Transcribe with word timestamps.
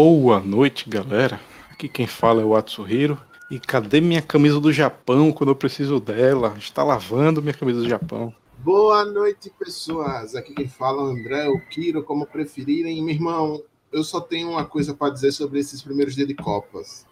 Boa 0.00 0.38
noite, 0.38 0.88
galera. 0.88 1.40
Aqui 1.72 1.88
quem 1.88 2.06
fala 2.06 2.40
é 2.40 2.44
o 2.44 2.54
Atsuhiro. 2.54 3.20
E 3.50 3.58
cadê 3.58 4.00
minha 4.00 4.22
camisa 4.22 4.60
do 4.60 4.72
Japão 4.72 5.32
quando 5.32 5.50
eu 5.50 5.56
preciso 5.56 5.98
dela? 5.98 6.54
Está 6.56 6.84
lavando 6.84 7.42
minha 7.42 7.52
camisa 7.52 7.80
do 7.80 7.88
Japão. 7.88 8.32
Boa 8.58 9.04
noite, 9.04 9.50
pessoas. 9.58 10.36
Aqui 10.36 10.54
quem 10.54 10.68
fala 10.68 11.02
é 11.02 11.04
o 11.04 11.08
André, 11.08 11.48
o 11.48 11.58
Kiro, 11.68 12.04
como 12.04 12.28
preferirem. 12.28 13.02
Meu 13.02 13.12
irmão, 13.12 13.60
eu 13.90 14.04
só 14.04 14.20
tenho 14.20 14.50
uma 14.50 14.64
coisa 14.64 14.94
para 14.94 15.12
dizer 15.12 15.32
sobre 15.32 15.58
esses 15.58 15.82
primeiros 15.82 16.14
dias 16.14 16.28
de 16.28 16.34
Copas: 16.34 17.04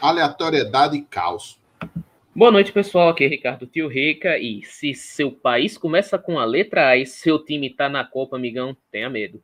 aleatoriedade 0.00 0.96
e 0.96 1.02
caos. 1.02 1.60
Boa 2.34 2.50
noite, 2.50 2.72
pessoal. 2.72 3.10
Aqui 3.10 3.24
é 3.24 3.28
Ricardo 3.28 3.66
Tio 3.66 3.88
Rica. 3.88 4.38
E 4.38 4.62
se 4.62 4.94
seu 4.94 5.30
país 5.30 5.76
começa 5.76 6.18
com 6.18 6.38
a 6.38 6.46
letra 6.46 6.88
A 6.88 6.96
e 6.96 7.04
seu 7.04 7.38
time 7.38 7.68
tá 7.68 7.90
na 7.90 8.06
Copa, 8.06 8.36
amigão, 8.36 8.74
tenha 8.90 9.10
medo. 9.10 9.38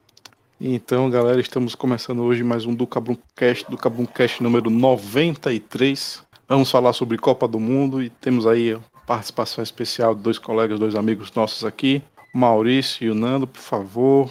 Então, 0.64 1.11
galera, 1.11 1.40
estamos 1.40 1.75
começando 1.75 2.22
hoje 2.22 2.44
mais 2.44 2.64
um 2.64 2.72
do 2.72 2.86
Cabuncast, 2.86 3.68
do 3.68 3.76
Cabuncast 3.76 4.40
número 4.40 4.71
93. 4.71 6.22
Vamos 6.48 6.71
falar 6.71 6.93
sobre 6.93 7.18
Copa 7.18 7.48
do 7.48 7.58
Mundo 7.58 8.00
e 8.00 8.08
temos 8.08 8.46
aí 8.46 8.79
participação 9.04 9.64
especial 9.64 10.14
de 10.14 10.22
dois 10.22 10.38
colegas, 10.38 10.79
dois 10.79 10.94
amigos 10.94 11.32
nossos 11.32 11.64
aqui, 11.64 12.00
Maurício 12.32 13.04
e 13.04 13.11
o 13.11 13.14
Nando, 13.14 13.44
por 13.44 13.58
favor, 13.58 14.30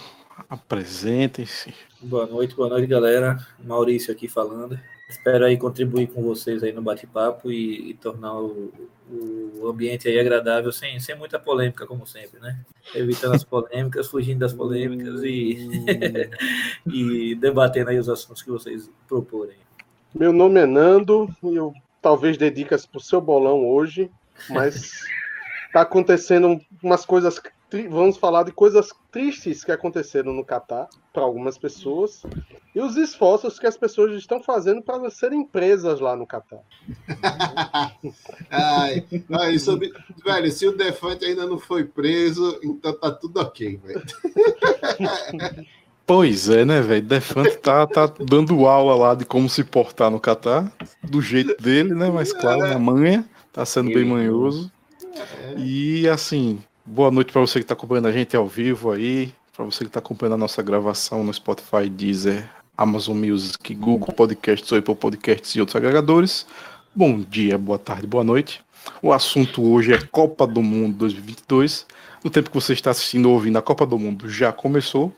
apresentem-se. 0.49 1.73
Boa 2.01 2.25
noite, 2.25 2.55
boa 2.55 2.69
noite, 2.69 2.87
galera. 2.87 3.37
Maurício 3.61 4.13
aqui 4.13 4.29
falando. 4.29 4.79
Espero 5.11 5.43
aí 5.43 5.57
contribuir 5.57 6.07
com 6.07 6.23
vocês 6.23 6.63
aí 6.63 6.71
no 6.71 6.81
bate-papo 6.81 7.51
e, 7.51 7.89
e, 7.89 7.93
tornar 7.95 8.33
o, 8.33 8.71
o 9.59 9.67
ambiente 9.67 10.07
aí 10.07 10.17
agradável 10.17 10.71
sem, 10.71 10.97
sem 11.01 11.17
muita 11.17 11.37
polêmica, 11.37 11.85
como 11.85 12.07
sempre, 12.07 12.39
né? 12.39 12.57
Evitando 12.95 13.35
as 13.35 13.43
polêmicas, 13.43 14.07
fugindo 14.07 14.39
das 14.39 14.53
polêmicas 14.53 15.21
e, 15.23 15.67
e 16.87 17.35
debatendo 17.35 17.89
aí 17.89 17.99
os 17.99 18.07
assuntos 18.07 18.41
que 18.41 18.49
vocês 18.49 18.89
proporem. 19.05 19.57
Meu 20.15 20.31
nome 20.31 20.61
é 20.61 20.65
Nando 20.65 21.29
e 21.43 21.55
eu 21.57 21.73
talvez 22.01 22.37
dedique 22.37 22.69
para 22.69 22.97
o 22.97 23.01
seu 23.01 23.19
bolão 23.19 23.67
hoje, 23.67 24.09
mas 24.49 25.01
tá 25.73 25.81
acontecendo 25.81 26.57
umas 26.81 27.05
coisas 27.05 27.37
vamos 27.89 28.17
falar 28.17 28.43
de 28.43 28.51
coisas 28.51 28.89
tristes 29.11 29.63
que 29.63 29.71
aconteceram 29.71 30.33
no 30.33 30.43
Catar 30.43 30.89
para 31.13 31.23
algumas 31.23 31.57
pessoas 31.57 32.23
e 32.75 32.81
os 32.81 32.97
esforços 32.97 33.57
que 33.57 33.67
as 33.67 33.77
pessoas 33.77 34.13
estão 34.17 34.43
fazendo 34.43 34.81
para 34.81 35.09
serem 35.09 35.45
presas 35.45 35.99
lá 35.99 36.15
no 36.15 36.27
Catar. 36.27 36.59
ai, 38.49 39.05
ai, 39.31 39.59
sobre, 39.59 39.91
velho, 40.25 40.51
se 40.51 40.67
o 40.67 40.75
Defante 40.75 41.25
ainda 41.25 41.45
não 41.45 41.57
foi 41.57 41.85
preso, 41.85 42.59
então 42.63 42.93
tá 42.93 43.11
tudo 43.11 43.39
ok, 43.39 43.77
velho. 43.77 44.03
Pois 46.13 46.49
é, 46.49 46.65
né, 46.65 46.81
velho? 46.81 47.03
Defante 47.03 47.55
tá, 47.57 47.87
tá 47.87 48.05
dando 48.05 48.67
aula 48.67 48.95
lá 48.95 49.15
de 49.15 49.23
como 49.23 49.47
se 49.47 49.63
portar 49.63 50.11
no 50.11 50.19
Catar, 50.19 50.69
do 51.01 51.21
jeito 51.21 51.55
dele, 51.61 51.95
né? 51.95 52.09
Mas 52.09 52.33
claro, 52.33 52.67
na 52.67 52.77
manha, 52.77 53.23
tá 53.53 53.65
sendo 53.65 53.93
bem 53.93 54.03
manhoso. 54.03 54.69
E 55.57 56.09
assim, 56.09 56.61
Boa 56.83 57.11
noite 57.11 57.31
para 57.31 57.41
você 57.41 57.59
que 57.59 57.63
está 57.63 57.75
acompanhando 57.75 58.07
a 58.07 58.11
gente 58.11 58.35
ao 58.35 58.47
vivo 58.47 58.91
aí, 58.91 59.31
para 59.55 59.63
você 59.63 59.83
que 59.83 59.89
está 59.89 59.99
acompanhando 59.99 60.33
a 60.33 60.37
nossa 60.37 60.63
gravação 60.63 61.23
no 61.23 61.31
Spotify, 61.31 61.87
Deezer, 61.87 62.49
Amazon 62.75 63.15
Music, 63.15 63.75
Google 63.75 64.11
Podcasts, 64.11 64.73
Apple 64.73 64.95
Podcasts 64.95 65.51
e 65.55 65.59
outros 65.59 65.75
agregadores. 65.75 66.47
Bom 66.93 67.19
dia, 67.21 67.55
boa 67.55 67.77
tarde, 67.77 68.07
boa 68.07 68.23
noite. 68.23 68.63
O 68.99 69.13
assunto 69.13 69.61
hoje 69.61 69.93
é 69.93 69.99
Copa 69.99 70.47
do 70.47 70.63
Mundo 70.63 70.97
2022. 70.97 71.85
No 72.23 72.31
tempo 72.31 72.49
que 72.49 72.55
você 72.55 72.73
está 72.73 72.89
assistindo 72.89 73.27
ou 73.27 73.35
ouvindo, 73.35 73.57
a 73.57 73.61
Copa 73.61 73.85
do 73.85 73.99
Mundo 73.99 74.27
já 74.27 74.51
começou. 74.51 75.13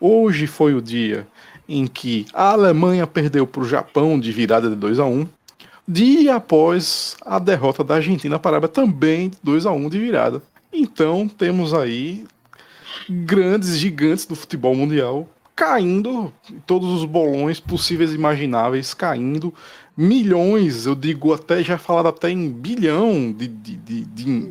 Hoje 0.00 0.46
foi 0.46 0.72
o 0.72 0.80
dia 0.80 1.26
em 1.68 1.88
que 1.88 2.26
a 2.32 2.52
Alemanha 2.52 3.08
perdeu 3.08 3.44
para 3.44 3.62
o 3.62 3.68
Japão 3.68 4.20
de 4.20 4.30
virada 4.30 4.70
de 4.70 4.76
2 4.76 5.00
a 5.00 5.04
1 5.04 5.28
dia 5.86 6.36
após 6.36 7.16
a 7.26 7.40
derrota 7.40 7.82
da 7.82 7.96
Argentina 7.96 8.38
para 8.38 8.50
a 8.50 8.52
Arábia 8.52 8.68
também 8.68 9.32
2 9.42 9.66
a 9.66 9.72
1 9.72 9.88
de 9.88 9.98
virada. 9.98 10.42
Então 10.72 11.28
temos 11.28 11.72
aí 11.74 12.24
grandes 13.08 13.78
gigantes 13.78 14.26
do 14.26 14.36
futebol 14.36 14.74
mundial 14.74 15.28
caindo, 15.58 16.32
todos 16.64 16.88
os 16.88 17.04
bolões 17.04 17.58
possíveis 17.58 18.12
e 18.12 18.14
imagináveis 18.14 18.94
caindo, 18.94 19.52
milhões, 19.96 20.86
eu 20.86 20.94
digo 20.94 21.34
até, 21.34 21.64
já 21.64 21.76
falado 21.76 22.06
até 22.06 22.30
em 22.30 22.48
bilhão 22.48 23.32
de, 23.32 23.48
de, 23.48 23.74
de, 23.74 24.04
de, 24.04 24.48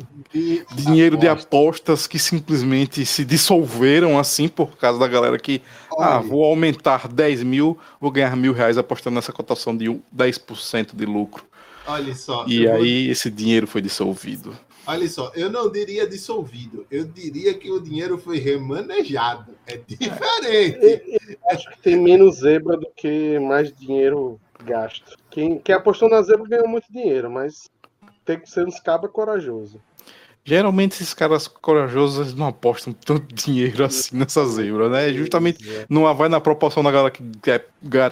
dinheiro 0.74 1.16
de 1.16 1.26
apostas 1.26 2.06
que 2.06 2.18
simplesmente 2.18 3.06
se 3.06 3.24
dissolveram 3.24 4.18
assim 4.18 4.46
por 4.46 4.76
causa 4.76 4.98
da 4.98 5.08
galera 5.08 5.38
que, 5.38 5.62
Olha. 5.90 6.08
ah, 6.08 6.20
vou 6.20 6.44
aumentar 6.44 7.08
10 7.08 7.42
mil, 7.42 7.78
vou 7.98 8.10
ganhar 8.10 8.36
mil 8.36 8.52
reais 8.52 8.76
apostando 8.76 9.14
nessa 9.14 9.32
cotação 9.32 9.74
de 9.74 9.86
10% 10.14 10.94
de 10.94 11.06
lucro. 11.06 11.42
Olha 11.86 12.14
só. 12.14 12.44
E 12.46 12.68
aí 12.68 13.04
vou... 13.04 13.12
esse 13.12 13.30
dinheiro 13.30 13.66
foi 13.66 13.80
dissolvido. 13.80 14.54
Olha 14.88 15.06
só, 15.06 15.30
eu 15.34 15.50
não 15.50 15.70
diria 15.70 16.06
dissolvido, 16.06 16.86
eu 16.90 17.04
diria 17.04 17.52
que 17.52 17.70
o 17.70 17.78
dinheiro 17.78 18.16
foi 18.16 18.38
remanejado. 18.38 19.54
É 19.66 19.76
diferente. 19.76 21.30
acho 21.50 21.70
que 21.72 21.82
tem 21.82 21.96
menos 21.96 22.36
zebra 22.36 22.74
do 22.74 22.88
que 22.96 23.38
mais 23.38 23.70
dinheiro 23.70 24.40
gasto. 24.64 25.18
Quem, 25.28 25.58
quem 25.58 25.74
apostou 25.74 26.08
na 26.08 26.22
zebra 26.22 26.48
ganhou 26.48 26.66
muito 26.66 26.90
dinheiro, 26.90 27.30
mas 27.30 27.68
tem 28.24 28.40
que 28.40 28.48
ser 28.48 28.66
uns 28.66 28.80
cabas 28.80 29.10
corajosos. 29.10 29.78
Geralmente 30.42 30.92
esses 30.92 31.12
caras 31.12 31.46
corajosos 31.46 32.34
não 32.34 32.46
apostam 32.46 32.94
tanto 32.94 33.34
dinheiro 33.34 33.84
assim 33.84 34.16
nessa 34.16 34.42
zebra, 34.46 34.88
né? 34.88 35.12
Justamente 35.12 35.70
é. 35.70 35.84
não 35.86 36.14
vai 36.14 36.30
na 36.30 36.40
proporção 36.40 36.82
da 36.82 36.90
galera 36.90 37.10
que 37.10 37.22
quer, 37.42 37.68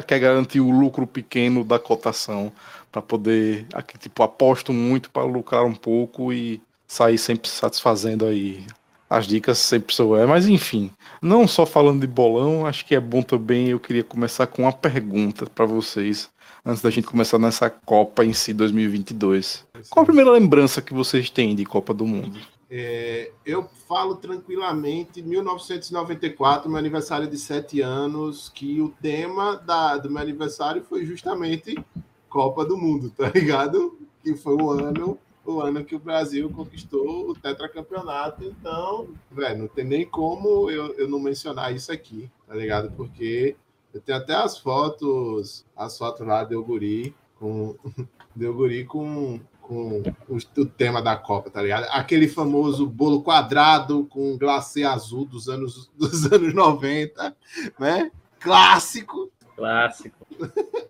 quer 0.06 0.19
garantir 0.19 0.60
o 0.60 0.70
lucro 0.70 1.06
pequeno 1.06 1.64
da 1.64 1.78
cotação 1.78 2.53
para 2.91 3.03
poder, 3.03 3.67
aqui, 3.73 3.99
tipo, 3.99 4.23
aposto 4.23 4.73
muito 4.73 5.11
para 5.11 5.25
lucrar 5.25 5.65
um 5.65 5.75
pouco 5.75 6.33
e 6.33 6.61
sair 6.87 7.19
sempre 7.19 7.49
satisfazendo 7.49 8.27
aí 8.27 8.65
as 9.09 9.27
dicas 9.27 9.59
sempre 9.59 9.95
sou 9.95 10.17
é, 10.17 10.27
mas 10.27 10.49
enfim, 10.49 10.91
não 11.23 11.47
só 11.47 11.65
falando 11.65 12.01
de 12.01 12.07
bolão, 12.07 12.67
acho 12.67 12.85
que 12.85 12.95
é 12.95 13.01
bom 13.01 13.23
também. 13.23 13.69
Eu 13.69 13.79
queria 13.79 14.03
começar 14.03 14.47
com 14.49 14.63
uma 14.63 14.73
pergunta 14.73 15.47
para 15.47 15.65
vocês 15.65 16.29
antes 16.65 16.83
da 16.83 16.91
gente 16.91 17.07
começar 17.07 17.39
nessa 17.39 17.71
Copa 17.71 18.25
em 18.25 18.33
si 18.33 18.53
2022. 18.53 19.65
Qual 19.89 20.03
a 20.03 20.07
primeira 20.07 20.31
lembrança 20.33 20.83
que 20.83 20.93
vocês 20.93 21.31
têm 21.31 21.55
de 21.55 21.65
Copa 21.65 21.95
do 21.95 22.05
Mundo? 22.05 22.39
É, 22.69 23.31
eu 23.45 23.69
falo 23.89 24.17
tranquilamente 24.17 25.23
1994, 25.23 26.69
meu 26.69 26.79
aniversário 26.79 27.29
de 27.29 27.39
sete 27.39 27.81
anos, 27.81 28.51
que 28.53 28.81
o 28.81 28.89
tema 29.01 29.55
da, 29.57 29.97
do 29.97 30.11
meu 30.11 30.21
aniversário 30.21 30.83
foi 30.83 31.07
justamente 31.07 31.79
Copa 32.37 32.67
do 32.67 32.77
Mundo, 32.77 33.09
tá 33.17 33.31
ligado? 33.35 33.99
Que 34.23 34.37
foi 34.37 34.55
o 34.57 34.71
ano 34.71 35.19
o 35.43 35.59
ano 35.63 35.83
que 35.83 35.95
o 35.95 35.99
Brasil 35.99 36.51
conquistou 36.51 37.31
o 37.31 37.35
tetracampeonato. 37.35 38.45
Então, 38.45 39.09
velho, 39.31 39.61
não 39.61 39.69
tem 39.69 39.87
nem 39.87 40.05
como 40.05 40.71
eu, 40.71 40.93
eu 40.99 41.09
não 41.09 41.19
mencionar 41.19 41.75
isso 41.75 41.91
aqui, 41.91 42.31
tá 42.47 42.55
ligado? 42.55 42.93
Porque 42.95 43.57
eu 43.95 44.03
tenho 44.03 44.19
até 44.19 44.35
as 44.35 44.59
fotos, 44.59 45.65
as 45.75 45.97
fotos 45.97 46.27
lá 46.27 46.45
de 46.45 46.55
Oguri 46.55 47.15
com 47.39 47.75
de 48.37 48.47
Oguri 48.47 48.85
com, 48.85 49.41
com 49.63 50.03
o, 50.29 50.37
o, 50.37 50.67
tema 50.67 51.01
da 51.01 51.17
Copa, 51.17 51.49
tá 51.49 51.63
ligado? 51.63 51.85
Aquele 51.91 52.29
famoso 52.29 52.87
bolo 52.87 53.23
quadrado 53.23 54.05
com 54.11 54.37
glacê 54.37 54.83
azul 54.83 55.25
dos 55.25 55.49
anos 55.49 55.91
dos 55.97 56.27
anos 56.31 56.53
90, 56.53 57.35
né? 57.79 58.13
Clássico. 58.41 59.33
Clássico. 59.57 60.27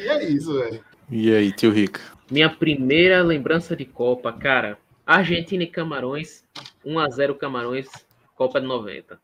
e 0.00 0.08
é 0.08 0.24
isso, 0.24 0.54
velho. 0.54 0.84
E 1.10 1.34
aí, 1.34 1.52
tio 1.52 1.70
Rica? 1.70 2.00
Minha 2.30 2.48
primeira 2.48 3.22
lembrança 3.22 3.76
de 3.76 3.84
Copa, 3.84 4.32
cara, 4.32 4.78
Argentina 5.04 5.62
e 5.64 5.66
Camarões, 5.66 6.44
1 6.84 6.98
a 6.98 7.08
0 7.08 7.34
Camarões, 7.34 7.88
Copa 8.34 8.60
de 8.60 8.66
90. 8.66 9.20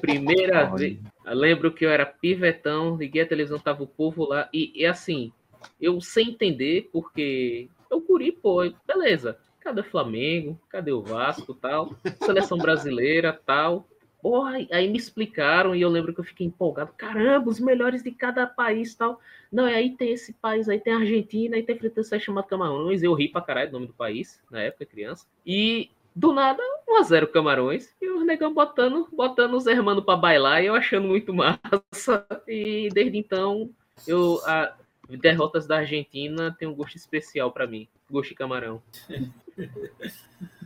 Primeira 0.00 0.64
vez, 0.66 0.98
lembro 1.26 1.72
que 1.72 1.84
eu 1.84 1.90
era 1.90 2.06
pivetão, 2.06 2.96
liguei 2.96 3.22
a 3.22 3.26
televisão, 3.26 3.58
tava 3.58 3.82
o 3.82 3.86
povo 3.86 4.24
lá, 4.24 4.48
e, 4.52 4.72
e 4.74 4.86
assim, 4.86 5.32
eu 5.80 6.00
sem 6.00 6.30
entender, 6.30 6.88
porque 6.92 7.68
eu 7.90 8.00
curi, 8.00 8.32
pô, 8.32 8.60
beleza, 8.86 9.38
cadê 9.60 9.80
o 9.80 9.84
Flamengo, 9.84 10.60
cadê 10.68 10.92
o 10.92 11.02
Vasco, 11.02 11.54
tal, 11.54 11.94
seleção 12.24 12.56
brasileira, 12.58 13.38
tal, 13.44 13.88
Porra, 14.22 14.58
aí 14.70 14.88
me 14.88 14.96
explicaram 14.96 15.74
e 15.74 15.80
eu 15.80 15.88
lembro 15.88 16.14
que 16.14 16.20
eu 16.20 16.24
fiquei 16.24 16.46
empolgado. 16.46 16.92
Caramba, 16.96 17.50
os 17.50 17.58
melhores 17.58 18.04
de 18.04 18.12
cada 18.12 18.46
país 18.46 18.94
tal. 18.94 19.20
Não, 19.52 19.68
e 19.68 19.74
aí 19.74 19.94
tem 19.94 20.12
esse 20.12 20.32
país, 20.32 20.66
aí 20.66 20.80
tem 20.80 20.94
a 20.94 20.98
Argentina, 20.98 21.56
aí 21.56 21.62
tem 21.62 21.76
Freitas 21.76 22.08
chamado 22.20 22.46
Camarões. 22.46 23.02
Eu 23.02 23.12
ri 23.12 23.28
pra 23.28 23.42
caralho 23.42 23.70
do 23.70 23.74
nome 23.74 23.86
do 23.88 23.92
país, 23.92 24.40
na 24.50 24.62
época, 24.62 24.86
criança. 24.86 25.26
E 25.44 25.90
do 26.16 26.32
nada, 26.32 26.62
1x0 26.88 27.26
Camarões. 27.26 27.94
E 28.00 28.08
os 28.08 28.24
negão 28.24 28.54
botando, 28.54 29.06
botando 29.12 29.54
os 29.54 29.66
hermanos 29.66 30.04
pra 30.04 30.16
bailar 30.16 30.62
e 30.62 30.66
eu 30.66 30.74
achando 30.74 31.06
muito 31.06 31.34
massa. 31.34 32.26
E 32.48 32.88
desde 32.94 33.18
então, 33.18 33.68
eu. 34.06 34.40
A, 34.46 34.74
derrotas 35.20 35.66
da 35.66 35.78
Argentina 35.78 36.56
tem 36.58 36.66
um 36.66 36.74
gosto 36.74 36.96
especial 36.96 37.52
para 37.52 37.66
mim. 37.66 37.86
Gosto 38.10 38.30
de 38.30 38.34
camarão. 38.36 38.82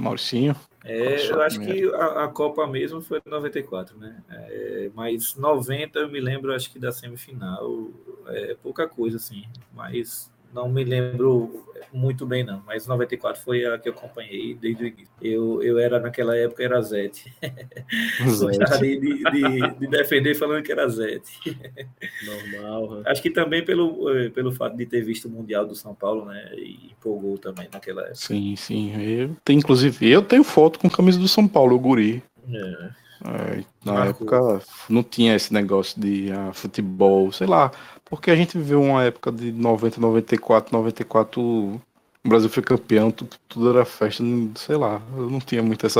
Mauricinho. 0.00 0.56
É, 0.84 1.30
eu 1.30 1.42
acho 1.42 1.60
que 1.60 1.84
a, 1.94 2.24
a 2.24 2.28
Copa 2.28 2.66
mesmo 2.66 3.02
foi 3.02 3.20
94, 3.26 3.98
né? 3.98 4.22
É, 4.30 4.90
mas 4.94 5.34
90 5.34 5.98
eu 5.98 6.08
me 6.08 6.20
lembro, 6.20 6.54
acho 6.54 6.70
que 6.70 6.78
da 6.78 6.92
semifinal, 6.92 7.90
é 8.28 8.56
pouca 8.62 8.88
coisa, 8.88 9.16
assim. 9.16 9.44
Mas 9.74 10.30
não 10.52 10.68
me 10.68 10.84
lembro 10.84 11.64
muito 11.92 12.26
bem, 12.26 12.44
não. 12.44 12.62
Mas 12.66 12.86
94 12.86 13.40
foi 13.42 13.64
a 13.64 13.78
que 13.78 13.88
eu 13.88 13.92
acompanhei 13.92 14.54
desde 14.54 14.84
o 14.84 14.86
início. 14.86 15.08
Eu, 15.20 15.62
eu 15.62 15.78
era, 15.78 15.98
naquela 15.98 16.36
época, 16.36 16.62
era 16.62 16.80
Zete. 16.82 17.32
Gostava 18.24 18.78
de, 18.78 18.98
de, 18.98 19.22
de, 19.24 19.70
de 19.78 19.86
defender 19.86 20.34
falando 20.34 20.62
que 20.62 20.72
era 20.72 20.88
Zete. 20.88 21.32
Normal. 22.24 22.96
né? 22.96 23.02
Acho 23.06 23.22
que 23.22 23.30
também 23.30 23.64
pelo, 23.64 24.10
eh, 24.10 24.28
pelo 24.30 24.52
fato 24.52 24.76
de 24.76 24.86
ter 24.86 25.02
visto 25.02 25.26
o 25.26 25.30
Mundial 25.30 25.66
do 25.66 25.74
São 25.74 25.94
Paulo, 25.94 26.26
né? 26.26 26.50
E 26.54 26.92
empolgou 26.92 27.38
também 27.38 27.68
naquela 27.72 28.02
época. 28.02 28.16
Sim, 28.16 28.54
sim. 28.56 28.92
Eu 28.94 29.36
tenho, 29.44 29.58
inclusive, 29.58 30.10
eu 30.10 30.22
tenho 30.22 30.44
foto 30.44 30.78
com 30.78 30.90
camisa 30.90 31.18
do 31.18 31.28
São 31.28 31.48
Paulo, 31.48 31.76
o 31.76 31.80
guri. 31.80 32.22
É. 32.50 33.08
É, 33.24 33.64
na 33.84 33.92
Marcou. 33.94 34.28
época 34.28 34.66
não 34.88 35.02
tinha 35.02 35.34
esse 35.34 35.52
negócio 35.52 36.00
de 36.00 36.30
ah, 36.30 36.52
futebol, 36.52 37.32
sei 37.32 37.48
lá, 37.48 37.72
porque 38.08 38.30
a 38.30 38.36
gente 38.36 38.56
viveu 38.56 38.82
uma 38.82 39.04
época 39.04 39.30
de 39.30 39.52
90, 39.52 40.00
94, 40.00 40.72
94, 40.72 41.40
o 41.40 41.80
Brasil 42.28 42.48
foi 42.48 42.62
campeão, 42.62 43.10
tudo, 43.10 43.36
tudo 43.48 43.70
era 43.70 43.84
festa, 43.84 44.24
sei 44.56 44.76
lá, 44.76 45.00
eu 45.16 45.30
não 45.30 45.40
tinha 45.40 45.62
muito 45.62 45.86
esse 45.86 45.98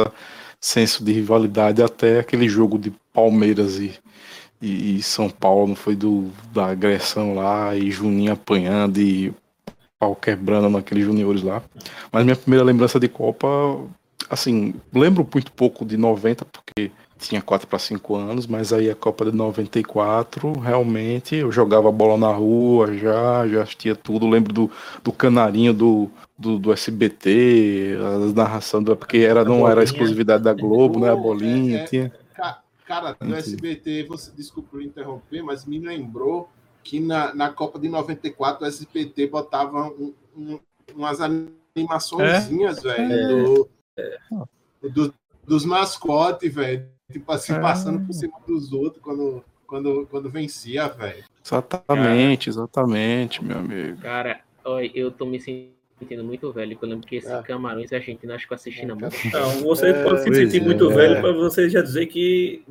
senso 0.61 1.05
de 1.05 1.13
rivalidade 1.13 1.83
até 1.83 2.21
aquele 2.21 2.49
jogo 2.49 2.79
de 2.79 2.93
Palmeiras 3.13 3.79
e, 3.79 3.99
e, 4.61 5.03
São 5.03 5.31
Paulo, 5.31 5.75
foi 5.75 5.95
do, 5.95 6.31
da 6.53 6.67
agressão 6.67 7.35
lá 7.35 7.75
e 7.77 7.91
Juninho 7.91 8.33
apanhando 8.33 9.01
e 9.01 9.33
pau 9.99 10.15
quebrando 10.15 10.69
naqueles 10.69 11.05
juniores 11.05 11.43
lá. 11.43 11.63
Mas 12.13 12.25
minha 12.25 12.37
primeira 12.37 12.65
lembrança 12.65 13.01
de 13.01 13.09
Copa, 13.09 13.47
assim, 14.31 14.75
lembro 14.93 15.27
muito 15.33 15.53
pouco 15.53 15.85
de 15.85 15.97
90, 15.97 16.45
porque 16.45 16.91
tinha 17.19 17.43
4 17.43 17.67
para 17.67 17.79
5 17.79 18.15
anos, 18.15 18.47
mas 18.47 18.73
aí 18.73 18.91
a 18.91 18.95
Copa 18.95 19.25
de 19.25 19.33
94, 19.33 20.53
realmente, 20.59 21.37
eu 21.37 21.51
jogava 21.53 21.91
bola 21.91 22.17
na 22.17 22.33
rua 22.33 22.95
já, 22.97 23.47
já 23.49 23.63
assistia 23.63 23.95
tudo, 23.97 24.29
lembro 24.29 24.53
do, 24.53 24.71
do 25.03 25.13
canarinho 25.13 25.75
do, 25.75 26.11
do, 26.39 26.59
do 26.59 26.73
SBT, 26.73 27.97
a 28.01 28.33
narração, 28.35 28.83
do, 28.83 28.97
porque 28.97 29.19
era, 29.19 29.45
não 29.45 29.69
era 29.69 29.83
exclusividade 29.83 30.45
da 30.45 30.53
Globo, 30.53 31.01
né, 31.01 31.11
a 31.13 31.17
Pô, 31.17 31.23
bolinha, 31.23 31.77
é- 31.79 31.85
é- 31.85 31.87
tinha... 31.87 32.13
Ca- 32.35 32.63
Cara, 32.87 33.15
do. 33.21 33.35
SBT, 33.35 34.05
você 34.05 34.31
desculpa 34.35 34.83
interromper, 34.83 35.43
mas 35.43 35.67
me 35.67 35.79
lembrou 35.79 36.49
que 36.83 36.99
na, 36.99 37.35
na 37.35 37.51
Copa 37.51 37.79
de 37.79 37.87
94 37.87 38.65
o 38.65 38.67
SBT 38.67 39.27
botava 39.27 39.89
um- 39.89 40.15
um- 40.35 40.59
umas 40.95 41.19
animaçõezinhas, 41.21 42.83
velho, 42.83 43.69
do- 44.81 44.89
do- 44.91 45.15
dos 45.47 45.65
mascotes, 45.67 46.55
velho. 46.55 46.87
Tipo 47.11 47.33
assim, 47.33 47.55
É. 47.55 47.59
passando 47.61 48.05
por 48.07 48.13
cima 48.13 48.35
dos 48.47 48.73
outros 48.73 49.03
quando, 49.03 49.43
quando, 49.67 50.07
quando 50.11 50.29
vencia, 50.31 50.89
velho. 50.89 51.25
Exatamente, 51.45 52.51
exatamente, 52.51 53.43
meu 53.43 53.59
amigo. 53.59 53.99
Cara, 54.03 54.41
olha, 54.65 54.91
eu 54.95 55.11
tô 55.11 55.25
me 55.25 55.41
sentindo 55.41 56.23
muito 56.23 56.53
velho, 56.53 56.73
porque 56.73 56.85
eu 56.85 56.89
lembro 56.91 57.07
que 57.07 57.17
esse 57.17 57.33
É. 57.33 57.43
Camarões 57.43 57.93
a 57.95 57.99
gente 57.99 58.31
acho 58.31 58.47
que 58.47 58.53
eu 58.53 58.57
assisti 58.57 58.85
na 58.85 58.95
mão. 58.95 59.09
Então, 59.25 59.51
você 59.63 59.89
É, 59.89 60.03
pode 60.05 60.23
se 60.23 60.35
sentir 60.35 60.61
é. 60.61 60.65
muito 60.65 60.91
velho 60.91 61.21
para 61.23 61.33
você 61.33 61.69
já 61.71 61.81
dizer 61.81 62.07
que 62.07 62.63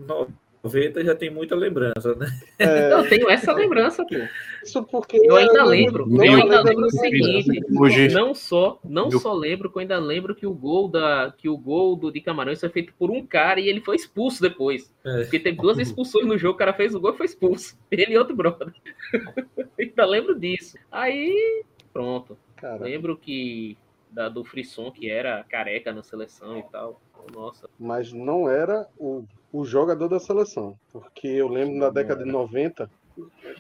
90 0.68 1.04
já 1.04 1.16
tem 1.16 1.30
muita 1.30 1.56
lembrança, 1.56 2.14
né? 2.16 2.28
É, 2.60 2.92
Eu 2.94 3.08
tenho 3.08 3.30
essa 3.30 3.52
lembrança, 3.54 4.06
pô. 4.06 4.16
isso 4.64 4.84
porque 4.84 5.18
Eu 5.24 5.36
ainda 5.36 5.64
lembro, 5.64 6.06
não 6.08 6.24
eu 6.26 6.36
ainda 6.36 6.62
lembro 6.62 6.86
o 6.86 6.92
seguinte, 6.92 7.62
Hoje- 7.80 8.10
não 8.10 8.34
só, 8.36 8.80
não 8.84 9.10
Eu- 9.12 9.20
só 9.20 9.34
lembro, 9.34 9.70
que 9.72 9.78
eu 9.78 9.82
ainda 9.82 9.98
lembro 10.00 10.36
que 10.36 10.46
o 10.46 10.54
gol 10.54 10.88
da 10.88 11.34
que 11.38 11.48
o 11.50 11.58
gol 11.58 11.96
do 11.96 12.12
de 12.12 12.22
Camarões 12.22 12.60
foi 12.60 12.70
feito 12.70 12.94
por 12.98 13.10
um 13.10 13.26
cara 13.26 13.60
e 13.60 13.68
ele 13.68 13.82
foi 13.82 13.96
expulso 13.96 14.42
depois. 14.42 14.94
É. 15.06 15.22
Porque 15.22 15.40
teve 15.40 15.58
duas 15.58 15.80
expulsões 15.80 16.26
no 16.26 16.38
jogo, 16.38 16.56
o 16.56 16.58
cara 16.58 16.74
fez 16.74 16.94
o 16.94 17.00
gol 17.00 17.14
e 17.14 17.18
foi 17.18 17.26
expulso. 17.26 17.78
Ele 17.90 18.14
e 18.14 18.18
outro 18.18 18.36
brother. 18.36 18.72
ainda 19.80 20.06
lembro 20.06 20.38
disso. 20.38 20.78
Aí, 20.92 21.64
pronto. 21.94 22.38
Cara, 22.58 22.84
Lembro 22.84 23.16
que 23.18 23.78
da, 24.12 24.30
do 24.30 24.44
Frisson, 24.44 24.92
que 24.92 25.10
era 25.10 25.44
careca 25.50 25.94
na 25.94 26.02
seleção 26.02 26.58
e 26.60 26.64
tal. 26.72 27.00
Nossa, 27.34 27.70
mas 27.80 28.12
não 28.14 28.50
era 28.50 28.88
o, 28.98 29.24
o 29.52 29.66
jogador 29.66 30.08
da 30.08 30.20
seleção. 30.20 30.76
Porque 30.92 31.28
eu 31.28 31.48
lembro 31.48 31.76
na 31.76 31.90
década 31.90 32.24
de 32.24 32.32
90, 32.32 32.90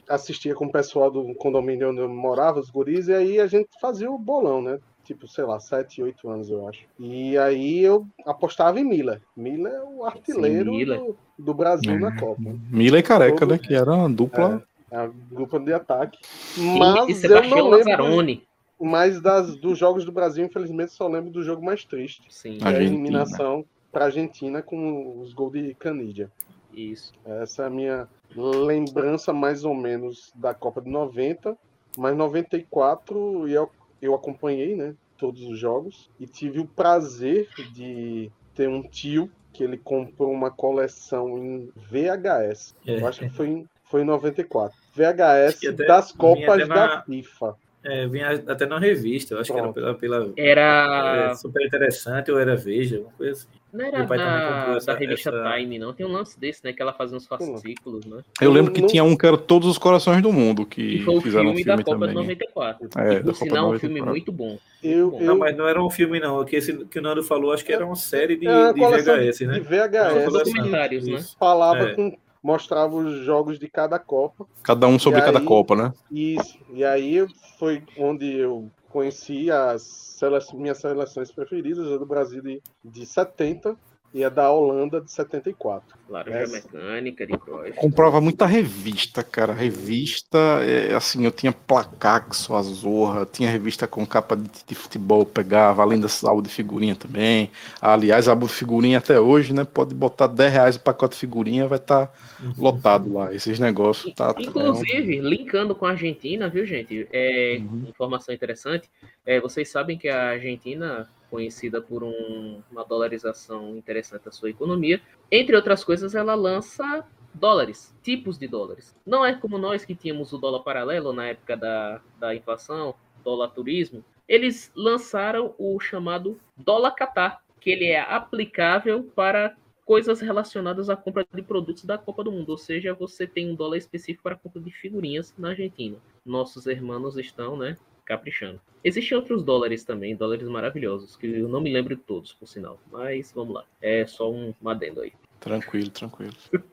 assistia 0.07 0.54
com 0.56 0.65
o 0.65 0.71
pessoal 0.71 1.09
do 1.12 1.33
condomínio 1.36 1.89
onde 1.89 2.00
eu 2.00 2.09
morava, 2.09 2.59
os 2.59 2.69
guris, 2.69 3.07
e 3.07 3.13
aí 3.13 3.39
a 3.39 3.48
gente 3.48 3.69
fazia 3.80 4.09
o 4.12 4.18
bolão, 4.18 4.62
né? 4.62 4.80
Tipo, 5.04 5.25
sei 5.27 5.45
lá, 5.45 5.57
7, 5.59 6.04
8 6.04 6.30
anos, 6.30 6.50
eu 6.50 6.68
acho. 6.68 6.81
E 7.00 7.38
aí 7.38 7.80
eu 7.81 8.06
apostava 8.25 8.77
em 8.80 8.83
Miller. 8.83 9.21
Miller 9.38 9.71
é 9.74 9.81
o 9.81 10.04
artilheiro 10.06 10.71
Miller. 10.74 11.00
do, 11.00 11.18
do 11.39 11.54
Brasil 11.54 11.94
É. 11.94 11.98
na 12.00 12.18
Copa. 12.19 12.42
Mila 12.69 13.00
e 13.00 13.04
Careca, 13.04 13.38
Todo- 13.39 13.51
né, 13.51 13.57
que 13.57 13.74
era 13.74 13.94
uma 13.94 14.09
dupla... 14.09 14.62
É 14.89 14.95
a 14.98 15.09
dupla 15.31 15.59
de 15.59 15.74
ataque. 15.74 16.18
e 16.57 16.62
Mas 16.80 17.09
eu 17.09 17.15
Sebastião 17.15 17.57
não 17.57 17.69
lembro 17.71 17.89
Lazzaroni. 17.89 18.46
Mais 18.85 19.19
das, 19.21 19.56
dos 19.56 19.77
jogos 19.77 20.06
do 20.06 20.12
Brasil, 20.12 20.45
infelizmente, 20.45 20.91
só 20.94 21.07
lembro 21.07 21.31
do 21.31 21.41
jogo 21.44 21.63
mais 21.65 21.83
triste. 21.83 22.21
Sim, 22.29 22.57
Que 22.57 22.63
é 22.65 22.68
a 22.68 22.81
eliminação 22.81 23.65
para 23.91 24.03
a 24.03 24.07
Argentina 24.07 24.62
com 24.62 25.19
os 25.21 25.33
gols 25.33 25.53
de 25.53 25.74
Canidia. 25.74 26.29
isso. 26.74 27.12
Essa 27.25 27.63
é 27.63 27.65
a 27.68 27.69
minha 27.69 28.07
lembrança, 28.35 29.33
mais 29.33 29.63
ou 29.65 29.74
menos, 29.74 30.31
da 30.35 30.53
Copa 30.53 30.81
de 30.81 30.89
90. 30.89 31.57
Mas 31.97 32.15
94 32.15 33.47
eu, 33.47 33.69
eu 34.01 34.13
acompanhei, 34.13 34.75
né? 34.75 34.94
Todos 35.18 35.41
os 35.44 35.57
jogos. 35.57 36.09
E 36.19 36.27
tive 36.27 36.59
o 36.59 36.65
prazer 36.68 37.47
de 37.73 38.30
ter 38.53 38.69
um 38.69 38.83
tio 38.83 39.31
que 39.53 39.63
ele 39.63 39.77
comprou 39.77 40.31
uma 40.31 40.51
coleção 40.51 41.38
em 41.38 41.71
VHS. 41.75 42.75
É. 42.85 43.00
Eu 43.01 43.07
acho 43.07 43.21
que 43.21 43.30
foi 43.30 43.47
em, 43.47 43.69
foi 43.85 44.01
em 44.01 44.06
94. 44.06 44.77
VHS 44.94 45.59
das 45.88 46.12
Copas 46.12 46.68
na- 46.68 46.75
da 46.97 47.01
FIFA. 47.03 47.56
É, 47.89 48.05
vinha 48.07 48.31
até 48.47 48.65
na 48.65 48.77
revista, 48.79 49.33
eu 49.35 49.39
acho 49.39 49.53
Pronto. 49.53 49.73
que 49.73 49.79
era 49.79 49.93
pela, 49.93 50.25
pela 50.25 50.33
Era. 50.35 51.29
é, 51.31 51.35
super 51.35 51.65
interessante 51.65 52.29
ou 52.31 52.37
era 52.39 52.55
Veja, 52.55 52.97
alguma 52.97 53.13
coisa 53.13 53.31
assim. 53.33 53.47
Não 53.71 53.85
era 53.85 53.99
Meu 53.99 54.07
pai 54.07 54.17
também 54.17 54.33
da, 54.33 54.55
comprou 54.57 54.77
essa- 54.77 54.93
da 54.93 54.97
revista 54.99 55.29
essa- 55.29 55.57
Time, 55.57 55.77
não. 55.79 55.93
Tem 55.93 56.05
um 56.05 56.11
lance 56.11 56.39
desse, 56.39 56.63
né? 56.63 56.73
Que 56.73 56.81
ela 56.81 56.93
fazia 56.93 57.15
uns 57.17 57.27
fascículos, 57.27 58.05
né? 58.05 58.21
Eu 58.41 58.51
lembro 58.51 58.71
que 58.73 58.81
Não- 58.81 58.87
tinha 58.87 59.03
um 59.03 59.15
que 59.15 59.25
era 59.25 59.37
Todos 59.37 59.67
os 59.69 59.77
Corações 59.77 60.21
do 60.21 60.31
Mundo, 60.33 60.65
que 60.65 60.99
foi 61.03 61.15
o 61.17 61.21
fizeram 61.21 61.45
filme, 61.45 61.61
um 61.61 61.63
filme 61.63 61.77
da 61.77 61.83
Copa 61.83 61.97
também. 61.97 62.09
de 62.09 62.15
94. 62.15 62.89
É, 62.97 63.13
e 63.13 63.15
por 63.17 63.23
Copa 63.33 63.35
sinal, 63.45 63.65
um 63.65 63.67
94. 63.73 63.79
filme 63.79 64.01
muito 64.01 64.31
bom. 64.31 64.57
Eu, 64.83 65.11
Bom, 65.11 65.19
eu, 65.19 65.25
Não, 65.27 65.37
mas 65.37 65.55
não 65.57 65.67
era 65.67 65.83
um 65.83 65.89
filme, 65.89 66.19
não. 66.19 66.39
O 66.39 66.45
que, 66.45 66.55
esse, 66.55 66.73
que 66.85 66.97
o 66.99 67.01
Nando 67.01 67.23
falou, 67.23 67.51
acho 67.51 67.63
que 67.65 67.73
era 67.73 67.85
uma 67.85 67.95
série 67.95 68.35
de, 68.37 68.47
É 68.47 68.73
de 68.73 68.79
VHS, 68.79 69.37
de 69.39 69.47
né? 69.47 69.59
VHS 69.59 69.95
Era 69.95 70.13
uma 70.13 70.21
São 70.21 70.31
coleção. 70.31 70.53
documentários, 70.53 71.07
né? 71.07 71.25
Falava 71.39 71.89
É. 71.89 71.93
com. 71.93 72.17
Mostrava 72.41 72.95
os 72.95 73.25
jogos 73.25 73.59
de 73.59 73.67
cada 73.67 73.97
Copa. 73.99 74.45
Cada 74.63 74.87
um 74.87 74.97
sobre 74.99 75.19
E 75.19 75.23
cada 75.23 75.39
aí- 75.39 75.45
Copa, 75.45 75.75
né? 75.75 75.94
Isso. 76.11 76.57
E 76.71 76.83
aí 76.83 77.25
foi 77.57 77.83
onde 77.97 78.37
eu 78.37 78.69
conheci 78.89 79.51
as 79.51 80.15
minhas 80.53 80.79
seleções 80.79 81.31
preferidas, 81.31 81.91
a 81.91 81.97
do 81.97 82.06
Brasil 82.06 82.41
de, 82.41 82.61
de 82.83 83.06
70 83.06 83.77
e 84.14 84.23
a 84.23 84.30
da 84.30 84.52
Holanda 84.52 85.02
de 85.02 85.11
74. 85.11 85.97
Laranja 86.09 86.37
Essa. 86.37 86.54
Mecânica, 86.54 87.28
de 87.28 87.37
Cruyff. 87.37 87.78
Comprava 87.78 88.21
muita 88.21 88.45
revista, 88.45 89.21
cara. 89.21 89.54
Revista, 89.54 90.37
é, 90.64 90.95
assim, 90.95 91.26
eu 91.26 91.31
tinha 91.31 91.52
Placaxo, 91.52 92.56
a 92.56 92.61
Zorra, 92.61 93.26
tinha 93.26 93.49
revista 93.49 93.85
com 93.87 94.06
capa 94.06 94.37
de, 94.37 94.49
de 94.66 94.76
futebol, 94.76 95.19
eu 95.19 95.26
pegava, 95.26 95.81
além 95.81 95.99
das 95.99 96.23
álbum 96.23 96.42
de 96.42 96.49
figurinha 96.49 96.95
também. 96.95 97.52
Aliás, 97.81 98.28
álbum 98.28 98.47
de 98.47 98.54
figurinha 98.54 98.99
até 98.99 99.19
hoje, 99.19 99.54
né? 99.54 99.66
Pode 99.66 99.94
botar 99.94 100.28
10 100.28 100.54
reais 100.54 100.76
o 100.78 100.80
pacote 100.80 101.14
de 101.16 101.19
figurinha, 101.19 101.68
vai 101.68 101.78
estar 101.78 102.11
lotado 102.57 103.11
lá. 103.14 103.33
Esses 103.33 103.59
negócios 103.59 104.14
tá. 104.16 104.33
Inclusive, 104.37 105.19
linkando 105.19 105.76
com 105.76 105.85
a 105.85 105.92
Argentina, 105.92 106.47
viu, 106.49 106.66
gente? 106.66 107.07
É, 107.11 107.57
Uhum. 107.57 107.85
Informação 107.90 108.33
interessante. 108.33 108.90
É, 109.26 109.40
vocês 109.40 109.69
sabem 109.69 109.97
que 109.97 110.07
a 110.09 110.30
Argentina, 110.31 111.07
conhecida 111.29 111.81
por 111.81 112.03
um- 112.03 112.61
uma 112.71 112.83
dolarização 112.83 113.75
interessante 113.77 114.25
da 114.25 114.31
sua 114.31 114.49
economia, 114.49 115.01
entre 115.31 115.55
outras 115.55 115.83
coisas, 115.83 116.15
ela 116.15 116.35
lança 116.35 117.05
dólares, 117.33 117.95
tipos 118.01 118.37
de 118.37 118.47
dólares. 118.47 118.95
Não 119.05 119.25
é 119.25 119.33
como 119.33 119.57
nós 119.57 119.85
que 119.85 119.95
tínhamos 119.95 120.33
o 120.33 120.37
dólar 120.37 120.63
paralelo 120.63 121.13
na 121.13 121.27
época 121.27 121.55
da, 121.55 122.01
da 122.19 122.35
inflação, 122.35 122.95
dólar 123.23 123.49
turismo. 123.49 124.03
Eles 124.27 124.71
lançaram 124.75 125.53
o 125.57 125.79
chamado 125.79 126.39
dólar 126.55 126.91
Qatar, 126.95 127.41
que 127.59 127.69
ele 127.69 127.85
é 127.85 127.99
aplicável 127.99 129.03
para 129.15 129.55
coisas 129.85 130.19
relacionadas 130.19 130.89
à 130.89 130.97
compra 130.97 131.25
de 131.33 131.41
produtos 131.41 131.85
da 131.85 131.97
Copa 131.97 132.23
do 132.23 132.31
Mundo. 132.31 132.49
Ou 132.49 132.57
seja, 132.57 132.93
você 132.93 133.25
tem 133.25 133.49
um 133.49 133.55
dólar 133.55 133.77
específico 133.77 134.23
para 134.23 134.35
compra 134.35 134.61
de 134.61 134.71
figurinhas 134.71 135.33
na 135.37 135.49
Argentina. 135.49 135.97
Nossos 136.25 136.65
irmãos 136.65 137.17
estão, 137.17 137.55
né, 137.55 137.77
caprichando. 138.07 138.59
Existem 138.83 139.18
outros 139.18 139.44
dólares 139.44 139.83
também, 139.83 140.16
dólares 140.16 140.47
maravilhosos, 140.47 141.18
que 141.18 141.28
eu 141.28 141.49
não 141.49 141.59
me 141.59 141.71
lembro 141.71 141.95
de 141.95 142.02
todos, 142.02 142.33
por 142.33 142.47
sinal. 142.47 142.80
Mas 142.92 143.31
vamos 143.35 143.54
lá. 143.54 143.66
É 143.81 144.06
só 144.07 144.31
um 144.31 144.54
adendo 144.66 145.02
aí. 145.02 145.11
Tranquilo, 145.40 145.90
tranquilo. 145.90 146.33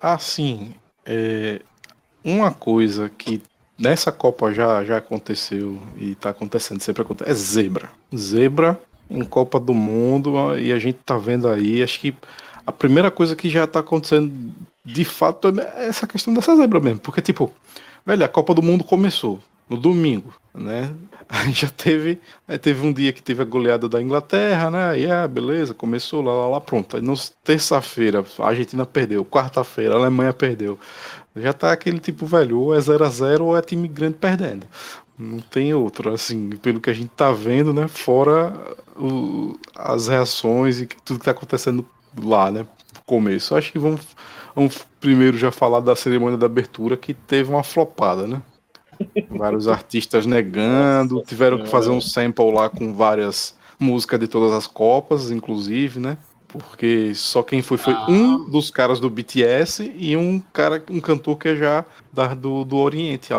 Assim, 0.00 0.74
é, 1.04 1.60
uma 2.22 2.52
coisa 2.52 3.08
que 3.08 3.42
nessa 3.78 4.12
Copa 4.12 4.52
já, 4.52 4.84
já 4.84 4.98
aconteceu 4.98 5.80
e 5.96 6.14
tá 6.14 6.30
acontecendo, 6.30 6.80
sempre 6.80 7.02
acontece, 7.02 7.30
é 7.30 7.34
zebra. 7.34 7.90
Zebra 8.14 8.80
em 9.10 9.24
Copa 9.24 9.58
do 9.58 9.74
Mundo 9.74 10.56
e 10.58 10.72
a 10.72 10.78
gente 10.78 10.98
tá 11.04 11.18
vendo 11.18 11.48
aí, 11.48 11.82
acho 11.82 12.00
que 12.00 12.14
a 12.66 12.72
primeira 12.72 13.10
coisa 13.10 13.36
que 13.36 13.50
já 13.50 13.66
tá 13.66 13.80
acontecendo 13.80 14.54
de 14.84 15.04
fato 15.04 15.48
é 15.60 15.88
essa 15.88 16.06
questão 16.06 16.32
dessa 16.32 16.56
zebra 16.56 16.80
mesmo, 16.80 17.00
porque 17.00 17.20
tipo, 17.20 17.52
velho, 18.06 18.24
a 18.24 18.28
Copa 18.28 18.54
do 18.54 18.62
Mundo 18.62 18.84
começou 18.84 19.40
no 19.68 19.76
domingo, 19.76 20.34
né? 20.54 20.94
Aí 21.28 21.52
já 21.52 21.68
teve, 21.68 22.20
aí 22.46 22.58
teve 22.58 22.86
um 22.86 22.92
dia 22.92 23.12
que 23.12 23.22
teve 23.22 23.42
a 23.42 23.44
goleada 23.44 23.88
da 23.88 24.00
Inglaterra, 24.00 24.70
né? 24.70 24.90
Aí, 24.90 25.10
ah, 25.10 25.26
beleza, 25.26 25.74
começou 25.74 26.22
lá, 26.22 26.32
lá, 26.32 26.48
lá, 26.48 26.60
pronto. 26.60 26.96
Aí, 26.96 27.02
terça-feira, 27.42 28.24
a 28.38 28.46
Argentina 28.46 28.86
perdeu, 28.86 29.24
quarta-feira, 29.24 29.94
a 29.94 29.98
Alemanha 29.98 30.32
perdeu. 30.32 30.78
Já 31.34 31.52
tá 31.52 31.72
aquele 31.72 31.98
tipo, 31.98 32.26
velho, 32.26 32.60
ou 32.60 32.74
é 32.74 32.80
0 32.80 33.04
a 33.04 33.08
0 33.08 33.44
ou 33.46 33.56
é 33.56 33.62
time 33.62 33.88
grande 33.88 34.16
perdendo. 34.18 34.66
Não 35.18 35.40
tem 35.40 35.74
outro, 35.74 36.12
assim, 36.12 36.50
pelo 36.50 36.80
que 36.80 36.90
a 36.90 36.94
gente 36.94 37.10
tá 37.10 37.32
vendo, 37.32 37.72
né? 37.72 37.88
Fora 37.88 38.52
o, 38.96 39.58
as 39.76 40.08
reações 40.08 40.80
e 40.80 40.86
tudo 40.86 41.18
que 41.18 41.24
tá 41.24 41.32
acontecendo 41.32 41.86
lá, 42.20 42.50
né? 42.50 42.60
No 42.60 43.00
começo. 43.06 43.56
Acho 43.56 43.72
que 43.72 43.78
vamos, 43.78 44.00
vamos 44.54 44.86
primeiro 45.00 45.36
já 45.36 45.50
falar 45.50 45.80
da 45.80 45.96
cerimônia 45.96 46.38
da 46.38 46.46
abertura, 46.46 46.96
que 46.96 47.14
teve 47.14 47.50
uma 47.50 47.62
flopada, 47.62 48.26
né? 48.26 48.42
Vários 49.30 49.68
artistas 49.68 50.26
negando, 50.26 51.22
tiveram 51.26 51.62
que 51.62 51.68
fazer 51.68 51.90
um 51.90 52.00
sample 52.00 52.52
lá 52.52 52.68
com 52.68 52.92
várias 52.92 53.56
músicas 53.78 54.20
de 54.20 54.28
todas 54.28 54.52
as 54.52 54.66
copas, 54.66 55.30
inclusive, 55.30 56.00
né? 56.00 56.16
Porque 56.48 57.12
só 57.16 57.42
quem 57.42 57.62
foi 57.62 57.76
foi 57.76 57.94
ah. 57.94 58.06
um 58.08 58.48
dos 58.48 58.70
caras 58.70 59.00
do 59.00 59.10
BTS 59.10 59.92
e 59.96 60.16
um 60.16 60.40
cara, 60.52 60.80
um 60.88 61.00
cantor 61.00 61.36
que 61.36 61.48
é 61.48 61.56
já 61.56 61.84
da, 62.12 62.32
do, 62.32 62.64
do 62.64 62.76
Oriente, 62.76 63.30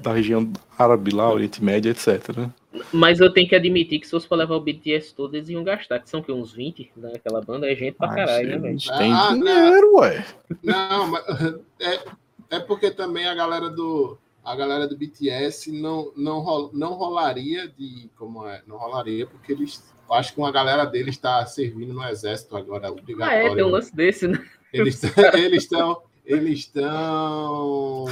da 0.00 0.12
região 0.12 0.48
árabe 0.78 1.10
lá, 1.10 1.28
Oriente 1.28 1.62
Médio, 1.62 1.90
etc. 1.90 2.36
Né? 2.36 2.50
Mas 2.92 3.18
eu 3.18 3.32
tenho 3.32 3.48
que 3.48 3.54
admitir 3.56 3.98
que 3.98 4.06
se 4.06 4.12
fosse 4.12 4.28
pra 4.28 4.36
levar 4.36 4.54
o 4.54 4.60
BTS 4.60 5.12
todo, 5.12 5.34
eles 5.34 5.48
iam 5.48 5.64
gastar, 5.64 5.98
que 5.98 6.08
são 6.08 6.22
que 6.22 6.30
uns 6.30 6.52
20 6.52 6.92
daquela 6.96 7.40
banda, 7.40 7.70
é 7.70 7.74
gente 7.74 7.94
pra 7.94 8.14
caralho, 8.14 8.48
né, 8.48 8.58
velho? 8.58 8.78
Tem 8.78 9.12
ah, 9.12 9.30
dinheiro, 9.32 9.92
não. 9.92 9.94
ué. 9.96 10.24
Não, 10.62 11.06
mas 11.08 11.24
é, 11.80 12.00
é 12.50 12.60
porque 12.60 12.92
também 12.92 13.26
a 13.26 13.34
galera 13.34 13.68
do 13.68 14.16
a 14.44 14.56
galera 14.56 14.86
do 14.88 14.96
BTS 14.96 15.70
não, 15.72 16.12
não, 16.16 16.70
não 16.72 16.92
rolaria 16.94 17.68
de. 17.68 18.10
Como 18.16 18.46
é? 18.46 18.62
Não 18.66 18.76
rolaria, 18.76 19.26
porque 19.26 19.52
eles. 19.52 19.82
Acho 20.10 20.34
que 20.34 20.40
uma 20.40 20.50
galera 20.50 20.84
deles 20.84 21.14
está 21.14 21.44
servindo 21.46 21.94
no 21.94 22.02
exército 22.04 22.56
agora, 22.56 22.90
obrigatório. 22.90 23.48
Ah, 23.48 23.52
é, 23.52 23.54
tem 23.54 23.64
um 23.64 23.68
lance 23.68 23.94
desse, 23.94 24.26
né? 24.26 24.44
Eles 24.72 25.02
estão. 25.62 26.02
Eles 26.24 26.60
estão. 26.60 28.04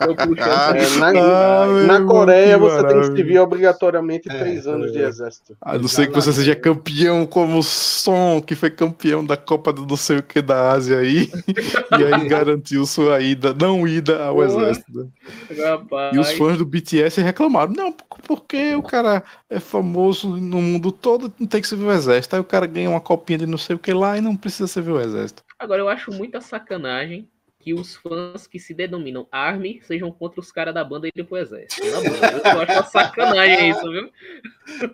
É, 0.00 0.98
na, 0.98 1.08
ah, 1.08 1.66
na 1.86 2.04
Coreia 2.04 2.58
você 2.58 2.76
maravilha. 2.76 3.00
tem 3.02 3.10
que 3.10 3.16
servir 3.16 3.38
obrigatoriamente 3.38 4.28
é, 4.30 4.38
três 4.38 4.66
anos 4.66 4.90
é. 4.90 4.92
de 4.92 4.98
exército. 5.00 5.56
A 5.60 5.78
não 5.78 5.88
ser 5.88 6.08
que 6.08 6.14
você 6.14 6.32
seja 6.32 6.54
campeão 6.54 7.26
como 7.26 7.62
Som, 7.62 8.40
que 8.40 8.54
foi 8.54 8.70
campeão 8.70 9.24
da 9.24 9.36
Copa 9.36 9.72
do 9.72 9.86
não 9.86 9.96
sei 9.96 10.18
o 10.18 10.22
que 10.22 10.42
da 10.42 10.72
Ásia 10.72 10.98
aí, 10.98 11.30
e 11.98 12.14
aí 12.14 12.28
garantiu 12.28 12.86
sua 12.86 13.20
ida, 13.20 13.54
não 13.54 13.86
ida 13.86 14.24
ao 14.24 14.42
exército. 14.42 15.10
Rapaz. 15.56 16.14
E 16.14 16.18
os 16.18 16.32
fãs 16.32 16.58
do 16.58 16.64
BTS 16.64 17.20
reclamaram, 17.20 17.72
não, 17.72 17.92
porque 18.26 18.74
o 18.74 18.82
cara 18.82 19.22
é 19.48 19.60
famoso 19.60 20.36
no 20.36 20.60
mundo 20.60 20.90
todo, 20.90 21.32
não 21.38 21.46
tem 21.46 21.60
que 21.60 21.68
servir 21.68 21.86
o 21.86 21.92
exército. 21.92 22.36
Aí 22.36 22.40
o 22.40 22.44
cara 22.44 22.66
ganha 22.66 22.90
uma 22.90 23.00
copinha 23.00 23.38
de 23.38 23.46
não 23.46 23.58
sei 23.58 23.76
o 23.76 23.78
que 23.78 23.92
lá 23.92 24.16
e 24.16 24.20
não 24.20 24.36
precisa 24.36 24.66
servir 24.66 24.92
o 24.92 25.00
exército. 25.00 25.42
Agora 25.58 25.80
eu 25.80 25.88
acho 25.88 26.10
muita 26.12 26.40
sacanagem 26.40 27.28
que 27.66 27.74
os 27.74 27.96
fãs 27.96 28.46
que 28.46 28.60
se 28.60 28.72
denominam 28.72 29.26
Army 29.28 29.80
sejam 29.82 30.12
contra 30.12 30.38
os 30.38 30.52
caras 30.52 30.72
da 30.72 30.84
banda 30.84 31.08
e 31.08 31.12
depois 31.12 31.52
é. 31.52 31.66
Eu 31.82 32.60
acho 32.60 32.72
uma 32.72 32.84
sacanagem 32.84 33.70
isso, 33.74 33.90
viu? 33.90 34.08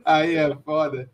Aí 0.02 0.36
é 0.36 0.56
foda. 0.56 1.10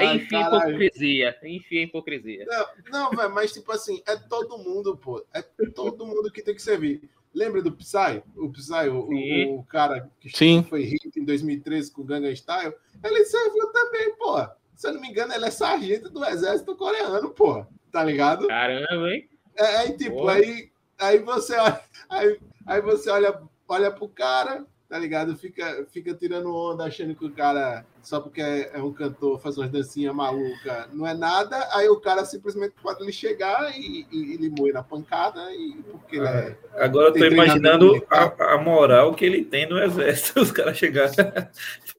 enfim, 0.00 0.30
caralho. 0.30 0.70
hipocrisia. 0.70 1.36
Enfim, 1.44 1.82
hipocrisia. 1.82 2.44
Não, 2.46 2.66
não 2.90 3.10
velho, 3.10 3.32
mas 3.32 3.52
tipo 3.52 3.70
assim, 3.70 4.02
é 4.04 4.16
todo 4.16 4.58
mundo, 4.58 4.96
pô. 4.96 5.24
É 5.32 5.42
todo 5.76 6.04
mundo 6.04 6.28
que 6.28 6.42
tem 6.42 6.56
que 6.56 6.60
servir. 6.62 7.08
Lembra 7.32 7.62
do 7.62 7.70
Psy? 7.70 8.20
O 8.34 8.50
Psy, 8.50 8.88
o, 8.90 9.58
o, 9.58 9.62
cara 9.62 10.10
que 10.18 10.28
Sim. 10.36 10.64
foi 10.68 10.82
hit 10.82 11.08
em 11.16 11.24
2013 11.24 11.92
com 11.92 12.02
o 12.02 12.04
Gangnam 12.04 12.34
Style, 12.34 12.74
ele 13.04 13.24
serviu 13.26 13.68
também, 13.68 14.12
pô. 14.16 14.44
Se 14.74 14.88
eu 14.88 14.94
não 14.94 15.00
me 15.00 15.10
engano, 15.10 15.32
ele 15.32 15.44
é 15.44 15.52
sargento 15.52 16.10
do 16.10 16.24
exército 16.24 16.74
coreano, 16.74 17.30
pô. 17.30 17.64
Tá 17.92 18.02
ligado? 18.02 18.48
Caramba, 18.48 19.08
hein? 19.08 19.28
É, 19.56 19.86
é 19.86 19.92
tipo, 19.92 20.26
aí 20.28 20.74
Aí 20.98 21.18
você 21.18 21.56
olha, 21.56 21.80
aí, 22.08 22.40
aí 22.66 22.80
você 22.80 23.10
olha, 23.10 23.38
olha 23.68 23.90
pro 23.90 24.08
cara, 24.08 24.64
tá 24.88 24.98
ligado? 24.98 25.36
Fica, 25.36 25.86
fica 25.90 26.14
tirando 26.14 26.54
onda, 26.54 26.84
achando 26.84 27.14
que 27.14 27.24
o 27.24 27.32
cara, 27.32 27.84
só 28.02 28.20
porque 28.20 28.40
é, 28.40 28.70
é 28.74 28.78
um 28.78 28.92
cantor, 28.92 29.40
faz 29.40 29.58
umas 29.58 29.70
dancinhas 29.70 30.14
malucas, 30.14 30.86
não 30.92 31.06
é 31.06 31.12
nada. 31.12 31.68
Aí 31.72 31.88
o 31.88 32.00
cara 32.00 32.24
simplesmente 32.24 32.74
pode 32.80 33.02
ele 33.02 33.12
chegar 33.12 33.76
e, 33.76 34.06
e 34.10 34.34
ele 34.34 34.54
morre 34.56 34.72
na 34.72 34.82
pancada. 34.82 35.52
E, 35.52 35.82
porque 35.90 36.18
é, 36.18 36.56
é, 36.74 36.84
Agora 36.84 37.08
eu 37.08 37.12
tô 37.12 37.24
imaginando 37.24 38.06
a, 38.10 38.54
a, 38.54 38.58
moral 38.58 39.14
que 39.14 39.24
ele 39.24 39.44
tem 39.44 39.68
no 39.68 39.82
exército. 39.82 40.38
Os 40.40 40.52
caras 40.52 40.78
chegarem 40.78 41.14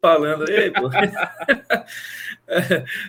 falando, 0.02 0.50
ei, 0.50 0.72
pô. 0.72 0.90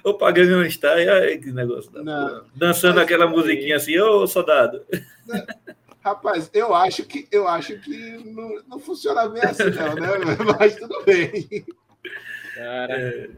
o 0.05 0.15
pagando 0.15 0.65
está, 0.65 1.01
e 1.01 1.09
aí 1.09 1.39
que 1.39 1.53
negócio. 1.53 1.93
Não, 1.93 2.45
Dançando 2.55 3.01
aquela 3.01 3.29
musiquinha 3.29 3.77
assim, 3.77 3.97
ô 3.99 4.27
soldado. 4.27 4.85
Rapaz, 6.09 6.49
eu 6.55 6.75
acho 6.75 7.05
que 7.05 7.29
eu 7.31 7.47
acho 7.47 7.79
que 7.81 8.17
não, 8.25 8.63
não 8.67 8.79
funciona 8.79 9.29
bem 9.29 9.43
assim, 9.43 9.65
não, 9.65 9.95
né? 9.95 10.09
Mas 10.59 10.77
tudo 10.77 11.05
bem. 11.05 11.67
Cara, 12.55 12.99
é. 12.99 13.31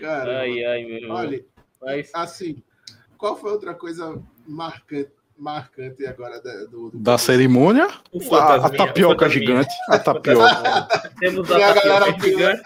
Cara 0.00 0.40
ai, 0.40 0.64
ai, 0.64 0.84
meu 0.84 1.10
olha, 1.12 1.44
Mas... 1.80 2.10
assim, 2.12 2.60
qual 3.16 3.36
foi 3.36 3.52
outra 3.52 3.72
coisa 3.72 4.20
marcante, 4.48 5.12
marcante 5.38 6.04
agora 6.06 6.42
da, 6.42 6.64
do, 6.64 6.90
do 6.90 6.98
da 6.98 7.16
cerimônia? 7.16 7.86
A, 8.32 8.54
a, 8.66 8.70
tapioca 8.70 9.28
gigante. 9.28 9.72
A 9.88 9.98
tapioca. 10.00 10.88
Temos 11.20 11.48
a, 11.52 11.56
a 11.56 11.74
tapioca 11.74 12.20
gigante. 12.20 12.62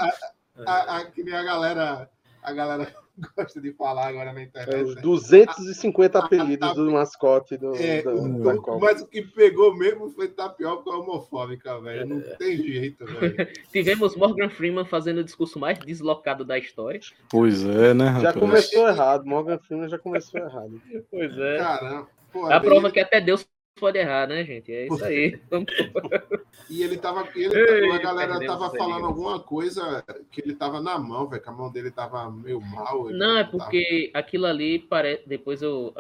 A, 0.66 0.72
a, 0.72 0.96
a, 0.96 1.04
que 1.04 1.22
nem 1.22 1.34
a 1.34 1.42
galera, 1.42 2.10
a 2.42 2.52
galera 2.54 3.01
gosta 3.36 3.60
de 3.60 3.72
falar 3.72 4.08
agora 4.08 4.32
na 4.32 4.42
internet. 4.42 4.74
É, 4.74 4.82
os 4.82 4.94
250 4.96 6.18
a, 6.18 6.24
apelidos 6.24 6.68
a, 6.68 6.72
a, 6.72 6.74
do 6.74 6.90
mascote 6.90 7.56
do, 7.56 7.74
é, 7.76 8.02
do, 8.02 8.14
do, 8.14 8.42
da 8.42 8.56
Copa. 8.56 8.78
Mas 8.80 9.02
o 9.02 9.06
que 9.06 9.22
pegou 9.22 9.76
mesmo 9.76 10.10
foi 10.10 10.28
tapioca 10.28 10.90
homofóbica, 10.90 11.78
velho. 11.80 12.06
Não 12.06 12.18
é. 12.18 12.36
tem 12.36 12.56
jeito, 12.56 13.04
velho. 13.04 13.48
Tivemos 13.70 14.16
Morgan 14.16 14.48
Freeman 14.48 14.84
fazendo 14.84 15.18
o 15.18 15.24
discurso 15.24 15.58
mais 15.58 15.78
deslocado 15.78 16.44
da 16.44 16.58
história. 16.58 17.00
Pois 17.30 17.64
é, 17.64 17.94
né? 17.94 18.18
Já 18.20 18.32
começou 18.32 18.88
errado. 18.88 19.24
Morgan 19.24 19.58
Freeman 19.58 19.88
já 19.88 19.98
começou 19.98 20.40
errado. 20.40 20.80
Pois 21.10 21.38
é. 21.38 21.58
Caramba. 21.58 22.08
Pô, 22.32 22.50
a 22.50 22.58
prova 22.60 22.90
que 22.90 22.98
até 22.98 23.20
Deus 23.20 23.46
pode 23.76 23.98
errar, 23.98 24.26
né, 24.26 24.44
gente? 24.44 24.72
É 24.72 24.86
isso 24.86 25.04
aí. 25.04 25.40
e 26.70 26.82
ele 26.82 26.96
tava. 26.96 27.28
Ele, 27.34 27.54
Ei, 27.54 27.90
a 27.90 27.98
galera 27.98 28.38
tava 28.44 28.70
falando 28.70 29.06
alguma 29.06 29.40
coisa 29.40 30.04
que 30.30 30.40
ele 30.40 30.54
tava 30.54 30.80
na 30.80 30.98
mão, 30.98 31.28
velho, 31.28 31.42
que 31.42 31.48
a 31.48 31.52
mão 31.52 31.70
dele 31.70 31.90
tava 31.90 32.30
meio 32.30 32.60
mal. 32.60 33.10
Não, 33.10 33.38
é 33.38 33.44
porque 33.44 34.10
tava... 34.12 34.24
aquilo 34.24 34.46
ali 34.46 34.78
parece. 34.78 35.28
Depois 35.28 35.62
eu. 35.62 35.94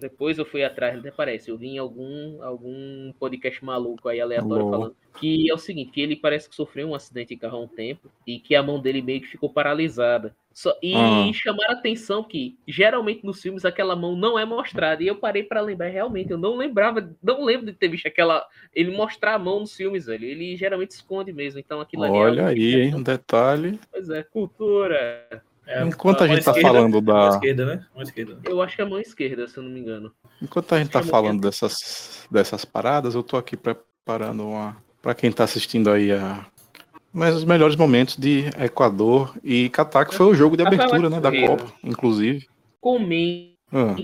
Depois 0.00 0.38
eu 0.38 0.44
fui 0.44 0.64
atrás, 0.64 0.98
até 0.98 1.10
parece. 1.10 1.50
Eu 1.50 1.58
vi 1.58 1.68
em 1.68 1.78
algum, 1.78 2.42
algum 2.42 3.12
podcast 3.18 3.64
maluco 3.64 4.08
aí, 4.08 4.20
aleatório, 4.20 4.70
falando 4.70 4.96
que 5.18 5.50
é 5.50 5.54
o 5.54 5.58
seguinte: 5.58 5.92
que 5.92 6.00
ele 6.00 6.16
parece 6.16 6.48
que 6.48 6.54
sofreu 6.54 6.88
um 6.88 6.94
acidente 6.94 7.34
de 7.34 7.40
carro 7.40 7.58
há 7.58 7.60
um 7.60 7.68
tempo 7.68 8.10
e 8.26 8.38
que 8.38 8.54
a 8.54 8.62
mão 8.62 8.80
dele 8.80 9.02
meio 9.02 9.20
que 9.20 9.28
ficou 9.28 9.50
paralisada. 9.50 10.34
Só, 10.52 10.76
e 10.82 10.94
ah. 10.94 11.30
chamaram 11.32 11.74
a 11.74 11.78
atenção 11.78 12.22
que 12.22 12.58
geralmente 12.68 13.24
nos 13.24 13.40
filmes 13.40 13.64
aquela 13.64 13.96
mão 13.96 14.14
não 14.14 14.38
é 14.38 14.44
mostrada. 14.44 15.02
E 15.02 15.06
eu 15.06 15.16
parei 15.16 15.42
para 15.42 15.60
lembrar, 15.60 15.88
realmente, 15.88 16.30
eu 16.30 16.38
não 16.38 16.56
lembrava, 16.56 17.10
não 17.22 17.44
lembro 17.44 17.66
de 17.66 17.72
ter 17.72 17.88
visto 17.88 18.06
aquela. 18.06 18.44
Ele 18.74 18.94
mostrar 18.94 19.34
a 19.34 19.38
mão 19.38 19.60
nos 19.60 19.74
filmes, 19.74 20.06
velho. 20.06 20.24
Ele 20.24 20.56
geralmente 20.56 20.90
esconde 20.90 21.32
mesmo. 21.32 21.58
Então 21.58 21.80
aquilo 21.80 22.02
Olha 22.02 22.12
ali. 22.12 22.40
Olha 22.40 22.46
aí, 22.48 22.80
hein? 22.82 22.94
Um 22.94 23.02
detalhe. 23.02 23.78
Pois 23.90 24.10
é, 24.10 24.22
cultura. 24.22 25.42
É, 25.66 25.82
Enquanto 25.84 26.22
a, 26.22 26.24
a 26.24 26.28
gente 26.28 26.44
tá 26.44 26.54
falando 26.54 27.00
da. 27.00 27.14
Mão 27.14 27.28
esquerda, 27.30 27.64
né? 27.64 27.86
Mão 27.94 28.02
esquerda. 28.02 28.38
Eu 28.44 28.60
acho 28.60 28.76
que 28.76 28.82
é 28.82 28.84
a 28.84 28.88
mão 28.88 29.00
esquerda, 29.00 29.48
se 29.48 29.56
eu 29.56 29.62
não 29.62 29.70
me 29.70 29.80
engano. 29.80 30.12
Enquanto 30.40 30.74
a 30.74 30.78
gente 30.78 30.90
tá 30.90 31.02
falando 31.02 31.40
dessas, 31.40 32.26
dessas 32.30 32.64
paradas, 32.64 33.14
eu 33.14 33.22
tô 33.22 33.36
aqui 33.36 33.56
preparando 33.56 34.48
uma. 34.48 34.76
Para 35.02 35.14
quem 35.14 35.32
tá 35.32 35.44
assistindo 35.44 35.90
aí 35.90 36.12
a, 36.12 36.46
mas 37.12 37.34
os 37.34 37.44
melhores 37.44 37.76
momentos 37.76 38.16
de 38.16 38.46
Equador 38.58 39.36
e 39.44 39.68
Catar, 39.68 40.06
que 40.06 40.14
foi 40.14 40.26
o 40.26 40.34
jogo 40.34 40.56
de 40.56 40.64
abertura 40.64 41.10
né, 41.10 41.20
da 41.20 41.30
Copa, 41.30 41.70
inclusive. 41.84 42.48
Comente 42.80 43.58
ah. 43.70 43.94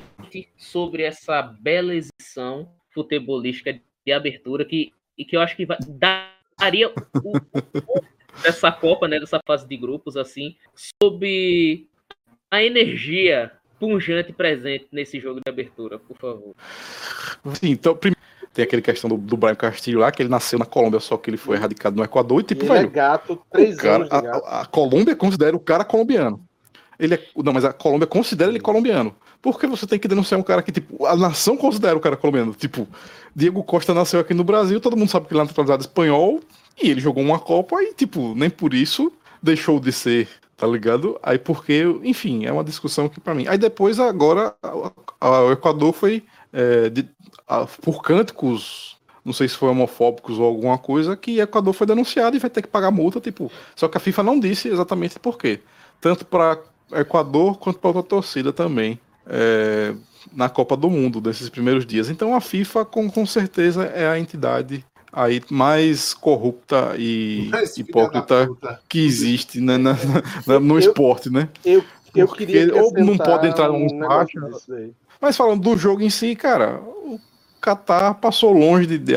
sobre 0.58 1.04
essa 1.04 1.40
bela 1.40 1.94
exibição 1.94 2.68
futebolística 2.90 3.80
de 4.04 4.12
abertura 4.12 4.64
que, 4.64 4.92
e 5.16 5.24
que 5.24 5.36
eu 5.36 5.40
acho 5.40 5.56
que 5.56 5.64
vai, 5.64 5.78
daria 6.58 6.90
o, 6.90 6.92
o, 7.24 7.32
dessa 8.44 8.70
Copa, 8.70 9.08
né, 9.08 9.18
dessa 9.18 9.40
fase 9.46 9.66
de 9.66 9.76
grupos, 9.76 10.14
assim, 10.16 10.54
sobre 11.02 11.88
a 12.50 12.62
energia 12.62 13.52
punjante 13.80 14.32
presente 14.32 14.88
nesse 14.92 15.18
jogo 15.18 15.40
de 15.40 15.50
abertura, 15.50 15.98
por 15.98 16.16
favor. 16.18 16.54
Sim, 17.54 17.70
então, 17.70 17.96
primeiro 17.96 18.18
tem 18.52 18.62
aquele 18.64 18.82
questão 18.82 19.08
do, 19.08 19.16
do 19.16 19.36
Brian 19.36 19.54
Castilho 19.54 20.00
lá, 20.00 20.10
que 20.10 20.22
ele 20.22 20.28
nasceu 20.28 20.58
na 20.58 20.64
Colômbia, 20.64 21.00
só 21.00 21.16
que 21.16 21.30
ele 21.30 21.36
foi 21.36 21.56
erradicado 21.56 21.96
no 21.96 22.04
Equador, 22.04 22.40
e 22.40 22.44
tipo, 22.44 22.64
E 22.64 22.66
ele 22.66 22.74
é 22.74 22.76
velho, 22.78 22.90
gato, 22.90 23.40
três 23.50 23.76
cara, 23.76 23.96
anos 23.96 24.08
de 24.10 24.20
gato. 24.20 24.44
a, 24.46 24.60
a 24.62 24.66
Colômbia 24.66 25.14
considera 25.14 25.56
o 25.56 25.60
cara 25.60 25.84
colombiano. 25.84 26.40
Ele 26.98 27.14
é, 27.14 27.22
não, 27.36 27.52
mas 27.52 27.64
a 27.64 27.72
Colômbia 27.72 28.06
considera 28.06 28.50
ele 28.50 28.58
colombiano. 28.58 29.14
Por 29.40 29.58
que 29.60 29.68
você 29.68 29.86
tem 29.86 30.00
que 30.00 30.08
denunciar 30.08 30.40
um 30.40 30.42
cara 30.42 30.62
que, 30.62 30.72
tipo, 30.72 31.06
a 31.06 31.14
nação 31.16 31.56
considera 31.56 31.96
o 31.96 32.00
cara 32.00 32.16
colombiano? 32.16 32.52
Tipo, 32.54 32.88
Diego 33.34 33.62
Costa 33.62 33.94
nasceu 33.94 34.18
aqui 34.18 34.34
no 34.34 34.42
Brasil, 34.42 34.80
todo 34.80 34.96
mundo 34.96 35.08
sabe 35.08 35.26
que 35.26 35.32
ele 35.32 35.40
é 35.40 35.44
naturalizado 35.44 35.82
espanhol, 35.82 36.40
e 36.82 36.90
ele 36.90 37.00
jogou 37.00 37.22
uma 37.22 37.38
Copa 37.38 37.80
e, 37.82 37.94
tipo, 37.94 38.34
nem 38.34 38.50
por 38.50 38.74
isso 38.74 39.12
deixou 39.40 39.78
de 39.78 39.92
ser, 39.92 40.28
tá 40.56 40.66
ligado? 40.66 41.16
Aí 41.22 41.38
porque, 41.38 41.84
enfim, 42.02 42.44
é 42.46 42.52
uma 42.52 42.64
discussão 42.64 43.08
que 43.08 43.20
pra 43.20 43.32
mim. 43.32 43.46
Aí 43.46 43.56
depois, 43.58 44.00
agora, 44.00 44.56
o 45.20 45.52
Equador 45.52 45.92
foi, 45.92 46.24
é, 46.52 46.88
de- 46.90 47.08
a- 47.46 47.66
por 47.66 48.02
cânticos, 48.02 48.96
não 49.24 49.32
sei 49.32 49.48
se 49.48 49.56
foi 49.56 49.68
homofóbicos 49.68 50.38
ou 50.38 50.44
alguma 50.46 50.78
coisa, 50.78 51.16
que 51.16 51.40
Equador 51.40 51.72
foi 51.74 51.86
denunciado 51.86 52.36
e 52.36 52.40
vai 52.40 52.50
ter 52.50 52.62
que 52.62 52.68
pagar 52.68 52.90
multa, 52.90 53.20
tipo. 53.20 53.50
Só 53.76 53.88
que 53.88 53.96
a 53.96 54.00
FIFA 54.00 54.22
não 54.22 54.40
disse 54.40 54.68
exatamente 54.68 55.18
por 55.18 55.36
quê. 55.38 55.60
Tanto 56.00 56.24
para 56.24 56.58
Equador 56.92 57.58
quanto 57.58 57.78
para 57.78 57.88
outra 57.88 58.02
torcida 58.02 58.52
também. 58.52 58.98
é, 59.30 59.94
na 60.32 60.48
Copa 60.48 60.74
do 60.74 60.88
Mundo, 60.88 61.20
desses 61.20 61.50
primeiros 61.50 61.84
dias. 61.84 62.08
Então 62.08 62.34
a 62.34 62.40
FIFA, 62.40 62.84
com, 62.86 63.10
com 63.10 63.26
certeza, 63.26 63.84
é 63.84 64.08
a 64.08 64.18
entidade 64.18 64.82
aí 65.12 65.42
mais 65.50 66.14
corrupta 66.14 66.94
e 66.98 67.46
Mas, 67.50 67.76
hipócrita 67.76 68.48
que 68.88 69.04
existe 69.04 69.60
né, 69.60 69.76
na- 69.76 69.96
na- 70.46 70.58
no 70.60 70.74
Eu- 70.76 70.78
esporte, 70.78 71.28
né? 71.28 71.50
Eu, 71.62 71.84
eu 72.14 72.26
Porque 72.26 72.46
queria 72.46 72.74
ou 72.82 72.90
não 72.94 73.18
pode 73.18 73.48
entrar 73.48 73.68
num 73.68 73.84
um 73.84 73.98
daí. 74.66 74.92
Mas 75.20 75.37
falando 75.37 75.62
do 75.62 75.76
jogo 75.76 76.02
em 76.02 76.10
si, 76.10 76.34
cara, 76.37 76.80
o 76.80 77.20
Qatar 77.60 78.14
passou 78.14 78.52
longe 78.52 78.87
de, 78.87 79.14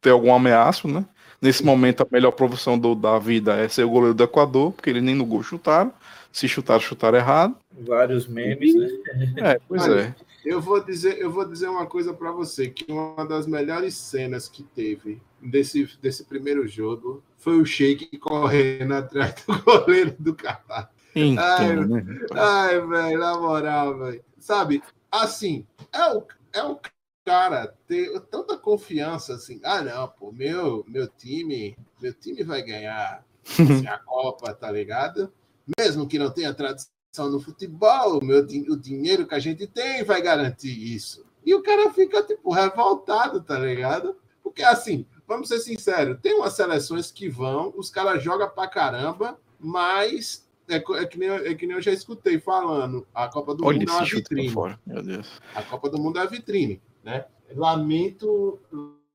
ter 0.00 0.10
algum 0.10 0.32
ameaço, 0.32 0.88
né? 0.88 1.04
Nesse 1.40 1.64
momento, 1.64 2.02
a 2.02 2.06
melhor 2.10 2.32
profissão 2.32 2.78
do, 2.78 2.94
da 2.94 3.18
vida 3.18 3.54
é 3.54 3.68
ser 3.68 3.84
o 3.84 3.90
goleiro 3.90 4.14
do 4.14 4.24
Equador, 4.24 4.72
porque 4.72 4.88
eles 4.88 5.02
nem 5.02 5.14
no 5.14 5.26
gol 5.26 5.42
chutaram. 5.42 5.92
Se 6.32 6.48
chutaram, 6.48 6.80
chutaram 6.80 7.18
errado. 7.18 7.56
Vários 7.72 8.26
memes, 8.26 8.74
né? 8.74 8.88
É, 9.36 9.60
pois 9.68 9.82
Olha, 9.82 10.00
é. 10.00 10.14
Eu 10.44 10.60
vou 10.60 10.82
dizer, 10.82 11.18
eu 11.18 11.30
vou 11.30 11.44
dizer 11.44 11.68
uma 11.68 11.86
coisa 11.86 12.14
pra 12.14 12.30
você, 12.30 12.68
que 12.68 12.90
uma 12.90 13.26
das 13.26 13.46
melhores 13.46 13.94
cenas 13.94 14.48
que 14.48 14.62
teve 14.62 15.20
desse, 15.42 15.88
desse 16.00 16.24
primeiro 16.24 16.66
jogo 16.68 17.22
foi 17.36 17.60
o 17.60 17.66
Sheik 17.66 18.16
correndo 18.18 18.94
atrás 18.94 19.34
do 19.46 19.58
goleiro 19.64 20.14
do 20.18 20.34
Catar. 20.34 20.90
Então, 21.14 21.86
né? 21.86 22.04
Ai, 22.32 22.80
velho, 22.80 23.18
na 23.18 23.38
moral, 23.38 23.98
velho. 23.98 24.22
Sabe, 24.38 24.82
assim, 25.10 25.66
é 25.92 26.14
o, 26.14 26.26
é 26.52 26.62
o 26.62 26.78
cara 27.24 27.74
ter 27.88 28.18
tanta 28.30 28.56
confiança 28.56 29.34
assim. 29.34 29.60
Ah, 29.64 29.82
não, 29.82 30.08
pô, 30.08 30.30
meu, 30.30 30.84
meu 30.86 31.08
time, 31.08 31.76
meu 32.00 32.14
time 32.14 32.44
vai 32.44 32.62
ganhar 32.62 33.24
assim, 33.44 33.86
a 33.86 33.98
Copa, 33.98 34.54
tá 34.54 34.70
ligado? 34.70 35.32
Mesmo 35.78 36.06
que 36.06 36.18
não 36.18 36.30
tenha 36.30 36.54
tradição 36.54 36.90
no 37.18 37.40
futebol, 37.40 38.18
o, 38.18 38.24
meu, 38.24 38.40
o 38.40 38.76
dinheiro 38.76 39.26
que 39.26 39.34
a 39.34 39.40
gente 39.40 39.66
tem 39.66 40.04
vai 40.04 40.22
garantir 40.22 40.94
isso. 40.94 41.24
E 41.44 41.54
o 41.54 41.62
cara 41.62 41.92
fica, 41.92 42.22
tipo, 42.22 42.52
revoltado, 42.52 43.40
tá 43.40 43.58
ligado? 43.58 44.16
Porque, 44.42 44.62
assim, 44.62 45.06
vamos 45.26 45.48
ser 45.48 45.58
sinceros, 45.58 46.20
tem 46.20 46.34
umas 46.34 46.54
seleções 46.54 47.10
que 47.10 47.28
vão, 47.28 47.72
os 47.76 47.90
caras 47.90 48.22
jogam 48.22 48.48
pra 48.48 48.68
caramba, 48.68 49.38
mas 49.58 50.45
é, 50.68 50.76
é 50.76 51.06
que 51.06 51.18
nem, 51.18 51.28
eu- 51.28 51.46
é 51.46 51.54
que 51.54 51.66
nem 51.66 51.76
eu 51.76 51.82
já 51.82 51.92
escutei 51.92 52.38
falando, 52.40 53.06
a 53.14 53.28
Copa 53.28 53.54
do 53.54 53.64
Olha 53.64 53.78
Mundo 53.78 53.90
é 53.90 53.94
uma 53.94 54.04
vitrine. 54.04 54.50
fora. 54.50 54.80
Meu 54.86 55.02
Deus. 55.02 55.40
A 55.54 55.62
Copa 55.62 55.88
do 55.90 55.98
Mundo 55.98 56.18
é 56.18 56.22
a 56.22 56.26
vitrine, 56.26 56.80
né? 57.04 57.24
Lamento, 57.54 58.58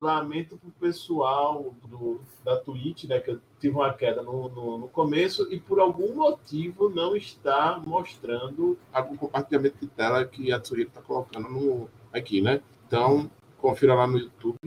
lamento 0.01 0.57
pro 0.57 0.71
pessoal 0.79 1.73
do, 1.87 2.21
da 2.43 2.57
Twitch, 2.57 3.03
né? 3.05 3.19
Que 3.19 3.31
eu 3.31 3.41
tive 3.59 3.75
uma 3.75 3.93
queda 3.93 4.21
no, 4.23 4.47
no, 4.49 4.77
no 4.77 4.87
começo 4.87 5.51
e 5.51 5.59
por 5.59 5.79
algum 5.79 6.13
motivo 6.15 6.89
não 6.89 7.15
está 7.15 7.81
mostrando 7.85 8.77
algum 8.93 9.17
compartilhamento 9.17 9.77
de 9.81 9.87
tela 9.87 10.23
que 10.25 10.51
a 10.51 10.59
Twitch 10.59 10.87
está 10.87 11.01
colocando 11.01 11.49
no, 11.49 11.89
aqui, 12.13 12.41
né? 12.41 12.61
Então, 12.87 13.29
confira 13.57 13.93
lá 13.93 14.07
no 14.07 14.17
YouTube. 14.17 14.57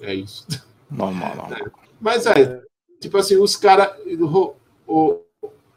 É 0.00 0.14
isso. 0.14 0.46
Normal, 0.90 1.36
normal. 1.36 1.70
Mas 2.00 2.26
é, 2.26 2.62
tipo 3.00 3.16
assim, 3.16 3.36
os 3.36 3.56
caras. 3.56 3.94
o- 4.86 5.20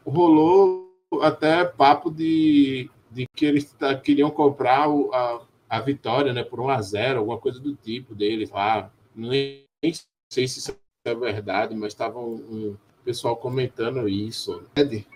Rolou 0.04 0.90
até 1.22 1.64
papo 1.64 2.10
de, 2.10 2.90
de 3.10 3.26
que 3.34 3.44
eles 3.46 3.74
queriam 4.02 4.30
comprar 4.30 4.88
o- 4.88 5.12
a, 5.14 5.40
a 5.68 5.80
vitória, 5.80 6.32
né, 6.32 6.42
por 6.42 6.60
1 6.60 6.68
a 6.70 6.82
0 6.82 7.18
alguma 7.20 7.38
coisa 7.38 7.60
do 7.60 7.74
tipo 7.74 8.14
deles 8.14 8.50
lá. 8.50 8.90
Nem, 9.14 9.64
nem 9.82 9.92
sei 10.32 10.48
se 10.48 10.58
isso 10.58 10.76
é 11.04 11.14
verdade, 11.14 11.74
mas 11.74 11.92
estava 11.92 12.18
um, 12.18 12.34
um 12.34 12.76
pessoal 13.04 13.36
comentando 13.36 14.08
isso. 14.08 14.62
Ed, 14.74 15.06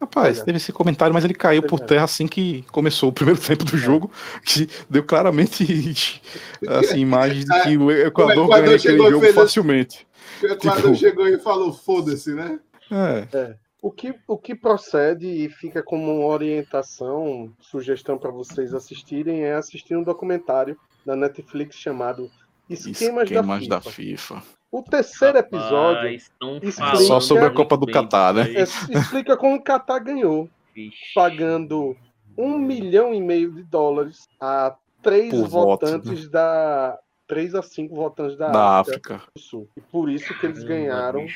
Rapaz, 0.00 0.40
é. 0.40 0.44
teve 0.44 0.58
esse 0.58 0.72
comentário, 0.72 1.14
mas 1.14 1.24
ele 1.24 1.32
caiu 1.32 1.62
por 1.62 1.80
é. 1.80 1.84
terra 1.84 2.04
assim 2.04 2.26
que 2.26 2.62
começou 2.70 3.08
o 3.08 3.12
primeiro 3.12 3.40
tempo 3.40 3.64
do 3.64 3.78
jogo, 3.78 4.10
que 4.44 4.68
deu 4.90 5.02
claramente 5.02 6.20
assim, 6.68 6.98
imagens 6.98 7.44
de 7.46 7.62
que 7.62 7.78
o 7.78 7.90
Equador, 7.90 8.32
Equador 8.32 8.48
ganha 8.48 8.62
aquele 8.64 8.78
chegou 8.78 9.06
jogo 9.10 9.20
feliz. 9.20 9.34
facilmente. 9.34 10.06
O 10.42 10.46
Equador 10.46 10.82
Tipo- 10.82 10.94
chegou 10.96 11.26
e 11.28 11.38
falou: 11.38 11.72
foda-se, 11.72 12.34
né? 12.34 12.60
É. 12.90 13.56
O 13.82 13.90
que, 13.90 14.14
o 14.26 14.38
que 14.38 14.54
procede 14.54 15.26
e 15.26 15.48
fica 15.50 15.82
como 15.82 16.10
uma 16.20 16.26
orientação, 16.26 17.52
sugestão 17.60 18.18
para 18.18 18.30
vocês 18.30 18.72
assistirem 18.74 19.42
é 19.44 19.54
assistir 19.54 19.96
um 19.96 20.02
documentário 20.02 20.76
da 21.04 21.14
Netflix 21.14 21.76
chamado 21.76 22.30
Esquemas, 22.68 23.30
Esquemas 23.30 23.68
da, 23.68 23.76
da 23.76 23.80
FIFA. 23.80 24.40
FIFA. 24.40 24.42
O 24.72 24.82
terceiro 24.82 25.38
episódio 25.38 25.94
Rapaz, 26.18 26.30
explica- 26.62 26.96
Só 26.96 27.20
sobre 27.20 27.44
a 27.44 27.50
Copa 27.50 27.76
do 27.76 27.86
Catar, 27.86 28.34
né? 28.34 28.42
é, 28.54 28.62
explica 28.62 29.36
como 29.36 29.56
o 29.56 29.62
Qatar 29.62 30.02
ganhou. 30.02 30.48
Vixe. 30.74 31.14
pagando 31.14 31.96
um 32.36 32.58
milhão 32.58 33.14
e 33.14 33.20
meio 33.20 33.50
de 33.52 33.62
dólares 33.62 34.28
a 34.38 34.76
três 35.02 35.30
Por 35.30 35.48
voto, 35.48 35.86
votantes 35.86 36.28
da. 36.28 36.98
três 37.26 37.54
a 37.54 37.62
cinco 37.62 37.94
votantes 37.94 38.36
da, 38.36 38.50
Da 38.50 38.78
África 38.80 39.14
África. 39.14 39.32
do 39.34 39.40
Sul. 39.40 39.68
E 39.76 39.80
por 39.80 40.10
isso 40.10 40.38
que 40.38 40.44
eles 40.44 40.62
ganharam. 40.64 41.26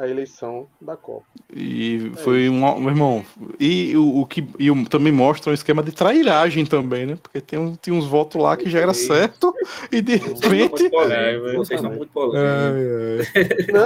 A 0.00 0.08
eleição 0.08 0.66
da 0.80 0.96
Copa. 0.96 1.26
E 1.54 2.10
foi 2.16 2.48
um. 2.48 2.80
Meu 2.80 2.88
irmão. 2.88 3.24
E 3.58 3.94
o, 3.94 4.20
o 4.20 4.26
que 4.26 4.42
e 4.58 4.70
o- 4.70 4.88
também 4.88 5.12
mostra 5.12 5.50
um 5.50 5.54
esquema 5.54 5.82
de 5.82 5.92
trairagem 5.92 6.64
também, 6.64 7.04
né? 7.04 7.18
Porque 7.22 7.38
tem, 7.38 7.58
um, 7.58 7.76
tem 7.76 7.92
uns 7.92 8.06
votos 8.06 8.40
lá 8.40 8.56
que 8.56 8.70
já 8.70 8.80
era 8.80 8.94
certo 8.94 9.52
e 9.92 10.00
de 10.00 10.16
repente. 10.16 10.90
É, 11.12 11.38
vocês 11.54 11.80
são 11.80 11.90
muito 11.92 12.10
polêmicos. 12.12 13.28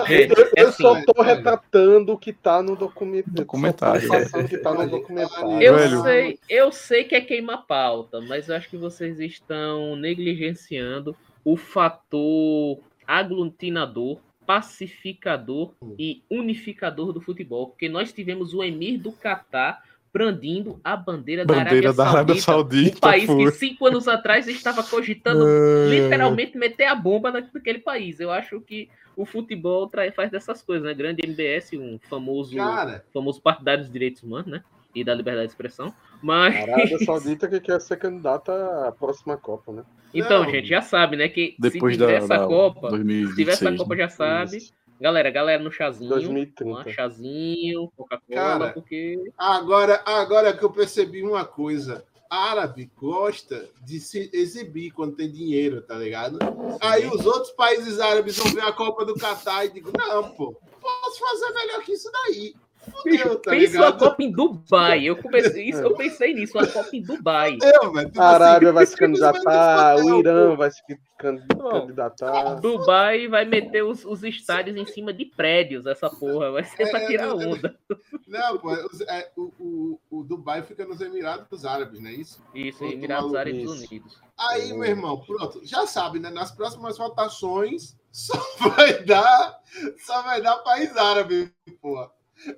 Eu, 0.09 0.47
eu 0.57 0.69
é 0.69 0.73
só 0.73 1.03
tô 1.03 1.21
retratando 1.21 2.13
o 2.13 2.19
que 2.19 2.33
tá 2.33 2.63
no 2.63 2.77
documento. 2.77 3.31
Documentário, 3.31 4.09
que 4.49 4.59
tá 4.59 4.73
no 4.73 4.89
documentário. 4.89 5.61
Eu 5.61 5.77
Velho. 5.77 6.03
sei, 6.03 6.39
eu 6.49 6.71
sei 6.71 7.05
que 7.05 7.17
é 7.17 7.21
queima 7.21 7.59
pauta, 7.59 8.21
mas 8.21 8.49
eu 8.49 8.55
acho 8.55 8.71
que 8.71 8.77
vocês 8.77 9.19
estão 9.19 9.97
negligenciando 9.97 11.17
o 11.45 11.57
fator 11.57 12.79
aglutinador, 13.07 14.19
pacificador 14.47 15.73
e 15.99 16.23
unificador 16.31 17.13
do 17.13 17.21
futebol, 17.21 17.69
porque 17.69 17.89
nós 17.89 18.13
tivemos 18.13 18.55
o 18.55 18.63
emir 18.63 18.99
do 18.99 19.13
Catar 19.13 19.83
brandindo 20.13 20.81
a 20.85 20.97
bandeira, 20.97 21.45
Bandeira 21.45 21.93
da 21.93 22.05
da 22.05 22.11
Arábia 22.11 22.19
Arábia 22.21 22.41
Saudita, 22.41 22.85
Saudita, 22.85 22.97
um 22.99 23.01
país 23.01 23.27
foi. 23.27 23.45
que 23.45 23.51
cinco 23.53 23.87
anos 23.89 24.07
atrás 24.07 24.47
estava 24.47 24.83
cogitando 24.85 25.45
É. 25.45 25.89
literalmente 25.89 26.57
meter 26.57 26.85
a 26.85 26.95
bomba 26.95 27.33
na- 27.33 27.41
naquele 27.53 27.81
país. 27.81 28.21
Eu 28.21 28.31
acho 28.31 28.61
que 28.61 28.89
o 29.17 29.27
futebol 29.27 29.89
trai- 29.89 30.13
faz 30.13 30.31
dessas 30.31 30.63
coisas, 30.63 30.87
né? 30.87 30.95
Grande 30.95 31.23
MBS, 31.25 31.77
um 31.77 31.99
famoso 32.09 32.55
Cara, 32.57 33.05
famoso 33.13 33.43
partidário 33.43 33.83
dos 33.83 33.93
direitos 33.93 34.23
humanos, 34.23 34.47
né? 34.47 34.63
E 34.95 35.03
da 35.03 35.13
liberdade 35.13 35.49
de 35.49 35.53
expressão. 35.53 35.93
Mas. 36.25 36.57
A 36.57 36.63
Arábia 36.63 36.99
Saudita 37.05 37.47
que 37.47 37.61
quer 37.61 37.79
ser 37.83 37.99
candidata 37.99 38.89
à 38.89 38.93
próxima 38.93 39.37
Copa, 39.37 39.71
né? 39.73 39.85
Então, 40.15 40.43
Não. 40.43 40.51
gente, 40.51 40.67
já 40.67 40.81
sabe, 40.81 41.19
né? 41.19 41.29
Que 41.29 41.55
Depois 41.59 41.95
se 41.95 42.01
tiver 42.01 42.13
da, 42.13 42.25
essa 42.25 42.39
da 42.39 42.47
Copa, 42.47 42.89
2026, 42.89 43.29
se 43.29 43.37
tiver 43.37 43.53
essa 43.53 43.71
né? 43.71 43.77
Copa, 43.77 43.95
já 43.95 44.09
sabe. 44.09 44.57
Isso. 44.57 44.73
Galera, 44.99 45.29
galera 45.29 45.63
no 45.63 45.71
chazinho. 45.71 46.09
2030. 46.09 46.65
um 46.65 46.89
chazinho, 46.91 47.93
Coca-Cola, 47.95 48.41
Cara, 48.41 48.73
porque. 48.73 49.23
Agora, 49.37 50.03
agora 50.07 50.57
que 50.57 50.65
eu 50.65 50.71
percebi 50.71 51.23
uma 51.23 51.45
coisa. 51.45 52.03
Árabe 52.31 52.91
gosta 52.97 53.69
de 53.85 54.01
se 54.01 54.31
exibir 54.33 54.93
quando 54.93 55.15
tem 55.15 55.31
dinheiro, 55.31 55.83
tá 55.83 55.95
ligado? 55.95 56.39
Aí 56.81 57.07
os 57.07 57.25
outros 57.27 57.53
países 57.53 58.01
árabes 58.01 58.37
vão 58.39 58.51
ver 58.51 58.63
a 58.63 58.73
Copa 58.73 59.05
do 59.05 59.15
Catar 59.15 59.67
e 59.67 59.71
digo, 59.71 59.93
não, 59.97 60.31
pô, 60.31 60.57
posso 60.81 61.21
fazer 61.21 61.53
melhor 61.53 61.83
que 61.83 61.93
isso 61.93 62.11
daí. 62.11 62.55
Fudeu, 62.91 63.37
tá 63.41 63.51
Pensa 63.51 63.79
uma? 63.81 63.93
Copa 63.93 64.23
em 64.23 64.31
Dubai. 64.33 65.05
Eu, 65.05 65.17
comecei, 65.17 65.69
isso, 65.69 65.81
eu 65.81 65.95
pensei 65.95 66.35
nisso, 66.35 66.57
uma 66.59 66.67
Copa 66.67 66.89
em 66.95 67.03
Dubai. 67.03 67.53
Fudeu, 67.53 67.93
velho. 67.93 68.07
Tipo 68.09 68.21
A 68.23 68.29
Arábia 68.29 68.69
assim, 68.69 68.75
vai 68.75 68.87
se 68.87 68.97
candidatar, 68.97 69.97
o 69.97 70.19
Irã 70.19 70.51
pô. 70.51 70.57
vai 70.57 70.71
se 70.71 70.83
can- 71.19 71.47
Não. 71.57 71.71
candidatar. 71.71 72.55
Dubai 72.61 73.29
vai 73.29 73.45
meter 73.45 73.83
os, 73.85 74.05
os 74.05 74.23
estádios 74.25 74.77
em 74.77 74.87
cima 74.87 75.13
de 75.13 75.25
prédios, 75.25 75.87
essa 75.87 76.09
porra. 76.11 76.51
Vai 76.53 76.65
ser 76.65 76.91
pra 76.91 77.01
É, 77.03 77.07
tirar 77.07 77.29
eu- 77.29 77.41
eu- 77.41 77.51
onda. 77.53 77.79
Não, 78.27 78.59
pô, 78.59 78.75
é, 78.75 79.31
o, 79.37 79.43
o, 79.59 80.01
o 80.11 80.25
Dubai 80.25 80.63
fica 80.63 80.85
nos 80.85 81.01
Emirados 81.01 81.65
Árabes, 81.65 82.01
não 82.01 82.11
é 82.11 82.15
isso? 82.15 82.43
Isso, 82.55 82.83
Outro 82.83 82.99
Emirados 82.99 83.25
maluco, 83.33 83.39
Árabes 83.39 83.71
isso. 83.71 83.87
Unidos. 83.89 84.19
Aí, 84.37 84.73
meu 84.73 84.85
irmão, 84.85 85.21
pronto, 85.21 85.61
já 85.65 85.87
sabe, 85.87 86.19
né? 86.19 86.29
Nas 86.31 86.51
próximas 86.51 86.99
votações 86.99 87.97
só 88.11 88.35
vai 88.59 89.03
dar, 89.05 89.59
só 90.05 90.23
vai 90.23 90.41
dar 90.43 90.57
país 90.59 90.97
árabe, 90.97 91.53
porra. 91.81 92.11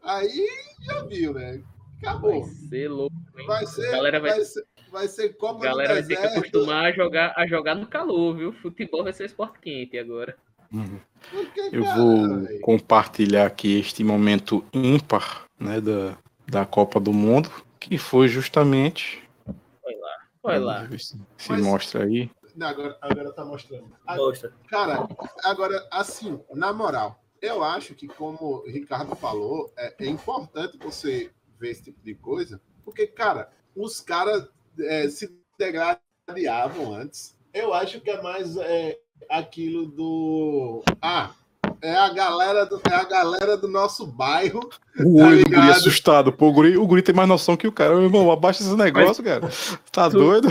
Aí 0.03 0.47
já 0.83 1.03
viu, 1.05 1.33
né? 1.35 1.63
Vai 2.03 2.11
Acabou. 2.11 2.45
ser 2.69 2.89
louco. 2.89 3.15
hein? 3.39 3.47
Vai 3.47 3.67
ser, 3.67 3.91
galera 3.91 4.21
vai, 4.21 4.31
vai 4.31 4.45
ser, 4.45 4.67
vai 4.91 5.09
ser 5.09 5.23
a 5.31 5.35
Copa 5.35 5.65
galera 5.65 5.95
do 6.03 6.07
vai 6.09 6.17
ter 6.17 6.17
que 6.17 6.39
acostumar 6.39 6.85
a 6.87 6.93
jogar, 6.93 7.33
a 7.37 7.47
jogar 7.47 7.75
no 7.75 7.87
calor, 7.87 8.37
viu? 8.37 8.53
Futebol 8.53 9.05
vai 9.05 9.13
ser 9.13 9.25
esporte 9.27 9.59
quente 9.61 9.99
agora. 9.99 10.37
Uhum. 10.73 10.99
Eu 11.73 11.85
cara, 11.85 11.97
vou 11.97 12.41
velho, 12.41 12.61
compartilhar 12.61 13.47
aqui 13.47 13.79
este 13.81 14.03
momento 14.05 14.65
ímpar 14.73 15.45
né, 15.59 15.81
da, 15.81 16.19
da 16.47 16.67
Copa 16.67 16.99
do 17.01 17.13
Mundo, 17.13 17.51
que 17.81 17.97
foi 17.97 18.29
justamente. 18.29 19.23
Vai 20.43 20.59
lá. 20.61 20.83
Eu 20.85 20.89
ver 20.91 21.01
Se, 21.01 21.19
se 21.39 21.51
Mas- 21.51 21.61
mostra 21.65 22.05
aí. 22.05 22.31
Não, 22.55 22.69
agora, 22.69 22.97
agora 23.03 23.33
tá 23.33 23.45
mostrando. 23.45 23.85
Mostra. 24.17 24.53
Cara, 24.69 25.07
agora, 25.45 25.87
assim, 25.91 26.41
na 26.55 26.73
moral, 26.73 27.21
eu 27.41 27.63
acho 27.63 27.95
que, 27.95 28.07
como 28.07 28.39
o 28.59 28.67
Ricardo 28.67 29.15
falou, 29.15 29.73
é, 29.77 29.95
é 30.01 30.07
importante 30.07 30.79
você 30.79 31.31
ver 31.59 31.71
esse 31.71 31.85
tipo 31.85 32.03
de 32.03 32.15
coisa, 32.15 32.61
porque, 32.85 33.07
cara, 33.07 33.51
os 33.75 34.01
caras 34.01 34.49
é, 34.79 35.09
se 35.09 35.31
degradavam 35.59 36.95
antes. 36.95 37.37
Eu 37.53 37.73
acho 37.73 38.01
que 38.01 38.11
é 38.11 38.21
mais 38.21 38.57
é, 38.57 38.99
aquilo 39.31 39.87
do. 39.87 40.83
Ah, 41.01 41.35
é 41.81 41.95
a 41.95 42.09
galera 42.11 42.65
do, 42.67 42.81
é 42.91 42.95
a 42.95 43.05
galera 43.05 43.57
do 43.57 43.69
nosso 43.69 44.07
bairro. 44.07 44.69
O 44.99 45.19
Tá 45.19 45.27
olho 45.27 45.39
do 45.39 45.45
guri 45.45 45.61
ligado? 45.61 45.71
assustado. 45.71 46.33
Pô, 46.33 46.49
o 46.49 46.53
guri, 46.53 46.77
o 46.79 46.87
guri 46.87 47.03
tem 47.03 47.15
mais 47.15 47.29
noção 47.29 47.57
que 47.57 47.69
o 47.69 47.73
cara. 47.73 47.95
Meu 47.95 48.05
irmão, 48.05 48.31
abaixa 48.31 48.63
esse 48.63 48.75
negócio, 48.77 49.23
cara. 49.23 49.49
Tá 49.93 50.09
Tu- 50.11 50.17
doido? 50.19 50.49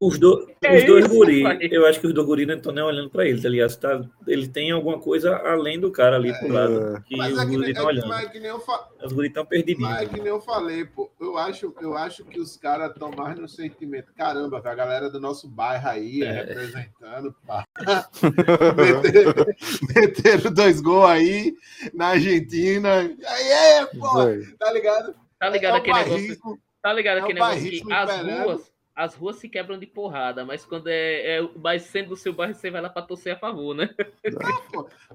Os, 0.00 0.18
do- 0.18 0.50
É 0.64 0.78
os 0.78 0.84
dois 0.86 1.04
isso, 1.06 1.14
guri, 1.14 1.42
pai. 1.42 1.58
eu 1.72 1.84
acho 1.86 1.98
que 2.00 2.06
os 2.06 2.14
dois 2.14 2.24
guri 2.24 2.46
não 2.46 2.54
estão 2.54 2.72
nem 2.72 2.84
olhando 2.84 3.10
pra 3.10 3.26
ele, 3.26 3.42
tá 3.42 3.48
ligado? 3.48 3.74
Tá, 3.78 4.00
ele 4.28 4.46
tem 4.46 4.70
alguma 4.70 4.96
coisa 5.00 5.34
além 5.38 5.80
do 5.80 5.90
cara 5.90 6.14
ali 6.14 6.32
pro 6.38 6.52
lado. 6.52 7.02
Que 7.04 7.16
Mas 7.16 7.32
os 7.32 7.38
é 7.40 7.42
que, 7.42 7.46
guri 7.50 7.58
nem- 7.58 7.66
é 7.68 7.70
estão 7.72 7.86
olhando. 7.86 8.06
mas 8.08 8.24
é 8.24 8.28
que 8.28 8.38
nem 8.38 8.48
eu 8.50 8.60
fa... 8.60 8.86
Os 9.04 9.12
guri 9.12 9.26
estão 9.26 9.44
perdidinhos. 9.44 9.90
Mas 9.90 10.02
é 10.02 10.06
que 10.06 10.18
nem 10.20 10.28
eu 10.28 10.40
falei, 10.40 10.84
pô. 10.84 11.10
Eu 11.20 11.36
acho, 11.36 11.74
eu 11.80 11.96
acho 11.96 12.24
que 12.24 12.38
os 12.38 12.56
caras 12.56 12.92
estão 12.92 13.10
mais 13.10 13.36
no 13.36 13.48
sentimento. 13.48 14.12
Caramba, 14.16 14.62
a 14.64 14.74
galera 14.74 15.10
do 15.10 15.18
nosso 15.18 15.48
bairro 15.48 15.88
aí, 15.88 16.22
É. 16.22 16.30
representando, 16.30 17.34
pá. 17.44 17.64
meteram, 18.76 19.34
meteram 19.96 20.52
dois 20.52 20.80
gols 20.80 21.06
aí 21.10 21.54
na 21.92 22.08
Argentina. 22.08 22.98
Aí 23.00 23.52
é, 23.72 23.86
pô, 23.86 24.56
tá 24.58 24.72
ligado? 24.72 25.14
Tá 25.38 25.48
ligado 25.48 25.74
é 25.74 25.78
aquele 25.78 25.98
negócio? 26.04 26.58
Tá 26.82 26.92
ligado 26.92 27.18
É 27.18 27.20
aquele 27.22 27.38
negócio 27.40 27.70
que 27.86 27.92
as 27.92 28.08
ruas, 28.44 28.72
as 28.94 29.14
ruas 29.14 29.36
se 29.36 29.48
quebram 29.48 29.78
de 29.78 29.86
porrada, 29.86 30.44
mas 30.44 30.64
quando 30.64 30.88
é, 30.88 31.38
é 31.38 31.48
mas 31.56 31.82
sendo 31.82 32.10
do 32.10 32.16
seu 32.16 32.32
bairro, 32.32 32.54
você 32.54 32.70
vai 32.70 32.80
lá 32.80 32.88
pra 32.90 33.02
torcer 33.02 33.34
a 33.34 33.38
favor, 33.38 33.74
né? 33.74 33.88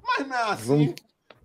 Mas 0.04 0.28
não 0.28 0.36
é 0.36 0.42
assim. 0.52 0.68
Vamos- 0.68 0.96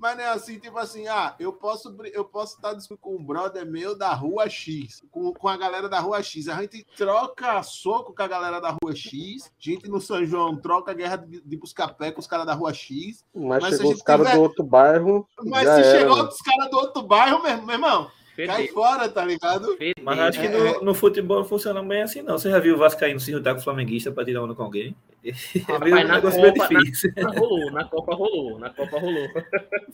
Mas 0.02 0.16
não 0.16 0.24
é 0.24 0.28
assim, 0.30 0.58
tipo 0.58 0.76
assim, 0.78 1.06
ah, 1.06 1.36
eu 1.38 1.52
posso 1.52 1.94
eu 2.12 2.24
posso 2.24 2.56
estar 2.56 2.74
discutindo 2.74 2.98
com 3.00 3.14
um 3.14 3.24
brother 3.24 3.64
meu 3.64 3.96
da 3.96 4.12
rua 4.12 4.48
X, 4.48 5.00
com, 5.12 5.32
com 5.32 5.46
a 5.48 5.56
galera 5.56 5.88
da 5.88 6.00
rua 6.00 6.20
X. 6.24 6.48
A 6.48 6.60
gente 6.60 6.84
troca 6.96 7.62
soco 7.62 8.12
com 8.12 8.20
a 8.20 8.26
galera 8.26 8.60
da 8.60 8.70
rua 8.70 8.96
X. 8.96 9.44
A 9.46 9.50
gente 9.60 9.88
no 9.88 10.00
São 10.00 10.26
João 10.26 10.56
troca 10.56 10.92
guerra 10.92 11.14
de, 11.14 11.40
de 11.40 11.56
buscar 11.56 11.94
pé 11.94 12.10
com 12.10 12.18
os 12.18 12.26
caras 12.26 12.44
da 12.46 12.52
rua 12.52 12.74
X. 12.74 13.24
Mas, 13.32 13.62
Mas 13.62 13.76
chegou 13.76 13.92
os 13.92 14.02
caras 14.02 14.26
tiver- 14.26 14.36
do 14.38 14.42
outro 14.42 14.64
bairro. 14.64 15.28
Mas 15.46 15.62
já 15.68 15.76
se 15.76 15.80
era, 15.82 15.98
chegou 16.00 16.26
os 16.26 16.38
caras 16.38 16.68
do 16.72 16.76
outro 16.78 17.02
bairro, 17.02 17.40
meu, 17.40 17.62
meu 17.62 17.74
irmão, 17.76 18.10
cai 18.44 18.66
fora, 18.66 19.08
tá 19.08 19.24
ligado? 19.24 19.76
fedeu. 19.76 20.04
Mas 20.04 20.18
acho 20.18 20.40
que 20.40 20.46
É, 20.46 20.50
no, 20.50 20.66
é. 20.66 20.80
no 20.80 20.94
futebol 20.94 21.38
não 21.38 21.44
funciona 21.44 21.80
bem 21.80 22.02
assim, 22.02 22.22
não. 22.22 22.36
Você 22.36 22.50
já 22.50 22.58
viu 22.58 22.74
o 22.74 22.78
Vascaíno 22.78 23.20
se 23.20 23.30
juntar 23.30 23.54
com 23.54 23.60
o 23.60 23.62
Flamenguista 23.62 24.10
pra 24.10 24.24
tirar 24.24 24.42
onda 24.42 24.54
com 24.56 24.64
alguém? 24.64 24.96
É 25.54 25.72
Rapaz, 25.72 25.92
um 25.92 26.08
na 26.08 26.20
Copa, 26.20 26.72
na- 26.72 26.80
difícil. 26.80 27.12
rolou, 27.36 27.70
na 27.70 27.84
Copa 27.84 28.14
rolou, 28.14 28.58
na 28.58 28.70
Copa 28.70 28.98
rolou. 28.98 29.28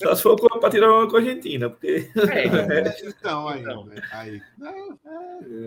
Só 0.02 0.14
se 0.14 0.22
for 0.22 0.36
pra 0.58 0.70
tirar 0.70 0.90
onda 0.92 1.10
com 1.10 1.16
a 1.16 1.20
Argentina, 1.20 1.68
porque 1.68 2.10
É, 2.16 2.44
É, 2.88 2.96
então, 3.06 3.48
aí, 3.48 3.60
Então. 3.60 3.86
aí. 4.12 4.42
Não, 4.58 4.98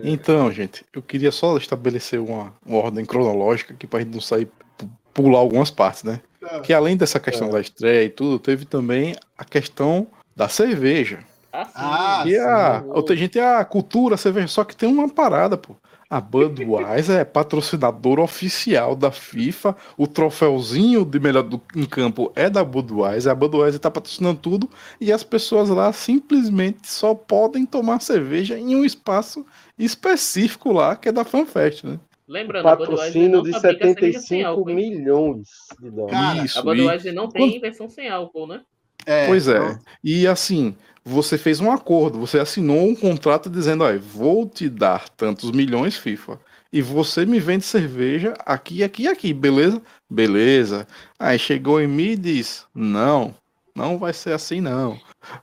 Então, 0.02 0.50
gente, 0.52 0.84
eu 0.92 1.00
queria 1.02 1.30
só 1.30 1.56
estabelecer 1.56 2.20
uma, 2.20 2.54
uma 2.64 2.78
ordem 2.78 3.04
cronológica 3.04 3.72
aqui 3.74 3.86
pra 3.86 4.00
gente 4.00 4.12
não 4.14 4.20
sair 4.20 4.46
pu- 4.76 4.90
pular 5.14 5.38
algumas 5.38 5.70
partes, 5.70 6.02
né? 6.02 6.20
não. 6.40 6.60
Que 6.62 6.72
além 6.72 6.96
dessa 6.96 7.20
questão 7.20 7.48
É. 7.48 7.52
da 7.52 7.60
estreia 7.60 8.04
e 8.04 8.10
tudo, 8.10 8.38
teve 8.38 8.64
também 8.64 9.14
a 9.38 9.44
questão 9.44 10.08
da 10.34 10.48
cerveja. 10.48 11.20
assim, 11.52 11.70
Ah, 11.76 12.24
E 12.26 12.36
a 12.36 12.80
sim. 12.80 12.88
outra 12.90 13.14
gente 13.16 13.38
é 13.38 13.56
a 13.56 13.64
cultura, 13.64 14.14
a 14.16 14.18
cerveja, 14.18 14.48
só 14.48 14.64
que 14.64 14.74
tem 14.74 14.88
uma 14.88 15.08
parada, 15.08 15.56
pô. 15.56 15.76
A 16.12 16.20
Budweiser 16.20 17.20
é 17.20 17.24
patrocinador 17.24 18.20
oficial 18.20 18.94
da 18.94 19.10
FIFA. 19.10 19.74
O 19.96 20.06
troféuzinho 20.06 21.06
de 21.06 21.18
melhor 21.18 21.42
do, 21.42 21.58
em 21.74 21.86
campo 21.86 22.30
é 22.36 22.50
da 22.50 22.62
Budweiser. 22.62 23.32
A 23.32 23.34
Budweiser 23.34 23.80
tá 23.80 23.90
patrocinando 23.90 24.38
tudo 24.38 24.68
e 25.00 25.10
as 25.10 25.24
pessoas 25.24 25.70
lá 25.70 25.90
simplesmente 25.90 26.80
só 26.86 27.14
podem 27.14 27.64
tomar 27.64 28.02
cerveja 28.02 28.58
em 28.58 28.76
um 28.76 28.84
espaço 28.84 29.46
específico 29.78 30.70
lá, 30.70 30.96
que 30.96 31.08
é 31.08 31.12
da 31.12 31.24
FanFest, 31.24 31.84
né? 31.84 31.98
Lembrando, 32.28 32.68
a 32.68 32.76
Budweiser 32.76 33.06
é 33.06 33.06
Patrocínio 33.06 33.36
não 33.38 33.42
de 33.42 33.52
fabrica 33.52 33.84
cerveja 33.86 34.18
sem 34.20 34.40
75 34.42 34.48
álcool, 34.48 34.64
milhões 34.66 35.48
de 35.80 35.90
dólares. 35.90 36.12
Cara, 36.12 36.44
Isso, 36.44 36.58
A 36.58 36.60
e- 36.60 36.64
Budweiser 36.64 37.14
não 37.14 37.28
tem 37.30 37.58
versão 37.58 37.88
sem 37.88 38.10
álcool, 38.10 38.46
né? 38.46 38.60
É, 39.06 39.26
Pois 39.28 39.48
é. 39.48 39.58
não. 39.58 39.78
E 40.04 40.26
assim, 40.26 40.76
você 41.04 41.36
fez 41.36 41.60
um 41.60 41.70
acordo, 41.70 42.18
você 42.18 42.38
assinou 42.38 42.88
um 42.88 42.94
contrato 42.94 43.50
dizendo, 43.50 43.84
olha, 43.84 43.98
vou 43.98 44.48
te 44.48 44.68
dar 44.68 45.08
tantos 45.10 45.50
milhões, 45.50 45.96
FIFA, 45.96 46.38
e 46.72 46.80
você 46.80 47.26
me 47.26 47.38
vende 47.38 47.64
cerveja 47.64 48.34
aqui, 48.46 48.82
aqui 48.82 49.02
e 49.02 49.08
aqui, 49.08 49.34
beleza? 49.34 49.82
Beleza. 50.08 50.86
Aí 51.18 51.38
chegou 51.38 51.80
em 51.80 51.86
mim 51.86 52.12
e 52.12 52.16
diz, 52.16 52.66
não, 52.74 53.34
não 53.74 53.98
vai 53.98 54.12
ser 54.12 54.32
assim 54.32 54.60
não. 54.60 54.98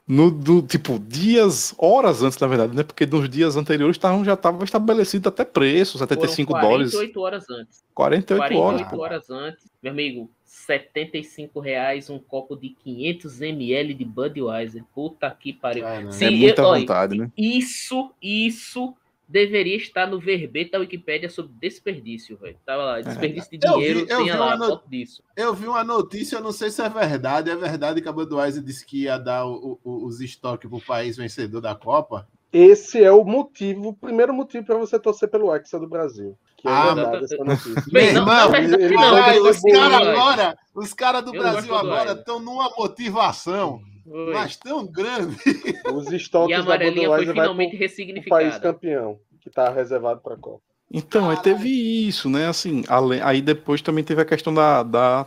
No, 0.06 0.30
do, 0.30 0.60
tipo, 0.60 0.98
dias, 0.98 1.74
horas 1.78 2.22
antes, 2.22 2.38
na 2.38 2.46
verdade, 2.46 2.76
né? 2.76 2.82
Porque 2.82 3.06
nos 3.06 3.28
dias 3.28 3.56
anteriores 3.56 3.96
tavam, 3.96 4.24
já 4.24 4.34
estava 4.34 4.64
estabelecido 4.64 5.28
até 5.28 5.44
preço, 5.44 5.98
75 5.98 6.52
Foram 6.52 6.68
dólares, 6.68 6.92
48 6.92 7.20
horas 7.20 7.50
antes. 7.50 7.84
48 7.94 8.42
horas. 8.42 8.80
48 8.82 8.90
pô. 8.90 9.02
horas 9.02 9.30
antes. 9.30 9.64
Meu 9.82 9.92
amigo, 9.92 10.30
75 10.78 11.58
reais 11.58 12.08
um 12.08 12.18
copo 12.18 12.54
de 12.54 12.68
500 12.70 13.40
ml 13.40 13.92
de 13.94 14.04
Budweiser. 14.04 14.84
Puta 14.94 15.28
que 15.30 15.52
pariu. 15.52 15.86
É, 15.86 16.04
né? 16.04 16.12
Sim, 16.12 16.26
É 16.26 16.30
muita 16.30 16.62
eu- 16.62 16.66
olha, 16.68 16.80
vontade, 16.80 17.18
né? 17.18 17.30
Isso, 17.36 18.12
isso 18.22 18.94
deveria 19.28 19.76
estar 19.76 20.06
no 20.08 20.18
verbete 20.20 20.72
da 20.72 20.78
Wikipédia 20.78 21.28
sobre 21.30 21.52
desperdício, 21.60 22.36
velho. 22.36 22.56
Tava 22.66 22.82
lá, 22.84 23.00
desperdício 23.00 23.58
de 23.58 23.66
Eu 23.66 23.72
vi- 23.74 23.78
dinheiro, 23.78 24.00
eu 24.00 24.06
tinha 24.22 24.32
vi 24.34 24.38
lá 24.38 24.56
no- 24.56 24.66
foto 24.66 24.88
disso. 24.88 25.22
Eu 25.36 25.54
vi 25.54 25.66
uma 25.66 25.84
notícia, 25.84 26.36
eu 26.36 26.42
não 26.42 26.52
sei 26.52 26.70
se 26.70 26.82
é 26.82 26.88
verdade. 26.88 27.50
É 27.50 27.56
verdade 27.56 28.00
que 28.00 28.08
a 28.08 28.12
Budweiser 28.12 28.62
disse 28.62 28.84
que 28.86 29.02
ia 29.04 29.18
dar 29.18 29.46
o- 29.46 29.78
o- 29.84 30.04
os 30.06 30.20
estoques 30.20 30.68
para 30.70 30.78
o 30.78 30.82
país 30.82 31.16
vencedor 31.16 31.60
da 31.60 31.74
Copa. 31.74 32.28
Esse 32.52 33.02
é 33.02 33.12
o 33.12 33.24
motivo, 33.24 33.90
o 33.90 33.94
primeiro 33.94 34.34
motivo 34.34 34.66
para 34.66 34.76
você 34.76 34.98
torcer 34.98 35.28
pelo 35.30 35.54
Hexa 35.54 35.78
do 35.78 35.88
Brasil. 35.88 36.36
Que 36.56 36.66
é 36.68 36.70
Ah, 36.70 36.94
verdade 36.94 37.24
essa 37.24 37.44
notícia. 37.44 37.84
Bem, 37.92 38.12
não, 38.12 38.22
irmão, 38.22 38.54
ele- 38.56 38.88
não, 38.96 39.50
os 39.50 39.60
caras 39.60 40.08
agora, 40.08 40.58
os 40.74 40.92
caras 40.94 41.24
do 41.24 41.34
Eu 41.34 41.40
Brasil 41.40 41.74
agora 41.74 42.12
estão 42.12 42.40
numa 42.40 42.68
motivação, 42.76 43.80
Oi. 44.06 44.32
mas 44.34 44.56
tão 44.56 44.84
grande. 44.86 45.36
Os 45.94 46.10
E 46.10 46.16
estoques 46.16 46.56
a 46.56 46.62
da 46.62 46.76
foi 46.78 47.24
finalmente 47.26 47.36
pro, 47.36 47.44
pro 47.44 47.56
país 47.56 47.78
ressignificada. 47.78 48.60
campeão, 48.60 49.18
que 49.40 49.48
está 49.48 49.70
reservado 49.70 50.20
para 50.20 50.34
a 50.34 50.38
Copa. 50.38 50.60
Então, 50.92 51.30
aí 51.30 51.36
teve 51.36 51.68
isso, 51.68 52.28
né? 52.28 52.48
Assim, 52.48 52.82
além- 52.88 53.22
aí 53.22 53.40
depois 53.40 53.80
também 53.80 54.02
teve 54.02 54.20
a 54.20 54.24
questão 54.24 54.52
da, 54.52 54.82
da, 54.82 55.26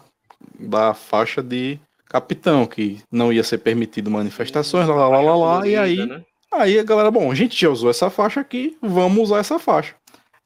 da 0.59 0.93
faixa 0.93 1.41
de 1.41 1.79
capitão, 2.05 2.65
que 2.65 3.01
não 3.09 3.31
ia 3.31 3.43
ser 3.43 3.59
permitido 3.59 4.11
manifestações, 4.11 4.87
lá, 4.87 4.93
lá, 4.95 5.07
lá, 5.07 5.21
lá, 5.21 5.35
lá, 5.59 5.67
e 5.67 5.75
aí, 5.77 6.05
né? 6.05 6.21
Aí 6.55 6.79
a 6.79 6.83
galera, 6.83 7.11
bom, 7.11 7.31
a 7.31 7.35
gente 7.35 7.59
já 7.59 7.69
usou 7.69 7.89
essa 7.89 8.09
faixa 8.09 8.39
aqui, 8.39 8.77
vamos 8.81 9.23
usar 9.23 9.39
essa 9.39 9.57
faixa. 9.59 9.95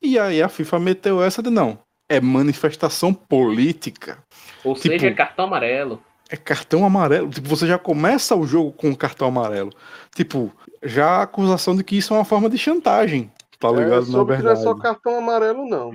E 0.01 0.17
aí 0.19 0.41
a 0.41 0.49
FIFA 0.49 0.79
meteu 0.79 1.23
essa 1.23 1.41
de 1.41 1.49
não, 1.49 1.79
é 2.09 2.19
manifestação 2.21 3.13
política, 3.13 4.19
Ou 4.63 4.75
tipo, 4.75 4.87
seja, 4.99 5.13
cartão 5.13 5.45
amarelo. 5.45 6.01
é 6.29 6.37
cartão 6.37 6.85
amarelo, 6.85 7.29
tipo, 7.29 7.47
você 7.49 7.65
já 7.67 7.77
começa 7.79 8.35
o 8.35 8.45
jogo 8.45 8.71
com 8.71 8.95
cartão 8.95 9.27
amarelo. 9.27 9.71
Tipo, 10.15 10.51
já 10.83 11.07
a 11.07 11.21
acusação 11.23 11.75
de 11.75 11.83
que 11.83 11.97
isso 11.97 12.13
é 12.13 12.17
uma 12.17 12.25
forma 12.25 12.49
de 12.49 12.57
chantagem, 12.57 13.31
tá 13.59 13.69
ligado? 13.71 13.93
É, 13.93 13.99
Na 13.99 14.01
soube 14.05 14.35
que 14.37 14.43
não 14.43 14.51
é 14.51 14.55
só 14.55 14.75
cartão 14.75 15.17
amarelo, 15.17 15.67
não. 15.67 15.91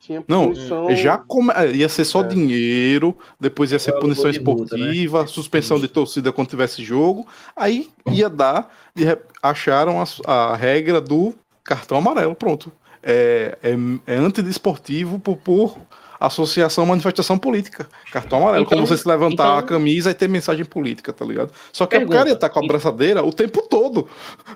Tinha 0.00 0.22
Não, 0.28 0.52
punição. 0.52 0.94
Já 0.94 1.18
come... 1.18 1.52
é, 1.54 1.72
ia 1.72 1.88
ser 1.88 2.04
só 2.04 2.20
É. 2.20 2.28
dinheiro, 2.28 3.16
depois 3.38 3.72
ia 3.72 3.78
ser 3.78 3.92
punição 3.98 4.30
de 4.30 4.40
multa, 4.40 4.76
né? 4.76 4.82
esportiva, 4.82 5.26
suspensão 5.26 5.80
de 5.80 5.88
torcida 5.88 6.32
quando 6.32 6.48
tivesse 6.48 6.82
jogo. 6.84 7.26
Aí 7.56 7.90
ia 8.10 8.28
dar, 8.30 8.72
e 8.96 9.04
acharam 9.42 10.00
a, 10.00 10.04
a 10.32 10.56
regra 10.56 11.00
do 11.00 11.34
cartão 11.64 11.98
amarelo, 11.98 12.34
pronto. 12.34 12.72
É, 13.02 13.58
é, 13.62 13.74
é 14.06 14.16
antidesportivo 14.16 15.18
por, 15.20 15.36
por 15.36 15.78
associação 16.20 16.84
manifestação 16.86 17.38
política. 17.38 17.88
Cartão 18.12 18.38
amarelo, 18.40 18.64
Então- 18.64 18.76
como 18.78 18.86
você 18.86 18.96
se 18.96 19.06
levantar 19.08 19.44
então- 19.46 19.58
a 19.58 19.62
camisa 19.62 20.10
e 20.10 20.14
ter 20.14 20.28
mensagem 20.28 20.64
política, 20.64 21.12
tá 21.12 21.24
ligado? 21.24 21.52
Só 21.72 21.86
que 21.86 21.96
o 21.96 21.98
Pergunta. 22.00 22.16
cara 22.18 22.28
ia 22.30 22.34
estar 22.34 22.48
com 22.48 22.58
a 22.64 22.66
braçadeira 22.66 23.22
o 23.24 23.32
tempo 23.32 23.62
todo, 23.68 24.08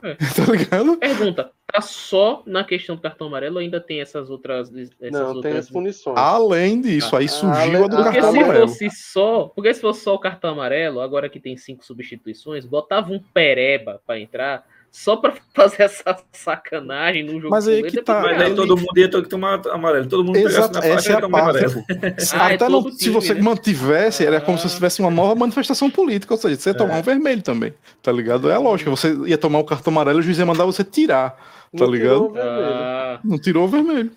É. 0.02 0.14
tá 0.46 0.50
ligado? 0.52 0.96
Pergunta, 0.96 1.50
tá 1.72 1.80
só 1.80 2.42
na 2.46 2.64
questão 2.64 2.96
do 2.96 3.02
cartão 3.02 3.26
amarelo 3.28 3.56
ou 3.56 3.60
ainda 3.60 3.80
tem 3.80 4.00
essas 4.00 4.28
outras. 4.30 4.68
Essas 4.74 5.10
Não, 5.12 5.26
tem 5.26 5.34
outras... 5.36 5.56
as 5.56 5.70
punições. 5.70 6.16
Além 6.18 6.80
disso, 6.80 7.14
aí 7.16 7.26
Ah, 7.26 7.28
surgiu 7.28 7.84
a 7.84 7.88
do 7.88 7.96
ale- 7.96 8.04
Porque 8.04 8.18
cartão 8.20 8.32
se 8.32 8.38
amarelo. 8.38 8.68
fosse 8.68 8.90
só. 8.90 9.52
Porque 9.54 9.72
se 9.74 9.80
fosse 9.80 10.00
só 10.02 10.14
o 10.14 10.18
cartão 10.18 10.50
amarelo, 10.50 11.00
agora 11.00 11.28
que 11.28 11.38
tem 11.40 11.56
cinco 11.56 11.84
substituições, 11.84 12.64
botava 12.66 13.12
um 13.12 13.20
pereba 13.32 14.00
pra 14.06 14.18
entrar 14.18 14.64
só 14.92 15.16
pra 15.16 15.32
fazer 15.54 15.82
essa 15.84 16.16
sacanagem 16.32 17.24
no 17.24 17.32
jogo. 17.40 17.48
Mas 17.50 17.66
aí 17.66 17.76
fuleiro, 17.76 17.88
que 17.88 17.96
depois 17.96 18.16
tá, 18.18 18.22
Mas 18.22 18.42
aí 18.42 18.54
todo 18.54 18.76
mundo 18.76 18.96
ia 18.98 19.10
ter 19.10 19.22
que 19.22 19.28
tomar 19.28 19.66
amarelo. 19.68 20.06
Todo 20.06 20.22
mundo 20.22 20.34
pegasse 20.34 20.56
Exato, 20.58 20.74
na 20.74 20.80
essa 20.80 20.94
faixa 20.94 21.08
é 21.08 21.12
ia 21.12 21.18
a 21.18 21.20
tomar 21.22 21.42
parte. 21.44 21.64
amarelo. 21.64 21.84
Ah, 22.34 22.52
é 22.52 22.54
Até 22.54 22.68
não- 22.68 22.82
todo 22.82 22.92
se 22.92 22.98
time, 22.98 23.14
você 23.14 23.34
né? 23.34 23.40
mantivesse, 23.40 24.24
era 24.26 24.40
como 24.40 24.58
se 24.58 24.66
Ah. 24.66 24.68
você 24.68 24.74
tivesse 24.76 25.00
uma 25.00 25.10
nova 25.10 25.34
manifestação 25.34 25.90
política, 25.90 26.34
ou 26.34 26.38
seja, 26.38 26.56
você 26.56 26.70
ia 26.70 26.74
tomar 26.76 26.98
um 26.98 27.02
vermelho 27.02 27.42
também, 27.42 27.72
tá 28.02 28.12
ligado? 28.12 28.50
É 28.50 28.58
lógico, 28.58 28.90
você 28.90 29.14
ia 29.26 29.38
tomar 29.38 29.58
o 29.60 29.64
cartão 29.64 29.90
amarelo, 29.92 30.18
o 30.18 30.22
juiz 30.22 30.38
ia 30.38 30.46
mandar 30.46 30.64
você 30.66 30.84
tirar, 30.84 31.30
tá 31.30 31.38
Não 31.72 31.86
ligado? 31.90 32.10
tirou 32.10 32.30
o 32.30 32.32
vermelho. 32.34 32.66
Ah, 32.74 33.20
Não 33.24 33.38
tirou 33.38 33.64
o 33.64 33.68
vermelho. 33.68 34.10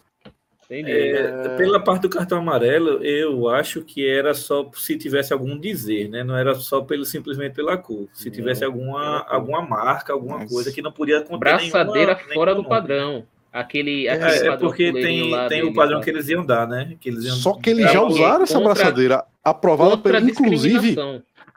Entendi. 0.70 0.92
É, 0.92 1.56
pela 1.58 1.80
parte 1.80 2.04
do 2.04 2.10
cartão 2.10 2.38
amarelo, 2.40 3.04
eu 3.04 3.48
acho 3.50 3.82
que 3.82 4.08
era 4.08 4.34
só 4.34 4.70
se 4.76 4.98
tivesse 4.98 5.32
algum 5.32 5.58
dizer, 5.58 6.10
né? 6.10 6.24
Não 6.24 6.36
era 6.36 6.56
só 6.56 6.82
pelo 6.82 7.06
simplesmente 7.06 7.54
pela 7.54 7.78
cor. 7.78 8.08
Se 8.14 8.32
tivesse 8.32 8.64
alguma, 8.64 9.26
alguma 9.30 9.62
marca, 9.62 10.14
alguma 10.14 10.40
Mas- 10.40 10.50
coisa 10.52 10.72
que 10.72 10.82
não 10.82 10.92
podia 10.92 11.22
conter 11.22 11.38
Braçadeira 11.40 12.16
nenhuma- 12.16 12.34
fora 12.34 12.52
do 12.54 12.58
nome. 12.64 12.70
padrão. 12.70 13.24
Aquele, 13.54 14.06
É, 14.08 14.12
aquele 14.12 14.32
é 14.32 14.50
padrão 14.50 14.68
porque 14.68 14.92
tem, 14.92 15.32
lá 15.32 15.48
tem 15.48 15.64
o 15.64 15.74
padrão 15.74 16.00
tá? 16.00 16.04
que 16.04 16.10
eles 16.10 16.28
iam 16.28 16.46
dar, 16.46 16.68
né? 16.68 16.96
Que 17.00 17.08
eles 17.10 17.24
iam 17.24 17.36
Só 17.38 17.54
que 17.54 17.70
eles 17.70 17.86
É, 17.86 17.94
já 17.94 18.02
usaram 18.02 18.44
essa 18.44 18.56
contra- 18.60 18.74
braçadeira 18.74 19.24
aprovada 19.44 19.98
pelo, 19.98 20.28
inclusive, 20.30 20.98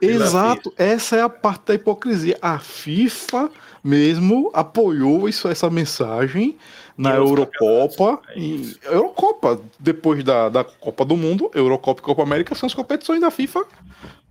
exato, 0.00 0.72
essa 0.76 1.16
é 1.16 1.22
a 1.22 1.28
parte 1.28 1.66
da 1.66 1.74
hipocrisia. 1.74 2.36
A 2.40 2.58
FIFA 2.58 3.50
mesmo 3.82 4.50
apoiou 4.54 5.28
isso, 5.28 5.48
essa 5.48 5.68
mensagem 5.70 6.56
na 6.98 7.14
Eurocopa. 7.14 8.20
é 8.28 8.38
E. 8.38 8.76
Eurocopa, 8.82 9.60
depois 9.78 10.24
da, 10.24 10.48
da 10.48 10.64
Copa 10.64 11.04
do 11.04 11.16
Mundo, 11.16 11.48
Eurocopa 11.54 12.00
e 12.00 12.04
Copa 12.04 12.22
América 12.22 12.56
são 12.56 12.66
as 12.66 12.74
competições 12.74 13.20
da 13.20 13.30
FIFA 13.30 13.64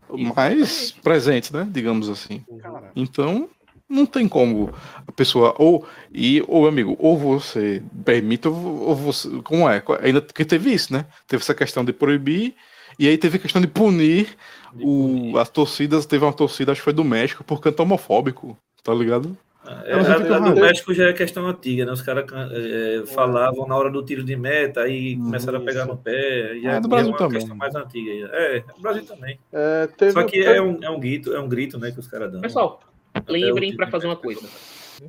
mais 0.10 0.92
presentes, 0.92 1.52
né? 1.52 1.68
Digamos 1.72 2.10
assim. 2.10 2.44
Cara, 2.62 2.92
Então, 2.96 3.50
não 3.90 4.06
tem 4.06 4.28
como 4.28 4.74
a 5.08 5.12
pessoa 5.12 5.56
ou 5.58 5.86
e 6.14 6.44
ou 6.48 6.68
amigo, 6.68 6.96
ou 7.00 7.18
você 7.18 7.82
permite 8.04 8.48
ou, 8.48 8.56
ou 8.56 8.96
você, 8.96 9.30
como 9.44 9.70
é? 9.70 9.82
Ainda 10.02 10.22
que 10.22 10.44
teve 10.44 10.74
isso, 10.74 10.92
né? 10.92 11.06
Teve 11.26 11.42
essa 11.42 11.56
questão 11.56 11.86
de 11.86 11.94
proibir 11.94 12.54
e 13.00 13.08
aí 13.08 13.18
teve 13.18 13.38
a 13.38 13.40
questão 13.40 13.62
de 13.62 13.68
punir 13.68 14.36
De 14.74 14.84
o 14.84 15.38
as 15.38 15.50
torcidas, 15.50 16.06
teve 16.06 16.26
uma 16.26 16.34
torcida, 16.34 16.72
acho 16.72 16.82
que 16.82 16.86
foi 16.86 16.94
do 16.94 17.04
México, 17.04 17.44
por 17.44 17.62
canto 17.62 17.82
homofóbico, 17.82 18.58
tá 18.84 18.94
ligado? 18.94 19.38
É, 19.86 19.94
a, 19.94 20.36
a 20.36 20.40
do. 20.40 20.62
México 20.62 20.94
já 20.94 21.10
é 21.10 21.14
questão 21.14 21.48
antiga, 21.48 21.86
né? 21.86 21.92
Os 21.92 22.02
caras 22.02 22.26
é, 22.54 23.04
falavam 23.08 23.68
na 23.68 23.76
hora 23.76 23.90
do 23.92 24.04
tiro 24.04 24.24
de 24.24 24.36
meta, 24.36 24.82
aí 24.82 25.16
Hum, 25.16 25.26
começaram 25.26 25.58
a 25.60 25.62
pegar 25.62 25.82
isso. 25.82 25.90
no 25.92 25.98
pé. 25.98 26.60
Já 26.62 26.72
É, 26.74 26.80
do 26.80 26.84
já 26.84 26.88
Brasil 26.90 27.12
uma 27.12 27.18
também. 27.18 27.40
questão 27.40 27.56
mais 27.58 27.76
antiga. 27.76 28.20
já. 28.28 28.28
É, 28.36 28.64
no 28.76 28.82
Brasil 28.82 29.06
também. 29.06 29.40
É, 29.54 29.88
teve, 29.98 30.12
Só 30.14 30.24
que 30.24 30.32
teve- 30.40 30.46
é 30.58 30.62
um, 30.62 30.80
é 30.84 30.90
um 30.90 31.00
grito, 31.00 31.34
é 31.34 31.40
um 31.40 31.48
grito, 31.50 31.78
né, 31.80 31.92
que 31.92 32.00
os 32.00 32.08
caras 32.08 32.32
dão. 32.32 32.42
Pessoal, 32.42 32.80
lembrem 33.28 33.76
para 33.76 33.88
fazer 33.88 34.08
uma 34.08 34.16
coisa. 34.16 34.48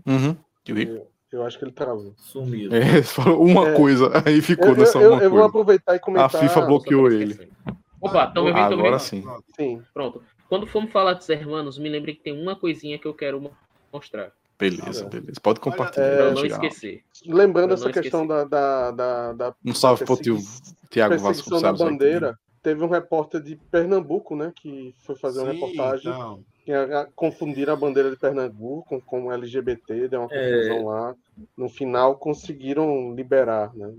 Uhum. 0.07 0.37
Eu. 0.67 1.07
Eu 1.31 1.45
acho 1.45 1.59
que 1.59 1.65
ele 1.65 1.73
travou. 1.73 2.15
Sumiu. 2.17 2.71
É, 2.75 3.03
falou 3.03 3.45
uma 3.45 3.69
É. 3.69 3.75
coisa, 3.75 4.11
aí 4.25 4.41
ficou 4.41 4.69
Eu, 4.71 4.77
nessa 4.77 4.99
eu- 4.99 5.03
eu- 5.03 5.13
uma 5.13 5.23
eu 5.23 5.29
vou 5.31 5.39
coisa. 5.41 5.49
aproveitar 5.49 5.95
e 5.95 5.99
comentar. 5.99 6.27
A 6.27 6.29
FIFA 6.31 6.61
bloqueou 6.63 7.11
ele. 7.13 7.51
Opa, 8.01 8.25
estão 8.25 8.45
me 8.45 8.51
ouvindo? 8.51 8.75
Agora 8.75 8.99
sim. 8.99 9.23
Sim. 9.55 9.83
Pronto. 9.93 10.23
Quando 10.49 10.67
formos 10.67 10.91
falar 10.91 11.13
dos 11.13 11.29
hermanos, 11.29 11.79
me 11.79 11.89
lembrem 11.91 12.15
que 12.15 12.23
tem 12.23 12.33
uma 12.33 12.57
coisinha 12.57 12.99
que 12.99 13.07
eu 13.07 13.13
quero 13.13 13.39
mo- 13.41 13.53
mostrar. 13.93 14.33
Beleza, 14.59 15.05
beleza. 15.05 15.41
Pode 15.41 15.61
compartilhar. 15.61 16.07
É, 16.07 16.33
não 16.33 16.45
esquecer. 16.45 17.03
Lembrando 17.27 17.71
Eu 17.71 17.75
essa 17.75 17.93
questão 17.93 18.27
da, 18.27 18.45
da, 18.45 18.91
da, 18.91 19.33
da 19.33 19.55
Um 19.65 19.75
salve 19.75 20.05
pro 20.05 20.17
tio 20.17 20.39
Tiago 20.91 21.17
da 21.17 21.23
Vasconcelos. 21.23 21.81
aí 21.81 21.89
bandeira, 21.89 22.39
teve 22.63 22.83
um 22.83 22.89
repórter 22.89 23.41
de 23.41 23.57
Pernambuco, 23.71 24.35
né, 24.35 24.53
que 24.61 24.95
foi 25.07 25.15
fazer 25.15 25.41
uma 25.41 25.53
sim, 25.53 25.61
reportagem 25.61 26.11
então. 26.13 26.41
que 26.65 26.73
confundiram 27.15 27.73
a 27.73 27.77
bandeira 27.77 28.11
de 28.11 28.17
Pernambuco 28.17 28.85
com, 28.89 29.01
com 29.01 29.33
LGBT, 29.33 30.09
deu 30.09 30.21
uma 30.23 30.29
É. 30.33 30.51
confusão 30.53 30.87
lá. 30.87 31.15
No 31.57 31.69
final 31.69 32.17
conseguiram 32.17 33.15
liberar, 33.15 33.71
né? 33.75 33.91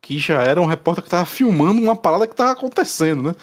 Que 0.00 0.18
já 0.18 0.42
era 0.42 0.60
um 0.60 0.66
repórter 0.66 1.02
que 1.04 1.10
tava 1.10 1.26
filmando 1.26 1.82
uma 1.82 1.96
parada 1.96 2.26
que 2.26 2.34
tava 2.36 2.52
acontecendo, 2.52 3.22
né? 3.22 3.34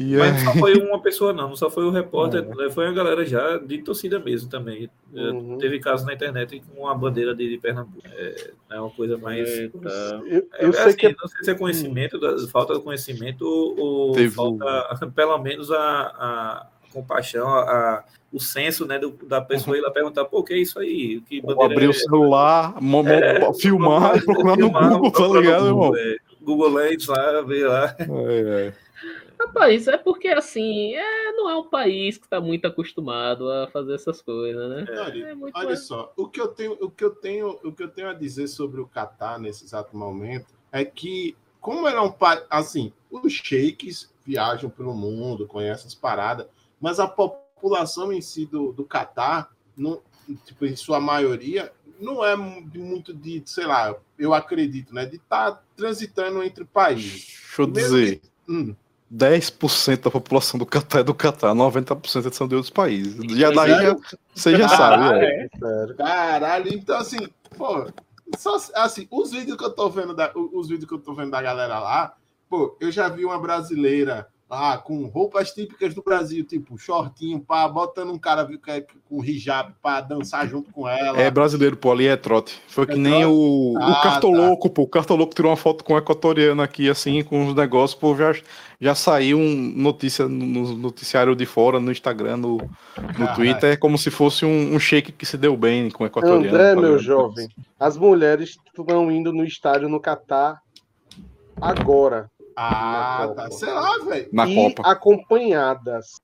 E 0.00 0.16
Mas 0.16 0.40
é... 0.40 0.44
não 0.44 0.52
só 0.54 0.58
foi 0.58 0.74
uma 0.78 0.98
pessoa, 1.02 1.32
não. 1.32 1.48
Não 1.50 1.56
só 1.56 1.68
foi 1.70 1.84
o 1.84 1.90
repórter, 1.90 2.42
né, 2.56 2.70
foi 2.70 2.86
a 2.86 2.92
galera 2.92 3.24
já 3.26 3.58
de 3.58 3.78
torcida 3.82 4.18
mesmo 4.18 4.48
também. 4.48 4.88
É, 5.14 5.20
Uhum. 5.20 5.58
Teve 5.58 5.78
casos 5.78 6.06
na 6.06 6.14
internet 6.14 6.62
com 6.74 6.88
a 6.88 6.94
bandeira 6.94 7.34
de 7.34 7.58
Pernambuco. 7.58 8.00
É, 8.06 8.50
é 8.70 8.80
uma 8.80 8.90
coisa 8.90 9.18
mais. 9.18 9.48
Eita. 9.48 10.22
Eu, 10.26 10.46
É, 10.54 10.64
eu 10.66 10.72
sei 10.72 10.82
assim, 10.84 10.96
que 10.96 11.06
é 11.06 11.10
Não 11.20 11.28
sei 11.28 11.44
se 11.44 11.50
é 11.50 11.54
conhecimento, 11.54 12.48
falta 12.48 12.74
de 12.74 12.80
conhecimento 12.80 13.44
ou, 13.44 14.12
Teve 14.12 14.30
falta, 14.30 14.64
pelo 15.14 15.36
menos, 15.38 15.70
a, 15.70 15.76
a 15.78 16.66
compaixão, 16.92 17.46
a, 17.48 18.04
o 18.32 18.40
senso 18.40 18.86
né, 18.86 18.98
do- 18.98 19.18
da 19.26 19.40
pessoa 19.40 19.76
ir 19.76 19.80
lá 19.80 19.90
perguntar, 19.90 20.24
pô, 20.24 20.38
o 20.38 20.44
que 20.44 20.54
é 20.54 20.58
isso 20.58 20.78
aí? 20.78 21.20
Que 21.28 21.40
bandeira 21.42 21.72
abrir 21.74 21.86
o 21.88 21.90
é- 21.90 21.94
celular, 21.94 22.80
mo- 22.80 23.02
mo- 23.02 23.08
É, 23.10 23.52
filmar 23.54 24.16
e 24.16 24.20
procurar 24.24 24.56
no 24.56 24.62
filmar, 24.66 24.90
Google, 24.98 25.10
tá 25.12 25.26
ligado, 25.40 25.66
irmão? 25.66 25.74
Google, 25.88 25.96
é. 25.98 26.16
Google 26.40 26.72
Lens 26.74 27.06
lá, 27.06 27.42
ver 27.42 27.66
lá. 27.68 27.96
É, 27.98 28.68
é. 28.68 28.72
Rapaz, 29.40 29.88
é 29.88 29.96
porque 29.96 30.28
assim, 30.28 30.94
é, 30.94 31.32
não 31.32 31.48
é 31.48 31.56
um 31.56 31.68
país 31.68 32.18
que 32.18 32.26
está 32.26 32.40
muito 32.40 32.66
acostumado 32.66 33.50
a 33.50 33.66
fazer 33.68 33.94
essas 33.94 34.20
coisas, 34.20 34.68
né? 34.68 34.84
Olha, 34.88 35.26
É 35.28 35.34
muito 35.34 35.56
olha 35.56 35.76
só, 35.76 36.12
o 36.16 36.28
que 36.28 36.40
eu 36.40 36.48
tenho, 36.48 36.72
o 36.80 36.90
que 36.90 37.02
eu 37.02 37.10
tenho, 37.10 37.58
o 37.64 37.72
que 37.72 37.82
eu 37.82 37.88
tenho 37.88 38.08
a 38.08 38.12
dizer 38.12 38.48
sobre 38.48 38.80
o 38.80 38.86
Catar 38.86 39.38
nesse 39.38 39.64
exato 39.64 39.96
momento 39.96 40.46
é 40.70 40.84
que 40.84 41.34
como 41.60 41.86
ele 41.88 41.96
é 41.96 42.00
um 42.00 42.12
país, 42.12 42.42
assim, 42.50 42.92
os 43.10 43.32
sheiks 43.32 44.12
viajam 44.24 44.70
pelo 44.70 44.94
mundo, 44.94 45.46
conhecem 45.46 45.86
as 45.86 45.94
paradas, 45.94 46.46
mas 46.80 46.98
a 46.98 47.06
população 47.06 48.12
em 48.12 48.20
si 48.20 48.46
do, 48.46 48.72
do 48.72 48.84
Catar, 48.84 49.50
não, 49.76 50.02
tipo, 50.44 50.64
em 50.64 50.76
sua 50.76 51.00
maioria, 51.00 51.72
não 51.98 52.24
é 52.24 52.34
muito 52.34 53.12
de, 53.12 53.42
sei 53.44 53.66
lá, 53.66 53.94
eu 54.18 54.32
acredito, 54.32 54.94
né, 54.94 55.04
de 55.04 55.16
estar 55.16 55.62
transitando 55.76 56.42
entre 56.42 56.64
países. 56.64 57.26
Deixa 57.26 57.62
eu 57.62 57.68
Mesmo 57.68 57.98
dizer, 57.98 58.22
Hum, 58.48 58.74
10% 59.12 60.02
da 60.02 60.10
população 60.10 60.58
do 60.58 60.64
Catar 60.64 61.00
é 61.00 61.02
do 61.02 61.14
Catar, 61.14 61.52
90% 61.52 62.32
são 62.32 62.46
de 62.46 62.54
outros 62.54 62.70
países. 62.70 63.16
Já 63.36 63.50
daí 63.50 63.72
é. 63.72 63.82
já, 63.82 63.96
você 64.34 64.56
já 64.56 64.68
sabe. 64.68 65.02
Caralho. 65.02 65.24
é. 65.24 65.48
sério. 65.58 65.96
Caralho, 65.96 66.74
então 66.74 66.96
assim, 66.96 67.28
pô, 67.56 67.90
só 68.38 68.56
assim, 68.76 69.08
os 69.10 69.32
vídeos 69.32 69.56
que 69.56 69.64
eu 69.64 69.70
tô 69.70 69.88
vendo 69.90 70.14
da, 70.14 70.30
os 70.34 70.68
vídeos 70.68 70.88
que 70.88 70.94
eu 70.94 71.00
tô 71.00 71.12
vendo 71.14 71.30
da 71.30 71.42
galera 71.42 71.80
lá, 71.80 72.14
pô, 72.48 72.76
eu 72.80 72.90
já 72.92 73.08
vi 73.08 73.24
uma 73.24 73.38
brasileira 73.38 74.28
lá 74.50 74.76
com 74.78 75.06
roupas 75.06 75.52
típicas 75.52 75.94
do 75.94 76.02
Brasil, 76.02 76.44
tipo 76.44 76.76
shortinho, 76.76 77.38
pá, 77.40 77.68
botando 77.68 78.10
um 78.10 78.18
cara 78.18 78.44
que 78.44 78.70
é 78.70 78.84
com 79.08 79.24
hijab 79.24 79.72
pra 79.80 80.00
dançar 80.00 80.48
junto 80.48 80.72
com 80.72 80.88
ela. 80.88 81.20
É 81.20 81.30
brasileiro, 81.30 81.76
pô, 81.76 81.92
ali 81.92 82.08
é 82.08 82.16
trote. 82.16 82.60
Foi 82.66 82.84
que 82.84 82.94
É 82.94 82.96
nem 82.96 83.20
trote? 83.20 83.26
o, 83.26 83.74
Ah, 83.78 83.90
o 83.90 84.02
Cartoloco, 84.02 84.68
pô. 84.68 84.82
O 84.82 84.88
Cartoloco 84.88 85.34
tirou 85.34 85.50
uma 85.50 85.56
foto 85.56 85.84
com 85.84 85.94
o 85.94 85.98
equatoriano 85.98 86.60
aqui, 86.60 86.90
assim, 86.90 87.22
com 87.22 87.46
os 87.46 87.54
negócios, 87.54 87.98
pô, 87.98 88.16
já, 88.16 88.34
já 88.80 88.94
saiu 88.94 89.38
um 89.38 89.72
notícia 89.76 90.26
no 90.28 90.50
no 90.50 90.76
noticiário 90.76 91.36
de 91.36 91.46
fora, 91.46 91.78
no 91.78 91.92
Instagram, 91.92 92.38
no, 92.38 92.58
no. 93.18 93.34
Twitter, 93.34 93.72
é 93.72 93.76
como 93.76 93.96
se 93.96 94.10
fosse 94.10 94.44
um, 94.44 94.74
um 94.74 94.80
shake 94.80 95.12
que 95.12 95.24
se 95.24 95.38
deu 95.38 95.56
bem 95.56 95.90
com 95.90 96.02
o 96.02 96.06
equatoriano. 96.06 96.48
André, 96.48 96.74
tá 96.74 96.80
meu 96.80 96.98
jovem, 96.98 97.48
as 97.78 97.96
mulheres 97.96 98.58
estão 98.66 99.10
indo 99.12 99.32
no 99.32 99.44
estádio 99.44 99.88
no 99.88 100.00
Catar 100.00 100.60
agora. 101.60 102.28
Ah, 102.62 103.32
tá. 103.34 103.42
Copa. 103.44 103.50
Sei 103.52 103.72
lá, 103.72 103.98
velho. 104.04 104.28
Na 104.32 104.46
e 104.46 104.54
Copa. 104.74 104.90
acompanhadas. 104.90 106.20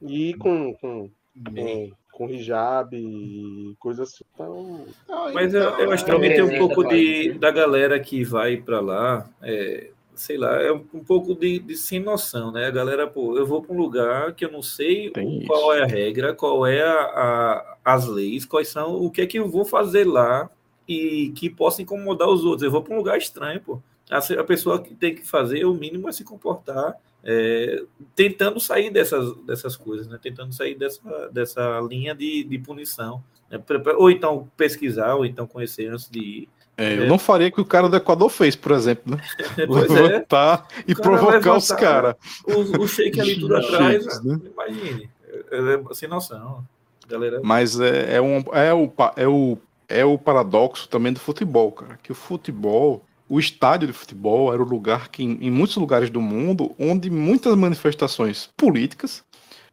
E 0.00 0.34
com, 0.34 0.72
com, 0.74 1.10
com, 1.54 1.90
com 2.12 2.30
hijab 2.30 2.96
e 2.96 3.74
coisas 3.78 4.08
assim. 4.08 4.24
Então, 4.34 4.86
Então, 5.04 5.34
Mas 5.34 5.52
eu, 5.52 5.62
eu 5.62 5.92
acho 5.92 6.04
que 6.04 6.10
também 6.10 6.32
tem 6.34 6.42
um 6.42 6.58
pouco 6.58 6.84
de, 6.88 7.32
da 7.34 7.50
galera 7.50 8.00
que 8.00 8.24
vai 8.24 8.56
para 8.56 8.80
lá, 8.80 9.28
é, 9.42 9.90
sei 10.14 10.38
lá, 10.38 10.60
é 10.62 10.72
um, 10.72 10.84
um 10.94 11.04
pouco 11.04 11.34
de, 11.34 11.58
de 11.58 11.76
sem 11.76 12.00
noção, 12.00 12.50
né? 12.50 12.66
A 12.66 12.70
galera, 12.70 13.06
pô, 13.06 13.36
eu 13.36 13.46
vou 13.46 13.62
para 13.62 13.74
um 13.74 13.78
lugar 13.78 14.32
que 14.34 14.44
eu 14.44 14.50
não 14.50 14.62
sei 14.62 15.10
Tem 15.10 15.44
qual 15.46 15.72
isso. 15.74 15.80
é 15.80 15.82
a 15.82 15.86
regra, 15.86 16.34
qual 16.34 16.66
é 16.66 16.82
a, 16.82 16.94
a- 17.02 17.76
as 17.84 18.06
leis, 18.06 18.46
quais 18.46 18.68
são, 18.68 18.94
o 18.96 19.10
que 19.10 19.20
é 19.22 19.26
que 19.26 19.38
eu 19.38 19.48
vou 19.48 19.64
fazer 19.64 20.06
lá 20.06 20.48
e 20.88 21.30
que 21.36 21.48
possa 21.50 21.82
incomodar 21.82 22.28
os 22.28 22.44
outros. 22.44 22.62
Eu 22.62 22.70
vou 22.70 22.82
para 22.82 22.94
um 22.94 22.98
lugar 22.98 23.18
estranho, 23.18 23.60
pô. 23.60 23.80
A, 24.10 24.18
a 24.18 24.44
pessoa 24.44 24.82
que 24.82 24.94
tem 24.94 25.14
que 25.14 25.26
fazer 25.26 25.64
o 25.64 25.74
mínimo 25.74 26.08
é 26.08 26.12
se 26.12 26.24
comportar 26.24 26.96
é, 27.22 27.82
tentando 28.14 28.58
sair 28.58 28.90
dessas, 28.90 29.34
dessas 29.42 29.76
coisas, 29.76 30.06
né? 30.08 30.18
tentando 30.20 30.52
sair 30.52 30.74
dessa, 30.74 31.28
dessa 31.30 31.80
linha 31.80 32.14
de, 32.14 32.44
de 32.44 32.58
punição. 32.58 33.22
Né? 33.50 33.62
Ou 33.96 34.10
então 34.10 34.48
pesquisar, 34.56 35.14
ou 35.14 35.24
então 35.24 35.46
conhecer 35.46 35.88
antes 35.88 36.08
de 36.08 36.18
ir. 36.18 36.48
É, 36.76 36.96
eu 36.96 37.02
é. 37.02 37.06
não 37.06 37.18
faria 37.18 37.48
o 37.48 37.52
que 37.52 37.60
o 37.60 37.64
cara 37.64 37.88
do 37.90 37.96
Equador 37.96 38.30
fez, 38.30 38.56
por 38.56 38.72
exemplo, 38.72 39.14
né? 39.14 39.22
Levantar 39.68 40.66
é. 40.78 40.84
e 40.88 40.94
provocar 40.94 41.56
os 41.56 41.70
caras. 41.72 42.14
O, 42.46 42.82
o 42.82 42.88
shake 42.88 43.20
ali 43.20 43.38
tudo 43.38 43.56
atrás, 43.56 44.24
né? 44.24 44.40
imagine. 44.50 45.10
É, 45.50 45.56
é, 45.58 45.94
sem 45.94 46.08
noção. 46.08 46.64
Galera... 47.06 47.40
Mas 47.42 47.78
é, 47.78 48.16
é, 48.16 48.20
um, 48.20 48.38
é, 48.52 48.72
o, 48.72 48.90
é, 49.16 49.28
o, 49.28 49.58
é 49.88 50.04
o 50.04 50.16
paradoxo 50.16 50.88
também 50.88 51.12
do 51.12 51.20
futebol, 51.20 51.70
cara. 51.72 51.98
Que 52.02 52.12
o 52.12 52.14
futebol, 52.14 53.04
o 53.30 53.38
estádio 53.38 53.86
de 53.86 53.94
futebol 53.94 54.52
era 54.52 54.60
o 54.60 54.68
lugar 54.68 55.08
que, 55.08 55.22
em, 55.22 55.50
muitos 55.52 55.76
lugares 55.76 56.10
do 56.10 56.20
mundo, 56.20 56.74
onde 56.76 57.08
muitas 57.08 57.54
manifestações 57.54 58.50
políticas 58.56 59.22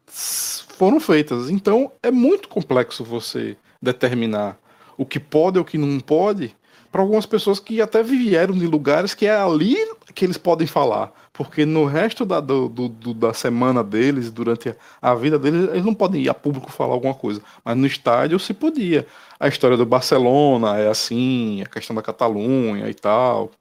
foram 0.06 1.00
feitas. 1.00 1.50
Então 1.50 1.90
é 2.00 2.10
muito 2.12 2.48
complexo 2.48 3.02
você 3.02 3.56
determinar 3.82 4.56
o 4.96 5.04
que 5.04 5.18
pode 5.18 5.58
ou 5.58 5.64
o 5.64 5.66
que 5.66 5.76
não 5.76 5.98
pode 5.98 6.54
para 6.92 7.02
algumas 7.02 7.26
pessoas 7.26 7.58
que 7.58 7.82
até 7.82 8.00
vieram 8.00 8.56
de 8.56 8.66
lugares 8.66 9.12
que 9.12 9.26
é 9.26 9.36
ali 9.36 9.76
que 10.18 10.24
eles 10.24 10.36
podem 10.36 10.66
falar. 10.66 11.12
Porque 11.32 11.64
no 11.64 11.84
resto 11.84 12.26
da, 12.26 12.40
do, 12.40 12.68
do, 12.68 13.14
da 13.14 13.32
semana 13.32 13.84
deles, 13.84 14.32
durante 14.32 14.74
a 15.00 15.14
vida 15.14 15.38
deles, 15.38 15.70
eles 15.70 15.84
não 15.84 15.94
podem 15.94 16.22
ir 16.22 16.28
a 16.28 16.34
público 16.34 16.72
falar 16.72 16.94
alguma 16.94 17.14
coisa. 17.14 17.40
Mas 17.64 17.76
no 17.76 17.86
estádio 17.86 18.36
se 18.40 18.52
podia. 18.52 19.06
A 19.38 19.46
história 19.46 19.76
do 19.76 19.86
Barcelona 19.86 20.76
é 20.76 20.88
assim, 20.88 21.62
a 21.62 21.66
questão 21.66 21.94
da 21.94 22.02
Catalunha 22.02 22.90
e 22.90 22.94
tal. 22.94 23.52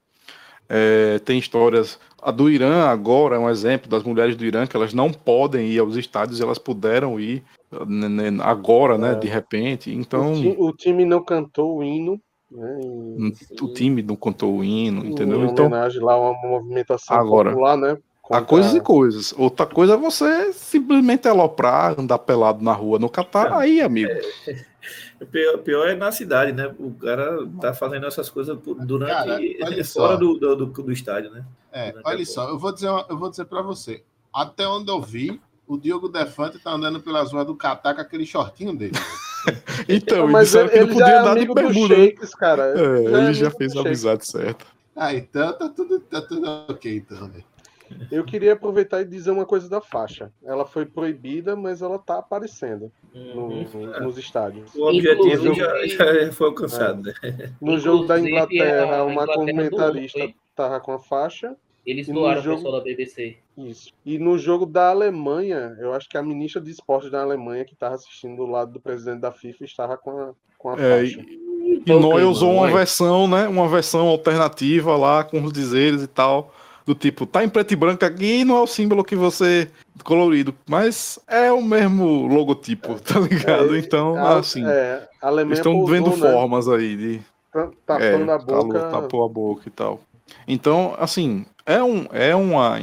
É, 0.68 1.20
tem 1.20 1.38
histórias. 1.38 2.00
A 2.20 2.32
do 2.32 2.50
Irã 2.50 2.88
agora 2.88 3.36
é 3.36 3.40
um 3.40 3.50
exemplo 3.50 3.88
das 3.88 4.02
mulheres 4.02 4.36
do 4.36 4.44
Irã 4.44 4.66
que 4.66 4.76
elas 4.76 4.96
não 4.96 5.12
podem 5.12 5.68
ir 5.68 5.78
aos 5.78 5.96
estádios, 5.96 6.42
elas 6.42 6.58
puderam 6.58 7.20
ir 7.20 7.44
né, 7.86 8.10
né, 8.10 8.44
agora, 8.44 8.98
né, 8.98 9.12
é. 9.12 9.16
de 9.16 9.28
repente. 9.28 9.94
Então 9.94 10.34
o, 10.58 10.74
time 10.74 11.06
não 11.06 11.24
cantou 11.24 11.78
o 11.78 11.84
hino 11.84 12.20
né, 12.50 12.80
o 13.62 13.74
time 13.74 14.02
não 14.02 14.16
contou 14.16 14.58
o 14.58 14.64
hino, 14.64 15.06
entendeu? 15.06 15.44
Em 15.44 15.50
então, 15.50 15.66
homenagem 15.66 16.02
lá 16.02 16.20
uma 16.20 16.34
movimentação 16.48 17.18
agora, 17.18 17.50
popular, 17.50 17.78
né? 17.78 17.98
Contra... 18.22 18.44
Há 18.44 18.46
coisas 18.46 18.74
e 18.76 18.82
coisas. 18.82 19.34
Outra 19.38 19.66
coisa 19.66 19.94
é 19.94 19.98
você 19.98 20.52
simplesmente 20.52 21.28
aloprar, 21.28 21.98
andar 21.98 22.20
pelado 22.20 22.64
na 22.64 22.74
rua 22.74 23.00
no 23.00 23.10
Catar, 23.10 23.54
aí, 23.54 23.82
amigo. 23.82 24.12
É, 24.12 24.66
o 25.22 25.26
pior, 25.26 25.58
pior, 25.60 25.88
é 25.88 25.96
na 25.96 26.12
cidade, 26.12 26.52
né? 26.52 26.74
O 26.78 26.92
cara 26.92 27.48
tá 27.60 27.74
fazendo 27.74 28.06
essas 28.06 28.30
coisas 28.30 28.58
durante 28.86 29.12
cara, 29.12 29.40
fora 29.84 29.84
só. 29.84 30.16
do, 30.16 30.38
do, 30.38 30.66
do, 30.66 30.92
estádio, 30.92 31.32
né? 31.32 31.46
É, 31.72 31.92
durante 31.92 32.08
olha 32.08 32.26
só, 32.26 32.50
eu 32.50 32.60
vou 32.60 32.74
dizer, 32.74 32.90
eu 33.10 33.18
vou 33.18 33.30
dizer 33.30 33.46
para 33.46 33.62
você. 33.62 34.04
Até 34.34 34.68
onde 34.68 34.92
eu 34.92 35.02
vi, 35.02 35.42
o 35.66 35.78
Diogo 35.78 36.08
Defante 36.08 36.60
tá 36.60 36.72
andando 36.72 37.00
pelas 37.02 37.32
ruas 37.32 37.46
do 37.46 37.56
Catar 37.56 37.94
com 37.94 38.02
aquele 38.02 38.26
shortinho 38.26 38.76
dele. 38.76 38.94
então, 39.88 40.28
mas 40.28 40.54
ele, 40.54 40.70
ele, 40.74 40.88
podia 40.88 41.06
é 41.06 41.18
andar 41.18 41.36
de 41.38 41.54
bermuda. 41.54 41.96
Shakes, 41.96 42.36
cara. 42.36 42.74
É, 42.78 43.04
ele 43.06 43.34
já, 43.34 43.46
já 43.46 43.52
fez 43.52 43.76
a 43.76 43.82
amizade 43.82 44.26
certa. 44.28 44.66
Ah, 44.96 45.14
então 45.14 45.54
tá 45.54 45.70
tudo, 45.70 46.00
tá 46.00 46.22
tudo 46.22 46.50
ok, 46.70 46.96
então, 46.98 47.28
né? 47.28 47.44
Eu 48.12 48.24
queria 48.24 48.54
aproveitar 48.54 49.02
e 49.02 49.06
dizer 49.06 49.32
uma 49.32 49.46
coisa 49.46 49.70
da 49.70 49.80
faixa. 49.80 50.32
Ela 50.44 50.66
foi 50.66 50.86
proibida, 50.86 51.56
mas 51.56 51.82
ela 51.82 51.98
tá 51.98 52.20
aparecendo 52.20 52.92
uhum. 53.14 53.66
no, 53.74 54.00
nos 54.02 54.18
estádios. 54.18 54.74
O 54.76 54.90
objetivo 54.90 55.54
já, 55.54 55.88
já, 55.88 56.32
foi 56.32 56.48
alcançado. 56.48 57.14
É. 57.24 57.32
Né? 57.32 57.54
No 57.62 57.80
jogo 57.80 58.06
da 58.06 58.20
Inglaterra, 58.20 59.04
uma 59.04 59.26
comentarista 59.26 60.30
tava 60.56 60.80
com 60.80 60.92
a 60.92 61.00
faixa 61.00 61.56
eles 61.88 62.08
doaram 62.08 62.42
jogo... 62.42 62.56
o 62.56 62.58
pessoal 62.58 62.80
da 62.80 62.84
BBC. 62.84 63.38
Isso. 63.58 63.94
E 64.06 64.20
no 64.20 64.38
jogo 64.38 64.66
da 64.66 64.90
Alemanha, 64.90 65.74
eu 65.80 65.94
acho 65.94 66.10
que 66.10 66.18
a 66.18 66.22
ministra 66.22 66.62
de 66.62 66.70
esportes 66.70 67.10
da 67.10 67.22
Alemanha, 67.22 67.64
que 67.64 67.74
estava 67.74 67.96
assistindo 67.96 68.36
do 68.36 68.46
lado 68.46 68.74
do 68.74 68.80
presidente 68.80 69.22
da 69.22 69.32
FIFA, 69.32 69.64
estava 69.64 69.98
com 69.98 70.12
a, 70.12 70.32
com 70.58 70.70
a 70.72 70.74
é, 70.74 71.00
faixa. 71.00 71.22
E, 71.22 71.84
e 71.86 71.94
Noé 71.94 72.26
usou 72.26 72.52
uma 72.56 72.68
versão, 72.68 73.26
né? 73.26 73.48
Uma 73.48 73.70
versão 73.70 74.08
alternativa 74.08 74.98
lá, 74.98 75.24
com 75.24 75.42
os 75.42 75.54
dizeres 75.54 76.04
e 76.04 76.08
tal. 76.08 76.54
Do 76.86 76.94
tipo, 76.94 77.26
tá 77.26 77.44
em 77.44 77.50
preto 77.50 77.74
e 77.74 77.76
branco 77.76 78.06
aqui 78.06 78.46
não 78.46 78.58
é 78.58 78.62
o 78.62 78.68
símbolo 78.68 79.04
que 79.04 79.16
você 79.16 79.70
colorido, 80.06 80.56
mas 80.66 81.20
é 81.28 81.52
o 81.52 81.62
mesmo 81.62 82.28
logotipo, 82.28 82.94
é, 82.96 83.00
tá 83.00 83.20
ligado? 83.20 83.76
É, 83.76 83.80
então, 83.80 84.16
a, 84.16 84.40
assim, 84.40 84.64
é, 84.66 85.06
estão 85.52 85.86
vendo 85.86 86.12
né? 86.12 86.32
formas 86.32 86.70
aí 86.70 86.96
de 86.96 87.22
tapando 87.86 88.32
é, 88.32 88.34
a 88.34 88.38
boca, 88.38 88.80
tapou 88.90 89.26
a 89.26 89.30
boca 89.30 89.64
e 89.68 89.72
tal. 89.72 90.00
Então, 90.48 90.96
assim, 90.98 91.46
é, 91.66 91.82
um, 91.84 92.08
é 92.12 92.36
uma. 92.36 92.82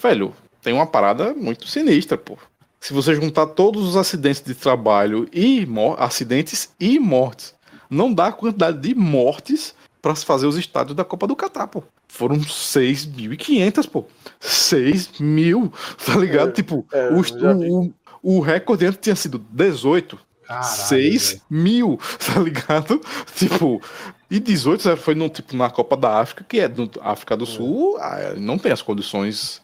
Velho, 0.00 0.34
tem 0.62 0.72
uma 0.72 0.86
parada 0.86 1.34
muito 1.34 1.66
sinistra, 1.66 2.16
pô. 2.16 2.38
Se 2.80 2.92
você 2.92 3.14
juntar 3.14 3.46
todos 3.46 3.86
os 3.86 3.96
acidentes 3.96 4.42
de 4.42 4.54
trabalho 4.54 5.28
e 5.32 5.66
acidentes 5.98 6.70
e 6.78 6.98
mortes, 6.98 7.54
não 7.90 8.12
dá 8.12 8.28
a 8.28 8.32
quantidade 8.32 8.78
de 8.78 8.94
mortes 8.94 9.74
para 10.00 10.14
se 10.14 10.24
fazer 10.24 10.46
os 10.46 10.56
estádios 10.56 10.94
da 10.94 11.04
Copa 11.04 11.26
do 11.26 11.34
Catar, 11.34 11.66
pô. 11.66 11.82
Foram 12.06 12.36
6.500, 12.38 13.88
pô. 13.90 14.06
6 14.38 15.18
mil, 15.18 15.72
tá 16.04 16.16
ligado? 16.16 16.50
É, 16.50 16.52
tipo, 16.52 16.86
é, 16.92 17.08
o, 17.10 17.82
o, 17.82 17.94
o 18.22 18.40
recorde 18.40 18.86
antes 18.86 19.00
tinha 19.00 19.16
sido 19.16 19.38
18. 19.50 20.18
Caralho, 20.46 20.66
6 20.66 21.28
véio. 21.30 21.42
mil, 21.50 22.00
tá 22.24 22.40
ligado? 22.40 23.00
Tipo, 23.34 23.82
e 24.30 24.38
18 24.38 24.96
foi 24.96 25.14
no, 25.14 25.28
tipo, 25.28 25.56
na 25.56 25.70
Copa 25.70 25.96
da 25.96 26.20
África, 26.20 26.44
que 26.48 26.60
é 26.60 26.68
do 26.68 26.90
África 27.00 27.36
do 27.36 27.44
é. 27.44 27.46
Sul, 27.46 27.96
ah, 27.98 28.34
não 28.36 28.58
tem 28.58 28.72
as 28.72 28.82
condições 28.82 29.60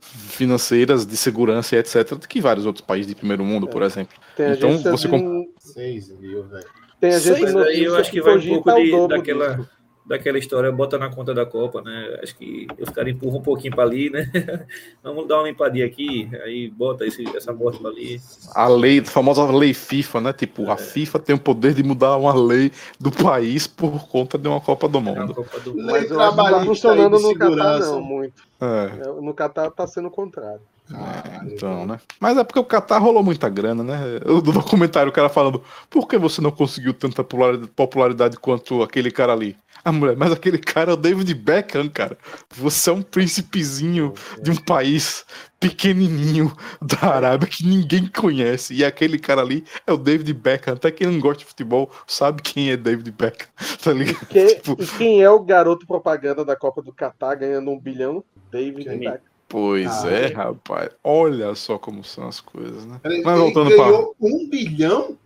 financeiras, 0.00 1.06
de 1.06 1.16
segurança 1.16 1.76
e 1.76 1.78
etc., 1.78 2.18
que 2.26 2.40
vários 2.40 2.66
outros 2.66 2.84
países 2.84 3.06
de 3.06 3.14
primeiro 3.14 3.44
mundo, 3.44 3.68
é. 3.68 3.70
por 3.70 3.82
exemplo. 3.82 4.16
Tem 4.36 4.52
então 4.52 4.78
você 4.78 5.08
comp... 5.08 5.48
6 5.58 6.18
mil, 6.18 6.44
velho. 6.44 6.66
Tem 7.00 7.14
a 7.14 7.18
gente 7.18 7.56
aí 7.58 7.84
eu 7.84 7.96
acho 7.96 8.10
que 8.10 8.20
vai 8.20 8.36
um 8.36 8.62
pouco 8.62 8.82
de, 8.82 9.08
daquela. 9.08 9.54
Disso 9.54 9.77
daquela 10.08 10.38
história, 10.38 10.72
bota 10.72 10.96
na 10.98 11.10
conta 11.10 11.34
da 11.34 11.44
Copa, 11.44 11.82
né? 11.82 12.18
Acho 12.22 12.34
que 12.36 12.66
os 12.80 12.88
caras 12.88 13.12
empurram 13.12 13.38
um 13.38 13.42
pouquinho 13.42 13.74
para 13.74 13.84
ali, 13.84 14.08
né? 14.08 14.28
Vamos 15.04 15.28
dar 15.28 15.36
uma 15.36 15.48
limpadinha 15.48 15.84
aqui, 15.84 16.28
aí 16.42 16.70
bota 16.70 17.06
esse, 17.06 17.24
essa 17.36 17.52
morte 17.52 17.78
para 17.78 17.90
ali. 17.90 18.18
A 18.54 18.66
lei, 18.66 19.00
a 19.00 19.04
famosa 19.04 19.44
lei 19.50 19.74
FIFA, 19.74 20.20
né? 20.22 20.32
Tipo, 20.32 20.64
é. 20.64 20.72
a 20.72 20.76
FIFA 20.78 21.18
tem 21.18 21.36
o 21.36 21.38
poder 21.38 21.74
de 21.74 21.82
mudar 21.82 22.16
uma 22.16 22.34
lei 22.34 22.72
do 22.98 23.10
país 23.10 23.66
por 23.66 24.08
conta 24.08 24.38
de 24.38 24.48
uma 24.48 24.60
Copa 24.60 24.88
do 24.88 25.00
Mundo. 25.00 25.34
Copa 25.34 25.60
do... 25.60 25.76
Mas 25.76 26.10
eu 26.10 26.18
acho 26.18 26.36
que 26.36 26.50
tá 26.50 26.64
funcionando 26.64 27.18
no 27.20 27.34
Catar, 27.34 27.78
não, 27.80 28.00
muito. 28.00 28.42
É. 28.60 29.08
é. 29.08 29.20
No 29.20 29.34
Catar 29.34 29.70
tá 29.70 29.86
sendo 29.86 30.08
o 30.08 30.10
contrário. 30.10 30.62
É, 30.90 31.46
então, 31.46 31.84
né? 31.84 32.00
Mas 32.18 32.38
é 32.38 32.44
porque 32.44 32.58
o 32.58 32.64
Qatar 32.64 33.02
rolou 33.02 33.22
muita 33.22 33.48
grana, 33.48 33.84
né? 33.84 33.98
O 34.24 34.40
documentário, 34.40 35.10
o 35.10 35.12
cara 35.12 35.28
falando, 35.28 35.62
por 35.90 36.08
que 36.08 36.16
você 36.16 36.40
não 36.40 36.50
conseguiu 36.50 36.94
tanta 36.94 37.22
popularidade 37.22 38.38
quanto 38.38 38.82
aquele 38.82 39.10
cara 39.10 39.34
ali? 39.34 39.54
A 39.84 39.92
mulher, 39.92 40.16
mas 40.16 40.32
aquele 40.32 40.58
cara 40.58 40.90
é 40.90 40.94
o 40.94 40.96
David 40.96 41.32
Beckham, 41.34 41.88
cara. 41.88 42.18
Você 42.50 42.90
é 42.90 42.92
um 42.92 43.02
príncipezinho 43.02 44.12
de 44.42 44.50
um 44.50 44.56
país 44.56 45.24
pequenininho 45.60 46.52
da 46.80 47.14
Arábia 47.14 47.48
que 47.48 47.66
ninguém 47.66 48.06
conhece. 48.06 48.74
E 48.74 48.84
aquele 48.84 49.18
cara 49.18 49.40
ali 49.40 49.64
é 49.86 49.92
o 49.92 49.96
David 49.96 50.32
Beckham. 50.34 50.74
Até 50.74 50.90
quem 50.90 51.06
não 51.06 51.20
gosta 51.20 51.38
de 51.38 51.44
futebol 51.46 51.90
sabe 52.06 52.42
quem 52.42 52.70
é 52.70 52.76
David 52.76 53.10
Beckham. 53.12 53.48
Tá 53.82 53.92
ligado? 53.92 54.26
Que, 54.26 54.56
tipo... 54.56 54.76
E 54.82 54.86
quem 54.98 55.22
é 55.22 55.30
o 55.30 55.40
garoto 55.40 55.86
propaganda 55.86 56.44
da 56.44 56.56
Copa 56.56 56.82
do 56.82 56.92
Catar 56.92 57.36
ganhando 57.36 57.70
um 57.70 57.78
bilhão? 57.78 58.22
David 58.50 58.84
quem? 58.84 58.98
Beckham. 58.98 59.28
Pois 59.48 60.04
ah, 60.04 60.10
é, 60.10 60.24
é, 60.24 60.34
rapaz. 60.34 60.90
Olha 61.02 61.54
só 61.54 61.78
como 61.78 62.04
são 62.04 62.28
as 62.28 62.38
coisas, 62.38 62.84
né? 62.84 63.00
Ele, 63.02 63.22
Mas 63.22 63.38
voltando 63.38 63.70
ele 63.70 63.78
ganhou 63.78 64.14
pra... 64.14 64.28
um 64.28 64.48
bilhão? 64.48 65.16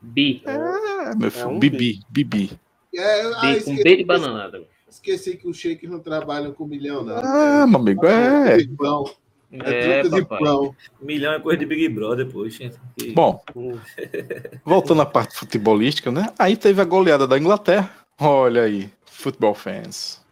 Bi. 0.00 0.42
É, 0.46 1.14
meu 1.14 1.30
filho. 1.30 1.44
É 1.44 1.46
um 1.46 1.58
Bibi, 1.58 2.00
Bibi. 2.08 2.58
É, 2.94 3.22
ah, 3.22 3.62
com 3.64 3.76
B 3.76 3.96
de 3.96 4.04
bananada. 4.04 4.62
Esqueci 4.88 5.36
que 5.36 5.48
os 5.48 5.56
shakers 5.56 5.90
não 5.90 6.00
trabalham 6.00 6.52
com 6.52 6.66
milhão, 6.66 7.02
não. 7.02 7.16
Ah, 7.16 7.66
meu 7.66 7.80
amigo, 7.80 8.06
é. 8.06 8.58
É, 9.52 10.00
é 10.00 10.02
de 10.02 10.24
pão. 10.24 10.74
Milhão 11.00 11.34
é 11.34 11.40
coisa 11.40 11.58
de 11.58 11.66
Big 11.66 11.88
Brother, 11.88 12.26
poxa. 12.26 12.70
Bom, 13.14 13.42
voltando 14.64 15.02
à 15.02 15.06
parte 15.06 15.36
futebolística, 15.36 16.10
né? 16.10 16.26
Aí 16.38 16.56
teve 16.56 16.80
a 16.80 16.84
goleada 16.84 17.26
da 17.26 17.38
Inglaterra. 17.38 17.90
Olha 18.18 18.62
aí, 18.62 18.90
futebol 19.04 19.54
fans. 19.54 20.22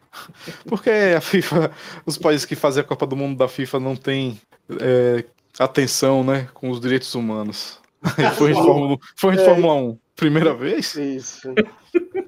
Porque 0.66 0.90
a 0.90 1.20
FIFA, 1.20 1.70
os 2.07 2.16
países 2.16 2.46
que 2.46 2.57
fazem 2.57 2.83
a 2.83 2.85
Copa 2.85 3.07
do 3.07 3.16
Mundo 3.16 3.37
da 3.37 3.49
FIFA 3.49 3.79
não 3.79 3.94
têm 3.94 4.40
é, 4.81 5.25
atenção, 5.59 6.25
né, 6.25 6.49
com 6.55 6.70
os 6.70 6.81
direitos 6.81 7.14
humanos. 7.14 7.79
foi 8.37 8.53
em 8.53 8.55
Fórmula, 8.55 8.99
foi 9.16 9.35
em 9.35 9.38
é, 9.38 9.44
Fórmula 9.44 9.75
1. 9.75 9.99
Primeira 10.16 10.55
vez? 10.55 10.94
Isso. 10.94 11.53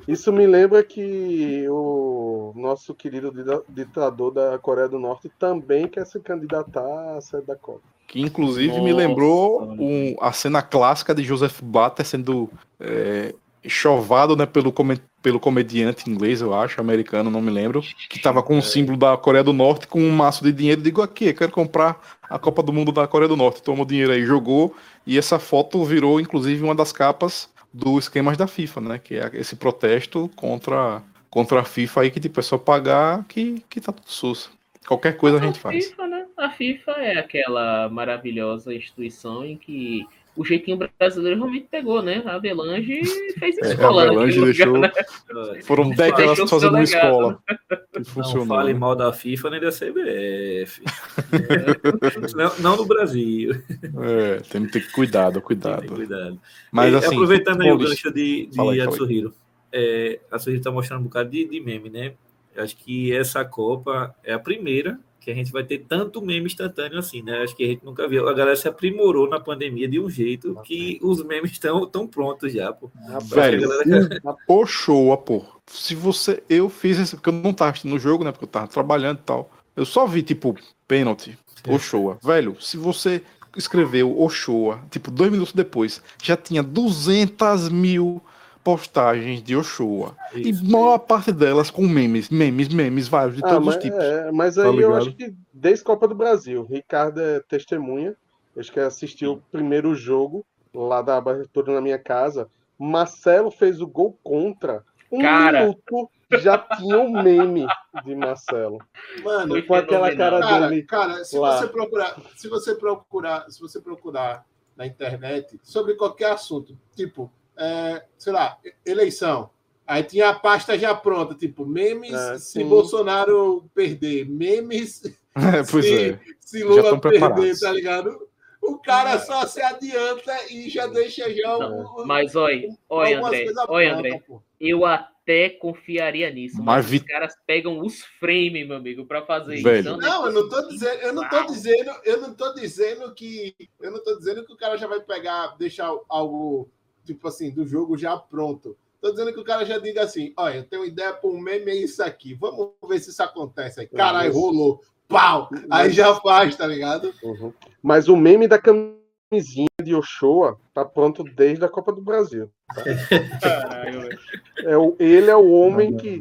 Isso 0.06 0.32
me 0.32 0.46
lembra 0.46 0.82
que 0.82 1.66
o 1.68 2.52
nosso 2.56 2.94
querido 2.94 3.32
ditador 3.68 4.32
da 4.32 4.58
Coreia 4.58 4.88
do 4.88 4.98
Norte 4.98 5.30
também 5.38 5.86
quer 5.86 6.06
se 6.06 6.18
candidatar 6.20 7.16
à 7.16 7.20
sede 7.20 7.46
da 7.46 7.56
Copa. 7.56 7.82
Que 8.08 8.20
inclusive 8.20 8.68
Nossa. 8.68 8.82
me 8.82 8.92
lembrou 8.92 9.62
um, 9.78 10.16
a 10.20 10.32
cena 10.32 10.60
clássica 10.60 11.14
de 11.14 11.22
Joseph 11.22 11.60
Blatter 11.62 12.04
sendo 12.04 12.50
é, 12.78 13.34
chovado 13.66 14.36
né, 14.36 14.44
pelo, 14.44 14.74
pelo 15.22 15.40
comediante 15.40 16.10
inglês, 16.10 16.40
eu 16.40 16.52
acho, 16.52 16.80
americano, 16.80 17.30
não 17.30 17.40
me 17.40 17.50
lembro, 17.50 17.80
que 18.10 18.20
tava 18.20 18.42
com 18.42 18.58
o 18.58 18.62
símbolo 18.62 18.98
da 18.98 19.16
Coreia 19.16 19.44
do 19.44 19.52
Norte 19.52 19.86
com 19.86 20.00
um 20.00 20.10
maço 20.10 20.42
de 20.42 20.52
dinheiro. 20.52 20.82
Digo 20.82 21.00
aqui, 21.00 21.32
quero 21.32 21.52
comprar 21.52 22.00
a 22.28 22.38
Copa 22.38 22.62
do 22.62 22.72
Mundo 22.72 22.92
da 22.92 23.06
Coreia 23.06 23.28
do 23.28 23.36
Norte. 23.36 23.62
Toma 23.62 23.82
o 23.82 23.86
dinheiro 23.86 24.12
aí, 24.12 24.24
jogou. 24.24 24.74
E 25.06 25.16
essa 25.16 25.38
foto 25.38 25.84
virou, 25.84 26.20
inclusive, 26.20 26.62
uma 26.62 26.74
das 26.74 26.92
capas 26.92 27.48
do 27.72 27.98
esquemas 27.98 28.36
da 28.36 28.46
FIFA, 28.46 28.80
né? 28.80 28.98
Que 28.98 29.16
é 29.16 29.30
esse 29.34 29.56
protesto 29.56 30.30
contra, 30.36 31.02
contra 31.30 31.60
a 31.60 31.64
FIFA 31.64 32.02
aí, 32.02 32.10
que 32.10 32.20
tipo, 32.20 32.38
é 32.38 32.42
só 32.42 32.58
pagar 32.58 33.24
que, 33.24 33.64
que 33.68 33.80
tá 33.80 33.92
tudo 33.92 34.10
sus. 34.10 34.50
Qualquer 34.86 35.16
coisa 35.16 35.38
a 35.38 35.40
gente 35.40 35.58
faz. 35.58 35.86
FIFA, 35.86 36.06
né? 36.08 36.26
A 36.36 36.50
FIFA 36.50 36.92
é 36.92 37.18
aquela 37.18 37.88
maravilhosa 37.88 38.74
instituição 38.74 39.44
em 39.44 39.56
que 39.56 40.06
o 40.34 40.44
jeitinho 40.44 40.78
brasileiro 40.98 41.36
realmente 41.40 41.66
pegou, 41.70 42.02
né? 42.02 42.22
A 42.24 42.36
Avelange 42.36 43.02
fez 43.38 43.58
É, 43.58 43.66
a 43.66 43.68
escola. 43.70 44.02
Avelange 44.04 44.40
deixou- 44.40 44.74
lugar, 44.74 44.92
né? 45.54 45.62
Foram 45.62 45.90
Deixou 45.90 46.06
décadas 46.06 46.36
seu 46.36 46.48
fazendo 46.48 46.70
uma 46.74 46.82
escola. 46.82 47.38
Que 47.46 48.00
Não 48.16 48.46
fale 48.46 48.72
né? 48.72 48.78
mal 48.78 48.96
da 48.96 49.12
FIFA 49.12 49.50
nem 49.50 49.60
da 49.60 49.70
CBF. 49.70 50.82
não, 52.36 52.58
não 52.60 52.76
do 52.76 52.86
Brasil. 52.86 53.52
É, 54.00 54.36
tem 54.50 54.64
que 54.66 54.72
ter 54.72 54.90
cuidado, 54.92 55.34
Tem 55.34 55.42
cuidado. 55.42 55.94
cuidado. 55.94 56.40
Mas 56.70 56.92
E, 56.92 56.96
assim, 56.96 57.14
aproveitando 57.14 57.60
aí 57.62 57.70
o 57.70 57.78
gancho 57.78 58.10
de, 58.12 58.46
de 58.46 58.60
aí. 58.60 58.80
Atsuhiro. 58.80 59.34
É, 59.70 60.20
a 60.30 60.36
Atsuhiro 60.36 60.60
está 60.60 60.70
mostrando 60.70 61.00
um 61.00 61.04
bocado 61.04 61.30
de, 61.30 61.44
de 61.46 61.60
meme, 61.60 61.90
né? 61.90 62.14
Acho 62.56 62.76
que 62.76 63.14
essa 63.14 63.44
Copa 63.44 64.14
é 64.24 64.32
a 64.32 64.38
primeira 64.38 64.98
que 65.24 65.30
a 65.30 65.34
gente 65.34 65.52
vai 65.52 65.62
ter 65.64 65.84
tanto 65.88 66.20
meme 66.20 66.46
instantâneo 66.46 66.98
assim, 66.98 67.22
né? 67.22 67.42
Acho 67.42 67.54
que 67.54 67.64
a 67.64 67.66
gente 67.68 67.84
nunca 67.84 68.08
viu. 68.08 68.28
A 68.28 68.32
galera 68.34 68.56
se 68.56 68.66
aprimorou 68.66 69.28
na 69.28 69.38
pandemia 69.38 69.86
de 69.88 70.00
um 70.00 70.10
jeito 70.10 70.58
que 70.64 70.98
os 71.02 71.22
memes 71.24 71.52
estão 71.52 71.86
tão 71.86 72.06
prontos 72.06 72.52
já, 72.52 72.72
pô. 72.72 72.90
Velho, 73.24 73.70
Acho 73.72 73.84
que 73.84 73.92
a 73.92 73.94
galera- 73.94 74.36
Ô, 74.48 74.66
show, 74.66 75.16
pô. 75.18 75.44
Se 75.66 75.94
você. 75.94 76.42
Eu 76.48 76.68
fiz 76.68 76.98
esse. 76.98 77.14
Porque 77.16 77.28
eu 77.30 77.34
não 77.34 77.52
tava 77.54 77.70
assistindo 77.70 77.92
no 77.92 77.98
jogo, 77.98 78.24
né? 78.24 78.32
Porque 78.32 78.44
eu 78.44 78.48
tava 78.48 78.66
trabalhando 78.68 79.18
e 79.18 79.22
tal. 79.22 79.50
Eu 79.76 79.84
só 79.86 80.06
vi, 80.06 80.22
tipo, 80.22 80.56
pênalti. 80.88 81.38
Ochoa. 81.68 82.18
Velho, 82.22 82.56
se 82.60 82.76
você 82.76 83.22
escreveu 83.56 84.20
Ochoa, 84.20 84.80
tipo, 84.90 85.10
dois 85.10 85.30
minutos 85.30 85.52
depois, 85.52 86.02
já 86.22 86.36
tinha 86.36 86.62
200 86.62 87.68
mil 87.68 88.20
postagens 88.64 89.42
de 89.42 89.56
Ochoa. 89.56 90.16
E 90.34 90.52
maior 90.64 90.98
parte 90.98 91.32
delas 91.32 91.70
com 91.70 91.82
memes, 91.86 92.28
memes, 92.30 92.68
memes, 92.68 93.08
vários, 93.08 93.36
de 93.36 93.44
Ah, 93.44 93.48
todos 93.48 93.66
mas, 93.66 93.76
os 93.76 93.82
tipos. 93.82 93.98
é, 93.98 94.30
mas 94.32 94.54
Tá 94.54 94.62
aí 94.62 94.66
eu 94.68 94.72
ligado? 94.76 94.96
acho 94.96 95.12
que 95.14 95.34
desde 95.52 95.84
Copa 95.84 96.06
do 96.08 96.14
Brasil, 96.14 96.64
Ricardo 96.70 97.20
é 97.20 97.40
testemunha. 97.40 98.14
Acho 98.56 98.70
que 98.72 98.80
assistiu 98.80 99.32
o 99.32 99.42
primeiro 99.50 99.94
jogo 99.94 100.44
lá 100.74 101.00
da 101.02 101.16
abertura 101.16 101.72
na 101.72 101.80
minha 101.80 101.98
casa. 101.98 102.48
Marcelo 102.78 103.50
fez 103.50 103.80
o 103.80 103.86
gol 103.86 104.18
contra. 104.22 104.84
Um 105.10 105.20
Cara. 105.20 105.60
minuto 105.60 106.10
já 106.40 106.56
tinha 106.58 106.98
um 106.98 107.22
meme 107.22 107.66
de 108.04 108.14
Marcelo. 108.14 108.78
Mano, 109.22 109.48
Foi 109.48 109.62
Com 109.62 109.74
aquela 109.74 110.14
cara 110.16 110.40
Cara, 110.40 110.68
dele. 110.68 110.82
cara, 110.84 111.24
se 111.24 111.38
lá. 111.38 111.58
você 111.58 111.66
procurar, 111.68 112.16
se 112.36 112.48
você 112.48 112.74
procurar, 112.74 113.50
se 113.50 113.60
você 113.60 113.80
procurar 113.80 114.44
na 114.76 114.86
internet 114.86 115.60
sobre 115.62 115.94
qualquer 115.94 116.32
assunto, 116.32 116.76
tipo, 116.96 117.30
é, 117.56 118.04
sei 118.18 118.32
lá, 118.32 118.58
eleição. 118.84 119.50
Aí 119.86 120.02
tinha 120.04 120.28
a 120.30 120.34
pasta 120.34 120.78
já 120.78 120.94
pronta, 120.94 121.34
tipo, 121.34 121.66
memes 121.66 122.12
É, 122.14 122.38
se 122.38 122.60
sim. 122.60 122.68
Bolsonaro 122.68 123.68
perder, 123.74 124.28
memes 124.28 125.02
É, 125.34 125.62
pois 125.70 125.84
se, 125.84 126.10
é. 126.10 126.20
se 126.40 126.58
Já 126.60 126.64
Lula 126.66 127.00
perder, 127.00 127.58
tá 127.58 127.72
ligado? 127.72 128.28
O 128.60 128.78
cara 128.78 129.18
só 129.18 129.44
se 129.46 129.60
adianta 129.60 130.32
e 130.50 130.68
já 130.70 130.86
deixa 130.86 131.28
já 131.34 131.56
o, 131.58 132.02
o- 132.02 132.06
Mas 132.06 132.36
olha, 132.36 132.68
olha, 132.88 133.16
algumas 133.18 133.34
André, 133.40 133.52
olha, 133.68 133.88
prontas, 133.94 133.98
André, 134.12 134.22
pô. 134.26 134.42
eu 134.60 134.86
até 134.86 135.48
confiaria 135.50 136.30
nisso, 136.30 136.58
Mas 136.58 136.66
mas, 136.66 136.86
vi- 136.86 136.98
os 136.98 137.02
caras 137.02 137.34
pegam 137.44 137.80
os 137.80 138.02
frames, 138.20 138.66
meu 138.68 138.76
amigo, 138.76 139.04
pra 139.04 139.26
fazer 139.26 139.60
Velho. 139.62 139.78
isso. 139.80 139.88
É 139.88 139.92
um 139.92 139.96
Não, 139.96 140.26
eu 140.26 140.32
não 140.32 140.48
tô 140.48 140.68
dizendo, 140.68 141.00
eu 141.00 141.12
não 141.12 141.28
tô 141.28 141.46
dizendo, 141.46 141.90
eu 142.04 142.20
não 142.20 142.34
tô 142.34 142.54
dizendo 142.54 143.14
que 143.14 143.56
eu 143.80 143.90
não 143.90 144.04
tô 144.04 144.16
dizendo 144.18 144.46
que 144.46 144.52
o 144.52 144.56
cara 144.56 144.76
já 144.76 144.86
vai 144.86 145.00
pegar, 145.00 145.56
deixar 145.58 145.90
algo 146.08 146.70
tipo 147.04 147.28
assim 147.28 147.50
do 147.50 147.66
jogo 147.66 147.96
já 147.96 148.16
pronto. 148.16 148.76
Tô 149.00 149.10
dizendo 149.10 149.32
que 149.32 149.40
o 149.40 149.44
cara 149.44 149.64
já 149.64 149.78
diga 149.78 150.02
assim, 150.02 150.32
olha, 150.36 150.58
eu 150.58 150.64
tenho 150.64 150.84
ideia 150.84 151.12
para 151.12 151.28
um 151.28 151.40
meme 151.40 151.72
é 151.72 151.74
isso 151.74 152.02
aqui. 152.02 152.34
Vamos 152.34 152.70
ver 152.88 153.00
se 153.00 153.10
isso 153.10 153.22
acontece 153.22 153.80
aí. 153.80 153.86
Caralho, 153.88 154.28
Mas- 154.28 154.36
rolou. 154.36 154.80
Pau! 155.08 155.50
Aí 155.68 155.90
já 155.90 156.14
faz, 156.14 156.56
tá 156.56 156.66
ligado? 156.66 157.12
Uhum. 157.22 157.52
Mas 157.82 158.08
o 158.08 158.16
meme 158.16 158.48
da 158.48 158.58
camisinha 158.58 159.68
de 159.82 159.94
Ochoa 159.94 160.58
tá 160.72 160.84
pronto 160.84 161.22
desde 161.22 161.62
a 161.64 161.68
Copa 161.68 161.92
do 161.92 162.00
Brasil. 162.00 162.50
Caralho, 163.42 164.00
velho. 164.02 164.18
É 164.60 164.78
o, 164.78 164.96
ele 164.98 165.30
é 165.30 165.36
o 165.36 165.50
homem 165.50 165.96
que. 165.96 166.18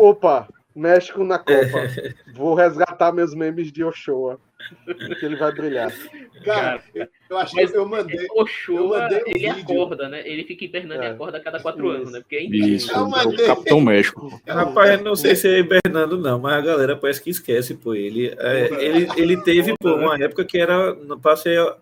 Opa, 0.00 0.48
México 0.74 1.22
na 1.24 1.38
Copa. 1.38 1.88
Vou 2.34 2.54
resgatar 2.54 3.12
meus 3.12 3.34
memes 3.34 3.70
de 3.72 3.84
Ochoa. 3.84 4.38
Que 5.18 5.26
ele 5.26 5.34
vai 5.34 5.50
brilhar. 5.52 5.92
Cara, 6.44 6.80
eu, 6.94 7.06
eu 7.30 7.36
acho 7.38 7.52
que 7.54 7.76
eu 7.76 7.84
mandei. 7.84 8.26
O 8.32 8.46
Eu 8.72 8.88
mandei 8.90 9.18
um 9.18 9.26
ele 9.26 9.52
vídeo. 9.52 9.82
acorda, 9.82 10.08
né? 10.08 10.22
Ele 10.24 10.44
fica 10.44 10.64
hibernando 10.64 11.02
É. 11.02 11.06
e 11.06 11.10
acorda 11.10 11.38
a 11.38 11.40
cada 11.40 11.58
quatro 11.58 11.84
Isso. 11.88 11.96
anos, 11.96 12.12
né? 12.12 12.20
Porque 12.20 12.36
é. 12.36 12.42
Isso, 12.44 12.92
Eu 12.92 12.96
é 12.96 13.00
o 13.02 13.10
mandei- 13.10 13.46
Capitão 13.46 13.80
México. 13.80 14.40
Rapaz, 14.46 14.90
eu 15.00 15.04
não 15.04 15.16
sei 15.16 15.34
se 15.34 15.48
é 15.48 15.58
hibernando, 15.58 16.16
não, 16.16 16.38
mas 16.38 16.54
a 16.54 16.60
galera 16.60 16.96
parece 16.96 17.20
que 17.20 17.30
esquece, 17.30 17.74
pô. 17.74 17.92
Ele, 17.92 18.32
é, 18.38 18.68
ele, 18.84 19.08
ele 19.16 19.36
teve, 19.42 19.74
pô, 19.80 19.94
uma 19.96 20.16
época 20.16 20.44
que 20.44 20.56
era 20.58 20.94
para 21.20 21.32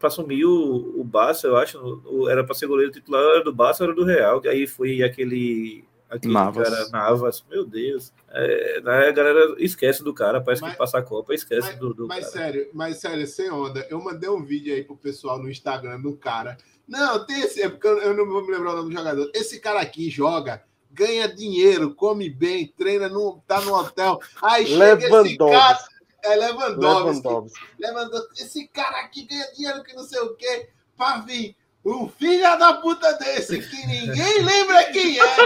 assumir 0.09 0.47
o, 0.47 0.95
o 0.99 1.05
Barça, 1.05 1.49
eu 1.49 1.59
acho, 1.59 1.79
o- 2.07 2.31
era 2.31 2.43
para 2.43 2.55
ser 2.55 2.67
goleiro 2.67 2.91
titular, 2.93 3.23
era 3.23 3.45
do 3.45 3.53
Barça, 3.53 3.85
era 3.85 3.93
do 3.95 4.05
Real, 4.05 4.41
que 4.41 4.49
aí 4.49 4.67
foi 4.67 5.03
aquele. 5.03 5.85
Aquele 6.11 6.35
Navas. 6.35 6.69
cara 6.69 6.89
Navas, 6.89 7.45
meu 7.49 7.65
Deus. 7.65 8.13
É, 8.31 8.81
né, 8.81 9.09
a 9.09 9.13
galera 9.13 9.55
esquece 9.59 10.03
do 10.03 10.13
cara, 10.13 10.41
parece 10.41 10.61
Mas- 10.63 10.73
que 10.73 10.79
passa 10.79 10.99
a 10.99 11.03
Copa, 11.03 11.33
esquece 11.33 11.69
Mas, 11.69 11.79
do, 11.79 11.95
do 11.95 12.07
mas 12.09 12.31
cara. 12.31 12.33
sério, 12.33 12.71
mas 12.75 12.97
sério, 12.99 13.27
sem 13.27 13.51
onda. 13.51 13.87
Eu 13.89 14.03
mandei 14.03 14.29
um 14.29 14.43
vídeo 14.45 14.75
aí 14.75 14.83
pro 14.83 14.97
pessoal 14.97 15.39
no 15.39 15.49
Instagram 15.49 16.01
do 16.01 16.17
cara. 16.17 16.59
Não, 16.87 17.25
tem 17.25 17.41
esse, 17.41 17.63
é 17.63 17.69
porque 17.69 17.87
eu 17.87 17.99
eu 17.99 18.17
não 18.17 18.27
vou 18.27 18.45
me 18.45 18.51
lembrar 18.51 18.73
o 18.73 18.77
nome 18.79 18.91
do 18.93 18.97
jogador. 18.99 19.31
Esse 19.33 19.61
cara 19.61 19.81
aqui 19.81 20.11
joga, 20.11 20.65
ganha 20.91 21.29
dinheiro, 21.29 21.95
come 21.95 22.29
bem, 22.29 22.67
treina, 22.77 23.09
no, 23.09 23.41
tá 23.47 23.61
no 23.61 23.73
hotel. 23.73 24.19
Aí 24.43 24.67
chega 24.67 25.07
esse 25.07 25.37
cara. 25.39 25.79
É 26.23 26.35
Lewandowski. 26.35 26.81
Lewandowski. 27.21 27.61
Lewandowski. 27.79 28.43
Esse 28.43 28.69
cara 28.69 29.01
aqui 29.01 29.23
ganha 29.27 29.47
dinheiro 29.53 29.83
que 29.85 29.95
não 29.95 30.03
sei 30.03 30.21
o 30.21 30.35
quê. 30.35 30.69
Pra 30.97 31.19
vir 31.21 31.57
um 31.85 32.09
filho 32.09 32.43
da 32.59 32.75
puta 32.75 33.13
desse 33.15 33.59
que 33.61 33.87
ninguém 33.87 34.43
lembra 34.45 34.85
quem 34.93 35.19
é. 35.19 35.37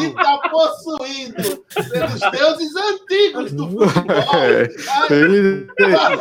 E 0.00 0.10
tá 0.14 0.38
possuído 0.50 1.64
pelos 1.90 2.20
deuses 2.30 2.76
antigos 2.76 3.52
do 3.52 3.68
futebol. 3.70 4.34
É. 4.34 4.68
Ai, 4.88 5.10
Ele, 5.10 5.68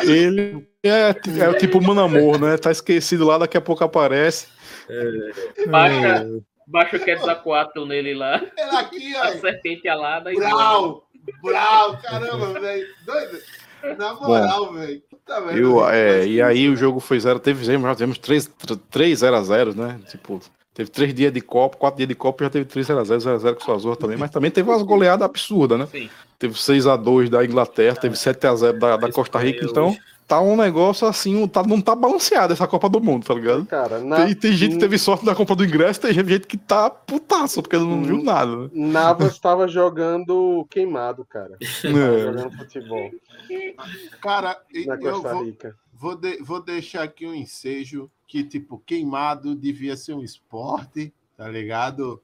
ele 0.01 0.67
é, 0.83 1.15
é 1.39 1.49
o 1.49 1.57
tipo 1.57 1.81
Manamor, 1.81 2.39
né? 2.39 2.57
Tá 2.57 2.71
esquecido 2.71 3.25
lá, 3.25 3.37
daqui 3.37 3.57
a 3.57 3.61
pouco 3.61 3.83
aparece. 3.83 4.47
Baixa, 5.67 6.27
baixa 6.67 6.97
o 6.97 6.99
Quetzalcoatl 6.99 7.85
nele 7.85 8.13
lá, 8.13 8.41
ele 8.57 8.75
aqui, 8.75 9.15
a 9.15 9.29
ó. 9.29 9.31
serpente 9.37 9.87
alada 9.87 10.31
e 10.31 10.35
Brau! 10.35 11.07
Brau! 11.41 11.97
Caramba, 12.01 12.59
velho. 12.59 12.87
Doido. 13.05 13.39
Na 13.97 14.13
moral, 14.13 14.73
velho. 14.73 15.01
Puta 15.09 15.41
merda, 15.41 15.95
é, 15.95 16.25
e 16.25 16.41
aí 16.41 16.69
o 16.69 16.75
jogo 16.75 16.99
foi 16.99 17.19
zero. 17.19 17.39
Teve, 17.39 17.63
já 17.63 17.95
tivemos 17.95 18.17
3, 18.17 18.49
3 18.89 19.19
0 19.19 19.35
a 19.35 19.43
0 19.43 19.75
né? 19.75 19.99
Tipo, 20.09 20.39
teve 20.73 20.89
3 20.89 21.13
dias 21.13 21.33
de 21.33 21.41
Copa, 21.41 21.77
4 21.77 21.97
dias 21.97 22.09
de 22.09 22.15
Copa, 22.15 22.43
já 22.45 22.49
teve 22.49 22.65
3 22.65 22.87
0 22.87 22.99
a 22.99 23.03
0 23.03 23.19
0 23.19 23.35
a 23.35 23.39
0 23.39 23.55
com 23.55 23.71
o 23.71 23.75
Azor 23.75 23.95
também, 23.95 24.17
mas 24.17 24.31
também 24.31 24.51
teve 24.51 24.69
umas 24.69 24.81
goleadas 24.81 25.25
absurdas, 25.25 25.79
né? 25.79 25.87
Sim. 25.91 26.09
Teve 26.39 26.59
6 26.59 26.87
a 26.87 26.95
2 26.95 27.29
da 27.29 27.43
Inglaterra, 27.45 27.95
teve 27.95 28.17
7 28.17 28.47
a 28.47 28.55
0 28.55 28.79
da, 28.79 28.97
da 28.97 29.11
Costa 29.11 29.39
Rica, 29.39 29.65
então 29.65 29.95
tá 30.35 30.41
um 30.41 30.55
negócio 30.55 31.07
assim, 31.07 31.47
tá, 31.47 31.63
não 31.63 31.79
tá 31.81 31.95
balanceado 31.95 32.53
essa 32.53 32.67
Copa 32.67 32.89
do 32.89 32.99
Mundo, 33.01 33.25
tá 33.25 33.33
ligado? 33.33 33.65
Cara, 33.65 33.99
na, 33.99 34.25
Tem, 34.25 34.35
tem 34.35 34.53
gente 34.53 34.73
que 34.73 34.79
teve 34.79 34.97
sorte 34.97 35.25
da 35.25 35.35
compra 35.35 35.55
do 35.55 35.63
ingresso, 35.65 36.01
tem 36.01 36.13
gente 36.13 36.39
que 36.47 36.57
tá 36.57 36.89
putaço, 36.89 37.61
porque 37.61 37.77
não 37.77 37.93
Hum. 37.93 38.03
viu 38.03 38.23
nada. 38.23 38.55
Né? 38.55 38.69
Navas 38.73 39.33
estava 39.33 39.67
jogando 39.67 40.65
queimado, 40.69 41.25
cara. 41.25 41.57
É. 41.83 42.19
jogando 42.23 42.57
futebol 42.57 43.11
Cara, 44.21 44.57
na 44.85 44.95
eu 44.95 44.99
Costa 45.13 45.33
vou, 45.33 45.43
Rica. 45.43 45.75
vou, 45.93 46.15
de- 46.15 46.41
vou 46.41 46.61
deixar 46.61 47.03
aqui 47.03 47.25
um 47.25 47.33
ensejo 47.33 48.09
que, 48.27 48.43
tipo, 48.43 48.81
queimado 48.85 49.55
devia 49.55 49.95
ser 49.95 50.13
um 50.13 50.23
esporte, 50.23 51.13
tá 51.37 51.47
ligado? 51.47 52.21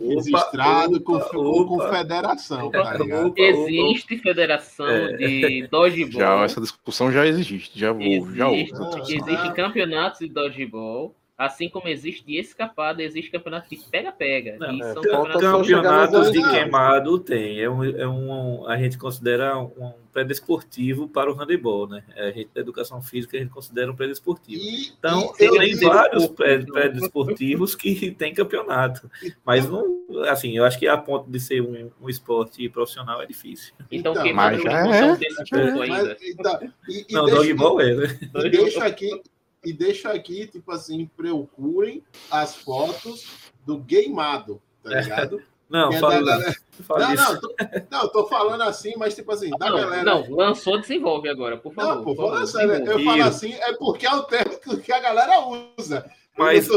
Registrado 0.00 1.00
com, 1.02 1.20
com, 1.20 1.66
com 1.66 1.80
federação, 1.88 2.70
tá 2.70 2.94
ligado? 2.94 3.34
Existe 3.36 4.18
federação 4.18 4.86
É. 4.86 5.16
de 5.16 5.66
dodgeball. 5.68 6.20
já, 6.20 6.44
essa 6.44 6.60
discussão 6.60 7.12
já 7.12 7.26
existe, 7.26 7.78
já 7.78 7.92
vou, 7.92 8.32
já 8.34 8.50
Existe, 8.50 8.80
houve. 8.80 9.00
existem 9.02 9.52
campeonatos 9.54 10.20
de 10.20 10.28
dodgeball 10.28 11.14
Assim 11.36 11.68
como 11.68 11.88
existe 11.88 12.24
de 12.24 12.38
escapada, 12.38 13.02
existe 13.02 13.30
campeonato 13.30 13.68
de 13.68 13.76
pega-pega. 13.90 14.50
É, 14.50 14.94
campeonatos 14.94 15.40
Campeonatos 15.42 16.30
de 16.30 16.42
queimado 16.50 17.18
tem. 17.18 17.58
É 17.60 17.68
um, 17.68 17.82
é 17.84 18.06
um, 18.06 18.66
a 18.68 18.76
gente 18.76 18.96
considera 18.98 19.58
um 19.58 19.92
pré-desportivo 20.12 21.08
para 21.08 21.32
o 21.32 21.34
handebol, 21.34 21.88
né? 21.88 22.04
A 22.16 22.30
gente 22.30 22.50
da 22.54 22.60
educação 22.60 23.00
física 23.00 23.36
a 23.36 23.40
gente 23.40 23.50
considera 23.50 23.90
um 23.90 23.96
pré-desportivo. 23.96 24.62
Então, 24.98 25.32
e- 25.40 25.50
tem 25.58 25.74
vários 25.80 26.26
pré- 26.28 26.58
pré-desportivos 26.64 27.74
que 27.74 28.10
tem 28.12 28.34
campeonato. 28.34 29.10
Mas, 29.44 29.68
não, 29.68 30.04
assim, 30.28 30.56
eu 30.56 30.64
acho 30.64 30.78
que 30.78 30.86
a 30.86 30.96
ponto 30.98 31.30
de 31.30 31.40
ser 31.40 31.62
um, 31.62 31.90
um 32.00 32.08
esporte 32.10 32.68
profissional 32.68 33.22
é 33.22 33.26
difícil. 33.26 33.72
Então, 33.90 34.12
Então, 34.12 34.22
queimado 34.22 34.56
mas 34.56 34.64
não 34.64 34.70
já 34.70 34.96
é. 34.96 34.98
são 35.00 35.16
desse 35.16 35.54
é. 35.54 35.74
mas- 35.74 35.90
ainda. 35.90 36.16
então, 36.22 36.60
e- 36.88 37.06
e 37.08 37.12
Não, 37.14 37.24
deixa- 37.24 37.40
é, 37.80 37.94
né? 37.94 38.18
E 38.44 38.50
deixa 38.50 38.84
aqui, 38.84 39.22
e 39.64 39.72
deixa 39.72 40.10
aqui, 40.10 40.46
tipo 40.46 40.70
assim, 40.72 41.08
procurem 41.16 42.02
as 42.30 42.56
fotos 42.56 43.26
do 43.64 43.78
gameado, 43.78 44.60
tá 44.82 44.90
ligado? 45.00 45.40
Não, 45.70 45.90
é 45.90 45.98
fala, 45.98 46.22
galera- 46.22 46.54
fala 46.82 47.00
Não, 47.06 47.14
isso. 47.14 47.32
não, 47.32 47.40
tô, 47.40 47.54
não, 47.90 48.02
eu 48.02 48.08
tô 48.08 48.26
falando 48.26 48.60
assim, 48.62 48.92
mas 48.96 49.14
tipo 49.14 49.32
assim, 49.32 49.48
da 49.50 49.70
Não, 49.70 49.76
galera. 49.78 50.02
não, 50.04 50.30
lançou, 50.30 50.78
desenvolve 50.78 51.28
agora, 51.30 51.56
por 51.56 51.72
favor. 51.72 51.94
Não, 51.96 52.04
pô, 52.04 52.10
por 52.14 52.16
favor, 52.16 52.30
falando 52.32 52.46
sério, 52.46 52.74
eu 52.90 52.98
falo 53.04 53.22
assim 53.22 53.54
é 53.54 53.72
porque 53.74 54.06
é 54.06 54.14
o 54.14 54.22
termo 54.24 54.58
que- 54.80 54.92
a 54.92 55.00
galera 55.00 55.40
usa. 55.78 56.04
Eu 56.36 56.44
Mas 56.44 56.68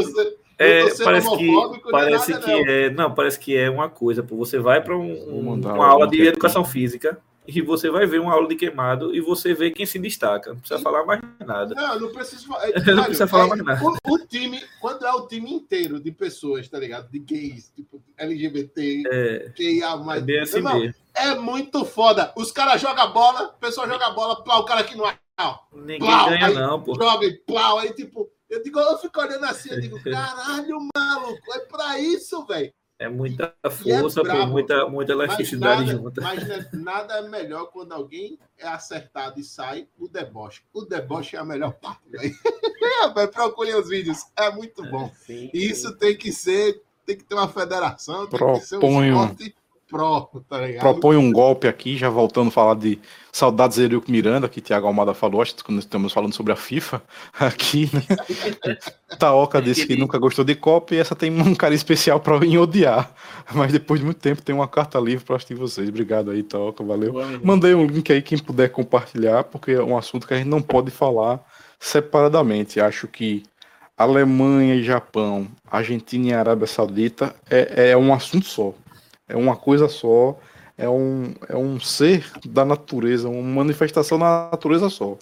É, 0.58 0.80
parece 1.04 1.28
homofóbico 1.28 1.84
que, 1.84 1.90
parece 1.90 2.32
nada, 2.32 2.44
que 2.44 2.50
não. 2.52 2.66
é. 2.66 2.88
Não, 2.90 3.14
parece 3.14 3.38
que 3.38 3.54
é 3.54 3.68
uma 3.68 3.90
coisa. 3.90 4.22
Pô, 4.22 4.36
você 4.36 4.58
vai 4.58 4.82
para 4.82 4.96
um, 4.96 5.14
Vou 5.14 5.34
um- 5.40 5.52
uma 5.60 5.86
aula 5.86 6.06
de 6.08 6.22
educação 6.26 6.64
física 6.64 7.18
e 7.46 7.62
você 7.62 7.90
vai 7.90 8.06
ver 8.06 8.20
uma 8.20 8.32
aula 8.32 8.48
de 8.48 8.56
queimado 8.56 9.14
e 9.14 9.20
você 9.20 9.54
vê 9.54 9.70
quem 9.70 9.86
se 9.86 9.98
destaca. 9.98 10.50
Não 10.52 10.58
precisa 10.60 10.80
falar 10.80 11.04
mais 11.04 11.20
nada. 11.44 11.74
Não, 11.74 12.00
não 12.00 12.12
preciso 12.12 12.46
falar. 12.46 12.66
Não 12.96 13.04
precisa 13.04 13.26
falar 13.26 13.46
mais 13.48 13.62
nada. 13.64 13.80
O, 13.84 14.14
o 14.14 14.18
time, 14.26 14.62
quando 14.80 15.06
é 15.06 15.12
o 15.12 15.26
time 15.26 15.52
inteiro 15.52 16.00
de 16.00 16.10
pessoas, 16.12 16.68
tá 16.68 16.78
ligado? 16.78 17.10
De 17.10 17.18
gays, 17.18 17.70
tipo 17.74 18.02
LGBT, 18.16 19.02
É, 19.10 19.52
QIA, 19.54 19.86
é 19.86 19.96
mais. 19.96 20.22
bem 20.22 20.40
assim 20.40 20.60
mesmo. 20.60 20.94
É 21.14 21.34
muito 21.34 21.84
foda. 21.84 22.32
Os 22.36 22.50
caras 22.52 22.80
jogam 22.80 23.12
bola, 23.12 23.48
o 23.56 23.58
pessoal 23.60 23.88
joga 23.88 24.10
bola, 24.10 24.42
plá, 24.42 24.58
o 24.58 24.64
cara 24.64 24.80
aqui 24.80 24.96
no 24.96 25.04
ar, 25.04 25.18
Ninguém 25.72 25.98
Plau, 25.98 26.28
ganha, 26.30 26.46
aí- 26.46 26.54
não, 26.54 26.82
pô. 26.82 26.94
joga 26.94 27.26
e 27.26 27.34
plau, 27.34 27.78
aí 27.78 27.92
tipo, 27.92 28.28
eu 28.48 28.62
digo, 28.62 28.78
eu 28.80 28.98
fico 28.98 29.20
olhando 29.20 29.44
assim, 29.44 29.70
eu 29.70 29.80
digo, 29.80 29.98
caralho, 30.04 30.78
maluco, 30.96 31.52
é 31.54 31.58
pra 31.60 31.98
isso, 32.00 32.44
velho. 32.46 32.72
É 32.98 33.08
muita 33.08 33.54
E 33.84 33.92
é 33.92 34.04
força, 34.04 34.24
pô, 34.24 34.44
brabo. 34.44 34.46
muita, 34.46 34.88
muita 34.88 35.14
Mas 35.26 35.50
elasticidade 35.52 35.84
nada, 35.84 35.86
junta. 35.86 36.20
mas 36.20 36.44
né, 36.48 36.68
nada 36.72 37.14
é 37.18 37.28
melhor 37.28 37.66
quando 37.72 37.92
alguém 37.92 38.38
é 38.58 38.66
acertado 38.68 39.40
e 39.40 39.44
sai 39.44 39.88
o 39.98 40.08
deboche. 40.08 40.62
O 40.72 40.82
deboche 40.84 41.36
é 41.36 41.38
a 41.38 41.44
melhor 41.44 41.72
parte. 41.74 42.02
É, 42.16 43.26
Procurem 43.28 43.74
os 43.74 43.88
vídeos, 43.88 44.26
é 44.36 44.50
muito 44.50 44.84
bom. 44.84 45.12
Sim, 45.14 45.50
E 45.52 45.68
sim. 45.68 45.72
Isso 45.72 45.96
tem 45.96 46.16
que 46.16 46.32
ser, 46.32 46.82
tem 47.04 47.16
que 47.16 47.24
ter 47.24 47.34
uma 47.34 47.48
federação, 47.48 48.26
tem 48.28 48.44
que 48.44 48.60
ser 48.60 48.76
um 48.78 48.80
Proponho. 48.80 49.14
esporte 49.14 49.55
pró, 49.88 50.28
tá 50.48 50.58
ligado? 50.60 50.80
Propõe 50.80 51.16
um 51.16 51.32
golpe 51.32 51.68
aqui, 51.68 51.96
já 51.96 52.08
voltando 52.08 52.48
a 52.48 52.50
falar 52.50 52.74
de 52.74 52.98
saudades 53.32 53.78
Eurico 53.78 54.10
Miranda, 54.10 54.48
que 54.48 54.60
Tiago 54.60 54.86
Almada 54.86 55.14
falou, 55.14 55.40
acho 55.40 55.54
que 55.54 55.62
quando 55.62 55.78
estamos 55.78 56.12
falando 56.12 56.32
sobre 56.32 56.52
a 56.52 56.56
FIFA 56.56 57.02
aqui, 57.38 57.88
né? 57.92 58.76
Taoca 59.18 59.62
disse 59.62 59.86
que 59.86 59.96
nunca 59.96 60.18
gostou 60.18 60.44
de 60.44 60.54
Copa 60.54 60.94
e 60.94 60.98
essa 60.98 61.14
tem 61.14 61.30
um 61.30 61.54
carinho 61.54 61.76
especial 61.76 62.18
para 62.18 62.44
em 62.44 62.58
odiar. 62.58 63.12
Mas 63.54 63.72
depois 63.72 64.00
de 64.00 64.06
muito 64.06 64.18
tempo 64.18 64.42
tem 64.42 64.54
uma 64.54 64.68
carta 64.68 64.98
livre 64.98 65.24
para 65.24 65.36
assistir 65.36 65.54
vocês. 65.54 65.88
Obrigado 65.88 66.30
aí, 66.30 66.42
Taoca, 66.42 66.82
valeu. 66.82 67.12
Boa. 67.12 67.40
Mandei 67.42 67.74
um 67.74 67.86
link 67.86 68.12
aí, 68.12 68.20
quem 68.20 68.38
puder 68.38 68.70
compartilhar, 68.70 69.44
porque 69.44 69.72
é 69.72 69.82
um 69.82 69.96
assunto 69.96 70.26
que 70.26 70.34
a 70.34 70.38
gente 70.38 70.48
não 70.48 70.60
pode 70.60 70.90
falar 70.90 71.40
separadamente. 71.78 72.80
Acho 72.80 73.06
que 73.06 73.44
Alemanha 73.96 74.74
e 74.74 74.82
Japão, 74.82 75.46
Argentina 75.70 76.28
e 76.28 76.34
Arábia 76.34 76.66
Saudita 76.66 77.34
é, 77.48 77.90
é 77.90 77.96
um 77.96 78.12
assunto 78.12 78.46
só. 78.46 78.74
É 79.28 79.36
uma 79.36 79.56
coisa 79.56 79.88
só. 79.88 80.38
É 80.78 80.88
um, 80.90 81.32
é 81.48 81.56
um 81.56 81.80
ser 81.80 82.30
da 82.44 82.62
natureza, 82.62 83.30
uma 83.30 83.42
manifestação 83.42 84.18
da 84.18 84.50
natureza 84.52 84.90
só. 84.90 85.16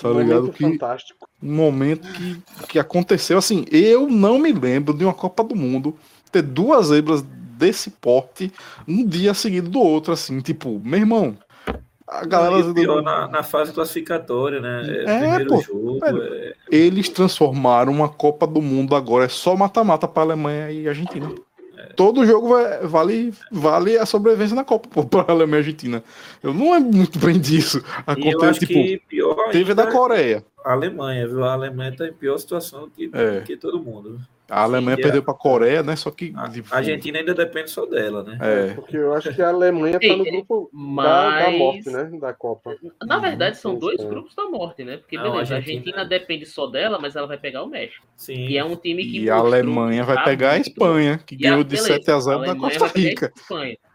Tá 0.00 0.08
Um 0.08 0.20
ligado? 0.20 0.42
momento 0.42 0.52
Que 0.52 0.62
fantástico. 0.64 1.28
um 1.42 1.52
momento 1.52 2.08
que, 2.12 2.42
que 2.68 2.78
aconteceu 2.78 3.36
assim. 3.36 3.64
Eu 3.72 4.08
não 4.08 4.38
me 4.38 4.52
lembro 4.52 4.94
de 4.94 5.04
uma 5.04 5.12
Copa 5.12 5.42
do 5.42 5.56
Mundo 5.56 5.96
ter 6.30 6.42
duas 6.42 6.86
zebras 6.86 7.22
desse 7.22 7.90
porte 7.90 8.52
um 8.86 9.04
dia 9.04 9.34
seguido 9.34 9.68
do 9.68 9.80
outro, 9.80 10.12
assim, 10.12 10.40
tipo, 10.40 10.80
meu 10.84 11.00
irmão. 11.00 11.36
A 12.06 12.24
galera 12.24 12.58
E 12.70 12.74
pior, 12.74 13.02
na, 13.02 13.28
na 13.28 13.42
fase 13.42 13.72
classificatória, 13.72 14.60
né? 14.60 14.82
É, 15.06 15.18
primeiro 15.20 15.46
pô, 15.50 15.60
jogo. 15.60 15.98
velho. 16.00 16.22
é- 16.24 16.54
eles 16.70 17.08
transformaram 17.08 17.92
uma 17.92 18.08
Copa 18.08 18.46
do 18.46 18.60
Mundo 18.62 18.94
agora 18.96 19.24
é 19.26 19.28
só 19.28 19.56
mata-mata 19.56 20.08
para 20.08 20.22
Alemanha 20.22 20.70
e 20.72 20.88
Argentina. 20.88 21.32
Todo 21.96 22.24
jogo 22.26 22.48
vai- 22.48 22.80
vale, 22.86 23.34
vale 23.50 23.96
a 23.98 24.06
sobrevivência 24.06 24.54
na 24.56 24.64
Copa 24.64 25.04
para 25.04 25.30
Alemanha 25.32 25.58
e 25.58 25.64
Argentina. 25.64 26.04
Eu 26.42 26.52
não 26.54 26.72
lembro 26.72 26.96
muito 26.96 27.18
bem 27.18 27.38
disso. 27.38 27.82
Acontece, 28.06 28.60
tipo, 28.60 28.72
que 28.74 29.02
pior 29.08 29.50
teve 29.50 29.72
a 29.72 29.74
da 29.74 29.86
Coreia. 29.90 30.44
a 30.64 30.72
Alemanha, 30.72 31.26
viu? 31.28 31.44
A 31.44 31.52
Alemanha 31.52 31.94
tá 31.96 32.06
em 32.06 32.12
pior 32.12 32.36
situação 32.38 32.88
que, 32.94 33.10
É. 33.12 33.40
que 33.42 33.56
todo 33.56 33.82
mundo. 33.82 34.18
A 34.50 34.62
Alemanha 34.64 34.96
Sim, 34.96 35.02
perdeu 35.02 35.22
para 35.22 35.32
a 35.32 35.36
Coreia, 35.36 35.82
né? 35.82 35.94
Só 35.94 36.10
que. 36.10 36.32
A, 36.36 36.50
a 36.72 36.76
Argentina 36.78 37.18
ainda 37.20 37.32
depende 37.32 37.70
só 37.70 37.86
dela, 37.86 38.22
né? 38.24 38.36
É. 38.40 38.74
Porque 38.74 38.96
eu 38.96 39.14
acho 39.14 39.32
que 39.32 39.40
a 39.40 39.48
Alemanha 39.48 40.00
tá 40.00 40.16
no 40.16 40.24
grupo 40.24 40.68
da, 40.72 40.78
Mas, 40.78 41.44
da 41.44 41.50
morte, 41.58 41.90
né? 41.90 42.04
Da 42.20 42.32
Copa. 42.34 42.74
na 43.06 43.18
verdade, 43.18 43.56
são 43.58 43.78
dois 43.78 44.00
É. 44.00 44.04
grupos 44.04 44.34
da 44.34 44.44
morte, 44.46 44.82
né? 44.84 44.96
Porque, 44.96 45.16
Não, 45.16 45.30
beleza, 45.32 45.54
a 45.54 45.56
a 45.56 45.58
Argentina- 45.58 45.80
Argentina 46.00 46.04
depende 46.04 46.46
só 46.46 46.66
dela, 46.66 46.98
mas 47.00 47.14
ela 47.16 47.26
vai 47.26 47.38
pegar 47.38 47.62
o 47.62 47.68
México. 47.68 48.04
Sim. 48.16 48.46
Que 48.48 48.58
é 48.58 48.64
um 48.64 48.74
time 48.76 49.04
que. 49.04 49.20
E 49.22 49.30
a 49.30 49.36
Alemanha 49.36 50.02
vai 50.04 50.22
pegar 50.24 50.50
a 50.52 50.58
Espanha, 50.58 51.18
que 51.24 51.36
E 51.36 51.46
a- 51.46 51.50
ganhou 51.50 51.62
de 51.64 51.70
beleza, 51.76 51.86
7 51.94 52.10
a 52.10 52.18
0 52.20 52.42
a 52.42 52.46
da 52.46 52.56
Costa 52.56 52.84
a 52.84 52.88
Rica. 52.88 53.32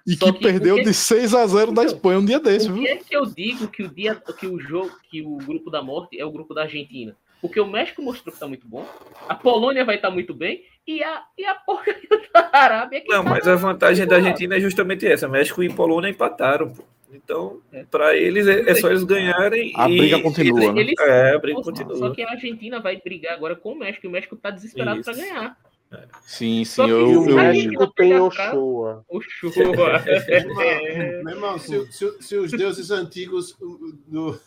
E 0.07 0.15
que, 0.15 0.31
que 0.31 0.39
perdeu 0.39 0.75
o 0.75 0.77
que- 0.77 0.83
de 0.85 0.93
6 0.93 1.33
a 1.33 1.45
0 1.47 1.71
da 1.71 1.83
Então, 1.83 1.95
Espanha 1.95 2.19
um 2.19 2.25
dia 2.25 2.39
desse, 2.39 2.67
Por 2.67 2.75
viu? 2.75 2.83
que 2.83 2.89
é 2.89 2.95
que 2.97 3.15
eu 3.17 3.25
digo 3.25 3.67
que 3.67 3.83
o 3.83 3.89
dia 3.93 4.15
que 4.39 4.45
o 4.47 4.59
jogo, 4.59 4.91
que 5.09 5.21
o 5.23 5.37
grupo 5.37 5.71
da 5.71 5.81
morte 5.81 6.19
é 6.19 6.23
o 6.25 6.31
grupo 6.31 6.53
da 6.53 6.61
Argentina? 6.61 7.15
Porque 7.47 7.59
o 7.59 7.67
México 7.67 8.01
mostrou 8.01 8.33
que 8.33 8.39
tá 8.39 8.47
muito 8.47 8.67
bom, 8.67 8.85
a 9.27 9.35
Polônia 9.35 9.83
vai 9.85 9.95
estar 9.95 10.09
muito 10.11 10.33
bem 10.33 10.63
e 10.87 11.03
a, 11.03 11.23
e 11.37 11.45
a 11.45 11.55
porcaria 11.55 12.01
da 12.33 12.49
Arábia 12.51 13.01
que 13.01 13.07
Não, 13.09 13.23
tá 13.23 13.29
mas 13.29 13.47
a 13.47 13.55
vantagem 13.55 14.05
da 14.07 14.15
Argentina 14.17 14.55
é 14.55 14.59
justamente 14.59 15.05
essa. 15.07 15.27
México 15.27 15.61
e 15.63 15.69
Polônia 15.73 16.09
empataram. 16.09 16.69
pô. 16.69 16.83
Então, 17.13 17.61
para 17.89 18.15
eles 18.15 18.45
é, 18.45 18.69
é 18.69 18.75
só 18.75 18.89
eles 18.89 19.03
ganharem. 19.05 19.71
A 19.75 19.89
e- 19.89 19.97
briga 19.97 20.21
continua, 20.21 20.59
eles- 20.59 20.73
né? 20.75 20.81
eles- 20.81 20.99
É, 20.99 21.35
a 21.35 21.39
briga 21.39 21.57
Só 21.59 21.63
continua. 21.63 22.13
que 22.13 22.21
a 22.21 22.31
Argentina 22.31 22.79
vai 22.81 22.97
brigar 22.97 23.33
agora 23.35 23.55
com 23.55 23.71
o 23.71 23.75
México 23.79 24.05
e 24.05 24.09
o 24.09 24.11
México 24.11 24.35
tá 24.35 24.49
desesperado 24.49 25.01
para 25.01 25.13
ganhar. 25.13 25.57
Sim, 26.25 26.63
sim, 26.65 26.81
eu, 26.89 27.27
eu- 27.29 27.35
México 27.35 27.87
tem. 27.95 28.19
O 28.19 28.31
show. 28.31 29.03
Meu 31.23 31.35
irmão, 31.35 31.57
se, 31.59 31.91
se- 31.91 32.15
se 32.19 32.35
os 32.37 32.51
deuses 32.51 32.91
antigos 32.91 33.55
do, 33.59 33.77
do- 34.07 34.39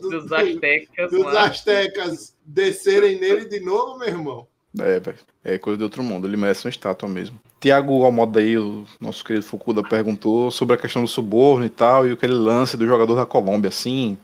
do- 0.00 0.10
Dos 0.10 0.32
astecas 0.32 1.10
dos 1.10 1.26
astecas 1.26 2.34
descerem 2.44 3.18
nele 3.18 3.44
de 3.46 3.60
novo, 3.60 3.98
meu 3.98 4.08
irmão. 4.08 4.46
É, 4.78 4.98
velho. 5.00 5.18
É 5.44 5.58
coisa 5.58 5.76
de 5.78 5.84
outro 5.84 6.02
mundo. 6.02 6.26
Ele 6.26 6.36
merece 6.36 6.64
uma 6.66 6.70
estátua 6.70 7.08
mesmo. 7.08 7.38
Tiago 7.60 8.04
Almoda 8.04 8.40
aí, 8.40 8.56
o 8.58 8.84
nosso 9.00 9.24
querido 9.24 9.44
Fukuda, 9.44 9.82
perguntou 9.82 10.50
sobre 10.50 10.74
a 10.74 10.78
questão 10.78 11.02
do 11.02 11.08
suborno 11.08 11.64
e 11.64 11.68
tal, 11.68 12.06
e 12.08 12.12
aquele 12.12 12.32
lance 12.34 12.76
do 12.76 12.86
jogador 12.86 13.14
da 13.14 13.26
Colômbia, 13.26 13.68
assim. 13.68 14.16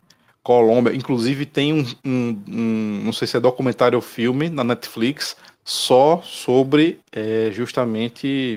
Colômbia, 0.42 0.94
inclusive 0.94 1.44
tem 1.44 1.72
um, 1.74 1.84
um- 2.04 2.42
um- 2.48 3.00
não 3.04 3.12
sei 3.12 3.28
se 3.28 3.36
é 3.36 3.40
documentário 3.40 3.96
ou 3.96 4.02
filme 4.02 4.48
na 4.48 4.64
Netflix, 4.64 5.36
só 5.68 6.22
sobre 6.24 6.98
é, 7.12 7.50
justamente 7.52 8.56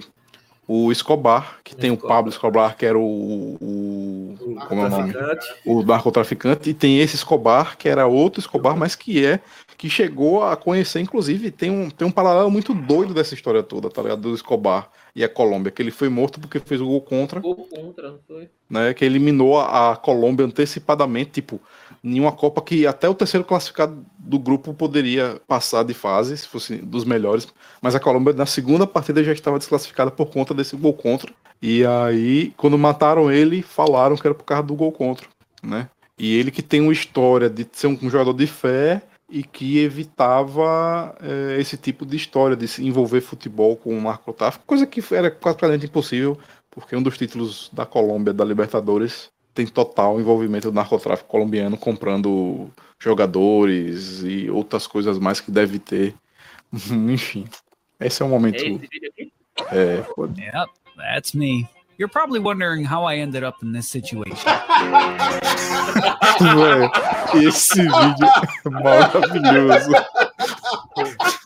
o 0.65 0.89
Escobar, 0.93 1.59
que 1.61 1.75
tem 1.75 1.91
o 1.91 1.95
Escobar. 1.95 2.15
Pablo 2.15 2.31
Escobar, 2.31 2.77
que 2.77 2.85
era 2.85 2.97
o, 2.97 3.57
o, 3.59 4.37
O 4.39 4.55
como 4.65 4.81
é 4.81 5.37
o 5.65 5.79
o 5.79 5.83
narcotraficante, 5.83 6.69
e 6.69 6.73
tem 6.73 7.01
esse 7.01 7.17
Escobar, 7.17 7.77
que 7.77 7.89
era 7.89 8.07
outro 8.07 8.39
Escobar, 8.39 8.77
mas 8.77 8.95
que 8.95 9.25
é, 9.25 9.41
que 9.77 9.89
chegou 9.89 10.41
a 10.41 10.55
conhecer, 10.55 11.01
inclusive, 11.01 11.51
tem 11.51 11.69
um, 11.69 11.89
tem 11.89 12.07
um 12.07 12.11
paralelo 12.11 12.49
muito 12.49 12.73
doido 12.73 13.13
dessa 13.13 13.33
história 13.33 13.61
toda, 13.61 13.89
tá 13.89 14.01
ligado? 14.01 14.21
Do 14.21 14.33
Escobar 14.33 14.89
e 15.13 15.21
a 15.21 15.27
Colômbia, 15.27 15.69
que 15.69 15.81
ele 15.81 15.91
foi 15.91 16.07
morto 16.07 16.39
porque 16.39 16.59
fez 16.59 16.79
o 16.79 16.85
gol 16.85 17.01
contra, 17.01 17.41
Gol 17.41 17.67
contra, 17.69 18.11
não 18.11 18.19
foi? 18.25 18.47
né? 18.69 18.93
Que 18.93 19.03
eliminou 19.03 19.59
a, 19.59 19.91
a 19.91 19.95
Colômbia 19.97 20.45
antecipadamente, 20.45 21.31
tipo, 21.31 21.59
em 22.03 22.19
uma 22.19 22.31
Copa 22.31 22.61
que 22.61 22.87
até 22.87 23.07
o 23.07 23.13
terceiro 23.13 23.45
classificado 23.45 24.03
do 24.17 24.39
grupo 24.39 24.73
poderia 24.73 25.39
passar 25.47 25.83
de 25.83 25.93
fase, 25.93 26.37
se 26.37 26.47
fosse 26.47 26.77
dos 26.77 27.05
melhores, 27.05 27.47
mas 27.81 27.93
a 27.93 27.99
Colômbia 27.99 28.33
na 28.33 28.45
segunda 28.45 28.87
partida 28.87 29.23
já 29.23 29.31
estava 29.31 29.59
desclassificada 29.59 30.09
por 30.09 30.27
conta 30.27 30.53
desse 30.53 30.75
gol 30.75 30.93
contra. 30.93 31.31
E 31.61 31.85
aí, 31.85 32.53
quando 32.57 32.77
mataram 32.77 33.31
ele, 33.31 33.61
falaram 33.61 34.15
que 34.15 34.25
era 34.25 34.33
por 34.33 34.43
causa 34.43 34.63
do 34.63 34.75
gol 34.75 34.91
contra, 34.91 35.27
né? 35.61 35.87
E 36.17 36.35
ele 36.35 36.51
que 36.51 36.61
tem 36.61 36.81
uma 36.81 36.93
história 36.93 37.49
de 37.49 37.67
ser 37.71 37.87
um 37.87 38.09
jogador 38.09 38.33
de 38.33 38.47
fé 38.47 39.01
e 39.29 39.43
que 39.43 39.79
evitava 39.79 41.15
eh, 41.21 41.57
esse 41.59 41.77
tipo 41.77 42.05
de 42.05 42.17
história, 42.17 42.55
de 42.55 42.67
se 42.67 42.85
envolver 42.85 43.21
futebol 43.21 43.75
com 43.77 43.97
o 43.97 44.01
narcotráfico, 44.01 44.65
coisa 44.65 44.85
que 44.85 45.01
era 45.13 45.31
praticamente 45.31 45.85
impossível, 45.85 46.37
porque 46.69 46.95
um 46.95 47.01
dos 47.01 47.17
títulos 47.17 47.69
da 47.71 47.85
Colômbia, 47.85 48.33
da 48.33 48.43
Libertadores, 48.43 49.31
tem 49.53 49.65
total 49.65 50.19
envolvimento 50.19 50.71
do 50.71 50.75
narcotráfico 50.75 51.29
colombiano 51.29 51.77
comprando 51.77 52.69
jogadores 52.99 54.23
e 54.23 54.49
outras 54.49 54.87
coisas 54.87 55.17
mais 55.19 55.39
que 55.39 55.51
deve 55.51 55.79
ter 55.79 56.15
Enfim. 56.91 57.45
Esse 57.99 58.21
é 58.21 58.25
o 58.25 58.29
momento. 58.29 58.55
É 58.55 58.67
esse 58.67 58.77
vídeo 58.77 59.11
aqui? 59.11 59.33
É, 59.71 59.97
Yep, 59.97 60.71
that's 60.97 61.33
me. 61.33 61.67
You're 61.97 62.11
probably 62.11 62.39
wondering 62.39 62.83
how 62.83 63.03
I 63.05 63.17
ended 63.19 63.43
up 63.43 63.63
in 63.63 63.73
this 63.73 63.87
situation. 63.89 64.35
Véi, 66.41 66.89
esse 67.45 67.83
vídeo 67.83 68.27
é 68.65 68.69
maravilhoso. 68.69 69.91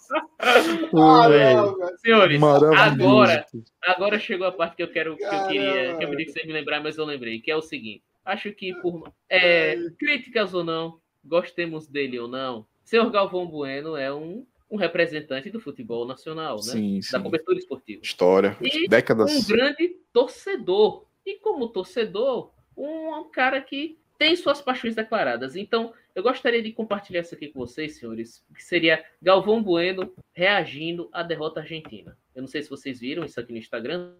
Ah, 0.45 0.91
não, 0.93 1.29
velho. 1.29 1.97
Senhores, 1.97 2.41
agora, 2.43 3.45
agora 3.81 4.19
chegou 4.19 4.47
a 4.47 4.51
parte 4.51 4.75
que 4.75 4.83
eu 4.83 4.91
quero 4.91 5.17
que 5.17 5.23
eu 5.23 5.47
queria, 5.47 5.97
que 5.97 6.03
eu 6.05 6.09
pedi 6.09 6.25
que 6.25 6.31
você 6.31 6.45
me 6.45 6.53
lembrar, 6.53 6.81
mas 6.81 6.97
eu 6.97 7.05
lembrei, 7.05 7.39
que 7.39 7.49
é 7.49 7.55
o 7.55 7.61
seguinte. 7.61 8.03
Acho 8.23 8.51
que 8.51 8.73
por 8.81 9.11
é, 9.29 9.75
críticas 9.97 10.53
ou 10.53 10.63
não, 10.63 10.99
gostemos 11.23 11.87
dele 11.87 12.19
ou 12.19 12.27
não, 12.27 12.65
senhor 12.83 13.09
Galvão 13.11 13.47
Bueno 13.47 13.95
é 13.95 14.13
um, 14.13 14.45
um 14.69 14.77
representante 14.77 15.49
do 15.49 15.59
futebol 15.59 16.05
nacional, 16.05 16.57
né? 16.57 16.61
Sim, 16.61 16.99
Da 16.99 17.17
sim. 17.17 17.23
cobertura 17.23 17.57
esportiva. 17.57 18.01
História. 18.03 18.57
E 18.61 18.85
um 18.85 18.89
Décadas. 18.89 19.45
grande 19.47 19.95
torcedor. 20.13 21.05
E 21.25 21.35
como 21.39 21.67
torcedor, 21.69 22.51
um, 22.77 23.09
um 23.15 23.29
cara 23.29 23.59
que 23.61 23.97
tem 24.17 24.35
suas 24.35 24.61
paixões 24.61 24.95
declaradas. 24.95 25.55
Então, 25.55 25.93
eu 26.15 26.23
gostaria 26.23 26.61
de 26.63 26.71
compartilhar 26.71 27.21
isso 27.21 27.35
aqui 27.35 27.49
com 27.49 27.59
vocês, 27.59 27.97
senhores, 27.99 28.43
que 28.55 28.63
seria 28.63 29.03
Galvão 29.21 29.61
Bueno 29.61 30.13
reagindo 30.33 31.09
à 31.11 31.21
derrota 31.21 31.59
argentina. 31.59 32.17
Eu 32.33 32.41
não 32.41 32.47
sei 32.47 32.63
se 32.63 32.69
vocês 32.69 32.99
viram 33.01 33.25
isso 33.25 33.39
aqui 33.39 33.51
no 33.51 33.57
Instagram, 33.59 34.13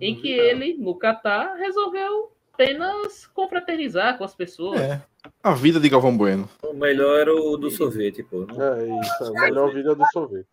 em 0.00 0.14
que 0.14 0.30
ele, 0.30 0.74
no 0.74 0.94
Catar, 0.94 1.54
resolveu 1.56 2.32
apenas 2.52 3.26
confraternizar 3.28 4.18
com 4.18 4.24
as 4.24 4.34
pessoas. 4.34 4.80
É. 4.80 5.02
A 5.42 5.54
vida 5.54 5.80
de 5.80 5.88
Galvão 5.88 6.16
Bueno. 6.16 6.48
O 6.62 6.72
melhor 6.74 7.18
era 7.20 7.34
o 7.34 7.56
do 7.56 7.70
sorvete, 7.70 8.22
pô. 8.22 8.44
Não- 8.46 8.74
É 8.74 8.84
isso, 9.00 9.30
o 9.32 9.34
melhor 9.34 9.72
vídeo 9.72 9.94
do 9.94 10.04
sorvete. 10.12 10.46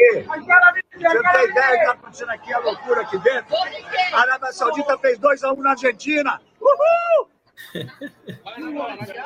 Você 0.00 0.22
tem 0.22 0.22
ideia 0.22 1.46
do 1.46 1.52
que 1.52 1.58
está 1.60 1.92
acontecendo 1.92 2.30
aqui, 2.30 2.52
a 2.54 2.58
loucura 2.60 3.00
aqui 3.02 3.18
dentro? 3.18 3.54
A 4.12 4.20
Arábia 4.22 4.52
Saudita 4.52 4.96
fez 4.98 5.18
2x1 5.18 5.56
na 5.58 5.70
Argentina. 5.72 6.40
Uhul! 6.60 7.28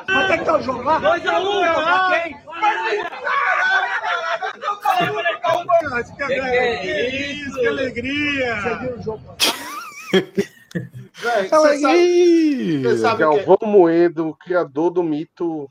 Mas 0.07 0.27
tem 0.27 0.37
que 0.37 0.43
estar 0.43 0.57
o 0.57 0.61
jogo 0.61 0.81
lá? 0.83 0.99
2x1, 1.01 1.73
pra 1.73 2.23
quem? 2.23 2.37
Que 6.81 7.31
isso, 7.33 7.59
que 7.59 7.67
alegria! 7.67 8.61
Você 8.61 8.75
viu 8.77 8.95
o 8.97 9.01
jogo? 9.03 9.21
Véi, 10.13 11.43
você 11.43 11.49
sabe, 11.49 11.85
Alegria! 11.85 12.89
você 12.89 12.97
sabe 12.97 13.15
que 13.15 13.21
Galvão 13.23 13.57
Moedo, 13.63 14.35
criador 14.39 14.89
do 14.91 15.01
mito 15.03 15.69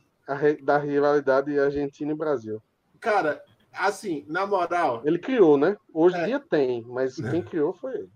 da 0.62 0.79
rivalidade 0.79 1.59
Argentina 1.59 2.12
e 2.12 2.17
Brasil. 2.17 2.62
Cara, 3.01 3.43
assim, 3.73 4.25
na 4.29 4.47
moral, 4.47 5.03
Ele 5.05 5.19
criou, 5.19 5.59
né? 5.59 5.77
Hoje 5.93 6.17
em 6.17 6.21
É. 6.21 6.25
dia 6.27 6.41
tem, 6.41 6.83
mas 6.89 7.17
quem 7.17 7.43
criou 7.43 7.75
foi 7.75 7.93
ele. 7.95 8.11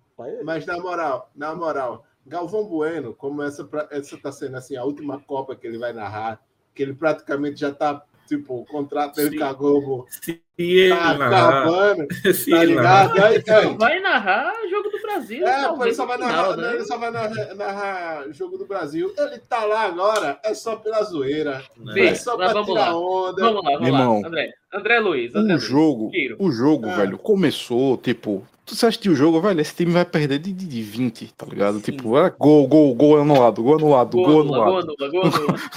mas 0.44 0.64
na 0.66 0.78
moral, 0.78 1.30
na 1.36 1.54
moral, 1.54 2.04
Galvão 2.28 2.64
Bueno, 2.64 3.14
como 3.14 3.42
essa, 3.42 3.68
essa 3.90 4.16
tá 4.18 4.30
sendo 4.30 4.56
assim, 4.56 4.76
a 4.76 4.84
última 4.84 5.18
Copa 5.20 5.56
que 5.56 5.66
ele 5.66 5.78
vai 5.78 5.92
narrar, 5.92 6.40
que 6.74 6.82
ele 6.82 6.94
praticamente 6.94 7.60
já 7.60 7.72
tá, 7.72 8.02
tipo, 8.26 8.60
o 8.60 8.66
contrato 8.66 9.16
dele 9.16 9.38
com 9.38 9.44
a 9.44 9.52
Globo 9.52 10.06
Se 10.10 10.42
ele 10.56 10.90
tá 10.90 11.14
narrar, 11.14 11.48
acabando, 11.48 12.06
se 12.34 12.50
tá 12.50 12.62
ele 12.62 12.74
narrar, 12.74 13.14
ligado? 13.14 13.24
Aí, 13.24 13.66
aí, 13.66 13.76
Vai 13.76 14.00
narrar 14.00 14.54
jogo 14.68 14.87
Brasil. 15.08 15.46
É, 15.46 15.68
pô, 15.68 15.84
ele 15.84 15.94
só 15.94 16.06
vai 16.06 16.18
no 16.18 16.24
narrar, 16.26 16.42
final, 16.52 16.56
né? 16.56 16.74
ele 16.74 16.84
só 16.84 16.98
vai 16.98 17.10
narrar, 17.10 17.54
narrar 17.54 18.32
jogo 18.32 18.58
do 18.58 18.66
Brasil. 18.66 19.12
Ele 19.16 19.38
tá 19.38 19.64
lá 19.64 19.82
agora, 19.82 20.38
é 20.44 20.54
só 20.54 20.76
pela 20.76 21.02
zoeira. 21.02 21.62
Vê, 21.94 22.08
é 22.08 22.14
só 22.14 22.36
mas 22.36 22.52
pra 22.52 22.60
vamos 22.60 22.68
tirar 22.68 22.90
lá. 22.92 22.98
onda. 22.98 23.42
Vamos 23.42 23.64
lá, 23.64 23.70
vamos 23.70 23.80
Meu 23.82 23.92
lá. 23.92 24.00
irmão. 24.00 24.22
André, 24.24 24.50
André 24.72 25.00
Luiz. 25.00 25.34
André 25.34 25.54
O 25.54 25.56
Luiz. 25.56 25.62
jogo, 25.64 26.10
Quiro. 26.10 26.36
o 26.38 26.50
jogo, 26.50 26.88
Ah. 26.88 26.96
velho, 26.96 27.18
começou, 27.18 27.96
tipo. 27.96 28.44
Você 28.70 28.84
assistiu 28.84 29.12
o 29.12 29.14
jogo, 29.14 29.40
velho? 29.40 29.58
Esse 29.62 29.74
time 29.74 29.92
vai 29.92 30.04
perder 30.04 30.38
de, 30.40 30.52
de, 30.52 30.66
de 30.66 30.82
20, 30.82 31.32
tá 31.32 31.46
ligado? 31.46 31.76
Sim. 31.76 31.92
Tipo, 31.92 32.18
é 32.18 32.28
gol, 32.38 32.68
gol, 32.68 32.94
gol 32.94 33.18
anulado, 33.18 33.62
gol 33.62 33.76
anulado, 33.78 34.14
gol, 34.18 34.26
Gol 34.26 34.40
anula, 34.42 34.58
gol 34.58 34.66
anulado. 34.66 34.94
anula, 35.00 35.10
gol 35.10 35.22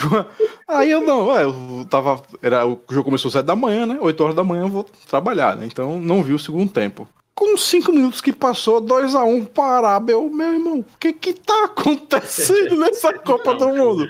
anula. 0.10 0.28
Aí 0.68 0.92
eu 0.92 1.00
não, 1.00 1.28
ué, 1.28 1.44
eu 1.46 1.88
tava. 1.90 2.22
Era, 2.42 2.68
o 2.68 2.78
jogo 2.90 3.06
começou 3.06 3.30
às 3.30 3.34
7 3.34 3.46
da 3.46 3.56
manhã, 3.56 3.86
né? 3.86 3.98
8 4.02 4.22
horas 4.22 4.36
da 4.36 4.44
manhã 4.44 4.64
eu 4.64 4.68
vou 4.68 4.86
trabalhar, 5.10 5.56
né? 5.56 5.66
Então 5.68 6.02
não 6.02 6.22
vi 6.22 6.34
o 6.34 6.40
segundo 6.40 6.70
tempo. 6.70 7.08
Com 7.34 7.58
5 7.58 7.92
minutos 7.92 8.22
que 8.22 8.34
passou, 8.34 8.82
2x1 8.82 9.48
para 9.48 9.64
a 9.64 9.78
Arábia. 9.78 10.14
Eu, 10.14 10.30
meu 10.30 10.54
irmão, 10.54 10.80
o 10.80 10.98
que 11.00 11.14
que 11.14 11.34
tá 11.34 11.66
acontecendo 11.66 12.78
nessa 12.78 13.14
Copa 13.20 13.56
do 13.56 13.70
Mundo? 13.70 14.10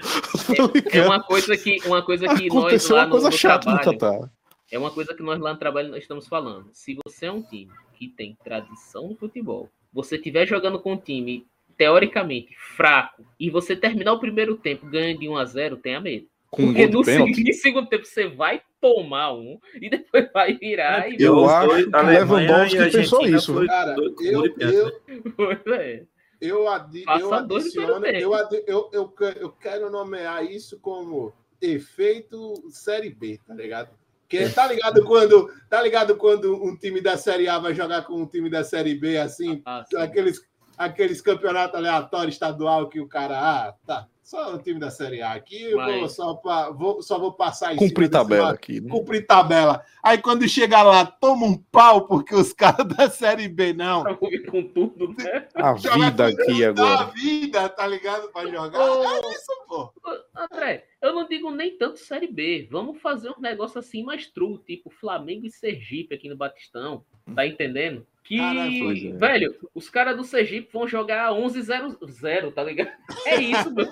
É 0.49 0.61
ligado? 0.61 1.05
uma 1.05 1.23
coisa 1.23 1.55
que, 1.55 1.77
uma 1.85 2.01
coisa 2.01 2.27
que 2.35 2.49
nós 2.49 2.89
lá 2.89 2.97
uma 2.99 3.05
no, 3.05 3.11
coisa 3.11 3.29
no 3.29 3.37
chata 3.37 3.71
no 3.71 3.79
trabalho, 3.79 3.99
Catar. 3.99 4.31
é 4.71 4.77
uma 4.77 4.91
coisa 4.91 5.13
que 5.13 5.23
nós 5.23 5.39
lá 5.39 5.53
no 5.53 5.59
trabalho 5.59 5.89
nós 5.89 6.01
estamos 6.01 6.27
falando. 6.27 6.69
Se 6.73 6.97
você 7.05 7.27
é 7.27 7.31
um 7.31 7.41
time 7.41 7.71
que 7.93 8.07
tem 8.07 8.35
tradição 8.43 9.07
no 9.09 9.15
futebol, 9.15 9.69
você 9.93 10.15
estiver 10.15 10.47
jogando 10.47 10.79
com 10.79 10.93
um 10.93 10.97
time 10.97 11.45
teoricamente 11.77 12.53
fraco 12.75 13.23
e 13.39 13.49
você 13.49 13.75
terminar 13.75 14.13
o 14.13 14.19
primeiro 14.19 14.57
tempo 14.57 14.87
ganhando 14.87 15.19
de 15.19 15.29
1 15.29 15.37
a 15.37 15.45
0, 15.45 15.77
tenha 15.77 16.01
medo. 16.01 16.27
Com 16.49 16.63
um 16.63 16.65
Porque 16.67 16.87
gol 16.87 16.99
no 16.99 17.05
pênalti. 17.05 17.53
segundo 17.55 17.87
tempo 17.87 18.05
você 18.05 18.27
vai 18.27 18.61
tomar 18.81 19.33
um 19.33 19.59
e 19.79 19.89
depois 19.89 20.27
vai 20.33 20.53
virar 20.55 21.07
e 21.09 21.21
Eu 21.21 21.47
acho 21.47 21.75
que 21.85 21.97
Lewandowski 22.01 22.91
pensou 22.91 23.25
isso, 23.27 23.53
foi 23.53 23.67
Cara, 23.67 23.93
do- 23.93 24.15
com 24.15 24.23
eu, 24.23 24.45
eu, 24.57 25.73
é. 25.75 26.03
eu, 26.41 26.67
adi, 26.67 27.03
eu 27.07 27.29
no 27.29 27.33
adiciono, 27.35 28.05
eu, 28.07 28.33
adi- 28.33 28.63
eu, 28.65 28.89
eu, 28.91 29.07
que- 29.07 29.37
eu 29.39 29.51
quero 29.51 29.89
nomear 29.91 30.43
isso 30.43 30.79
como 30.79 31.31
efeito 31.61 32.53
Série 32.69 33.11
B, 33.11 33.39
tá 33.47 33.53
ligado? 33.53 33.89
Que 34.27 34.49
tá 34.49 34.67
ligado 34.67 35.03
quando 35.05 35.49
tá 35.69 35.81
ligado 35.81 36.15
quando 36.15 36.55
um 36.63 36.75
time 36.75 36.99
da 37.01 37.17
Série 37.17 37.47
A 37.47 37.59
vai 37.59 37.73
jogar 37.75 38.03
com 38.05 38.15
um 38.15 38.25
time 38.25 38.49
da 38.49 38.63
Série 38.63 38.95
B 38.95 39.17
assim, 39.17 39.61
Ah, 39.65 39.85
aqueles 39.97 40.41
aqueles 40.77 41.21
campeonatos 41.21 41.75
aleatórios 41.75 42.33
estadual 42.33 42.89
que 42.89 42.99
o 42.99 43.07
cara 43.07 43.37
ah, 43.39 43.73
tá, 43.85 44.07
só 44.31 44.55
o 44.55 44.59
time 44.59 44.79
da 44.79 44.89
Série 44.89 45.21
A 45.21 45.33
aqui, 45.33 45.61
eu 45.61 45.77
vou 45.77 46.01
Mas- 46.03 46.15
só 46.15 46.33
pra, 46.35 46.69
vou 46.69 47.01
só 47.01 47.19
vou 47.19 47.33
passar 47.33 47.73
em 47.73 47.75
Cumprir 47.75 48.09
tabela 48.09 48.45
lado, 48.45 48.55
aqui, 48.55 48.79
né? 48.79 48.89
cumprir 48.89 49.27
tabela. 49.27 49.83
Aí 50.01 50.17
quando 50.19 50.47
chega 50.47 50.81
lá, 50.81 51.05
toma 51.05 51.45
um 51.45 51.57
pau 51.57 52.07
porque 52.07 52.33
os 52.33 52.53
caras 52.55 52.87
da 52.87 53.09
Série 53.09 53.49
B 53.49 53.73
não. 53.73 54.03
Pra 54.03 54.13
vir 54.29 54.45
com 54.45 54.63
tudo, 54.63 55.09
né? 55.17 55.47
A 55.53 55.73
vida 55.75 56.27
aqui 56.27 56.63
agora. 56.63 57.11
vida, 57.13 57.67
tá 57.67 57.85
ligado? 57.85 58.29
Pra 58.31 58.47
jogar. 58.47 58.79
Ô. 58.79 59.03
É 59.03 59.19
isso, 59.35 59.51
pô. 59.67 59.93
André, 60.33 60.85
eu 61.01 61.13
não 61.13 61.27
digo 61.27 61.51
nem 61.51 61.77
tanto 61.77 61.99
Série 61.99 62.27
B. 62.27 62.69
Vamos 62.71 63.01
fazer 63.01 63.29
um 63.29 63.41
negócio 63.41 63.79
assim 63.79 64.01
mais 64.01 64.27
true, 64.27 64.57
tipo 64.65 64.89
Flamengo 64.89 65.45
e 65.45 65.51
Sergipe 65.51 66.15
aqui 66.15 66.29
no 66.29 66.37
Batistão. 66.37 67.03
Tá 67.35 67.45
entendendo? 67.45 68.07
Que, 68.23 68.39
é. 68.39 69.11
velho, 69.17 69.55
os 69.73 69.89
caras 69.89 70.15
do 70.15 70.23
Sergipe 70.23 70.71
vão 70.71 70.87
jogar 70.87 71.31
11-0-0, 71.31 72.53
tá 72.53 72.63
ligado? 72.63 72.91
É 73.25 73.41
isso, 73.41 73.73
meu. 73.73 73.87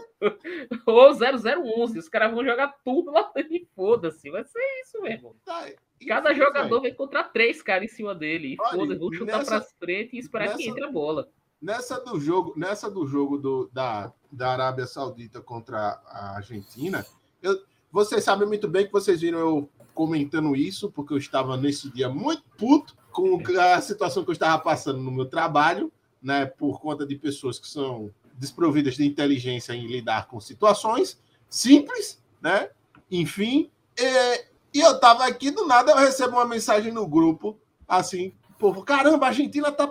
Ou 0.86 1.11
0-0-11. 1.11 1.97
Os 1.97 2.07
caras 2.09 2.32
vão 2.34 2.43
jogar 2.45 2.73
tudo 2.86 3.11
lá 3.11 3.32
e 3.38 3.67
foda-se. 3.75 4.30
Vai 4.30 4.43
ser 4.45 4.59
isso 4.84 5.01
mesmo. 5.01 5.36
Tá, 5.43 5.67
Cada 6.07 6.32
enfim, 6.32 6.41
jogador 6.41 6.69
velho. 6.69 6.82
vai 6.82 6.91
encontrar 6.91 7.23
três 7.25 7.61
caras 7.61 7.91
em 7.91 7.93
cima 7.95 8.13
dele. 8.15 8.53
E 8.53 8.57
foda-se, 8.57 8.99
vão 8.99 9.11
chutar 9.11 9.39
nessa- 9.39 9.59
pra 9.59 9.69
frente 9.80 10.15
e 10.15 10.19
esperar 10.19 10.49
que 10.49 10.57
nessa- 10.57 10.69
entre 10.69 10.84
a 10.86 10.91
bola. 10.91 11.27
Nessa 11.61 11.99
do 11.99 12.17
jogo, 12.19 12.53
nessa 12.55 12.89
do 12.89 13.05
jogo 13.05 13.38
do, 13.38 13.69
da, 13.73 14.13
da 14.32 14.51
Arábia 14.53 14.86
Saudita 14.88 15.41
contra 15.41 15.99
a 16.05 16.36
Argentina, 16.38 17.05
eu, 17.41 17.61
vocês 17.91 18.23
sabem 18.23 18.47
muito 18.47 18.65
bem 18.67 18.86
que 18.86 18.93
vocês 18.93 19.19
viram 19.19 19.39
eu 19.39 19.69
comentando 19.93 20.55
isso, 20.55 20.89
porque 20.89 21.11
eu 21.13 21.17
estava 21.17 21.57
nesse 21.57 21.89
dia 21.91 22.07
muito 22.07 22.43
puto 22.57 22.95
com 23.12 23.41
a 23.60 23.82
situação 23.82 24.24
que 24.24 24.30
eu 24.30 24.34
estava 24.34 24.62
passando 24.62 24.99
no 24.99 25.12
meu 25.12 25.26
trabalho, 25.26 25.91
né, 26.22 26.45
por 26.45 26.80
conta 26.80 27.05
de 27.05 27.16
pessoas 27.16 27.60
que 27.60 27.68
são 27.68 28.12
desprovidas 28.34 28.95
de 28.95 29.05
inteligência 29.05 29.74
em 29.74 29.88
lidar 29.88 30.28
com 30.28 30.39
situações 30.39 31.20
simples, 31.49 32.22
né? 32.41 32.70
Enfim, 33.12 33.70
é, 33.97 34.45
e 34.74 34.80
eu 34.80 34.99
tava 34.99 35.26
aqui 35.26 35.51
do 35.51 35.66
nada, 35.66 35.91
eu 35.91 35.97
recebo 35.97 36.38
uma 36.38 36.45
mensagem 36.45 36.91
no 36.91 37.07
grupo, 37.07 37.57
assim, 37.88 38.34
povo, 38.57 38.84
caramba, 38.84 39.26
a 39.26 39.30
Argentina 39.30 39.72
tá, 39.72 39.88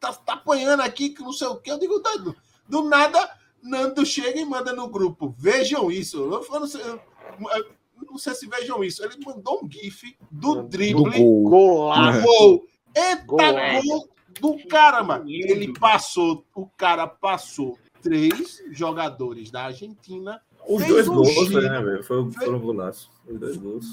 tá, 0.00 0.12
tá 0.12 0.32
apanhando 0.34 0.80
aqui, 0.80 1.10
que 1.10 1.22
não 1.22 1.32
sei 1.32 1.48
o 1.48 1.56
que. 1.56 1.70
Eu 1.70 1.78
digo, 1.78 1.98
doido. 1.98 2.34
Do 2.68 2.84
nada, 2.84 3.28
Nando 3.62 4.04
chega 4.04 4.38
e 4.38 4.44
manda 4.44 4.72
no 4.72 4.88
grupo. 4.88 5.34
Vejam 5.38 5.90
isso. 5.90 6.18
Eu, 6.18 6.46
eu 6.52 7.00
eu- 7.50 7.66
não 8.10 8.18
sei 8.18 8.34
se 8.34 8.46
vejam 8.48 8.82
isso. 8.84 9.04
Ele 9.04 9.16
mandou 9.24 9.60
um 9.64 9.70
GIF 9.70 10.16
do 10.30 10.62
drible 10.62 11.10
do 11.10 11.48
Golaço. 11.50 12.22
gol. 12.22 12.66
Eita 12.94 13.24
Golaço. 13.26 13.86
gol 13.88 14.08
do 14.40 14.66
caramba. 14.68 15.18
Lindo. 15.18 15.46
Ele 15.52 15.72
passou, 15.72 16.44
o 16.54 16.66
cara 16.66 17.06
passou 17.06 17.78
três 18.02 18.62
jogadores 18.72 19.50
da 19.50 19.64
Argentina, 19.64 20.40
Os 20.68 20.84
dois 20.86 21.08
um 21.08 21.14
gols, 21.14 21.28
giro. 21.48 21.60
né, 21.62 21.80
velho? 21.82 22.04
Foi, 22.04 22.30
foram 22.32 22.58
golaços. 22.60 23.10
Os 23.26 23.38
dois 23.38 23.56
gols. 23.56 23.86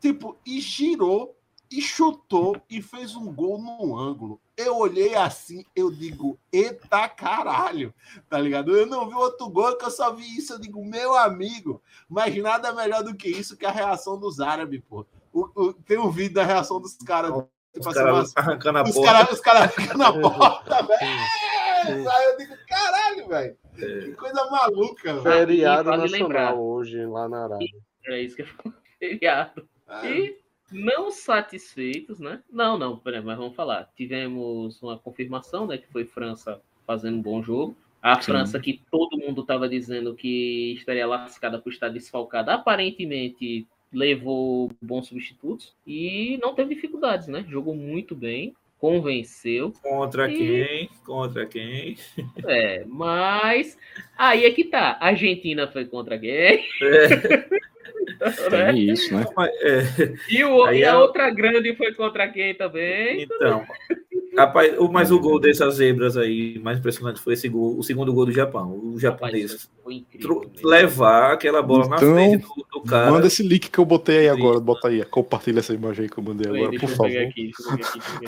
tipo, 0.00 0.36
e 0.46 0.60
girou, 0.60 1.34
e 1.70 1.82
chutou, 1.82 2.56
e 2.70 2.80
fez 2.80 3.14
um 3.14 3.32
gol 3.32 3.58
no 3.60 3.96
ângulo. 3.98 4.40
Eu 4.56 4.76
olhei 4.78 5.14
assim, 5.14 5.64
eu 5.76 5.90
digo, 5.90 6.38
eita 6.52 7.08
caralho, 7.08 7.92
tá 8.28 8.38
ligado? 8.40 8.76
Eu 8.76 8.86
não 8.86 9.08
vi 9.08 9.14
outro 9.14 9.48
gol 9.50 9.76
que 9.76 9.84
eu 9.84 9.90
só 9.90 10.12
vi 10.12 10.24
isso, 10.36 10.54
eu 10.54 10.58
digo, 10.58 10.84
meu 10.84 11.16
amigo, 11.16 11.80
mas 12.08 12.34
nada 12.36 12.72
melhor 12.72 13.02
do 13.04 13.14
que 13.14 13.28
isso 13.28 13.56
que 13.56 13.66
a 13.66 13.70
reação 13.70 14.18
dos 14.18 14.40
árabes, 14.40 14.80
pô. 14.88 15.06
O- 15.32 15.50
o- 15.54 15.72
tem 15.74 15.98
um 15.98 16.10
vídeo 16.10 16.34
da 16.34 16.44
reação 16.44 16.80
dos 16.80 16.96
caras 16.96 17.30
Os 17.30 17.44
pra 17.84 17.92
caras 17.94 18.28
cima. 18.30 18.40
arrancando 18.42 18.78
a 18.78 18.82
Os 18.82 18.94
porta. 18.94 19.12
caras 19.12 19.30
os 19.32 19.40
cara 19.40 19.68
ficam 19.68 19.96
na 19.98 20.12
porta, 20.12 20.82
velho. 20.82 22.10
Aí 22.10 22.24
eu 22.24 22.36
digo, 22.38 22.54
caralho, 22.66 23.28
velho. 23.28 23.56
Que 23.74 24.12
coisa 24.14 24.50
maluca, 24.50 25.14
velho. 25.20 25.22
Feriado 25.22 25.90
nacional 25.90 26.10
lembrar. 26.20 26.54
hoje 26.54 27.06
lá 27.06 27.28
na 27.28 27.44
Arábia. 27.44 27.68
Era 28.04 28.18
isso 28.20 28.34
que 28.36 28.42
eu 28.42 28.46
falei. 28.46 28.78
Feriado. 28.98 29.68
E 30.04 30.36
não 30.70 31.10
satisfeitos, 31.10 32.18
né? 32.20 32.42
Não, 32.50 32.78
não, 32.78 32.98
peraí, 32.98 33.22
mas 33.22 33.38
vamos 33.38 33.54
falar. 33.56 33.90
Tivemos 33.96 34.82
uma 34.82 34.98
confirmação, 34.98 35.66
né? 35.66 35.78
Que 35.78 35.88
foi 35.88 36.04
França 36.04 36.60
fazendo 36.86 37.16
um 37.18 37.22
bom 37.22 37.42
jogo. 37.42 37.76
A 38.00 38.20
Sim. 38.20 38.32
França, 38.32 38.60
que 38.60 38.80
todo 38.90 39.18
mundo 39.18 39.40
estava 39.40 39.68
dizendo 39.68 40.14
que 40.14 40.74
estaria 40.74 41.06
lascada 41.06 41.58
por 41.58 41.72
estar 41.72 41.88
desfalcada, 41.88 42.54
aparentemente 42.54 43.66
levou 43.92 44.70
bons 44.80 45.08
substitutos 45.08 45.74
e 45.86 46.38
não 46.42 46.54
teve 46.54 46.74
dificuldades, 46.74 47.26
né? 47.26 47.44
Jogou 47.48 47.74
muito 47.74 48.14
bem, 48.14 48.54
convenceu. 48.78 49.72
Contra 49.82 50.30
E- 50.30 50.36
quem? 50.36 50.90
Contra 51.04 51.46
quem? 51.46 51.96
É, 52.46 52.84
mas 52.86 53.76
aí 54.16 54.44
é 54.44 54.50
que 54.52 54.64
tá. 54.64 54.96
A 55.00 55.06
Argentina 55.08 55.66
foi 55.66 55.84
contra 55.86 56.18
quem? 56.18 56.30
É, 56.30 56.60
Tem 58.50 58.90
isso, 58.90 59.14
né? 59.14 59.26
mas, 59.36 59.50
é, 59.62 60.14
E, 60.30 60.44
o, 60.44 60.64
Aí 60.64 60.80
e 60.80 60.84
a 60.84 60.88
é- 60.90 60.96
outra 60.96 61.30
grande 61.30 61.74
foi 61.76 61.92
contra 61.94 62.28
quem 62.28 62.54
também? 62.54 63.22
então, 63.22 63.64
rapaz, 64.36 64.78
o, 64.78 64.88
mas 64.88 65.10
o 65.10 65.18
gol 65.20 65.38
dessas 65.40 65.74
zebras 65.76 66.16
aí, 66.16 66.58
mais 66.60 66.78
impressionante 66.78 67.20
foi 67.20 67.34
esse 67.34 67.48
gol, 67.48 67.78
o 67.78 67.82
segundo 67.82 68.12
gol 68.12 68.26
do 68.26 68.32
Japão. 68.32 68.72
O 68.72 68.98
japonês 68.98 69.68
incrível. 69.88 70.42
levar 70.62 71.32
aquela 71.32 71.62
bola 71.62 71.88
na 71.88 71.96
Então, 71.96 72.14
frente 72.14 72.42
do, 72.42 72.66
do 72.80 72.82
cara. 72.82 73.10
Manda 73.10 73.26
esse 73.26 73.42
link 73.42 73.70
que 73.70 73.78
eu 73.78 73.84
botei 73.86 74.18
aí 74.18 74.24
Sim. 74.26 74.30
agora. 74.42 74.60
Bota 74.60 74.88
aí. 74.88 75.04
Compartilha 75.04 75.60
essa 75.60 75.72
imagem 75.72 76.04
aí 76.04 76.10
que 76.10 76.18
eu 76.18 76.24
mandei 76.24 76.46
agora, 76.50 76.70
deixa 76.70 76.86
por 76.86 76.94
favor. 76.94 77.06
aqui, 77.06 77.50
aqui. 77.72 78.26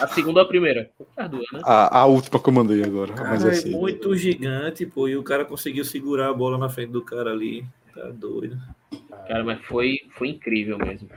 A 0.00 0.06
segunda 0.08 0.40
ou 0.40 0.46
a 0.46 0.48
primeira? 0.48 0.88
Duas, 1.28 1.44
né? 1.52 1.60
A, 1.64 1.98
a 2.00 2.06
última 2.06 2.38
que 2.40 2.48
eu 2.48 2.52
mandei 2.52 2.82
agora. 2.84 3.12
mas 3.16 3.42
Cara, 3.42 3.54
é 3.54 3.58
assim, 3.58 3.70
muito 3.70 4.14
gigante, 4.16 4.86
pô, 4.86 5.08
e 5.08 5.16
o 5.16 5.22
cara 5.22 5.44
conseguiu 5.44 5.84
segurar 5.84 6.28
a 6.28 6.34
bola 6.34 6.56
na 6.56 6.68
frente 6.68 6.90
do 6.92 7.02
cara 7.02 7.32
ali. 7.32 7.64
Tá 8.00 8.08
doido. 8.10 8.58
Cara, 9.28 9.44
mas 9.44 9.60
foi, 9.66 9.98
foi 10.10 10.28
incrível 10.30 10.78
mesmo. 10.78 11.08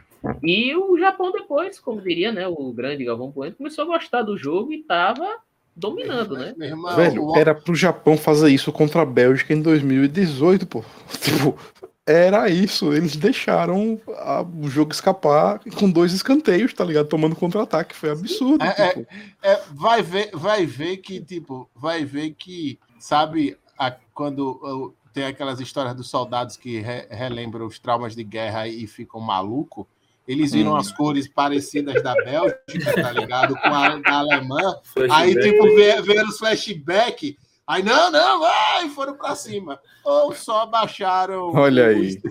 E 0.42 0.76
o 0.76 0.98
Japão 0.98 1.32
depois, 1.32 1.80
como 1.80 2.02
diria, 2.02 2.32
né? 2.32 2.48
O 2.48 2.72
grande 2.74 3.04
Galvão 3.06 3.30
Bueno, 3.30 3.56
começou 3.56 3.84
a 3.86 3.88
gostar 3.98 4.22
do 4.22 4.38
jogo 4.38 4.72
e 4.74 4.84
tava 4.84 5.28
dominando, 5.76 6.36
né? 6.38 6.54
Irmão, 6.60 6.96
Velho, 6.96 7.24
o- 7.26 7.38
era 7.38 7.56
pro 7.56 7.74
Japão 7.74 8.18
fazer 8.18 8.50
isso 8.50 8.72
contra 8.72 9.02
a 9.02 9.06
Bélgica 9.06 9.54
em 9.54 9.62
2018, 9.62 10.66
pô. 10.68 10.84
Tipo, 11.22 11.58
era 12.06 12.50
isso. 12.50 12.94
Eles 12.94 13.16
deixaram 13.16 14.00
a- 14.18 14.44
o 14.44 14.68
jogo 14.70 14.92
escapar 14.92 15.60
com 15.78 15.90
dois 15.90 16.14
escanteios, 16.14 16.74
tá 16.74 16.84
ligado? 16.84 17.08
Tomando 17.08 17.36
contra-ataque. 17.36 17.96
Foi 17.96 18.12
absurdo. 18.12 18.64
É, 18.64 18.90
tipo. 18.90 19.08
É, 19.42 19.62
vai 19.72 20.02
ver, 20.02 20.30
vai 20.34 20.66
ver 20.66 20.98
que 20.98 21.20
tipo, 21.22 21.70
vai 21.76 22.04
ver 22.06 22.32
que 22.38 22.78
sabe 23.00 23.58
a- 23.78 23.96
quando 24.14 24.94
tem 25.14 25.26
aquelas 25.26 25.59
histórias 25.59 25.95
dos 25.95 26.09
soldados 26.09 26.57
que 26.57 26.80
re- 26.80 27.07
relembram 27.09 27.66
os 27.68 27.78
traumas 27.80 28.16
de 28.16 28.24
guerra 28.24 28.68
e 28.68 28.88
ficam 28.88 29.22
maluco. 29.22 29.88
Eles 30.28 30.53
viram 30.53 30.72
Hum. 30.74 30.78
as 30.78 30.91
cores 30.91 31.28
parecidas 31.28 32.01
da 32.01 32.14
Bélgica, 32.16 32.93
tá 32.95 33.11
ligado? 33.11 33.55
Com 33.55 33.68
a 33.68 33.97
da 33.97 34.14
Alemã. 34.20 34.80
Flashback. 34.84 35.11
Aí, 35.22 35.36
tipo, 35.39 35.64
vê- 35.76 36.01
ver 36.01 36.24
os 36.26 36.38
flashback. 36.38 37.38
Aí, 37.68 37.84
não, 37.84 38.09
não, 38.11 38.39
vai, 38.39 38.89
foram 38.89 39.16
pra 39.16 39.36
cima. 39.36 39.80
Ou 40.03 40.34
só 40.34 40.66
baixaram. 40.66 41.53
Olha 41.53 41.88
aí. 41.88 42.22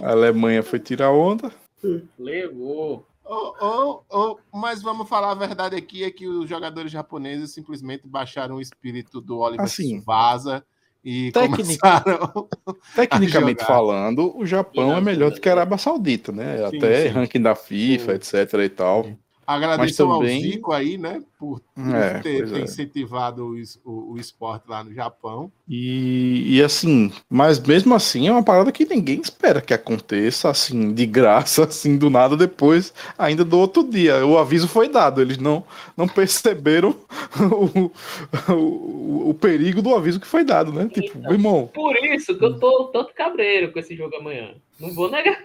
A 0.00 0.10
Alemanha 0.10 0.62
foi 0.62 0.78
tirar 0.78 1.10
onda. 1.12 1.50
Levou. 2.18 3.06
Ou, 3.24 3.56
ou, 3.60 4.04
ou- 4.10 4.40
mas 4.52 4.82
vamos 4.82 5.08
falar 5.08 5.30
a 5.30 5.34
verdade 5.34 5.76
aqui: 5.76 6.04
é 6.04 6.10
que 6.10 6.26
os 6.26 6.48
jogadores 6.48 6.90
japoneses 6.92 7.52
simplesmente 7.52 8.06
baixaram 8.06 8.56
o 8.56 8.60
espírito 8.60 9.20
do 9.20 9.38
Oliver 9.38 9.64
Assim, 9.64 10.00
Vaza 10.00 10.64
e 11.04 11.32
técnica- 11.32 11.62
começaram. 11.62 12.48
Tecnicamente 12.94 13.64
falando, 13.64 14.36
o 14.36 14.46
Japão 14.46 14.96
é 14.96 15.00
melhor 15.00 15.30
do 15.30 15.40
que 15.40 15.48
a? 15.48 15.52
Arábia 15.52 15.78
Saudita, 15.78 16.30
né? 16.32 16.58
Sim, 16.70 16.76
Até 16.76 17.02
sim. 17.02 17.08
ranking 17.08 17.40
da 17.42 17.54
FIFA, 17.54 18.14
etc 18.14 18.54
e 18.64 18.68
tal. 18.68 19.06
Agradeço 19.46 20.04
ao 20.04 20.18
também- 20.20 20.40
Zico 20.42 20.72
aí, 20.72 20.96
né? 20.96 21.22
Por 21.38 21.60
É, 21.76 22.20
ter, 22.20 22.48
ter 22.48 22.60
é. 22.60 22.62
incentivado 22.62 23.44
o, 23.46 23.62
o, 23.84 24.12
o 24.12 24.16
esporte 24.18 24.64
lá 24.68 24.84
no 24.84 24.92
Japão. 24.94 25.50
E, 25.68 26.56
e 26.56 26.62
assim, 26.62 27.10
mas 27.28 27.58
mesmo 27.58 27.94
assim 27.94 28.28
é 28.28 28.32
uma 28.32 28.44
parada 28.44 28.70
que 28.70 28.84
ninguém 28.84 29.20
espera 29.20 29.60
que 29.60 29.74
aconteça, 29.74 30.48
assim, 30.48 30.92
de 30.94 31.04
graça, 31.06 31.64
assim, 31.66 31.98
do 31.98 32.08
nada 32.08 32.36
depois, 32.36 32.94
ainda 33.18 33.44
do 33.44 33.58
outro 33.58 33.82
dia. 33.82 34.24
O 34.24 34.38
aviso 34.38 34.68
foi 34.68 34.88
dado, 34.88 35.20
eles 35.20 35.38
não, 35.38 35.64
não 35.96 36.06
perceberam 36.06 36.94
o, 37.50 37.90
o, 38.52 39.30
o 39.30 39.34
perigo 39.34 39.82
do 39.82 39.94
aviso 39.94 40.20
que 40.20 40.26
foi 40.26 40.44
dado, 40.44 40.72
né? 40.72 40.88
Tipo, 40.88 41.18
Então. 41.18 41.32
irmão, 41.32 41.70
Por 41.74 41.96
isso 41.96 42.36
que 42.38 42.44
eu 42.44 42.58
tô 42.58 42.84
tanto 42.92 43.12
cabreiro 43.14 43.72
com 43.72 43.78
esse 43.78 43.96
jogo 43.96 44.14
amanhã. 44.16 44.54
Não 44.78 44.92
vou 44.94 45.10
negar. 45.10 45.38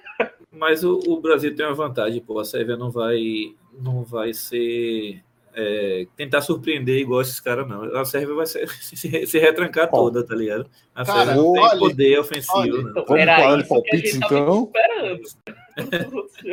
Mas 0.51 0.83
o, 0.83 0.99
o 1.07 1.19
Brasil 1.21 1.55
tem 1.55 1.65
uma 1.65 1.75
vantagem, 1.75 2.19
pô. 2.21 2.39
A 2.39 2.45
Sérvia 2.45 2.75
não 2.75 2.89
vai, 2.89 3.53
não 3.81 4.03
vai 4.03 4.33
ser. 4.33 5.21
é, 5.59 6.05
tentar 6.15 6.41
surpreender 6.41 6.99
igual 6.99 7.19
esses 7.21 7.39
caras, 7.39 7.67
não. 7.67 7.83
A 7.97 8.05
Sérvia 8.05 8.35
vai 8.35 8.45
ser- 8.45 8.69
se, 8.79 9.25
se 9.25 9.39
retrancar 9.39 9.89
toda, 9.89 10.23
tá 10.23 10.35
ligado? 10.35 10.67
A 10.93 11.03
Cara, 11.03 11.25
Sérvia 11.25 11.35
não 11.43 11.53
tem 11.53 11.63
olha- 11.63 11.79
poder 11.79 12.19
ofensivo, 12.19 12.57
olha? 12.59 12.69
Então, 12.81 13.05
Vamos 13.07 13.25
falar 13.25 13.57
de 13.61 13.67
palpites, 13.67 14.15
então? 14.15 14.71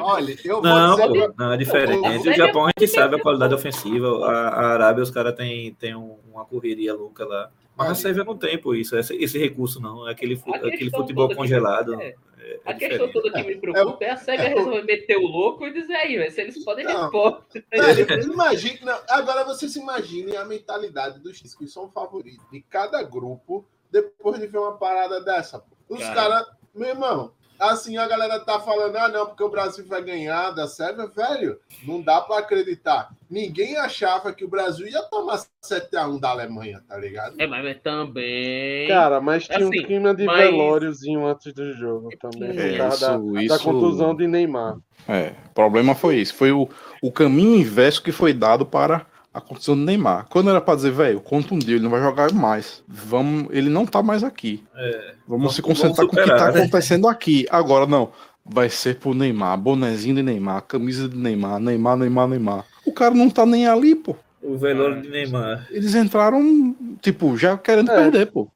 Olha, 0.01 0.37
eu 0.45 0.55
vou 0.57 0.63
Não, 0.63 0.97
dizer. 0.97 1.09
pô, 1.29 1.35
não, 1.39 1.53
é 1.53 1.57
diferente. 1.57 2.29
O- 2.29 2.33
Japão 2.35 2.67
a 2.67 2.71
gente 2.79 2.91
sabe 2.91 3.17
a 3.17 3.21
qualidade 3.21 3.55
ofensiva. 3.55 4.27
A, 4.27 4.49
a 4.49 4.67
Arábia, 4.73 5.03
os 5.03 5.11
caras 5.11 5.35
têm 5.35 5.73
tem 5.75 5.95
um- 5.95 6.17
uma 6.33 6.45
correria 6.45 6.95
louca 6.95 7.25
lá. 7.25 7.51
Mas 7.77 7.91
a. 7.91 7.95
Sérvia 7.95 8.25
não 8.25 8.37
tem, 8.37 8.59
pô, 8.59 8.75
isso, 8.75 8.97
esse, 8.97 9.15
esse 9.17 9.39
recurso 9.39 9.81
não. 9.81 10.07
É 10.09 10.13
aquele, 10.13 10.41
aquele 10.63 10.91
futebol 10.91 11.35
congelado. 11.35 11.95
é, 12.01 12.15
É, 12.45 12.53
é 12.53 12.61
A 12.65 12.75
questão 12.75 13.07
diferente. 13.07 13.13
toda 13.13 13.33
que 13.33 13.43
me 13.49 13.57
preocupa 13.57 14.05
é 14.05 14.11
a 14.11 14.17
SEGA 14.17 14.43
resolver 14.49 14.83
meter 14.83 15.17
o 15.17 15.27
louco 15.27 15.67
e 15.67 15.73
dizer 15.73 15.95
aí, 15.95 16.17
velho, 16.19 16.31
se 16.31 16.41
eles 16.43 16.63
podem, 16.63 16.85
eles 16.85 16.95
Não. 16.95 17.11
podem. 17.11 17.65
Velho, 17.71 18.33
imagine, 18.33 18.81
não, 18.83 19.01
agora 19.09 19.45
vocês 19.45 19.75
imaginem 19.77 20.37
a 20.37 20.45
mentalidade 20.45 21.19
dos 21.21 21.41
que 21.41 21.67
são 21.67 21.91
favoritos 21.91 22.45
de 22.51 22.61
cada 22.63 23.03
grupo 23.03 23.67
depois 23.91 24.39
de 24.39 24.47
ver 24.47 24.59
uma 24.59 24.77
parada 24.77 25.23
dessa. 25.23 25.65
Os 25.89 26.01
Cara. 26.01 26.15
caras, 26.15 26.47
meu 26.75 26.89
irmão, 26.89 27.33
assim 27.71 27.97
a 27.97 28.07
galera 28.07 28.39
tá 28.41 28.59
falando, 28.61 28.97
ah, 28.97 29.09
não, 29.09 29.27
porque 29.27 29.43
o 29.43 29.49
Brasil 29.51 29.85
vai 29.87 30.03
ganhar 30.03 30.51
da 30.51 30.67
Sérvia, 30.67 31.07
velho, 31.07 31.59
não 31.87 32.01
dá 32.03 32.21
pra 32.21 32.39
acreditar. 32.39 33.09
Ninguém 33.31 33.77
achava 33.77 34.33
que 34.33 34.45
o 34.45 34.49
Brasil 34.49 34.87
ia 34.87 35.03
tomar 35.05 35.41
7x1 35.65 36.21
da 36.21 36.31
Alemanha, 36.31 36.83
tá 36.89 36.97
ligado? 36.97 37.35
É, 37.39 37.47
mas, 37.47 37.65
mas 37.65 37.81
também. 37.83 38.89
Cara, 38.89 39.21
mas 39.21 39.45
tinha 39.47 39.59
Assim, 39.59 39.67
um 39.67 39.71
clima 39.85 40.15
de 40.15 40.25
mas- 40.25 40.39
velóriozinho 40.51 41.27
antes 41.27 41.53
do 41.53 41.73
jogo 41.73 42.09
também. 42.21 42.51
É, 42.59 42.71
por 42.73 42.79
causa 42.79 43.09
da, 43.09 43.17
isso- 43.25 43.33
da 43.49 43.57
isso- 43.57 43.65
contusão 43.65 44.15
de 44.15 44.27
Neymar. 44.27 44.77
É, 45.09 45.33
o 45.51 45.55
problema 45.55 45.95
foi 45.95 46.17
isso. 46.17 46.35
Foi 46.35 46.53
o, 46.53 46.69
o 47.03 47.11
caminho 47.13 47.57
inverso 47.57 48.03
que 48.03 48.13
foi 48.13 48.33
dado 48.33 48.65
para 48.65 49.07
a 49.35 49.41
condição 49.41 49.75
do 49.77 49.83
Neymar. 49.83 50.27
Quando 50.31 50.49
era 50.49 50.61
para 50.61 50.77
dizer, 50.77 50.93
velho, 50.93 51.21
contundiu, 51.21 51.75
ele 51.77 51.83
não 51.85 51.91
vai 51.91 52.01
jogar 52.01 52.33
mais. 52.33 52.83
Vamos, 52.87 53.49
ele 53.51 53.69
não 53.69 53.85
tá 53.85 54.01
mais 54.03 54.23
aqui. 54.23 54.63
É, 54.77 55.15
Vamos, 55.27 55.43
Vamos- 55.43 55.55
se 55.57 55.63
concentrar 55.63 55.97
vamos 55.97 56.11
com 56.11 56.17
o 56.17 56.23
que 56.23 56.29
tá 56.29 56.35
superar, 56.37 56.53
né? 56.53 56.61
acontecendo 56.61 57.09
aqui. 57.09 57.47
Agora 57.51 57.85
não. 57.87 58.11
Vai 58.47 58.69
ser 58.69 58.99
pro 58.99 59.15
Neymar, 59.15 59.57
bonezinho 59.59 60.17
de 60.17 60.23
Neymar, 60.23 60.63
camisa 60.63 61.09
de 61.09 61.17
Neymar, 61.17 61.59
Neymar, 61.59 61.97
Neymar, 61.97 62.29
Neymar. 62.29 62.65
O 62.87 62.93
cara 62.93 63.15
não 63.15 63.29
tá 63.31 63.45
nem 63.47 63.67
ali, 63.67 63.95
pô. 63.95 64.15
o 64.43 64.57
velório 64.59 65.01
de 65.01 65.09
Neymar. 65.09 65.67
Eles 65.71 65.95
entraram, 65.95 66.77
tipo, 67.01 67.35
já 67.39 67.57
querendo 67.57 67.91
É. 67.91 67.95
perder, 67.97 68.27
pô. 68.31 68.47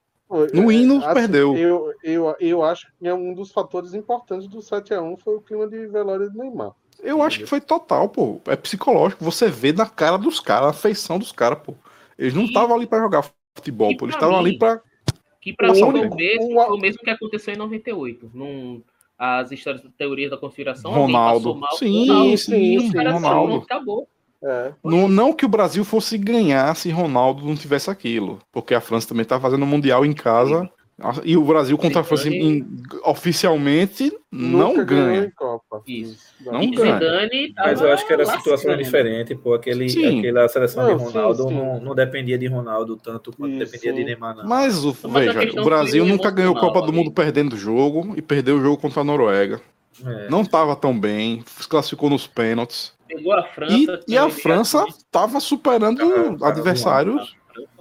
No 0.53 0.71
é, 0.71 0.75
hino, 0.75 1.03
assim, 1.03 1.15
perdeu. 1.15 1.57
Eu, 1.57 1.91
eu, 2.05 2.37
eu 2.39 2.63
acho 2.63 2.87
que 2.99 3.09
é 3.09 3.15
um 3.15 3.33
dos 3.33 3.51
fatores 3.51 3.95
importantes 3.95 4.47
do 4.47 4.59
7x1 4.59 5.17
foi 5.25 5.37
o 5.37 5.41
clima 5.41 5.67
de 5.67 5.87
velório 5.87 6.31
de 6.31 6.37
Neymar. 6.37 6.73
Eu 7.03 7.23
acho 7.23 7.39
que 7.41 7.47
foi 7.47 7.61
total, 7.61 8.09
pô. 8.09 8.41
É 8.47 8.57
psicológico. 8.57 9.25
Você 9.25 9.49
vê 9.49 9.73
na 9.73 9.87
cara 9.87 10.17
dos 10.19 10.41
caras, 10.41 10.71
a 10.71 10.73
feição 10.73 11.19
dos 11.19 11.33
caras, 11.33 11.59
pô. 11.65 11.75
Eles 12.19 12.35
não 12.35 12.45
estavam 12.45 12.75
ali 12.77 12.87
pra 12.87 12.99
jogar 12.99 13.25
futebol, 13.55 13.97
pô. 13.97 14.05
Eles 14.07 14.15
estavam 14.17 14.39
ali 14.39 14.59
pra. 14.59 14.81
Que 15.41 15.53
pra 15.53 15.71
O 15.71 15.73
mim 15.73 15.81
foi 15.81 16.09
o 16.09 16.15
mesmo, 16.15 16.59
o- 16.61 16.75
o 16.75 16.79
mesmo 16.79 17.01
que 17.01 17.11
aconteceu 17.11 17.55
em 17.55 17.57
98. 17.57 18.31
Num, 18.35 18.83
as 19.17 19.51
histórias 19.53 19.83
da 19.83 19.91
teoria 19.97 20.29
da 20.29 20.37
conspiração. 20.37 20.91
Ronaldo. 20.91 21.55
mal, 21.55 21.77
Sim, 21.77 22.09
Ronaldo, 22.09 22.39
sim, 22.39 22.77
e 22.77 22.81
sim, 22.81 22.93
caras 22.93 23.13
Ronaldo. 23.15 23.57
acabou. 23.59 24.09
É. 24.43 24.73
Não, 24.85 25.09
não 25.09 25.33
que 25.33 25.45
o 25.45 25.49
Brasil 25.49 25.85
fosse 25.85 26.17
ganhar 26.17 26.75
se 26.77 26.91
Ronaldo 26.91 27.45
não 27.45 27.57
tivesse 27.57 27.91
aquilo. 27.91 28.39
Porque 28.53 28.73
a 28.75 28.81
França 28.81 29.09
também 29.09 29.25
tá 29.25 29.39
fazendo 29.41 29.63
o 29.63 29.67
Mundial 29.67 30.05
em 30.05 30.13
casa. 30.13 30.69
E 31.25 31.37
o 31.37 31.45
Brasil 31.45 31.79
contra 31.79 32.01
a 32.01 32.05
França 32.05 32.29
em- 32.29 32.67
oficialmente 33.05 34.13
não 34.33 34.85
ganha. 34.85 35.25
em 35.27 35.31
Copa. 35.31 35.81
Isso. 35.87 36.19
Não 36.45 36.61
e 36.63 36.71
ganha. 36.73 36.95
Zidane 36.95 37.55
Mas 37.57 37.81
eu 37.81 37.93
acho 37.93 38.05
que 38.07 38.13
era 38.13 38.25
a 38.25 38.27
situação 38.39 38.77
diferente, 38.77 39.35
pô. 39.37 39.55
Aquele, 39.55 39.89
Sim. 39.89 40.19
aquela 40.19 40.49
seleção 40.49 40.85
Não, 40.87 40.97
de 40.97 41.05
sim, 41.05 41.13
Ronaldo 41.13 41.43
sim. 41.45 41.55
Não, 41.55 41.81
não 41.81 41.95
dependia 41.95 42.37
de 42.37 42.47
Ronaldo 42.49 42.97
tanto 42.97 43.31
quanto 43.33 43.53
Isso. 43.53 43.65
dependia 43.71 43.93
de 43.93 44.05
Neymar, 44.05 44.37
não. 44.37 44.45
Mas, 44.49 44.85
o, 44.85 44.97
Mas 45.09 45.33
veja, 45.35 45.61
o 45.61 45.65
Brasil 45.65 46.05
nunca 46.05 46.31
ganhou 46.31 46.55
Copa 46.55 46.83
do. 46.83 46.93
Mundo 46.93 47.13
perdendo 47.13 47.53
o 47.53 47.57
jogo 47.57 48.15
e 48.17 48.23
perdeu 48.23 48.57
o 48.57 48.61
jogo 48.61 48.77
contra 48.77 49.01
a 49.03 49.05
Noruega. 49.05 49.61
É. 50.05 50.29
Não 50.29 50.45
tava 50.45 50.75
tão 50.75 50.99
bem, 50.99 51.45
se 51.47 51.69
classificou 51.69 52.11
nos 52.11 52.27
pênaltis. 52.27 52.93
Pegou 53.07 53.33
a 53.33 53.41
E, 53.41 53.55
França. 53.55 54.01
e 54.09 54.19
a 54.19 54.29
França 54.31 54.85
tava 55.13 55.39
superando 55.41 55.99
Tava- 56.39 56.49
adversários. 56.49 57.37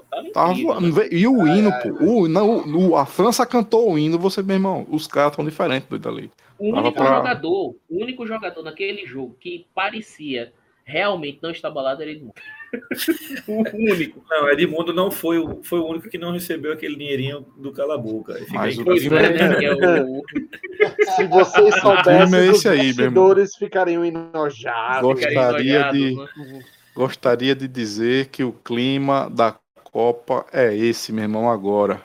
Tava 0.10 0.30
Tava, 0.32 0.82
né? 0.82 0.90
e 1.12 1.28
o 1.28 1.48
hino, 1.48 1.72
pô. 1.82 1.90
O, 2.04 2.28
não, 2.28 2.66
o- 2.90 2.96
a 2.96 3.06
França 3.06 3.46
cantou 3.46 3.92
o 3.92 3.98
hino, 4.00 4.18
você, 4.18 4.42
meu 4.42 4.56
irmão, 4.56 4.86
os 4.90 5.06
caras 5.08 5.32
estão 5.32 5.46
diferentes 5.46 5.88
doido 5.88 6.08
ali. 6.10 6.32
O 6.58 6.70
único 6.74 6.94
pra- 6.94 7.18
jogador, 7.18 7.76
o 7.90 8.04
único 8.04 8.26
jogador 8.26 8.64
naquele 8.64 9.06
jogo 9.06 9.36
que 9.40 9.66
parecia 9.76 10.52
realmente 10.84 11.40
não 11.44 11.52
estar 11.52 11.70
balado 11.70 12.02
era 12.02 12.12
Edmundo. 12.12 12.34
o 13.48 13.62
único. 13.94 14.24
Não, 14.30 14.50
Edmundo 14.50 14.94
não 14.94 15.12
foi 15.12 15.38
o, 15.38 15.62
foi 15.64 15.80
o 15.80 15.86
único 15.86 16.10
que 16.10 16.18
não 16.18 16.32
recebeu 16.32 16.72
aquele 16.74 16.96
dinheirinho 16.96 17.46
do 17.58 17.72
Cala-Boca. 17.72 18.34
Fica 18.36 18.54
Mas 18.54 18.78
o 18.78 18.84
time 18.86 19.16
é, 19.18 19.30
né? 19.50 19.56
Que 19.58 19.66
é 19.66 19.74
o, 20.04 20.24
Se 21.16 21.26
vocês 21.28 21.76
time 21.76 21.78
é 21.78 21.82
soubessem, 21.82 22.50
os 22.50 22.56
esse 22.58 22.70
aí, 22.70 22.78
meu 22.78 23.06
irmão. 23.06 23.28
bastidores 23.28 23.56
ficariam 23.56 24.04
enojados. 24.06 25.02
Gostaria 25.02 25.30
Ficaram 25.30 25.58
de- 25.58 25.70
enojados, 25.70 26.48
né? 26.48 26.60
Gostaria 26.96 27.56
de 27.56 27.68
dizer 27.68 28.28
que 28.28 28.44
o 28.44 28.52
clima 28.52 29.30
da 29.30 29.56
Copa 29.98 30.46
é 30.54 30.76
esse, 30.76 31.12
meu 31.12 31.24
irmão, 31.24 31.50
agora. 31.50 32.00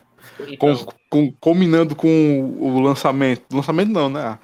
Com, 0.59 0.71
Então, 0.71 0.87
com- 1.11 1.33
combinando 1.39 1.95
com 1.95 2.57
o 2.59 2.81
lançamento. 2.81 3.43
Lançamento 3.55 3.91
não, 3.91 4.09
né? 4.09 4.39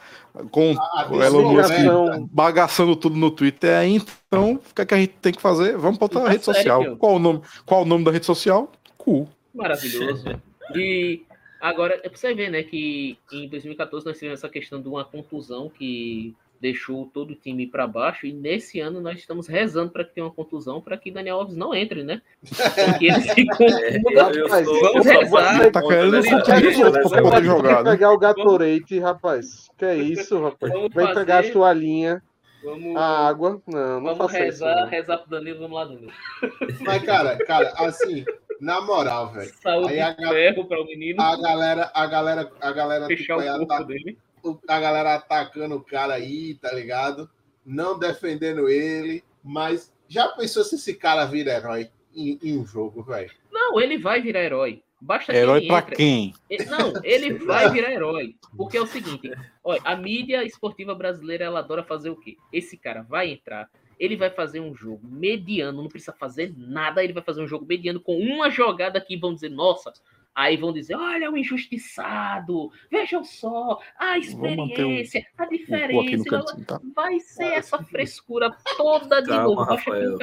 Com 0.50 0.74
A 0.78 1.08
o 1.10 1.22
Elon 1.22 1.52
Musk 1.54 1.70
divulgação. 1.74 2.28
bagaçando 2.30 2.94
tudo 2.94 3.16
no 3.16 3.30
Twitter. 3.30 3.74
Aí, 3.74 3.94
então, 4.26 4.52
o 4.56 4.74
que, 4.74 4.82
é 4.82 4.84
que 4.84 4.94
a 4.94 4.98
gente 4.98 5.14
tem 5.22 5.32
que 5.32 5.40
fazer? 5.40 5.78
Vamos 5.78 5.96
botar 5.96 6.20
a 6.20 6.22
Tá 6.24 6.28
rede 6.28 6.44
sério, 6.44 6.58
social. 6.60 6.80
meu. 6.82 6.96
Qual 6.98 7.14
o, 7.14 7.18
nome, 7.18 7.40
qual 7.64 7.82
o 7.82 7.86
nome 7.86 8.04
da 8.04 8.10
rede 8.10 8.26
social? 8.26 8.70
Cu. 8.98 9.26
maravilhoso. 9.54 10.26
E 10.74 11.22
agora, 11.58 11.94
é 12.04 12.08
pra 12.10 12.18
você 12.18 12.34
ver, 12.34 12.50
né, 12.50 12.62
que 12.62 13.16
em 13.32 13.48
2014 13.48 14.04
nós 14.04 14.18
tivemos 14.18 14.40
essa 14.40 14.48
questão 14.50 14.78
de 14.82 14.88
uma 14.88 15.06
contusão 15.06 15.70
que 15.70 16.34
deixou 16.60 17.06
todo 17.12 17.30
o 17.30 17.34
time 17.34 17.66
para 17.66 17.86
baixo 17.86 18.26
e 18.26 18.32
nesse 18.32 18.80
ano 18.80 19.00
nós 19.00 19.18
estamos 19.18 19.46
rezando 19.46 19.90
para 19.92 20.04
que 20.04 20.14
tenha 20.14 20.26
uma 20.26 20.32
contusão 20.32 20.80
para 20.80 20.96
que 20.96 21.10
Daniel 21.10 21.36
Alves 21.38 21.56
não 21.56 21.74
entre, 21.74 22.02
né? 22.02 22.20
Porque 22.84 23.06
ele 23.06 23.20
se 23.20 23.46
Rapaz, 24.14 24.64
sou- 24.66 24.80
vamos 24.80 25.06
rezar. 25.06 25.70
Tá 25.70 25.82
querendo 25.82 26.22
sentir 26.22 26.72
jogar, 27.44 27.84
né? 27.84 27.90
pegar 27.92 28.12
o 28.12 28.18
Gatorade, 28.18 28.98
rapaz. 28.98 29.70
Que 29.78 29.84
é 29.84 29.96
isso, 29.96 30.42
rapaz? 30.42 30.72
Vamos 30.72 30.92
Vai 30.94 31.14
pegar 31.14 31.34
a 31.38 31.42
fazer- 31.42 31.52
sua 31.52 31.72
linha, 31.72 32.22
Vamos, 32.62 32.96
a 32.96 33.28
água. 33.28 33.62
Não, 33.66 34.00
não 34.00 34.02
vamos 34.02 34.18
faça 34.18 34.38
isso. 34.46 34.64
rezar, 34.64 34.80
não. 34.82 34.88
rezar 34.88 35.18
pro 35.18 35.30
Danilo, 35.30 35.60
vamos 35.60 35.76
lá, 35.76 35.84
Danilo. 35.84 36.12
Mas, 36.80 37.02
cara, 37.04 37.36
cara, 37.46 37.72
assim, 37.76 38.24
na 38.60 38.80
moral, 38.80 39.32
velho. 39.32 39.52
Saúde 39.62 39.92
Aí 39.92 40.00
a 40.00 40.14
ferro 40.16 40.64
para 40.66 40.80
o 40.82 40.84
menino 40.84 41.22
A 41.22 41.40
galera, 41.40 41.90
a 41.94 42.06
galera, 42.06 42.50
a 42.60 42.72
galera, 42.72 43.06
fechar 43.06 43.38
tipo, 43.38 43.48
o 43.48 43.58
corpo 43.58 43.72
ata- 43.72 43.84
dele. 43.84 44.18
O- 44.42 44.58
a 44.68 44.80
galera 44.80 45.14
atacando 45.14 45.76
o 45.76 45.82
cara 45.84 46.14
aí, 46.14 46.54
tá 46.54 46.72
ligado? 46.72 47.28
Não 47.64 47.98
defendendo 47.98 48.68
ele, 48.68 49.22
mas 49.42 49.92
já 50.08 50.28
pensou 50.28 50.64
se 50.64 50.76
esse 50.76 50.94
cara 50.94 51.24
vira 51.26 51.52
herói 51.52 51.90
em, 52.14 52.38
em 52.42 52.58
um 52.58 52.66
jogo, 52.66 53.02
velho? 53.02 53.30
Não, 53.52 53.80
ele 53.80 53.98
vai 53.98 54.20
virar 54.20 54.42
herói. 54.42 54.82
Basta 55.00 55.30
que 55.32 55.38
Herói 55.38 55.58
ele 55.58 55.68
pra 55.68 55.78
entre. 55.78 55.94
quem? 55.96 56.34
Não, 56.68 56.92
ele 57.04 57.34
vai 57.46 57.70
virar 57.70 57.92
herói. 57.92 58.34
Porque 58.56 58.76
é 58.76 58.80
o 58.80 58.86
seguinte, 58.86 59.30
olha, 59.62 59.80
a 59.84 59.94
mídia 59.94 60.42
esportiva 60.44 60.92
brasileira, 60.92 61.44
ela 61.44 61.60
adora 61.60 61.84
fazer 61.84 62.10
o 62.10 62.16
quê? 62.16 62.36
Esse 62.52 62.76
cara 62.76 63.02
vai 63.02 63.30
entrar, 63.30 63.70
ele 63.96 64.16
vai 64.16 64.28
fazer 64.30 64.58
um 64.58 64.74
jogo 64.74 65.06
mediano, 65.06 65.82
não 65.82 65.88
precisa 65.88 66.12
fazer 66.12 66.52
nada, 66.56 67.04
ele 67.04 67.12
vai 67.12 67.22
fazer 67.22 67.40
um 67.42 67.46
jogo 67.46 67.64
mediano 67.64 68.00
com 68.00 68.18
uma 68.18 68.50
jogada 68.50 69.00
que 69.00 69.16
vão 69.16 69.32
dizer, 69.34 69.50
nossa, 69.50 69.92
aí 70.38 70.56
vão 70.56 70.72
dizer, 70.72 70.94
olha 70.94 71.30
o 71.32 71.36
injustiçado, 71.36 72.70
vejam 72.88 73.24
só, 73.24 73.80
a 73.98 74.16
experiência, 74.18 75.26
a 75.36 75.42
aqui 75.42 75.52
no 75.52 75.58
diferença. 75.58 76.26
cantinho, 76.28 76.64
tá? 76.64 76.80
Vai 76.94 77.18
ser 77.18 77.54
essa 77.54 77.82
frescura 77.82 78.56
toda 78.76 79.20
de 79.20 79.28
Calma, 79.28 79.42
novo. 79.42 79.62
Rafael. 79.62 80.14
um 80.14 80.18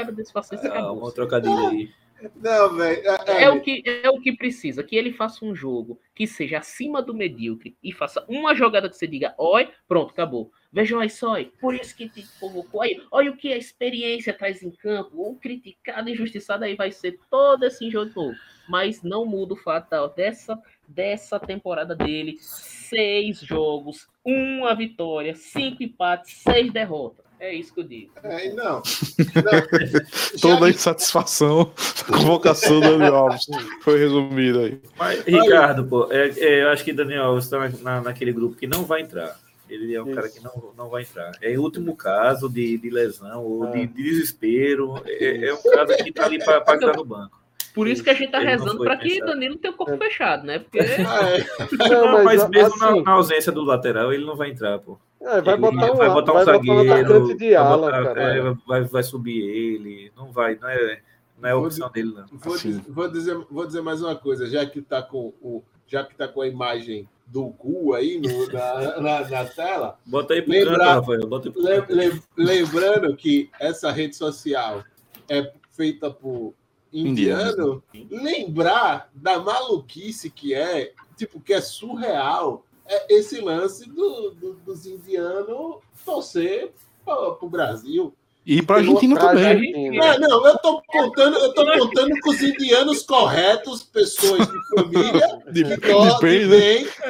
Calma, 0.61 0.79
acabou. 0.79 1.09
um 1.09 1.11
trocadilho 1.11 1.67
aí. 1.67 1.89
Não, 2.37 2.75
velho. 2.75 3.01
É, 3.27 3.43
É 3.43 3.49
o, 3.49 3.59
que, 3.59 3.83
é 3.85 4.09
o 4.09 4.21
que 4.21 4.31
precisa, 4.31 4.83
que 4.83 4.95
ele 4.95 5.11
faça 5.11 5.43
um 5.43 5.53
jogo 5.53 5.99
que 6.15 6.25
seja 6.25 6.59
acima 6.59 7.01
do 7.01 7.13
medíocre 7.13 7.75
e 7.83 7.91
faça 7.91 8.25
uma 8.29 8.55
jogada 8.55 8.89
que 8.89 8.95
você 8.95 9.05
diga, 9.05 9.35
oi, 9.37 9.69
pronto, 9.85 10.11
acabou. 10.11 10.49
Vejam 10.75 10.99
aí 10.99 11.09
só, 11.09 11.35
por 11.61 11.73
isso 11.73 11.95
que 11.95 12.09
te 12.09 12.27
convocou 12.37 12.81
aí, 12.81 13.01
olha 13.09 13.31
o 13.31 13.37
que 13.37 13.53
a 13.53 13.57
experiência 13.57 14.33
traz 14.33 14.61
em 14.61 14.69
campo, 14.69 15.11
o 15.15 15.33
criticado, 15.35 16.09
injustiçado, 16.09 16.65
aí 16.65 16.75
vai 16.75 16.91
ser 16.91 17.17
todo 17.31 17.63
esse 17.63 17.89
jogo 17.89 18.09
de 18.09 18.15
novo. 18.17 18.35
Mas 18.67 19.01
não 19.01 19.25
muda 19.25 19.53
o 19.53 19.57
fato 19.57 19.89
da- 19.89 20.07
dessa, 20.07 20.59
dessa 20.85 21.39
temporada 21.39 21.95
dele, 21.95 22.35
seis 22.41 23.39
jogos, 23.39 24.05
uma 24.23 24.75
vitória, 24.75 25.33
cinco 25.33 25.81
empates, 25.81 26.33
seis 26.43 26.73
derrotas. 26.73 27.23
É 27.39 27.53
isso 27.53 27.73
que 27.73 27.79
eu 27.79 27.83
digo. 27.85 28.11
é, 28.23 28.49
não. 28.53 28.81
não. 29.45 30.39
Toda 30.41 30.65
a 30.65 30.69
insatisfação 30.69 31.71
da 32.09 32.17
convocação 32.17 32.79
do 32.81 32.89
Daniel 32.97 33.15
Alves 33.15 33.45
foi 33.81 33.99
resumida 33.99 34.59
aí. 34.61 34.79
Mas, 34.97 35.23
Ricardo, 35.25 35.85
pô, 35.85 36.11
é, 36.11 36.29
é, 36.37 36.63
eu 36.63 36.69
acho 36.69 36.83
que 36.83 36.91
Daniel 36.93 37.23
Alves 37.25 37.45
está 37.45 37.59
na, 37.59 37.69
na- 37.81 38.01
naquele 38.01 38.31
grupo 38.33 38.55
que 38.57 38.67
não 38.67 38.83
vai 38.83 39.01
entrar. 39.01 39.37
Ele 39.75 39.95
é 39.95 40.01
um 40.01 40.05
Isso. 40.07 40.15
cara 40.15 40.29
que 40.29 40.43
não, 40.43 40.73
não 40.77 40.89
vai 40.89 41.03
entrar. 41.03 41.31
É 41.41 41.57
o 41.57 41.61
último 41.61 41.95
caso 41.95 42.49
de, 42.49 42.77
de 42.77 42.89
lesão 42.89 43.43
ou 43.43 43.67
de, 43.71 43.81
Ah. 43.81 43.85
de 43.85 44.03
desespero. 44.03 44.95
É, 45.05 45.47
é 45.49 45.53
um 45.53 45.61
caso 45.61 45.95
que 46.03 46.11
tá 46.11 46.25
ali 46.25 46.43
para 46.43 46.57
entrar 46.75 46.95
no 46.95 47.05
banco. 47.05 47.39
Por 47.73 47.87
isso 47.89 48.01
que 48.01 48.09
a 48.09 48.13
gente 48.13 48.31
tá 48.31 48.39
não 48.39 48.45
rezando 48.47 48.83
para 48.83 48.95
que. 48.95 49.19
Danilo 49.19 49.57
tenha 49.57 49.73
o 49.73 49.77
corpo 49.77 49.93
É. 49.95 49.97
fechado, 49.97 50.45
né? 50.45 50.59
Porque 50.59 50.79
Ah, 51.05 51.29
é. 51.29 51.45
Não, 51.89 52.23
mas, 52.23 52.41
mas, 52.41 52.49
mesmo 52.49 52.77
na, 52.79 52.89
assim, 52.91 53.01
na 53.03 53.11
ausência 53.11 53.51
do 53.51 53.63
lateral, 53.65 54.13
ele 54.13 54.25
não 54.25 54.35
vai 54.37 54.49
entrar, 54.51 54.79
pô. 54.79 54.97
é, 55.21 55.41
vai 55.41 55.55
Ele 55.55 55.61
botar 55.61 55.91
um, 55.91 55.95
vai 55.95 56.09
botar 56.09 56.31
um 56.31 56.35
vai 56.35 56.45
botar 56.45 56.53
zagueiro, 56.53 56.93
atacante 56.93 57.33
de 57.37 57.45
vai, 57.47 57.55
ala, 57.55 57.77
botar- 57.77 58.03
cara. 58.15 58.37
é, 58.37 58.55
vai, 58.65 58.81
vai 58.83 59.03
subir 59.03 59.41
ele. 59.41 60.09
Não 60.15 60.31
vai, 60.31 60.55
não 60.55 60.69
é, 60.69 61.01
não 61.37 61.49
é 61.49 61.51
a 61.51 61.55
Vou 61.55 61.65
opção 61.65 61.91
dele, 61.91 62.13
não. 62.15 62.25
Vou, 62.39 62.53
Assim. 62.53 62.69
dizer, 62.69 62.83
vou, 62.87 63.07
dizer, 63.11 63.37
vou 63.51 63.65
dizer 63.67 63.81
mais 63.81 64.01
uma 64.01 64.15
coisa, 64.15 64.47
já 64.47 64.65
que 64.65 64.81
tá 64.81 65.01
com 65.01 65.33
o. 65.41 65.61
Já 65.87 66.03
que 66.03 66.15
tá 66.15 66.27
com 66.27 66.41
a 66.41 66.47
imagem 66.47 67.07
do 67.27 67.49
cu 67.49 67.93
aí 67.93 68.19
no- 68.19 68.47
na, 68.51 68.99
na, 69.01 69.29
na 69.29 69.45
tela, 69.45 69.99
Bota 70.05 70.33
aí 70.33 70.41
pro 70.41 70.51
Lembrar- 70.51 70.77
canto, 70.77 70.99
Rafael. 71.01 71.27
Bota 71.27 71.47
aí 71.47 71.53
pro 71.53 71.61
le- 71.63 71.75
canto. 71.81 71.93
le- 71.95 72.21
lembrando 72.37 73.15
que 73.15 73.49
essa 73.59 73.91
rede 73.91 74.15
social 74.15 74.83
é 75.29 75.51
feita 75.71 76.09
por 76.11 76.53
indiano, 76.93 77.83
lembrar 78.09 79.09
da 79.13 79.39
maluquice 79.39 80.29
que 80.29 80.53
é, 80.53 80.93
tipo, 81.17 81.39
que 81.41 81.53
é 81.53 81.61
surreal, 81.61 82.63
é 82.85 83.13
esse 83.15 83.41
lance 83.41 83.87
do, 83.89 84.31
do- 84.31 84.53
dos 84.65 84.85
indianos 84.85 85.77
torcer 86.05 86.71
para 87.03 87.37
o 87.43 87.49
Brasil. 87.49 88.13
E 88.45 88.61
pra 88.61 88.77
Argentina 88.77 89.15
Pra 89.15 89.29
também. 89.29 89.45
Argentina. 89.45 90.17
Não, 90.19 90.29
não, 90.29 90.47
eu 90.47 90.57
tô 90.59 90.81
contando, 90.87 91.37
eu 91.37 91.53
tô 91.53 91.65
contando 91.79 92.19
com 92.21 92.29
os 92.29 92.41
indianos 92.41 93.01
corretos, 93.03 93.83
pessoas 93.83 94.47
de 94.47 94.59
família, 94.75 95.41
De, 95.51 95.63
que, 95.63 95.69
de 95.75 95.77
to 95.81 96.19
bem, 96.21 96.39
que 96.41 96.45
né? 96.47 96.47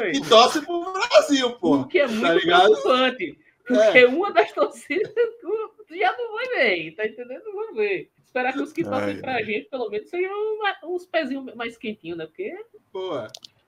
vem 0.01 0.15
e 0.15 0.21
torcem 0.21 0.61
pro 0.61 0.93
Brasil, 0.93 1.51
pô. 1.53 1.75
O 1.81 1.87
que 1.87 1.99
é 1.99 2.07
muito 2.07 2.21
Tá 2.47 2.59
preocupante. 2.61 3.37
Porque 3.67 4.05
uma 4.05 4.31
das 4.31 4.51
torcidas 4.53 5.11
já 5.91 6.15
não 6.17 6.33
vai 6.33 6.47
ver, 6.55 6.91
tá 6.95 7.05
entendendo? 7.05 7.41
Não 7.45 7.55
vai 7.55 7.73
ver. 7.73 8.09
Esperar 8.23 8.53
que 8.53 8.61
os 8.61 8.71
que 8.71 8.83
torcem 8.83 9.17
pra 9.21 9.33
ai. 9.35 9.45
gente, 9.45 9.65
pelo 9.69 9.89
menos, 9.89 10.09
sejam 10.09 10.31
uns 10.83 11.05
pezinhos 11.05 11.53
mais 11.55 11.77
quentinhos, 11.77 12.17
né? 12.17 12.25
Porque 12.27 12.53
Pô, 12.93 13.11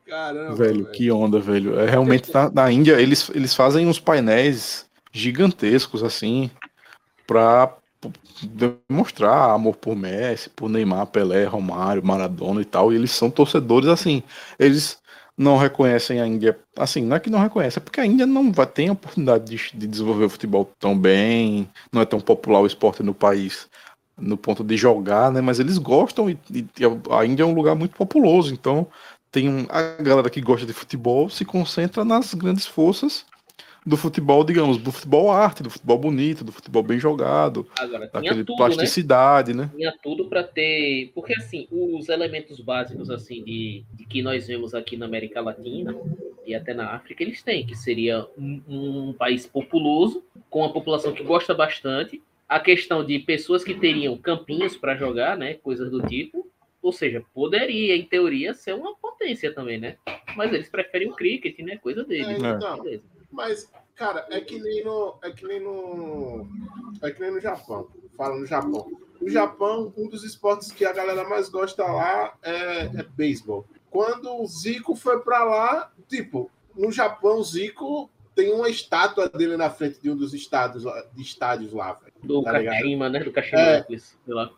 caramba. 0.05 0.55
Velho, 0.55 0.85
que 0.91 1.11
onda, 1.11 1.39
velho. 1.39 1.79
É, 1.79 1.89
realmente, 1.89 2.33
na, 2.33 2.49
na 2.49 2.71
Índia, 2.71 2.99
eles, 3.01 3.29
eles 3.33 3.55
fazem 3.55 3.87
uns 3.87 3.99
painéis 3.99 4.87
gigantescos, 5.11 6.03
assim, 6.03 6.51
pra 7.27 7.67
p- 7.67 8.11
demonstrar 8.43 9.51
amor 9.51 9.75
por 9.77 9.95
Messi, 9.95 10.49
por 10.51 10.69
Neymar, 10.69 11.07
Pelé, 11.07 11.45
Romário, 11.45 12.05
Maradona 12.05 12.61
e 12.61 12.65
tal. 12.65 12.93
E 12.93 12.95
eles 12.95 13.11
são 13.11 13.29
torcedores, 13.29 13.89
assim, 13.89 14.23
eles 14.59 14.99
não 15.37 15.57
reconhecem 15.57 16.19
a 16.21 16.27
Índia. 16.27 16.59
Assim, 16.77 17.03
não 17.03 17.15
é 17.17 17.19
que 17.19 17.29
não 17.29 17.39
reconhecem, 17.39 17.81
é 17.81 17.83
porque 17.83 18.01
a 18.01 18.05
Índia 18.05 18.25
não 18.25 18.51
vai 18.51 18.65
ter 18.67 18.87
a 18.89 18.93
oportunidade 18.93 19.45
de, 19.45 19.77
de 19.77 19.87
desenvolver 19.87 20.25
o 20.25 20.29
futebol 20.29 20.71
tão 20.79 20.97
bem, 20.97 21.69
não 21.93 22.01
é 22.01 22.05
tão 22.05 22.19
popular 22.19 22.61
o 22.61 22.67
esporte 22.67 23.03
no 23.03 23.13
país 23.13 23.67
no 24.17 24.35
ponto 24.37 24.63
de 24.63 24.75
jogar, 24.75 25.31
né? 25.31 25.41
Mas 25.41 25.59
eles 25.59 25.77
gostam 25.77 26.29
e, 26.29 26.39
e 26.51 26.67
a 27.11 27.25
Índia 27.25 27.43
é 27.43 27.45
um 27.45 27.53
lugar 27.53 27.75
muito 27.75 27.95
populoso, 27.95 28.53
então 28.53 28.87
tem 29.31 29.47
um, 29.49 29.65
a 29.69 30.01
galera 30.01 30.29
que 30.29 30.41
gosta 30.41 30.65
de 30.65 30.73
futebol 30.73 31.29
se 31.29 31.45
concentra 31.45 32.03
nas 32.03 32.33
grandes 32.33 32.65
forças 32.65 33.25
do 33.87 33.95
futebol, 33.95 34.43
digamos, 34.43 34.77
do 34.77 34.91
futebol 34.91 35.31
arte, 35.31 35.63
do 35.63 35.69
futebol 35.69 35.97
bonito, 35.97 36.43
do 36.43 36.51
futebol 36.51 36.83
bem 36.83 36.99
jogado, 36.99 37.65
agora 37.79 38.05
tinha 38.09 38.21
daquele 38.21 38.43
tudo, 38.43 38.59
né? 38.59 38.65
plasticidade, 38.65 39.53
né? 39.53 39.71
Tinha 39.73 39.93
tudo 40.03 40.25
para 40.25 40.43
ter. 40.43 41.09
Porque, 41.15 41.33
assim, 41.33 41.69
os 41.71 42.09
elementos 42.09 42.59
básicos, 42.59 43.09
assim, 43.09 43.41
de, 43.45 43.85
de 43.93 44.05
que 44.05 44.21
nós 44.21 44.45
vemos 44.45 44.75
aqui 44.75 44.97
na 44.97 45.05
América 45.05 45.39
Latina 45.39 45.95
e 46.45 46.53
até 46.53 46.73
na 46.73 46.95
África, 46.95 47.23
eles 47.23 47.41
têm, 47.41 47.65
que 47.65 47.75
seria 47.75 48.27
um, 48.37 48.61
um 48.67 49.13
país 49.13 49.45
populoso, 49.45 50.21
com 50.49 50.59
uma 50.59 50.73
população 50.73 51.13
que 51.13 51.23
gosta 51.23 51.53
bastante, 51.53 52.21
a 52.47 52.59
questão 52.59 53.05
de 53.05 53.19
pessoas 53.19 53.63
que 53.63 53.73
teriam 53.73 54.17
campinhos 54.17 54.75
para 54.75 54.97
jogar, 54.97 55.37
né? 55.37 55.53
Coisas 55.53 55.89
do 55.89 56.01
tipo. 56.01 56.45
Ou 56.81 56.91
seja, 56.91 57.23
poderia, 57.33 57.95
em 57.95 58.03
teoria, 58.03 58.53
ser 58.53 58.73
uma 58.73 58.93
potência 58.97 59.53
também, 59.53 59.79
né? 59.79 59.95
Mas 60.35 60.51
eles 60.51 60.67
preferem 60.67 61.09
o 61.09 61.15
cricket, 61.15 61.57
né? 61.59 61.77
Coisa 61.77 62.03
deles. 62.03 62.43
É, 62.43 62.49
então. 62.49 62.83
Beleza. 62.83 63.16
Mas 63.37 63.71
Cara, 63.97 64.27
é 64.29 64.39
que 64.39 64.59
nem 64.59 64.83
no. 64.83 65.15
É 65.23 65.31
que 65.31 65.45
nem 65.47 65.59
no. 65.59 66.47
É 67.01 67.09
que 67.09 67.19
nem 67.19 67.31
no 67.31 67.39
Japão. 67.39 67.87
Fala 68.15 68.35
no 68.37 68.45
Japão. 68.45 68.91
No 69.19 69.27
Japão, 69.27 69.91
um 69.97 70.07
dos 70.07 70.23
esportes 70.23 70.71
que 70.71 70.85
a 70.85 70.93
galera 70.93 71.27
mais 71.27 71.49
gosta 71.49 71.83
lá 71.83 72.35
é, 72.43 72.83
é 72.83 73.03
beisebol. 73.15 73.65
Quando 73.89 74.31
o 74.39 74.45
Zico 74.45 74.95
foi 74.95 75.19
pra 75.21 75.43
lá, 75.43 75.91
tipo, 76.07 76.51
no 76.75 76.91
Japão, 76.91 77.39
o 77.39 77.43
Zico 77.43 78.07
tem 78.35 78.53
uma 78.53 78.69
estátua 78.69 79.27
dele 79.27 79.57
na 79.57 79.71
frente 79.71 79.99
de 79.99 80.11
um 80.11 80.15
dos 80.15 80.35
estados, 80.35 80.83
de 81.15 81.21
estádios 81.23 81.73
lá. 81.73 81.97
Do 82.21 82.43
Tá? 82.43 82.63
Kashima, 82.63 83.09
né? 83.09 83.19
Do 83.23 83.31
Kashima, 83.31 83.59
É. 83.59 83.83
sei 83.89 84.07
lá. 84.27 84.51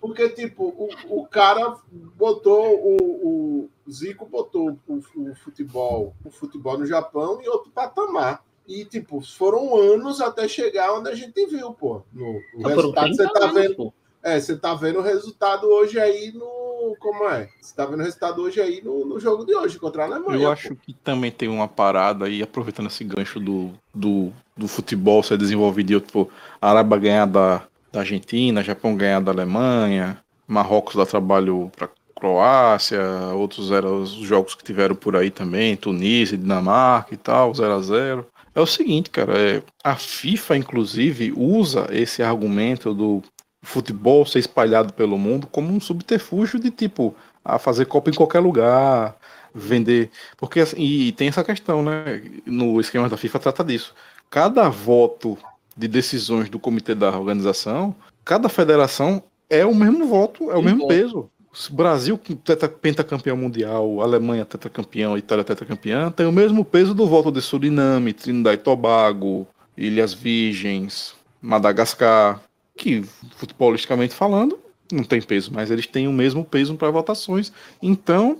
Porque, 0.00 0.28
tipo, 0.28 0.64
o, 0.64 1.20
o 1.20 1.26
cara 1.26 1.76
botou 2.16 2.76
o, 2.76 3.70
o 3.86 3.90
Zico 3.90 4.26
botou 4.26 4.78
o, 4.86 5.02
o 5.16 5.34
futebol, 5.34 6.14
o 6.24 6.30
futebol 6.30 6.78
no 6.78 6.86
Japão 6.86 7.40
em 7.42 7.48
outro 7.48 7.70
patamar. 7.70 8.44
E, 8.66 8.84
tipo, 8.84 9.20
foram 9.22 9.76
anos 9.76 10.20
até 10.20 10.46
chegar 10.46 10.92
onde 10.92 11.08
a 11.08 11.14
gente 11.14 11.46
viu, 11.46 11.72
pô. 11.72 12.02
No, 12.12 12.40
o 12.54 12.68
resultado 12.68 13.16
30 13.16 13.24
você 13.24 13.32
tá 13.32 13.46
vendo. 13.46 13.74
pô. 13.74 13.92
É, 14.22 14.38
você 14.38 14.56
tá 14.56 14.74
vendo 14.74 14.98
o 14.98 15.02
resultado 15.02 15.66
hoje 15.66 15.98
aí 15.98 16.32
no. 16.32 16.94
Como 17.00 17.28
é? 17.28 17.48
Você 17.60 17.74
tá 17.74 17.86
vendo 17.86 18.00
o 18.00 18.04
resultado 18.04 18.42
hoje 18.42 18.60
aí 18.60 18.82
no, 18.82 19.06
no 19.06 19.18
jogo 19.18 19.44
de 19.44 19.54
hoje 19.54 19.78
contra 19.78 20.02
a 20.02 20.06
Alemanha. 20.06 20.36
Eu 20.36 20.48
pô. 20.48 20.52
acho 20.52 20.76
que 20.76 20.92
também 20.92 21.30
tem 21.30 21.48
uma 21.48 21.66
parada 21.66 22.26
aí, 22.26 22.42
aproveitando 22.42 22.88
esse 22.88 23.04
gancho 23.04 23.40
do, 23.40 23.72
do, 23.94 24.32
do 24.56 24.68
futebol 24.68 25.22
ser 25.22 25.38
desenvolvido, 25.38 25.92
e, 25.94 26.00
tipo, 26.00 26.30
a 26.60 26.70
Arábia 26.70 26.98
ganhar 26.98 27.26
da, 27.26 27.66
da 27.98 28.02
Argentina, 28.02 28.62
Japão 28.62 28.96
ganhar 28.96 29.20
da 29.20 29.32
Alemanha, 29.32 30.18
Marrocos 30.46 30.94
dar 30.94 31.06
trabalho 31.06 31.70
para 31.76 31.90
Croácia, 32.14 33.00
outros 33.34 33.70
eram 33.70 34.02
os 34.02 34.10
jogos 34.12 34.54
que 34.54 34.64
tiveram 34.64 34.94
por 34.94 35.14
aí 35.14 35.30
também, 35.30 35.76
Tunísia, 35.76 36.38
Dinamarca 36.38 37.14
e 37.14 37.16
tal, 37.16 37.54
0 37.54 37.72
a 37.72 37.80
0 37.80 38.26
É 38.54 38.60
o 38.60 38.66
seguinte, 38.66 39.10
cara, 39.10 39.38
é, 39.38 39.62
a 39.84 39.94
FIFA, 39.94 40.56
inclusive, 40.56 41.32
usa 41.36 41.86
esse 41.90 42.22
argumento 42.22 42.94
do 42.94 43.22
futebol 43.62 44.24
ser 44.24 44.40
espalhado 44.40 44.92
pelo 44.92 45.18
mundo 45.18 45.46
como 45.46 45.72
um 45.72 45.80
subterfúgio 45.80 46.58
de 46.58 46.70
tipo, 46.70 47.14
a 47.44 47.58
fazer 47.58 47.86
Copa 47.86 48.10
em 48.10 48.14
qualquer 48.14 48.40
lugar, 48.40 49.16
vender. 49.54 50.10
Porque 50.36 50.60
assim, 50.60 50.80
e 50.80 51.12
tem 51.12 51.28
essa 51.28 51.44
questão, 51.44 51.82
né? 51.82 52.22
No 52.46 52.80
esquema 52.80 53.08
da 53.08 53.16
FIFA 53.16 53.38
trata 53.38 53.64
disso. 53.64 53.94
Cada 54.30 54.68
voto 54.68 55.38
de 55.78 55.86
decisões 55.86 56.50
do 56.50 56.58
comitê 56.58 56.94
da 56.94 57.16
organização, 57.16 57.94
cada 58.24 58.48
federação 58.48 59.22
é 59.48 59.64
o 59.64 59.74
mesmo 59.74 60.06
voto, 60.06 60.50
é 60.50 60.56
o 60.56 60.58
Um 60.58 60.62
mesmo 60.62 60.80
voto. 60.80 60.88
peso. 60.88 61.30
Brasil, 61.70 62.18
teta, 62.44 62.68
pentacampeão 62.68 63.36
mundial, 63.36 64.02
Alemanha, 64.02 64.44
tetracampeão, 64.44 65.16
Itália, 65.16 65.42
tetracampeã, 65.44 66.10
tem 66.10 66.26
o 66.26 66.32
mesmo 66.32 66.64
peso 66.64 66.94
do 66.94 67.06
voto 67.06 67.32
de 67.32 67.40
Suriname, 67.40 68.12
Trinidad 68.12 68.54
e 68.54 68.58
Tobago, 68.58 69.46
Ilhas 69.76 70.12
Virgens, 70.12 71.14
Madagascar, 71.40 72.42
que, 72.76 73.02
futebolisticamente 73.36 74.14
falando, 74.14 74.58
não 74.92 75.02
tem 75.04 75.20
peso, 75.20 75.50
mas 75.52 75.70
eles 75.70 75.86
têm 75.86 76.06
o 76.06 76.12
mesmo 76.12 76.44
peso 76.44 76.74
para 76.76 76.90
votações. 76.90 77.52
Então, 77.82 78.38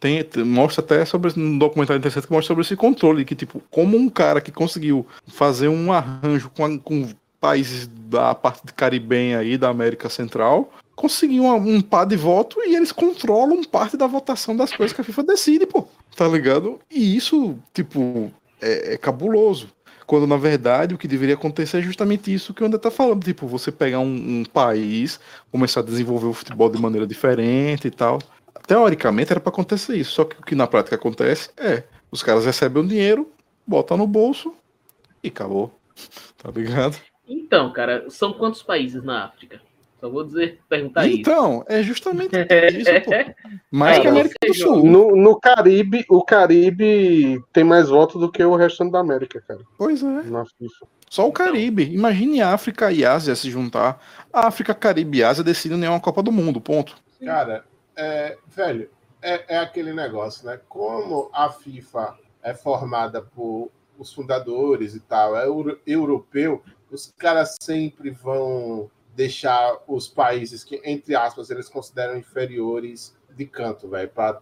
tem, 0.00 0.22
te- 0.22 0.38
mostra 0.44 0.84
até 0.84 1.04
sobre 1.04 1.32
um 1.38 1.58
documentário 1.58 1.98
interessante 1.98 2.26
que 2.26 2.32
mostra 2.32 2.48
sobre 2.48 2.62
esse 2.62 2.76
controle, 2.76 3.24
que 3.24 3.34
tipo, 3.34 3.62
como 3.70 3.96
um 3.96 4.08
cara 4.08 4.40
que 4.40 4.52
conseguiu 4.52 5.06
fazer 5.26 5.68
um 5.68 5.92
arranjo 5.92 6.50
com, 6.50 6.64
a- 6.64 6.78
com 6.78 7.08
países 7.40 7.88
da 8.08 8.34
parte 8.34 8.66
de 8.66 8.72
caribenha 8.72 9.38
aí 9.38 9.56
da 9.56 9.68
América 9.68 10.08
Central, 10.08 10.72
conseguiu 10.96 11.44
uma- 11.44 11.54
um 11.54 11.80
par 11.80 12.04
de 12.06 12.16
voto 12.16 12.58
e 12.64 12.74
eles 12.74 12.90
controlam 12.92 13.62
parte 13.64 13.96
da 13.96 14.06
votação 14.06 14.56
das 14.56 14.72
coisas 14.72 14.94
que 14.94 15.00
a 15.00 15.04
FIFA 15.04 15.22
decide, 15.24 15.66
pô. 15.66 15.86
Tá 16.16 16.26
ligado? 16.26 16.80
E 16.90 17.16
isso, 17.16 17.56
tipo, 17.72 18.30
é, 18.60 18.94
é 18.94 18.96
cabuloso. 18.96 19.68
Quando 20.04 20.26
na 20.26 20.36
verdade 20.38 20.94
o 20.94 20.98
que 20.98 21.06
deveria 21.06 21.34
acontecer 21.34 21.78
é 21.78 21.82
justamente 21.82 22.32
isso 22.32 22.54
que 22.54 22.62
o 22.62 22.66
André 22.66 22.78
tá 22.78 22.90
falando. 22.90 23.22
Tipo, 23.22 23.46
você 23.46 23.70
pegar 23.70 24.00
um, 24.00 24.40
um 24.40 24.44
país, 24.44 25.20
começar 25.52 25.80
a 25.80 25.82
desenvolver 25.84 26.26
o 26.26 26.32
futebol 26.32 26.70
de 26.70 26.80
maneira 26.80 27.06
diferente 27.06 27.86
e 27.88 27.90
tal. 27.90 28.18
Teoricamente 28.68 29.32
era 29.32 29.40
para 29.40 29.48
acontecer 29.48 29.96
isso, 29.96 30.12
só 30.12 30.24
que 30.26 30.38
o 30.38 30.42
que 30.42 30.54
na 30.54 30.66
prática 30.66 30.94
acontece 30.94 31.48
é 31.56 31.84
os 32.10 32.22
caras 32.22 32.44
recebem 32.44 32.82
o 32.82 32.86
dinheiro, 32.86 33.32
botam 33.66 33.96
no 33.96 34.06
bolso 34.06 34.54
e 35.24 35.28
acabou. 35.28 35.74
Tá 36.40 36.52
ligado? 36.52 36.96
Então, 37.28 37.72
cara, 37.72 38.08
são 38.08 38.32
quantos 38.32 38.62
países 38.62 39.02
na 39.02 39.24
África? 39.24 39.60
Só 40.00 40.08
vou 40.08 40.22
dizer, 40.22 40.60
perguntar 40.68 41.04
isso. 41.08 41.18
então, 41.18 41.64
é 41.66 41.82
justamente 41.82 42.30
isso, 42.78 42.90
pô. 43.04 43.10
Mais 43.72 43.96
Aí 43.96 44.02
que 44.02 44.06
a 44.06 44.10
América 44.10 44.36
do 44.46 44.54
Sul. 44.54 44.86
No, 44.86 45.16
no 45.16 45.40
Caribe, 45.40 46.04
o 46.08 46.24
Caribe 46.24 47.42
tem 47.52 47.64
mais 47.64 47.88
votos 47.88 48.20
do 48.20 48.30
que 48.30 48.44
o 48.44 48.54
restante 48.54 48.92
da 48.92 49.00
América, 49.00 49.42
cara. 49.48 49.60
Pois 49.76 50.00
é. 50.00 50.22
Na 50.22 50.44
FIFA. 50.44 50.86
Só 51.10 51.26
o 51.26 51.32
Caribe. 51.32 51.92
Imagine 51.92 52.42
África 52.42 52.92
e 52.92 53.04
Ásia 53.04 53.34
se 53.34 53.50
juntar. 53.50 54.00
A 54.32 54.46
África, 54.46 54.72
Caribe 54.72 55.18
e 55.18 55.24
Ásia 55.24 55.42
decidem 55.42 55.76
nenhuma 55.76 55.98
Copa 55.98 56.22
do 56.22 56.30
Mundo, 56.30 56.60
ponto. 56.60 56.94
Cara, 57.24 57.64
é, 57.98 58.38
velho, 58.46 58.88
é, 59.20 59.56
é 59.56 59.58
aquele 59.58 59.92
negócio, 59.92 60.46
né? 60.46 60.60
Como 60.68 61.28
a 61.32 61.50
FIFA 61.50 62.16
é 62.42 62.54
formada 62.54 63.20
por 63.20 63.70
os 63.98 64.12
fundadores 64.12 64.94
e 64.94 65.00
tal, 65.00 65.36
é 65.36 65.44
euro- 65.44 65.80
europeu, 65.84 66.62
os 66.90 67.12
caras 67.18 67.56
sempre 67.60 68.10
vão 68.10 68.88
deixar 69.16 69.76
os 69.88 70.06
países 70.06 70.62
que, 70.62 70.80
entre 70.84 71.16
aspas, 71.16 71.50
eles 71.50 71.68
consideram 71.68 72.16
inferiores 72.16 73.16
de 73.34 73.44
canto, 73.44 73.88
velho, 73.88 74.08
para 74.08 74.40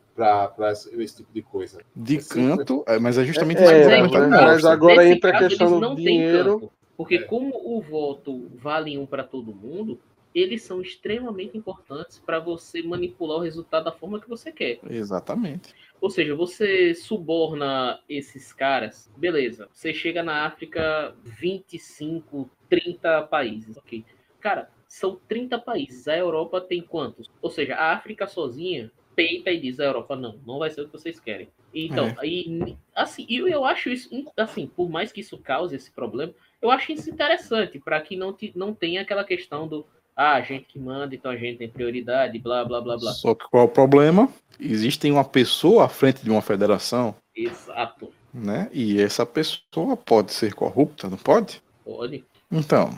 esse, 0.73 0.95
esse 1.03 1.17
tipo 1.17 1.33
de 1.33 1.41
coisa. 1.43 1.81
De 1.95 2.21
Sim, 2.21 2.55
canto, 2.57 2.85
é, 2.87 2.99
mas 2.99 3.17
é 3.17 3.25
justamente 3.25 3.63
É, 3.63 3.99
isso 4.01 4.11
que 4.11 4.13
tá. 4.13 4.29
mas 4.29 4.65
agora 4.67 4.97
Nesse 4.97 5.13
entra 5.15 5.31
a 5.31 5.39
questão 5.39 5.81
do 5.81 5.95
dinheiro. 5.97 6.71
porque 6.97 7.17
É. 7.17 7.23
como 7.23 7.55
o 7.57 7.81
voto 7.81 8.51
vale 8.55 8.97
um 8.99 9.07
para 9.07 9.25
todo 9.25 9.55
mundo, 9.55 9.99
eles 10.37 10.63
são 10.63 10.83
extremamente 10.83 11.57
importantes 11.57 12.19
para 12.19 12.39
você 12.39 12.83
manipular 12.83 13.39
o 13.39 13.43
resultado 13.43 13.85
da 13.85 13.93
forma 13.93 14.21
que 14.21 14.29
você 14.29 14.53
quer. 14.53 14.79
Exatamente. 14.91 15.75
Ou 15.99 16.11
seja, 16.11 16.35
você 16.35 16.95
suborna 16.95 17.99
esses 18.07 18.53
caras, 18.53 19.11
beleza. 19.17 19.67
Você 19.73 19.95
chega 19.95 20.23
na 20.23 20.45
África, 20.45 21.17
25, 21.25 22.51
30 22.69 23.23
países, 23.23 23.79
ok. 23.79 24.05
Cara, 24.39 24.71
são 24.87 25.19
30 25.27 25.59
países. 25.59 26.07
A 26.07 26.17
Europa 26.17 26.61
tem 26.61 26.83
quantos? 26.83 27.31
Ou 27.41 27.51
seja, 27.51 27.75
a 27.75 27.95
África 27.95 28.27
sozinha 28.27 28.93
peita 29.15 29.51
e 29.51 29.59
diz 29.59 29.81
a 29.81 29.85
Europa, 29.85 30.15
não, 30.15 30.39
não 30.47 30.59
vai 30.59 30.69
ser 30.69 30.83
o 30.83 30.87
que 30.87 30.93
vocês 30.93 31.19
querem. 31.19 31.49
Então, 31.75 32.09
É. 32.09 32.15
aí, 32.19 32.77
assim, 32.95 33.25
e 33.27 33.39
eu 33.39 33.65
acho 33.65 33.89
isso, 33.89 34.11
assim, 34.37 34.67
por 34.67 34.91
mais 34.91 35.11
que 35.11 35.21
isso 35.23 35.39
cause 35.39 35.75
esse 35.75 35.91
problema, 35.91 36.35
eu 36.61 36.71
acho 36.71 36.93
isso 36.93 37.09
interessante, 37.09 37.79
para 37.79 37.99
que 38.03 38.17
não, 38.17 38.35
te, 38.35 38.53
não 38.55 38.75
tenha 38.75 39.01
aquela 39.01 39.25
questão 39.25 39.67
do, 39.67 39.87
ah, 40.17 40.35
a 40.35 40.41
gente 40.43 40.65
que 40.65 40.79
manda, 40.79 41.15
então 41.15 41.31
a 41.31 41.37
gente 41.37 41.59
tem 41.59 41.69
prioridade, 41.69 42.39
blá, 42.39 42.65
blá, 42.65 42.81
blá, 42.81 42.97
blá. 42.97 43.13
Só 43.13 43.35
que 43.35 43.45
qual 43.51 43.65
é 43.65 43.67
o 43.67 43.71
problema? 43.71 44.29
Existe 44.59 45.11
uma 45.11 45.25
pessoa 45.25 45.85
à 45.85 45.89
frente 45.89 46.23
de 46.25 46.31
uma 46.31 46.41
federação, 46.41 47.15
Exato. 47.37 48.11
né? 48.33 48.71
E 48.73 49.01
essa 49.01 49.27
pessoa 49.27 49.97
pode 49.97 50.33
ser 50.33 50.55
corrupta, 50.55 51.09
não 51.11 51.19
pode? 51.19 51.61
Pode. 51.85 52.25
Então, 52.51 52.91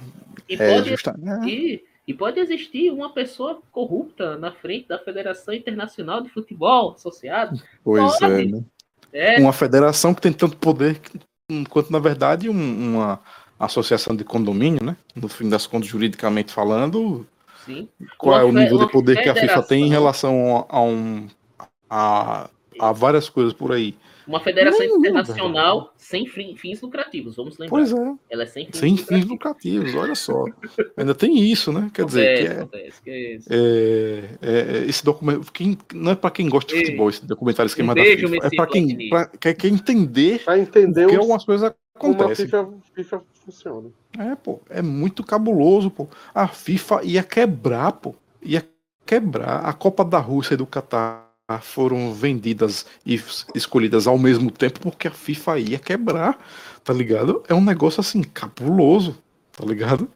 E 0.49 0.55
é 0.55 0.75
pode 0.77 0.91
justamente. 0.91 1.49
existir, 1.49 1.85
e 2.07 2.15
pode 2.15 2.39
existir 2.41 2.91
uma 2.93 3.11
pessoa 3.13 3.61
corrupta 3.73 4.39
na 4.39 4.53
frente 4.53 4.87
da 4.89 4.99
Federação 4.99 5.53
Internacional 5.53 6.23
de 6.23 6.29
Futebol 6.29 6.93
Associado. 6.93 7.61
Pois 7.83 8.15
é, 8.23 8.29
pode. 8.29 8.53
né? 8.53 8.65
É, 9.13 9.41
Uma 9.41 9.53
federação 9.53 10.15
que 10.15 10.21
tem 10.21 10.33
tanto 10.33 10.57
poder 10.59 10.99
que- 11.01 11.19
quanto, 11.71 11.91
na 11.91 11.99
verdade, 11.99 12.49
um- 12.51 12.93
uma 12.93 13.21
associação 13.59 14.15
de 14.15 14.25
condomínio, 14.25 14.83
né? 14.85 14.97
No 15.17 15.29
fim 15.29 15.49
das 15.49 15.67
contas, 15.67 15.89
juridicamente 15.89 16.53
falando, 16.53 17.27
sim. 17.65 17.89
qual 18.17 18.37
Uma 18.37 18.43
é 18.43 18.45
o 18.45 18.53
nível 18.53 18.79
de 18.79 18.91
poder 18.91 19.23
que 19.23 19.29
a 19.29 19.35
FIFA 19.35 19.63
tem 19.63 19.85
em 19.87 19.91
relação 19.91 20.67
a, 20.69 20.81
um 20.83 21.27
a, 21.91 22.49
a 22.81 22.93
várias 22.93 23.29
coisas 23.29 23.53
por 23.53 23.73
aí. 23.73 23.95
Uma 24.27 24.41
federação 24.41 24.87
Não, 24.87 24.99
internacional 24.99 25.91
sem 25.97 26.27
fim- 26.27 26.55
fins 26.55 26.83
lucrativos, 26.83 27.35
vamos 27.37 27.57
lembrar. 27.57 27.71
Pois 27.79 27.91
é, 27.91 28.15
Ela 28.29 28.43
é 28.43 28.47
sem 28.47 28.67
fins 28.67 28.77
sem 28.79 28.95
fins 28.95 29.25
lucrativos. 29.25 29.91
lucrativos, 29.91 29.95
olha 29.95 30.15
só. 30.15 30.45
Ainda 30.99 31.15
tem 31.15 31.39
isso, 31.51 31.73
né? 31.73 31.91
Quer 31.95 32.05
dizer, 32.05 32.39
que 32.39 32.47
é, 32.47 32.53
Acontece, 32.61 33.03
que 33.03 33.11
é 33.11 33.35
isso. 33.37 33.49
é, 33.51 34.29
é, 34.43 34.85
esse 34.87 35.03
documento, 35.03 35.51
quem, 35.51 35.79
não 35.95 36.13
é 36.13 36.15
para 36.15 36.31
quem 36.31 36.47
gosta 36.47 36.75
de 36.75 36.79
futebol, 36.81 37.09
esse 37.09 37.25
documentário 37.25 37.69
esquema 37.69 37.95
um 37.95 37.97
da 37.97 38.05
FIFA, 38.05 38.37
é 38.47 38.51
para 38.55 38.67
quem, 38.67 39.09
pra, 39.09 39.27
quer, 39.29 39.55
quer 39.55 39.69
entender 39.69 40.45
Pra 40.45 40.59
entender 40.59 41.05
por 41.05 41.09
que 41.09 41.15
os- 41.17 41.21
algumas 41.23 41.45
coisas 41.47 41.73
como 41.99 42.23
a. 42.23 42.35
FIFA, 42.35 42.69
FIFA 42.95 43.23
funciona. 43.45 43.89
É, 44.19 44.35
pô, 44.35 44.61
é 44.71 44.81
muito 44.83 45.25
cabuloso, 45.25 45.91
pô. 45.91 46.09
A 46.35 46.49
FIFA 46.49 47.03
ia 47.05 47.23
quebrar, 47.23 47.93
pô. 47.93 48.15
Ia 48.43 48.67
quebrar. 49.05 49.65
A 49.65 49.73
Copa 49.73 50.05
da 50.05 50.19
Rússia 50.19 50.55
e 50.55 50.57
do 50.57 50.67
Catar 50.67 51.29
foram 51.63 52.13
vendidas 52.13 52.85
e 53.07 53.21
escolhidas 53.55 54.07
ao 54.07 54.19
mesmo 54.19 54.51
tempo 54.51 54.81
porque 54.81 55.09
a 55.09 55.11
FIFA 55.11 55.59
ia 55.59 55.79
quebrar, 55.79 56.39
tá 56.85 56.93
ligado? 56.93 57.43
É 57.49 57.55
um 57.55 57.65
negócio 57.65 58.01
assim, 58.01 58.23
cabuloso. 58.23 59.17
Tá 59.59 59.67
ligado? 59.67 60.09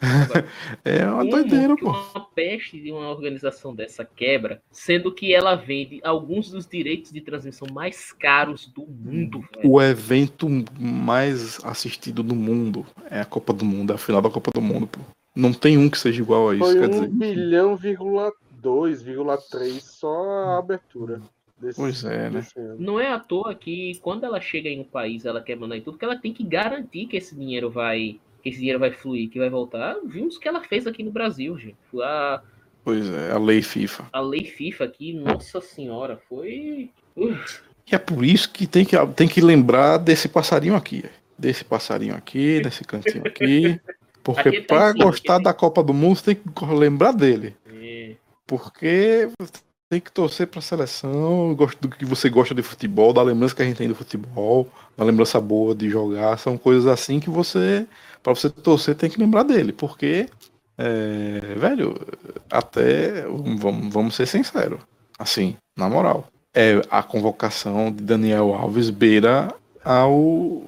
é 0.84 1.06
uma 1.06 1.18
Como 1.18 1.30
doideira, 1.30 1.74
pô. 1.76 1.90
uma 1.90 2.26
peste 2.34 2.78
de 2.78 2.92
uma 2.92 3.08
organização 3.08 3.74
dessa 3.74 4.04
quebra, 4.04 4.60
sendo 4.70 5.10
que 5.10 5.34
ela 5.34 5.54
vende 5.54 6.00
alguns 6.04 6.50
dos 6.50 6.66
direitos 6.66 7.10
de 7.10 7.20
transmissão 7.22 7.66
mais 7.72 8.12
caros 8.12 8.66
do 8.66 8.86
mundo, 8.86 9.40
velho. 9.40 9.70
O 9.70 9.80
evento 9.80 10.48
mais 10.78 11.64
assistido 11.64 12.22
do 12.22 12.34
mundo 12.34 12.84
é 13.10 13.20
a 13.20 13.24
Copa 13.24 13.52
do 13.54 13.64
Mundo, 13.64 13.92
é 13.92 13.94
a 13.94 13.98
final 13.98 14.20
da 14.20 14.28
Copa 14.28 14.50
do 14.52 14.60
Mundo, 14.60 14.86
pô. 14.86 15.00
Não 15.34 15.52
tem 15.52 15.78
um 15.78 15.88
que 15.88 15.98
seja 15.98 16.20
igual 16.20 16.50
a 16.50 16.54
isso, 16.54 16.64
Foi 16.64 16.74
quer 16.74 16.88
1 16.88 16.90
dizer. 16.90 17.08
bilhão, 17.08 17.76
vírgula 17.76 18.32
2,3 18.62 19.80
só 19.80 20.28
a 20.28 20.58
abertura. 20.58 21.22
Desse, 21.58 21.78
Pois 21.78 22.04
é, 22.04 22.30
né? 22.30 22.46
Não 22.78 22.98
é 22.98 23.12
à 23.12 23.18
toa 23.18 23.54
que 23.54 23.98
quando 24.00 24.24
ela 24.24 24.40
chega 24.40 24.68
em 24.70 24.80
um 24.80 24.84
país, 24.84 25.26
ela 25.26 25.42
quer 25.42 25.56
mandar 25.56 25.76
em 25.76 25.82
tudo, 25.82 25.98
que 25.98 26.04
ela 26.04 26.16
tem 26.16 26.32
que 26.32 26.42
garantir 26.42 27.06
que 27.06 27.18
esse 27.18 27.36
dinheiro 27.36 27.70
vai, 27.70 28.18
que 28.42 28.48
esse 28.48 28.58
dinheiro 28.58 28.78
vai 28.78 28.90
fluir, 28.90 29.28
que 29.30 29.38
vai 29.38 29.50
voltar. 29.50 29.96
Vimos 30.04 30.36
o 30.36 30.40
que 30.40 30.48
ela 30.48 30.60
fez 30.62 30.86
aqui 30.86 31.02
no 31.02 31.10
Brasil, 31.10 31.56
gente. 31.58 31.76
A, 32.02 32.42
Pois 32.82 33.08
é, 33.10 33.30
a 33.32 33.38
lei 33.38 33.60
FIFA. 33.62 34.08
a 34.12 34.20
lei 34.20 34.44
FIFA 34.44 34.84
aqui, 34.84 35.12
nossa 35.12 35.60
senhora, 35.60 36.18
foi. 36.28 36.90
Uf, 37.14 37.60
E 37.90 37.94
é 37.94 37.98
por 37.98 38.24
isso 38.24 38.50
que 38.50 38.66
tem 38.66 38.84
que, 38.84 38.96
tem 39.14 39.28
que 39.28 39.40
lembrar 39.40 39.98
desse 39.98 40.28
passarinho 40.28 40.74
aqui. 40.74 41.04
Desse 41.38 41.64
passarinho 41.64 42.14
aqui, 42.14 42.60
desse 42.60 42.84
cantinho 42.84 43.22
aqui. 43.26 43.78
Porque 44.22 44.60
tá 44.62 44.66
pra 44.76 44.92
cima, 44.92 45.04
gostar 45.04 45.34
aqui 45.36 45.44
da 45.44 45.54
Copa 45.54 45.82
do 45.82 45.94
Mundo, 45.94 46.16
você 46.16 46.34
tem 46.34 46.52
que 46.52 46.64
lembrar 46.66 47.12
dele. 47.12 47.56
é. 47.66 48.14
Porque 48.46 49.28
tem 49.90 50.00
que 50.00 50.12
torcer 50.12 50.46
pra 50.46 50.60
seleção, 50.60 51.52
gosto 51.54 51.80
do 51.80 51.88
que 51.88 52.04
você 52.04 52.30
gosta 52.30 52.54
de 52.54 52.62
futebol, 52.62 53.12
da 53.12 53.22
lembrança 53.22 53.56
que 53.56 53.62
a 53.62 53.64
gente 53.64 53.76
tem 53.78 53.88
do 53.88 53.94
futebol, 53.94 54.68
da 54.96 55.04
lembrança 55.04 55.40
boa 55.40 55.74
de 55.74 55.90
jogar, 55.90 56.38
são 56.38 56.56
coisas 56.56 56.86
assim 56.86 57.18
que 57.20 57.28
você, 57.28 57.86
Pra 58.22 58.34
você 58.34 58.50
torcer, 58.50 58.94
tem 58.94 59.08
que 59.10 59.18
lembrar 59.18 59.42
dele, 59.44 59.72
porque, 59.72 60.28
é, 60.76 61.40
velho, 61.56 61.94
até, 62.50 63.22
vamos, 63.22 63.92
vamos 63.92 64.14
ser 64.14 64.26
sinceros, 64.26 64.78
assim, 65.18 65.56
na 65.76 65.88
moral, 65.88 66.26
é 66.54 66.82
a 66.90 67.02
convocação 67.02 67.90
de 67.90 68.02
Daniel 68.04 68.52
Alves 68.54 68.90
beira 68.90 69.48
ao, 69.82 70.64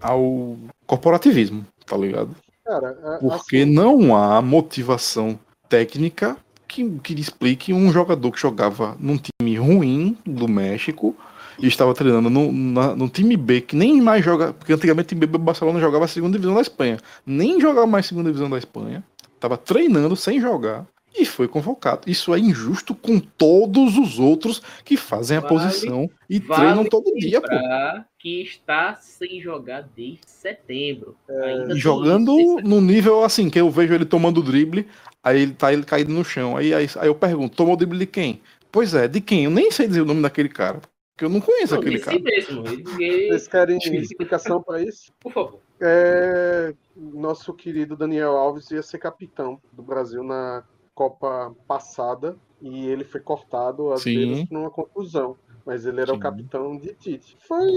ao 0.00 0.56
corporativismo, 0.86 1.66
tá 1.86 1.96
ligado? 1.96 2.34
Cara, 2.64 2.90
a- 3.04 3.18
Porque 3.18 3.58
assim, 3.58 3.64
não 3.72 4.16
há 4.16 4.40
motivação 4.40 5.38
técnica 5.68 6.36
que, 6.68 6.88
que 7.00 7.14
explique 7.14 7.72
um 7.72 7.92
jogador 7.92 8.30
que 8.32 8.40
jogava 8.40 8.96
num 8.98 9.16
time 9.18 9.56
ruim 9.56 10.16
do 10.26 10.48
México 10.48 11.16
e 11.58 11.66
estava 11.68 11.94
treinando 11.94 12.28
no, 12.28 12.50
na- 12.52 12.96
no 12.96 13.08
time 13.08 13.36
B, 13.36 13.60
que 13.60 13.76
nem 13.76 14.00
mais 14.00 14.24
joga. 14.24 14.52
Porque 14.52 14.72
antigamente 14.72 15.06
o 15.06 15.08
time 15.10 15.26
B 15.26 15.38
Barcelona 15.38 15.78
jogava 15.80 16.04
a 16.04 16.08
segunda 16.08 16.32
divisão 16.36 16.54
da 16.56 16.62
Espanha. 16.62 16.98
Nem 17.24 17.60
jogava 17.60 17.86
mais 17.86 18.06
segunda 18.06 18.28
divisão 18.28 18.50
da 18.50 18.58
Espanha. 18.58 19.04
Estava 19.34 19.56
treinando 19.56 20.16
sem 20.16 20.40
jogar 20.40 20.86
e 21.16 21.24
foi 21.24 21.46
convocado. 21.46 22.10
Isso 22.10 22.34
é 22.34 22.38
injusto 22.40 22.92
com 22.92 23.20
todos 23.20 23.96
os 23.96 24.18
outros 24.18 24.60
que 24.84 24.96
fazem 24.96 25.36
a 25.36 25.40
Vale- 25.40 25.54
posição 25.54 26.10
e 26.28 26.40
vale 26.40 26.60
treinam 26.60 26.84
todo 26.86 27.14
dia, 27.14 27.40
pô. 27.40 27.46
que 28.18 28.42
está 28.42 28.96
sem 28.96 29.40
jogar 29.40 29.88
desde 29.94 30.20
setembro. 30.26 31.14
Ainda 31.28 31.66
tem 31.68 31.76
jogando 31.76 32.34
no 32.64 32.80
nível 32.80 33.22
assim, 33.22 33.48
que 33.48 33.60
eu 33.60 33.70
vejo 33.70 33.94
ele 33.94 34.04
tomando 34.04 34.42
drible, 34.42 34.88
aí 35.24 35.40
ele 35.42 35.54
tá 35.54 35.72
ele 35.72 35.82
caído 35.82 36.12
no 36.12 36.24
chão. 36.24 36.56
Aí, 36.56 36.72
aí, 36.74 36.86
aí 36.98 37.08
eu 37.08 37.14
pergunto, 37.14 37.56
tomou 37.56 37.76
drible 37.76 37.98
de 37.98 38.06
quem? 38.06 38.40
Pois 38.70 38.94
é, 38.94 39.08
de 39.08 39.20
quem? 39.20 39.44
Eu 39.44 39.50
nem 39.50 39.70
sei 39.70 39.88
dizer 39.88 40.02
o 40.02 40.04
nome 40.04 40.20
daquele 40.22 40.48
cara. 40.48 40.80
Porque 41.16 41.24
eu 41.24 41.28
não 41.28 41.40
conheço 41.40 41.74
Não, 41.74 41.80
aquele 41.80 41.98
cara. 42.00 42.18
mesmo. 42.18 42.64
Ele, 42.66 43.28
vocês 43.28 43.46
querem 43.48 43.78
explicação 43.78 44.60
para 44.62 44.82
isso? 44.82 45.12
por 45.20 45.32
favor. 45.32 45.60
É, 45.80 46.74
nosso 46.96 47.52
querido 47.54 47.96
Daniel 47.96 48.36
Alves 48.36 48.70
ia 48.70 48.82
ser 48.82 48.98
capitão 48.98 49.60
do 49.72 49.82
Brasil 49.82 50.22
na 50.24 50.64
Copa 50.94 51.54
passada 51.68 52.36
e 52.62 52.86
ele 52.88 53.04
foi 53.04 53.20
cortado 53.20 53.92
às 53.92 54.02
Sim. 54.02 54.14
vezes 54.28 54.44
por 54.48 54.58
uma 54.58 54.70
contusão. 54.70 55.36
Mas 55.66 55.86
ele 55.86 56.00
era 56.00 56.10
Sim. 56.12 56.16
o 56.18 56.20
capitão 56.20 56.76
de 56.76 56.92
Tite. 56.94 57.36
Foi 57.48 57.70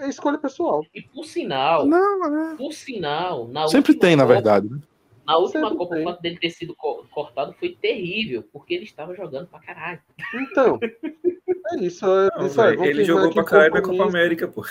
é, 0.00 0.08
escolha 0.08 0.36
pessoal. 0.38 0.84
E 0.94 1.00
por 1.02 1.24
sinal, 1.24 1.86
Não, 1.86 2.52
é. 2.52 2.56
por 2.56 2.72
sinal, 2.72 3.48
na 3.48 3.66
Sempre 3.68 3.94
tem, 3.94 4.14
na 4.16 4.24
Copa- 4.24 4.34
verdade. 4.34 4.68
né? 4.68 4.78
Na 5.26 5.36
última 5.36 5.62
Sempre 5.68 5.78
Copa, 5.78 5.94
tem. 5.94 6.04
o 6.04 6.08
fato 6.10 6.20
dele 6.22 6.38
ter 6.38 6.50
sido 6.50 6.74
co- 6.74 7.04
cortado 7.10 7.52
foi 7.54 7.70
terrível, 7.80 8.42
porque 8.52 8.74
ele 8.74 8.84
estava 8.84 9.14
jogando 9.14 9.46
pra 9.46 9.60
caralho. 9.60 10.00
Então, 10.34 10.78
é 10.82 11.76
isso. 11.80 12.04
É, 12.06 12.28
Não, 12.36 12.46
isso 12.46 12.56
vamos 12.56 12.86
ele 12.86 13.04
jogou 13.04 13.32
pra 13.32 13.44
caralho 13.44 13.74
na 13.74 13.82
Copa. 13.82 14.04
América, 14.04 14.48
pô. 14.48 14.64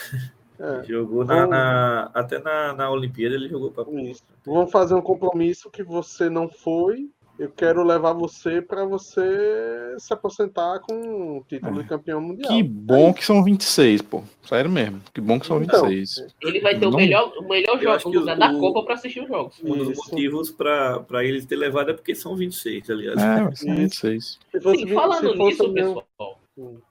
É, 0.59 0.83
Jogou 0.83 1.25
na, 1.25 1.47
na- 1.47 2.11
até 2.13 2.37
na, 2.37 2.73
na 2.73 2.91
Olimpíada 2.91 3.33
ele 3.33 3.49
jogou 3.49 3.71
pra 3.71 3.83
isso. 4.03 4.23
Vamos 4.45 4.71
fazer 4.71 4.93
um 4.93 5.01
compromisso 5.01 5.71
que 5.71 5.81
você 5.83 6.29
não 6.29 6.47
foi. 6.49 7.09
Eu 7.41 7.49
quero 7.49 7.83
levar 7.83 8.13
você 8.13 8.61
para 8.61 8.85
você 8.85 9.95
se 9.97 10.13
aposentar 10.13 10.79
com 10.81 11.39
o 11.39 11.43
título 11.49 11.81
de 11.81 11.89
campeão 11.89 12.21
mundial. 12.21 12.47
Que 12.51 12.61
bom 12.61 13.11
que 13.11 13.25
são 13.25 13.43
26, 13.43 14.03
pô. 14.03 14.21
Sério 14.43 14.69
mesmo. 14.69 15.01
Que 15.11 15.19
bom 15.19 15.39
que 15.39 15.47
são 15.47 15.59
Então, 15.63 15.87
26. 15.87 16.35
Ele 16.43 16.59
vai 16.59 16.77
ter 16.77 16.85
o 16.85 16.91
Não. 16.91 16.97
melhor, 16.99 17.33
o 17.39 17.47
melhor 17.49 17.79
jogo 17.81 18.19
o- 18.19 18.25
da 18.25 18.53
Copa 18.59 18.83
pra 18.83 18.93
assistir 18.93 19.21
os 19.23 19.27
jogos. 19.27 19.59
Um 19.63 19.75
dos 19.75 19.89
Isso. 19.89 20.01
motivos 20.11 20.51
pra, 20.51 20.99
pra 20.99 21.25
ele 21.25 21.43
ter 21.43 21.55
levado 21.55 21.89
é 21.89 21.93
porque 21.95 22.13
são 22.13 22.35
26, 22.35 22.87
aliás. 22.91 23.17
É, 23.19 23.37
são 23.37 23.49
Isso. 23.51 23.65
26. 23.75 24.39
Se 24.51 24.61
fosse, 24.61 24.77
Sim, 24.83 24.87
falando 24.93 25.33
nisso, 25.35 25.63
o 25.65 25.71
meu- 25.73 25.95
pessoal, 25.95 26.39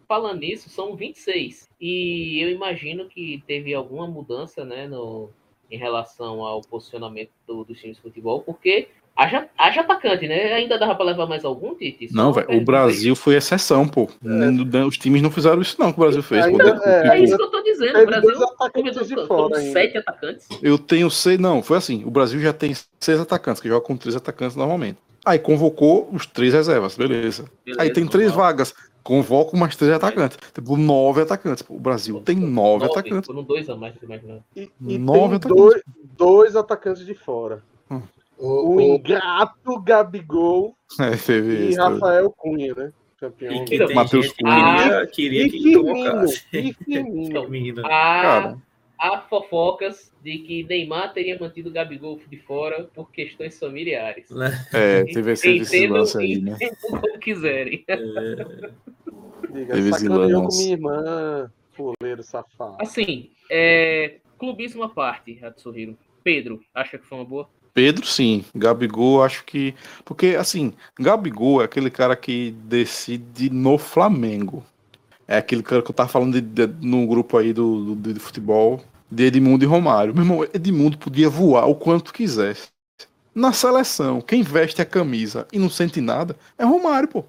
falando 0.09 0.41
nisso, 0.41 0.69
são 0.69 0.97
26. 0.97 1.69
E 1.81 2.41
eu 2.43 2.51
imagino 2.51 3.07
que 3.07 3.41
teve 3.47 3.73
alguma 3.73 4.09
mudança, 4.09 4.65
né, 4.65 4.89
no, 4.89 5.31
em 5.71 5.79
relação 5.79 6.45
ao 6.45 6.61
posicionamento 6.61 7.31
do- 7.47 7.63
dos 7.65 7.79
times 7.79 7.99
de 7.99 8.03
futebol, 8.03 8.41
porque 8.43 8.89
haja, 9.17 9.49
haja 9.57 9.81
atacante, 9.83 10.27
né? 10.29 10.53
Ainda 10.55 10.79
dava 10.79 10.95
pra 10.95 11.05
levar 11.05 11.27
mais 11.27 11.45
algum, 11.45 11.75
Tite? 11.75 12.09
Só 12.09 12.17
Não, 12.17 12.33
velho. 12.33 12.57
O 12.57 12.61
Brasil 12.65 13.15
foi 13.15 13.35
exceção, 13.37 13.87
pô. 13.87 14.09
Não- 14.23 14.87
Os 14.87 14.97
times 14.99 15.21
não 15.23 15.31
fizeram 15.31 15.61
isso, 15.61 15.77
não, 15.79 15.93
que 15.93 15.99
o 15.99 16.03
Brasil 16.03 16.23
fez. 16.23 16.45
Ainda- 16.47 16.73
Tipo, 16.73 16.89
é. 16.89 17.09
É 17.19 17.23
isso 17.23 17.37
que 17.37 17.43
eu 17.43 17.51
tô 17.51 17.63
dizendo. 17.63 17.99
O 17.99 18.07
Brasil 18.07 18.31
ainda. 18.75 19.73
sete 19.73 19.99
atacantes. 19.99 20.49
Eu 20.63 20.79
tenho 20.79 21.11
seis. 21.11 21.39
Não, 21.39 21.63
foi 21.63 21.77
assim. 21.79 22.03
O 22.05 22.11
Brasil 22.11 22.41
já 22.41 22.53
tem 22.53 22.75
seis 22.99 23.21
atacantes, 23.21 23.61
que 23.61 23.69
joga 23.69 23.85
com 23.85 23.97
três 23.97 24.17
atacantes 24.17 24.57
normalmente. 24.57 24.99
Aí 25.25 25.39
convocou 25.39 26.09
os 26.13 26.25
três 26.27 26.55
reservas, 26.55 26.97
beleza. 26.97 27.45
Beleza, 27.65 27.83
Aí 27.83 27.91
tem 27.93 28.07
três 28.07 28.29
normal. 28.29 28.47
vagas. 28.47 28.75
Convoca 29.03 29.57
mais 29.57 29.75
três 29.77 29.93
atacantes. 29.93 30.39
Tipo, 30.55 30.77
nove 30.77 31.23
atacantes. 31.23 31.63
Pô, 31.63 31.75
O 31.75 31.81
Brasil 31.81 32.21
tem 32.21 32.37
nove 32.37 32.85
atacantes. 32.85 33.27
Foram 33.27 33.43
dois 33.43 33.69
a 33.69 33.75
mais 33.77 33.95
imaginava. 34.03 34.41
E, 34.55 34.71
e 34.87 34.99
Nove 34.99 35.19
tem 35.21 35.37
atacantes. 35.37 35.57
dois, 35.57 35.83
dois 36.17 36.57
atacantes 36.57 37.05
de 37.05 37.15
fora. 37.15 37.63
O, 38.41 38.47
O 38.71 38.77
o- 38.77 38.81
ingrato 38.81 39.81
Gabigol 39.83 40.75
É, 40.99 41.33
e 41.33 41.69
isso. 41.71 41.81
Rafael 41.81 42.31
Cunha, 42.31 42.75
né? 42.75 42.93
Campeão. 43.19 43.53
E 43.55 43.65
que 43.67 43.79
tem 43.87 43.95
Matheus 43.95 44.27
gente 44.27 44.37
que 44.37 44.43
Cunha. 44.45 44.77
queria, 44.83 45.07
queria 45.07 45.43
E 45.47 45.51
que 45.51 45.59
Firmino, 45.63 45.85
convocasse. 45.85 46.47
e 46.55 46.73
Firmino. 46.73 47.83
Há, 47.87 48.57
há 48.99 49.21
fofocas 49.29 50.11
de 50.25 50.39
que 50.39 50.65
Neymar 50.65 51.13
teria 51.13 51.39
mantido 51.39 51.69
o 51.69 51.73
Gabigol 51.73 52.19
de 52.29 52.39
fora 52.39 52.85
por 52.95 53.11
questões 53.13 53.59
familiares. 53.59 54.27
É, 54.73 55.05
teve 55.05 55.33
esse, 55.33 55.51
esse 55.57 55.77
Entendo, 55.79 55.95
lance 55.95 56.19
aí, 56.19 56.41
né? 56.41 56.57
como 56.81 57.19
quiserem. 57.19 57.85
Diga, 59.53 59.75
Teve 59.75 59.91
esse 59.91 60.01
sacaneou 60.01 60.49
com 60.49 60.57
minha 60.57 60.73
irmã, 60.73 61.53
fuleiro 61.73 62.23
safado. 62.23 62.77
Assim, 62.81 63.31
é, 63.51 64.17
clubismo 64.39 64.83
à 64.83 64.89
parte, 64.89 65.39
Hatsuhiro. 65.45 65.97
Pedro, 66.23 66.61
acha 66.75 66.99
que 66.99 67.07
foi 67.07 67.19
uma 67.19 67.25
boa? 67.25 67.49
Pedro, 67.73 68.07
sim. 68.07 68.45
Gabigol, 68.55 69.23
acho 69.23 69.45
que. 69.45 69.75
Porque, 70.05 70.37
assim, 70.39 70.73
Gabigol 70.99 71.63
é 71.63 71.65
aquele 71.65 71.91
cara 71.91 72.17
que 72.17 72.53
decide 72.65 73.51
no 73.51 73.79
Flamengo. 73.79 74.65
É 75.29 75.39
aquele 75.39 75.63
cara 75.63 75.83
que 75.83 75.91
eu 75.91 75.95
tava 75.95 76.09
falando 76.09 76.41
de, 76.41 76.41
de- 76.41 76.87
no 76.87 77.07
grupo 77.07 77.39
aí 77.39 77.53
do, 77.53 77.95
do, 77.95 78.15
de 78.15 78.21
futebol 78.21 78.83
de 79.11 79.25
Edmundo 79.25 79.65
e 79.65 79.69
Romário. 79.69 80.15
Meu 80.15 80.25
irmão, 80.25 80.45
Edmundo 80.55 80.99
podia 80.99 81.29
voar 81.31 81.67
o 81.67 81.75
quanto 81.75 82.13
quisesse. 82.13 82.69
Na 83.35 83.53
seleção, 83.53 84.21
quem 84.21 84.43
veste 84.43 84.83
a 84.83 84.87
camisa 84.87 85.47
e 85.53 85.59
não 85.59 85.71
sente 85.71 86.01
nada 86.01 86.37
é 86.59 86.65
Romário, 86.65 87.09
pô. 87.09 87.25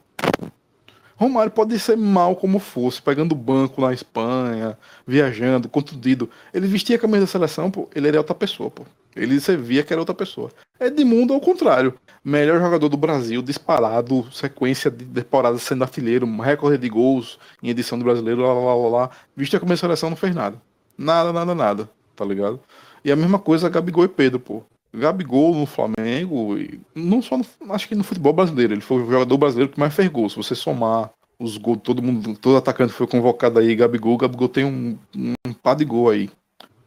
Romário 1.21 1.51
pode 1.51 1.77
ser 1.77 1.95
mal 1.95 2.35
como 2.35 2.57
fosse, 2.57 2.99
pegando 2.99 3.35
banco 3.35 3.79
na 3.79 3.93
Espanha, 3.93 4.75
viajando, 5.05 5.69
contundido. 5.69 6.27
Ele 6.51 6.65
vestia 6.65 6.95
a 6.95 6.99
camisa 6.99 7.21
da 7.21 7.27
seleção, 7.27 7.69
pô, 7.69 7.87
ele 7.93 8.07
era 8.07 8.17
outra 8.17 8.33
pessoa, 8.33 8.71
pô. 8.71 8.83
Ele 9.15 9.39
você 9.39 9.55
via 9.55 9.83
que 9.83 9.93
era 9.93 10.01
outra 10.01 10.15
pessoa. 10.15 10.49
Edmundo, 10.79 11.31
ao 11.31 11.39
contrário, 11.39 11.93
melhor 12.25 12.59
jogador 12.59 12.89
do 12.89 12.97
Brasil, 12.97 13.39
disparado, 13.43 14.27
sequência 14.31 14.89
de 14.89 15.05
temporadas 15.05 15.61
sendo 15.61 15.83
artilheiro, 15.83 16.25
recorde 16.41 16.79
de 16.79 16.89
gols 16.89 17.37
em 17.61 17.69
edição 17.69 17.99
do 17.99 18.03
brasileiro, 18.03 18.41
lá, 18.41 18.51
lá, 18.51 18.73
lá, 18.73 18.89
lá. 18.89 19.09
Vestia 19.37 19.57
a 19.57 19.59
camisa 19.59 19.75
da 19.75 19.87
seleção, 19.89 20.09
não 20.09 20.17
fez 20.17 20.33
nada. 20.33 20.59
Nada, 20.97 21.31
nada, 21.31 21.53
nada, 21.53 21.89
tá 22.15 22.25
ligado? 22.25 22.59
E 23.05 23.11
a 23.11 23.15
mesma 23.15 23.37
coisa 23.37 23.69
Gabigol 23.69 24.05
e 24.05 24.07
Pedro, 24.07 24.39
pô. 24.39 24.63
Gabigol 24.93 25.55
no 25.55 25.65
Flamengo, 25.65 26.57
não 26.93 27.21
só 27.21 27.37
no, 27.37 27.45
acho 27.73 27.87
que 27.87 27.95
no 27.95 28.03
futebol 28.03 28.33
brasileiro, 28.33 28.73
ele 28.73 28.81
foi 28.81 29.01
o 29.01 29.11
jogador 29.11 29.37
brasileiro 29.37 29.71
que 29.71 29.79
mais 29.79 29.93
fez 29.93 30.09
gol. 30.09 30.29
Se 30.29 30.35
você 30.35 30.55
somar 30.55 31.11
os 31.39 31.57
gols, 31.57 31.79
todo 31.83 32.01
mundo, 32.01 32.37
todo 32.37 32.57
atacante 32.57 32.93
foi 32.93 33.07
convocado 33.07 33.59
aí, 33.59 33.75
Gabigol, 33.75 34.17
Gabigol 34.17 34.49
tem 34.49 34.65
um, 34.65 34.97
um 35.15 35.53
par 35.53 35.75
de 35.75 35.85
gol 35.85 36.09
aí 36.09 36.29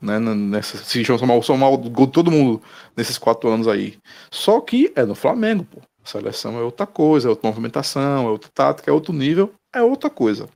né? 0.04 0.18
Nessa, 0.18 0.76
se 0.78 1.04
somar, 1.04 1.42
somar 1.42 1.72
o 1.72 1.78
gol 1.78 2.06
todo 2.06 2.30
mundo 2.30 2.62
nesses 2.96 3.18
quatro 3.18 3.48
anos 3.48 3.66
aí. 3.66 3.96
Só 4.30 4.60
que 4.60 4.92
é 4.94 5.04
no 5.04 5.14
Flamengo, 5.14 5.64
pô. 5.64 5.80
A 6.04 6.08
seleção 6.08 6.58
é 6.58 6.62
outra 6.62 6.86
coisa, 6.86 7.28
é 7.28 7.30
outra 7.30 7.48
movimentação, 7.48 8.26
é 8.26 8.30
outra 8.30 8.50
tática, 8.52 8.90
é 8.90 8.94
outro 8.94 9.12
nível, 9.12 9.54
é 9.74 9.82
outra 9.82 10.10
coisa. 10.10 10.48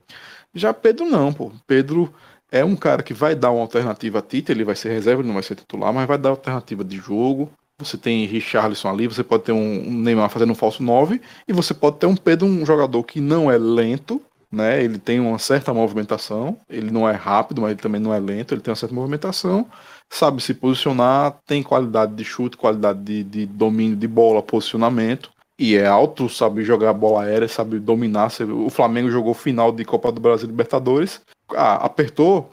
Já 0.53 0.73
Pedro 0.73 1.05
não, 1.05 1.33
pô. 1.33 1.51
Pedro 1.65 2.13
é 2.51 2.63
um 2.63 2.75
cara 2.75 3.03
que 3.03 3.13
vai 3.13 3.35
dar 3.35 3.51
uma 3.51 3.61
alternativa 3.61 4.19
a 4.19 4.21
Tite, 4.21 4.51
ele 4.51 4.63
vai 4.63 4.75
ser 4.75 4.89
reserva, 4.89 5.21
ele 5.21 5.27
não 5.27 5.35
vai 5.35 5.43
ser 5.43 5.55
titular, 5.55 5.93
mas 5.93 6.07
vai 6.07 6.17
dar 6.17 6.29
alternativa 6.29 6.83
de 6.83 6.97
jogo. 6.97 7.49
Você 7.79 7.97
tem 7.97 8.25
Richarlison 8.25 8.89
ali, 8.89 9.07
você 9.07 9.23
pode 9.23 9.43
ter 9.43 9.51
um 9.53 9.89
Neymar 9.89 10.29
fazendo 10.29 10.51
um 10.51 10.55
falso 10.55 10.83
9, 10.83 11.21
e 11.47 11.53
você 11.53 11.73
pode 11.73 11.97
ter 11.97 12.07
um 12.07 12.15
Pedro, 12.15 12.45
um 12.45 12.65
jogador 12.65 13.03
que 13.03 13.21
não 13.21 13.49
é 13.49 13.57
lento, 13.57 14.21
né? 14.51 14.83
Ele 14.83 14.97
tem 14.97 15.19
uma 15.19 15.39
certa 15.39 15.73
movimentação, 15.73 16.57
ele 16.69 16.91
não 16.91 17.07
é 17.07 17.13
rápido, 17.13 17.61
mas 17.61 17.71
ele 17.71 17.79
também 17.79 18.01
não 18.01 18.13
é 18.13 18.19
lento, 18.19 18.53
ele 18.53 18.61
tem 18.61 18.71
uma 18.71 18.75
certa 18.75 18.93
movimentação, 18.93 19.65
sabe 20.09 20.41
se 20.41 20.53
posicionar, 20.53 21.37
tem 21.45 21.63
qualidade 21.63 22.15
de 22.15 22.25
chute, 22.25 22.57
qualidade 22.57 22.99
de, 22.99 23.23
de 23.23 23.45
domínio 23.45 23.95
de 23.95 24.07
bola, 24.07 24.43
posicionamento, 24.43 25.31
e 25.57 25.75
é 25.75 25.85
alto, 25.85 26.27
sabe 26.27 26.63
jogar 26.63 26.93
bola 26.93 27.23
aérea, 27.23 27.47
sabe 27.47 27.79
dominar. 27.79 28.31
O 28.65 28.69
Flamengo 28.69 29.09
jogou 29.09 29.33
final 29.33 29.71
de 29.71 29.85
Copa 29.85 30.11
do 30.11 30.19
Brasil 30.19 30.47
Libertadores, 30.47 31.21
ah, 31.55 31.75
apertou, 31.85 32.51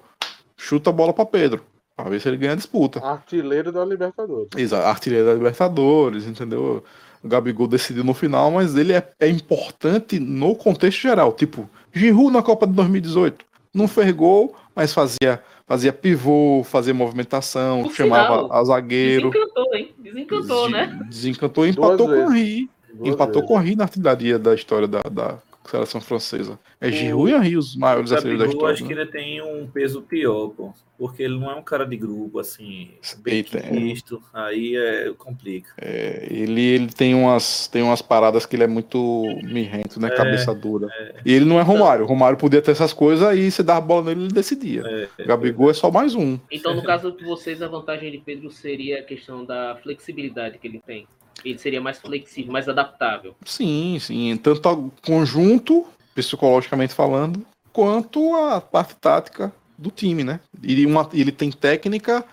chuta 0.57 0.91
a 0.91 0.93
bola 0.93 1.13
para 1.13 1.27
Pedro. 1.27 1.63
Pra 1.97 2.11
ver 2.11 2.21
se 2.21 2.29
ele 2.29 2.37
ganha 2.37 2.53
a 2.53 2.57
disputa. 2.57 3.03
Artilheiro 3.03 3.73
da 3.73 3.83
Libertadores. 3.85 4.51
Exato, 4.55 4.87
artilheiro 4.87 5.27
da 5.27 5.33
Libertadores, 5.33 6.27
entendeu? 6.27 6.85
O 7.25 7.29
Gabigol 7.29 7.67
decidiu 7.67 8.05
no 8.05 8.13
final, 8.13 8.51
mas 8.51 8.77
ele 8.77 8.93
é, 8.93 9.09
é 9.19 9.29
importante 9.29 10.21
no 10.21 10.55
contexto 10.55 11.01
geral. 11.01 11.33
Tipo, 11.33 11.69
Giroud 11.93 12.31
na 12.31 12.43
Copa 12.43 12.67
de 12.67 12.75
2018. 12.75 13.45
Não 13.73 13.89
fez 13.89 14.13
gol, 14.13 14.55
mas 14.75 14.93
fazia, 14.93 15.43
fazia 15.67 15.93
pivô, 15.93 16.63
fazia 16.65 16.93
movimentação, 16.93 17.91
chamava 17.91 18.43
final, 18.43 18.53
a 18.53 18.65
zagueiro. 18.65 19.31
Desencantou, 19.31 19.75
hein? 19.75 19.95
Desencantou, 19.99 20.71
né? 20.71 21.01
Desencantou 21.09 21.67
e 21.67 21.71
empatou 21.71 22.07
com 22.09 22.27
o 22.27 22.31
Ri. 22.31 22.71
Duas 22.93 23.09
Empatou 23.09 23.35
vezes. 23.35 23.49
com 23.49 23.55
o 23.55 23.59
Ri 23.59 23.77
na 23.77 23.85
artilharia 23.85 24.39
da 24.39 24.55
história 24.55 24.87
da, 24.87 25.01
da 25.03 25.39
seleção 25.71 26.01
francesa. 26.01 26.59
É 26.81 26.89
O- 26.89 26.93
Giroud 26.93 27.31
e 27.31 27.35
Henry 27.35 27.57
os 27.57 27.77
maiores 27.77 28.11
O 28.11 28.15
artilheiros 28.15 28.45
da 28.45 28.53
história. 28.53 28.75
acho 28.75 28.85
que 28.85 28.95
né? 28.95 29.03
ele 29.03 29.11
tem 29.11 29.43
um 29.43 29.67
peso 29.67 30.03
pior, 30.03 30.49
pô. 30.51 30.73
Porque 30.99 31.23
ele 31.23 31.39
não 31.39 31.51
é 31.51 31.55
um 31.55 31.63
cara 31.63 31.85
de 31.85 31.95
grupo, 31.95 32.39
assim, 32.39 32.93
bem 33.19 33.41
é. 33.41 33.43
quisto. 33.43 34.23
Aí 34.33 34.75
é, 34.77 35.13
complica. 35.19 35.69
É, 35.79 36.27
ele, 36.31 36.63
ele 36.63 36.87
tem 36.87 37.15
umas 37.15 37.69
tem 37.69 37.83
umas 37.83 38.01
paradas 38.01 38.47
que 38.47 38.57
ele 38.57 38.65
é 38.65 38.67
muito 38.67 39.23
mirrento, 39.45 40.01
né? 40.01 40.09
É, 40.09 40.11
Cabeça 40.11 40.55
dura. 40.55 40.89
E 41.23 41.33
ele 41.33 41.45
não 41.45 41.61
é 41.61 41.63
Romário. 41.63 42.07
Romário 42.07 42.39
podia 42.39 42.63
ter 42.63 42.71
essas 42.71 42.95
coisas 42.95 43.27
aí 43.29 43.51
você 43.51 43.63
dava 43.63 43.79
a 43.79 43.83
bola 43.83 44.05
nele 44.07 44.21
e 44.21 44.25
ele 44.25 44.33
decidia. 44.33 44.83
É, 45.19 45.25
Gabigol 45.25 45.71
é 45.71 45.75
só 45.75 45.91
mais 45.91 46.15
um. 46.15 46.39
Então, 46.51 46.75
no 46.75 46.83
caso 46.83 47.13
de 47.13 47.25
vocês, 47.25 47.61
a 47.61 47.69
vantagem 47.69 48.11
de 48.11 48.19
Pedro 48.19 48.51
seria 48.51 49.01
a 49.01 49.03
questão 49.03 49.45
da 49.45 49.77
flexibilidade 49.83 50.57
que 50.59 50.67
ele 50.67 50.81
tem. 50.87 51.07
Ele 51.45 51.59
seria 51.59 51.81
mais 51.81 51.99
flexível, 51.99 52.53
mais 52.53 52.69
adaptável. 52.69 53.35
Sim, 53.45 53.99
sim. 54.01 54.37
Tanto 54.37 54.69
o 54.69 54.93
conjunto, 55.05 55.87
psicologicamente 56.15 56.95
falando, 56.95 57.45
quanto 57.73 58.35
a 58.35 58.61
parte 58.61 58.95
tática 58.97 59.53
do 59.79 59.91
time, 59.91 60.25
né? 60.25 60.41
E 60.63 60.87
uma- 60.87 61.09
ele 61.13 61.31
tem 61.31 61.51
técnica, 61.51 62.25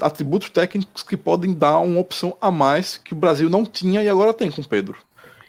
atributos 0.00 0.50
técnicos 0.50 1.02
que 1.02 1.16
podem 1.16 1.52
dar 1.52 1.78
uma 1.80 2.00
opção 2.00 2.36
a 2.40 2.50
mais 2.50 2.96
que 2.96 3.12
o 3.12 3.16
Brasil 3.16 3.50
não 3.50 3.64
tinha 3.64 4.02
e 4.02 4.08
agora 4.08 4.32
tem 4.32 4.50
com 4.50 4.60
o 4.60 4.68
Pedro. 4.68 4.96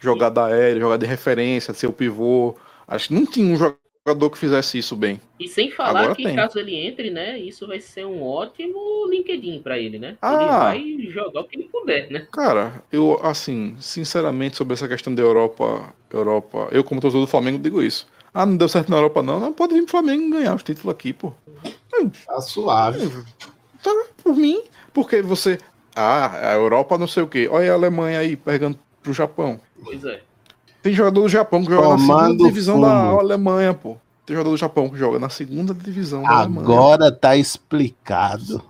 Jogada 0.00 0.46
aérea, 0.46 0.80
jogada 0.80 1.04
de 1.04 1.10
referência, 1.10 1.74
ser 1.74 1.86
o 1.86 1.92
pivô. 1.92 2.56
Acho 2.88 3.08
que 3.08 3.14
não 3.14 3.24
tinha 3.24 3.46
um 3.54 3.56
jogador 3.56 3.79
que 4.04 4.38
fizesse 4.38 4.78
isso 4.78 4.96
bem. 4.96 5.20
E 5.38 5.46
sem 5.46 5.70
falar 5.70 6.00
Agora 6.00 6.14
que 6.16 6.24
tem. 6.24 6.34
caso 6.34 6.58
ele 6.58 6.74
entre, 6.74 7.10
né, 7.10 7.38
isso 7.38 7.66
vai 7.66 7.80
ser 7.80 8.06
um 8.06 8.22
ótimo 8.22 9.06
LinkedIn 9.08 9.60
pra 9.62 9.78
ele, 9.78 9.98
né? 9.98 10.08
Ele 10.08 10.18
Ah. 10.22 10.58
vai 10.64 10.96
jogar 11.10 11.40
o 11.40 11.44
que 11.44 11.56
ele 11.56 11.68
puder, 11.68 12.10
né? 12.10 12.26
Cara, 12.32 12.82
eu, 12.90 13.20
assim, 13.22 13.76
sinceramente, 13.78 14.56
sobre 14.56 14.74
essa 14.74 14.88
questão 14.88 15.14
da 15.14 15.22
Europa, 15.22 15.92
Europa, 16.12 16.68
eu, 16.72 16.82
como 16.82 17.00
torcedor 17.00 17.26
do 17.26 17.30
Flamengo, 17.30 17.58
digo 17.58 17.82
isso. 17.82 18.06
Ah, 18.32 18.46
não 18.46 18.56
deu 18.56 18.68
certo 18.68 18.90
na 18.90 18.96
Europa, 18.96 19.22
não. 19.22 19.38
Não 19.40 19.52
pode 19.52 19.74
vir 19.74 19.82
pro 19.82 19.90
Flamengo 19.90 20.30
ganhar 20.30 20.54
os 20.54 20.62
títulos 20.62 20.92
aqui, 20.94 21.12
pô. 21.12 21.32
Tá 22.26 22.40
suave. 22.40 23.10
Tá 23.82 23.90
por 24.22 24.34
mim, 24.34 24.62
porque 24.94 25.20
você. 25.20 25.58
Ah, 25.94 26.50
a 26.52 26.54
Europa 26.54 26.96
não 26.96 27.08
sei 27.08 27.22
o 27.24 27.26
quê. 27.28 27.48
Olha 27.50 27.72
a 27.72 27.74
Alemanha 27.74 28.20
aí 28.20 28.36
pegando 28.36 28.78
pro 29.02 29.12
Japão. 29.12 29.60
Pois 29.82 30.04
é. 30.04 30.22
Tem 30.82 30.92
jogador 30.92 31.22
do 31.22 31.28
Japão 31.28 31.64
que 31.64 31.70
joga 31.70 31.88
na 31.88 31.98
segunda 31.98 32.14
Tomando 32.20 32.44
divisão 32.48 32.80
da. 32.80 32.88
Alemanha, 33.10 33.74
pô. 33.74 33.96
Tem 34.26 34.34
jogador 34.36 34.50
do 34.52 34.56
Japão 34.56 34.88
que 34.88 34.96
joga 34.96 35.18
na 35.18 35.28
segunda 35.28 35.74
divisão 35.74 36.22
da 36.22 36.30
Alemanha. 36.30 36.62
Agora 36.62 37.10
tá 37.12 37.36
explicado. 37.36 38.62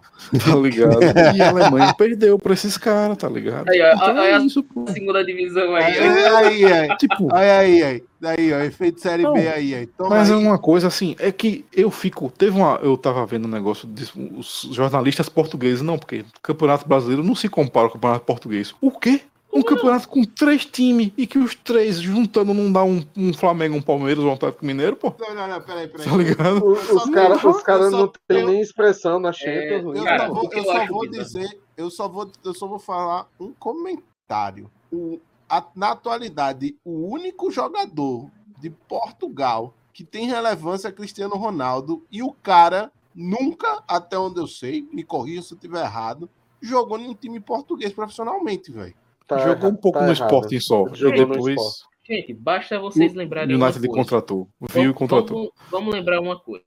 Tá 0.45 0.55
ligado? 0.55 0.99
E 1.35 1.41
a 1.41 1.49
Alemanha 1.49 1.95
perdeu 1.95 2.39
pra 2.39 2.53
esses 2.53 2.77
caras, 2.77 3.17
tá 3.17 3.27
ligado? 3.27 3.67
Aí, 3.71 3.81
ó, 3.81 3.95
Então 3.95 4.09
olha 4.17 4.21
é 4.21 4.39
isso, 4.39 4.63
pô. 4.63 4.85
segunda 4.87 5.25
divisão 5.25 5.75
aí. 5.75 5.95
ó. 5.99 6.37
Aí, 6.37 6.65
aí, 6.67 6.73
aí. 6.91 6.97
Tipo, 6.99 7.29
Olha 7.33 7.59
aí, 7.59 7.83
aí. 7.83 8.05
Daí, 8.21 8.53
ó, 8.53 8.61
efeito 8.61 9.01
série 9.01 9.23
Não, 9.23 9.33
B 9.33 9.49
aí, 9.49 9.75
aí. 9.75 9.87
Toma 9.87 10.11
Mas 10.11 10.29
é 10.31 10.35
aí. 10.35 10.39
uma 10.45 10.59
coisa 10.59 10.89
assim, 10.89 11.17
é 11.19 11.33
que 11.33 11.65
eu 11.75 11.91
fico. 11.91 12.31
Teve 12.37 12.55
uma. 12.59 12.79
Eu 12.83 12.99
tava 12.99 13.25
vendo 13.25 13.47
um 13.47 13.51
negócio 13.51 13.89
disso, 13.89 14.13
os 14.37 14.69
jornalistas 14.71 15.31
portugueses, 15.31 15.81
não, 15.81 15.99
porque 15.99 16.19
o 16.21 16.41
Campeonato 16.43 16.87
Brasileiro 16.87 17.25
não 17.25 17.35
se 17.35 17.49
compara 17.49 17.87
ao 17.87 17.93
Campeonato 17.93 18.27
Português. 18.27 18.75
O 18.79 18.91
quê? 18.91 19.23
Um 19.53 19.63
campeonato 19.63 20.09
com 20.09 20.23
três 20.25 20.65
times 20.65 21.13
e 21.17 21.27
que 21.27 21.37
os 21.39 21.55
três 21.57 21.97
juntando 22.01 22.55
não 22.55 22.71
dá 22.73 22.85
um, 22.85 23.05
um 23.17 23.33
Flamengo, 23.35 23.77
um 23.77 23.83
Palmeiras, 23.83 24.23
um 24.23 24.33
Atlético 24.33 24.65
Mineiro, 24.65 24.95
pô. 24.97 25.13
Não, 25.19 25.35
não, 25.35 25.49
não, 25.49 25.61
peraí, 25.61 25.89
peraí. 25.89 26.07
Tá 26.09 26.17
ligado? 26.17 26.65
O- 26.65 26.73
Os 26.73 27.11
caras 27.11 27.45
os 27.45 27.63
cara 27.63 27.91
não 27.91 28.13
têm 28.29 28.47
nem 28.47 28.61
expressão 28.61 29.19
na 29.19 29.33
Champions 29.33 29.97
É. 29.97 29.99
Eu 30.01 30.05
Cara, 30.05 30.29
vou, 30.29 30.45
eu 30.45 30.59
eu 30.59 30.65
só 30.65 30.87
vou 30.87 31.09
dizer, 31.11 31.61
eu 31.77 31.91
só 31.91 32.09
vou, 32.09 32.31
eu 32.45 32.55
só 32.55 32.67
vou 32.69 32.79
falar 32.79 33.27
um 33.41 33.53
comentário. 33.53 34.71
O, 34.93 35.19
a- 35.49 35.67
na 35.75 35.91
atualidade, 35.93 36.77
o 36.85 37.09
único 37.13 37.51
jogador 37.51 38.31
de 38.61 38.71
Portugal 38.71 39.75
que 39.93 40.05
tem 40.05 40.27
relevância 40.29 40.89
é 40.89 40.93
Cristiano 40.93 41.35
Ronaldo 41.37 42.05
e 42.11 42.23
o 42.23 42.33
cara 42.33 42.93
nunca, 43.15 43.83
até 43.89 44.17
onde 44.17 44.39
eu 44.39 44.47
sei, 44.47 44.87
me 44.93 45.03
corrija 45.03 45.43
se 45.43 45.53
eu 45.55 45.57
estiver 45.57 45.81
errado, 45.85 46.31
jogou 46.63 46.97
num 46.99 47.15
time 47.15 47.41
português 47.41 47.93
profissionalmente, 47.93 48.71
velho. 48.71 48.95
Tá 49.37 49.49
Jogou 49.49 49.71
um 49.71 49.77
pouco 49.77 49.99
tá 49.99 50.07
no 50.07 50.13
errado. 50.13 50.27
Sporting 50.29 50.61
só. 50.61 50.95
Jogou 50.95 51.27
no 51.27 51.33
Depois. 51.35 51.61
Gente, 52.05 52.35
basta 52.35 52.79
vocês 52.79 53.15
lembrarem 53.15 53.55
o 53.55 53.59
uma 53.59 53.67
United 53.67 53.87
coisa. 53.87 54.03
contratou. 54.03 54.49
Viu 54.61 54.69
e 54.69 54.85
Vamos- 54.87 54.99
contratou. 54.99 55.37
Vamos, 55.37 55.53
vamos 55.71 55.95
lembrar 55.95 56.21
uma 56.21 56.39
coisa. 56.39 56.65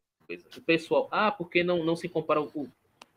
O 0.58 0.62
pessoal, 0.62 1.10
ah, 1.12 1.32
porque 1.32 1.64
não, 1.64 1.84
não 1.84 1.96
se 1.96 2.08
compara 2.08 2.40
ao, 2.40 2.50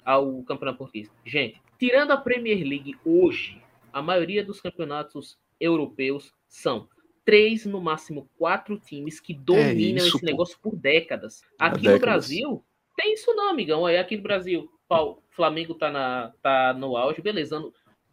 ao 0.04 0.42
campeonato 0.42 0.78
português? 0.78 1.08
Gente, 1.24 1.60
tirando 1.78 2.10
a 2.10 2.16
Premier 2.16 2.58
League 2.66 2.96
hoje, 3.04 3.62
a 3.92 4.02
maioria 4.02 4.44
dos 4.44 4.60
campeonatos 4.60 5.38
europeus 5.60 6.32
são 6.48 6.88
três, 7.24 7.64
no 7.64 7.80
máximo 7.80 8.28
quatro 8.36 8.78
times 8.78 9.18
que 9.20 9.32
dominam 9.32 10.02
É 10.04 10.06
isso, 10.06 10.16
esse 10.16 10.20
pô. 10.20 10.26
negócio 10.26 10.58
por 10.60 10.76
décadas. 10.76 11.42
Aqui 11.58 11.76
décadas. 11.82 11.92
no 11.94 12.00
Brasil, 12.00 12.64
tem 12.96 13.14
isso 13.14 13.32
não, 13.34 13.50
amigão. 13.50 13.82
Olha, 13.82 14.00
aqui 14.00 14.16
no 14.16 14.22
Brasil, 14.22 14.68
o 14.90 15.16
Flamengo 15.30 15.74
tá, 15.74 15.90
na, 15.90 16.32
tá 16.42 16.74
no 16.74 16.96
auge, 16.96 17.22
beleza. 17.22 17.62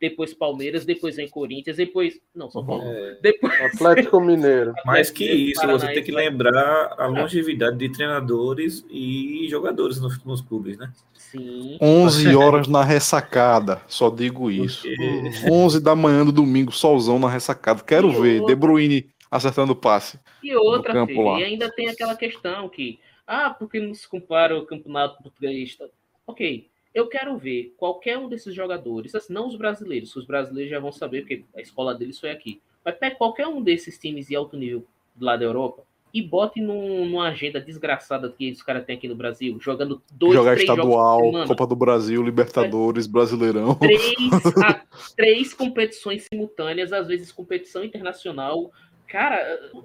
Depois 0.09 0.33
Palmeiras, 0.33 0.83
depois 0.83 1.15
vem 1.15 1.29
Corinthians, 1.29 1.77
depois. 1.77 2.19
Não, 2.35 2.51
São 2.51 2.65
Paulo. 2.65 2.83
É, 2.83 3.17
Depois. 3.21 3.53
Atlético 3.61 4.19
Mineiro. 4.19 4.73
mais 4.85 5.09
que 5.09 5.23
isso, 5.23 5.61
você 5.61 5.67
Paranaense, 5.67 5.93
tem 5.93 6.03
que 6.03 6.11
lembrar 6.11 6.93
a 6.97 7.05
longevidade 7.07 7.77
de 7.77 7.87
treinadores 7.89 8.85
e 8.89 9.47
jogadores 9.49 10.01
nos, 10.01 10.21
nos 10.25 10.41
clubes, 10.41 10.77
né? 10.77 10.91
Sim. 11.13 11.77
11 11.81 12.35
horas 12.35 12.67
na 12.67 12.83
ressacada, 12.83 13.81
só 13.87 14.09
digo 14.09 14.51
isso. 14.51 14.81
Porque 14.85 15.31
11 15.49 15.79
da 15.79 15.95
manhã 15.95 16.25
do 16.25 16.33
domingo, 16.33 16.73
solzão 16.73 17.17
na 17.17 17.29
ressacada. 17.29 17.81
Quero 17.81 18.09
E 18.09 18.21
ver. 18.21 18.41
outra- 18.41 18.55
De 18.55 18.59
Bruyne 18.59 19.09
acertando 19.31 19.71
o 19.71 19.75
passe. 19.75 20.19
E 20.43 20.53
outra, 20.53 20.91
campo 20.91 21.13
filho, 21.13 21.23
lá. 21.23 21.39
e 21.39 21.43
ainda 21.45 21.71
tem 21.71 21.87
aquela 21.87 22.17
questão 22.17 22.67
que, 22.67 22.99
ah, 23.25 23.49
porque 23.57 23.79
não 23.79 23.93
se 23.93 24.05
compara 24.05 24.57
o 24.59 24.65
campeonato 24.65 25.23
português? 25.23 25.77
tá? 25.77 25.85
Ok, 26.27 26.67
eu 26.93 27.07
quero 27.07 27.37
ver 27.37 27.73
qualquer 27.77 28.17
um 28.17 28.27
desses 28.29 28.53
jogadores, 28.53 29.15
assim, 29.15 29.33
não 29.33 29.47
os 29.47 29.55
brasileiros, 29.55 30.15
os 30.15 30.25
brasileiros 30.25 30.69
já 30.71 30.79
vão 30.79 30.91
saber, 30.91 31.21
porque 31.21 31.43
a 31.55 31.61
escola 31.61 31.95
deles 31.95 32.19
foi 32.19 32.31
aqui. 32.31 32.61
Mas 32.85 32.95
pega 32.95 33.15
qualquer 33.15 33.47
um 33.47 33.61
desses 33.61 33.97
times 33.97 34.27
de 34.27 34.35
alto 34.35 34.57
nível 34.57 34.85
lá 35.19 35.35
da 35.37 35.45
Europa 35.45 35.83
e 36.13 36.21
bote 36.21 36.61
num- 36.61 37.05
numa 37.05 37.29
agenda 37.29 37.59
desgraçada 37.59 38.29
que 38.29 38.51
os 38.51 38.61
caras 38.61 38.85
têm 38.85 38.95
aqui 38.97 39.07
no 39.07 39.15
Brasil, 39.15 39.57
jogando 39.59 39.99
dois, 40.11 40.33
Jogar 40.35 40.53
três 40.55 40.67
jogos 40.67 40.83
estadual, 40.83 41.19
semana. 41.21 41.47
Copa 41.47 41.65
do 41.65 41.75
Brasil, 41.75 42.21
Libertadores, 42.21 43.07
Brasileirão. 43.07 43.73
três, 43.75 44.03
a- 44.63 44.81
três 45.15 45.53
competições 45.55 46.27
simultâneas, 46.31 46.93
às 46.93 47.07
vezes 47.07 47.31
competição 47.31 47.83
internacional. 47.83 48.71
Cara, 49.07 49.39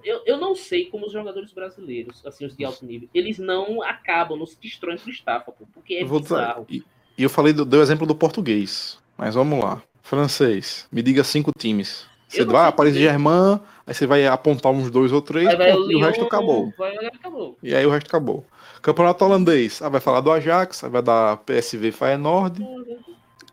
eu, 0.05 0.23
eu 0.27 0.37
não 0.39 0.55
sei 0.55 0.87
como 0.87 1.07
os 1.07 1.13
jogadores 1.13 1.53
brasileiros, 1.53 2.25
assim, 2.27 2.45
os 2.47 2.57
de 2.57 2.65
alto 2.65 2.85
nível, 2.85 3.09
eles 3.15 3.39
não 3.39 3.83
acabam, 3.83 4.39
não 4.39 4.47
se 4.47 4.59
destroem 4.61 4.97
pro 4.99 5.11
estafa, 5.11 5.53
porque 5.53 5.95
é 5.97 6.05
vou 6.05 6.19
dizer- 6.21 6.35
bizarro. 6.37 6.67
e, 6.69 6.83
e 7.19 7.23
eu 7.25 7.29
falei 7.31 7.53
do, 7.53 7.65
dei 7.65 7.79
o 7.81 7.83
exemplo 7.83 8.07
do 8.07 8.15
português. 8.15 8.97
Mas 9.17 9.35
vamos 9.35 9.63
lá. 9.63 9.83
Francês, 10.03 10.87
me 10.91 11.03
diga 11.03 11.23
cinco 11.25 11.53
times. 11.57 12.07
Você 12.29 12.45
vai, 12.45 12.65
sei 12.69 12.73
Paris. 12.77 12.95
Germain, 12.95 13.59
aí 13.87 13.93
você 13.95 14.07
vai 14.07 14.27
apontar 14.27 14.71
uns 14.73 14.91
dois 14.91 15.13
ou 15.13 15.21
três, 15.21 15.49
Aí 15.49 15.57
vai 15.57 15.73
pronto, 15.73 15.91
e 15.93 15.95
o 15.97 16.01
resto 16.01 16.25
acabou. 16.25 16.73
vai- 16.79 17.07
acabou. 17.07 17.59
E 17.63 17.75
aí 17.75 17.85
o 17.85 17.91
resto 17.91 18.07
acabou. 18.07 18.47
Campeonato 18.81 19.25
holandês. 19.25 19.83
Ah, 19.83 19.89
vai 19.89 20.01
falar 20.01 20.21
do 20.21 20.31
Ajax, 20.31 20.85
aí 20.85 20.91
vai 20.91 21.03
dar 21.03 21.37
PSV 21.39 21.91
Feyenoord. 21.93 22.65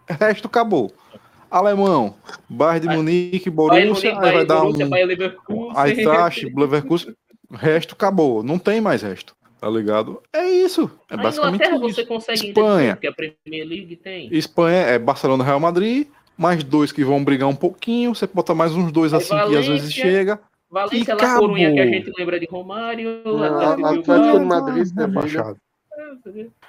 Resto 0.07 0.47
acabou. 0.47 0.93
Alemão, 1.49 2.15
Bayern 2.49 2.81
de 2.81 2.87
Vai- 2.87 2.95
Munique, 2.97 3.49
Borussia, 3.49 4.09
aí 4.11 4.15
vai 4.15 4.21
Bayern 4.31 4.45
dar 4.47 4.59
Borussia, 4.61 4.85
um 4.85 4.89
Bayern 4.89 5.09
Leverkusen. 5.15 5.73
Eintracht, 5.85 6.53
Leverkusen. 6.55 7.15
Resto 7.51 7.93
acabou. 7.93 8.43
Não 8.43 8.59
tem 8.59 8.81
mais 8.81 9.01
resto. 9.01 9.35
Tá 9.65 9.71
ligado? 9.71 10.21
É 10.31 10.47
isso. 10.47 10.91
É 11.09 11.15
A 11.15 11.17
basicamente 11.17 11.55
Inglaterra 11.55 11.87
isso. 11.87 11.95
você 11.95 12.05
consegue 12.05 12.47
Espanha. 12.49 12.95
porque 12.95 13.07
a 13.07 13.11
Premier 13.11 13.67
League 13.67 13.95
tem. 13.95 14.29
Espanha 14.31 14.77
é 14.81 14.99
Barcelona 14.99 15.43
Real 15.43 15.59
Madrid, 15.59 16.05
mais 16.37 16.63
dois 16.63 16.91
que 16.91 17.03
vão 17.03 17.23
brigar 17.23 17.49
um 17.49 17.55
pouquinho. 17.55 18.13
Você 18.13 18.27
bota 18.31 18.53
mais 18.53 18.73
uns 18.73 18.91
dois 18.91 19.11
Aí 19.11 19.17
assim 19.17 19.29
que 19.29 19.57
às 19.57 19.65
vezes 19.65 19.67
Valência, 19.91 20.03
chega. 20.03 20.39
Valência, 20.69 21.13
E 21.13 21.15
La 21.15 21.37
Coruña, 21.39 21.71
que 21.73 21.79
a 21.79 21.83
acabou. 21.83 21.99
gente 21.99 22.13
lembra 22.15 22.39
de 22.39 22.45
Romário. 22.45 23.21
Não, 23.25 23.43
Atlético 23.43 24.11
Atlético 24.11 24.39
de 24.39 24.45
Madrid, 24.45 24.81
É 24.83 24.85
Sevilha. 24.85 25.07
baixado. 25.07 25.57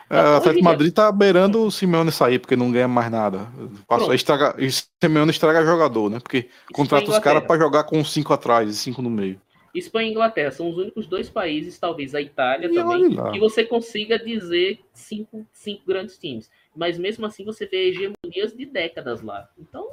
É, 0.09 0.23
o 0.23 0.37
Atlético 0.37 0.65
Madrid 0.65 0.95
tá 0.95 1.13
beirando 1.13 1.65
o 1.65 1.71
Simeone 1.71 2.11
sair, 2.11 2.39
porque 2.39 2.57
não 2.57 2.73
ganha 2.73 2.89
mais 2.89 3.11
nada. 3.11 3.41
Passou, 3.87 4.07
Pronto. 4.07 4.15
estraga, 4.15 4.55
e 4.59 4.69
Simeone 5.05 5.31
estraga 5.33 5.67
jogador, 5.67 6.09
né? 6.09 6.19
Porque 6.19 6.49
contrata 6.73 7.11
os 7.11 7.19
caras 7.19 7.45
pra 7.45 7.59
jogar 7.59 7.85
com 7.85 8.03
cinco 8.03 8.33
atrás 8.33 8.71
e 8.71 8.75
cinco 8.75 9.03
no 9.03 9.11
meio. 9.11 9.39
Espanha 9.79 10.09
e 10.09 10.11
Inglaterra 10.13 10.51
são 10.51 10.71
os 10.71 10.77
únicos 10.77 11.07
dois 11.07 11.29
países, 11.29 11.79
talvez 11.79 12.15
a 12.15 12.21
Itália 12.21 12.67
E 12.67 12.75
também, 12.75 13.11
que 13.33 13.39
você 13.39 13.65
consiga 13.65 14.19
dizer 14.19 14.81
cinco, 14.93 15.47
cinco 15.53 15.83
grandes 15.87 16.19
times. 16.19 16.51
Mas 16.75 16.99
mesmo 16.99 17.25
assim 17.27 17.45
você 17.45 17.67
vê 17.67 17.89
hegemonias 17.89 18.55
de 18.55 18.67
décadas 18.67 19.23
lá. 19.23 19.49
Então, 19.59 19.89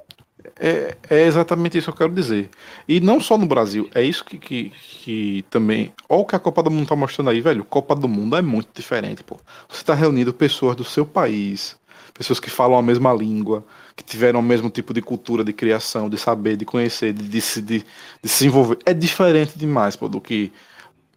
É, 0.60 0.98
é 1.10 1.26
exatamente 1.26 1.78
isso 1.78 1.86
que 1.86 1.94
eu 1.94 2.08
quero 2.08 2.14
dizer. 2.14 2.50
E 2.88 3.00
não 3.00 3.20
só 3.22 3.38
no 3.38 3.46
Brasil, 3.46 3.90
é 3.96 4.04
isso 4.04 4.26
que, 4.26 4.38
que, 4.38 4.70
que 4.70 5.46
também. 5.50 5.94
Olha 6.10 6.22
o 6.22 6.26
que 6.26 6.36
a 6.36 6.40
Copa 6.40 6.62
do 6.62 6.70
Mundo 6.72 6.88
tá 6.88 6.96
mostrando 6.96 7.30
aí, 7.30 7.40
velho. 7.40 7.64
Copa 7.64 7.96
do 7.96 8.08
Mundo 8.10 8.36
é 8.36 8.42
muito 8.42 8.70
diferente, 8.74 9.24
pô. 9.24 9.40
Você 9.70 9.84
tá 9.84 9.94
reunindo 9.94 10.34
pessoas 10.34 10.76
do 10.76 10.84
seu 10.84 11.06
país, 11.06 11.78
pessoas 12.14 12.40
que 12.40 12.50
falam 12.50 12.78
a 12.78 12.82
mesma 12.82 13.14
língua, 13.14 13.64
que 13.96 14.04
tiveram 14.04 14.40
o 14.40 14.44
mesmo 14.44 14.70
tipo 14.70 14.94
de 14.94 15.02
cultura, 15.02 15.44
de 15.44 15.54
criação, 15.54 16.10
de 16.10 16.18
saber, 16.18 16.58
de 16.58 16.66
conhecer, 16.66 17.14
de, 17.14 17.28
de, 17.28 17.42
se- 17.42 17.62
de, 17.62 17.84
de 18.22 18.30
se 18.30 18.46
envolver. 18.48 18.78
É 18.86 18.94
diferente 18.94 19.58
demais, 19.58 19.96
pô, 19.96 20.08
do 20.10 20.20
que 20.22 20.52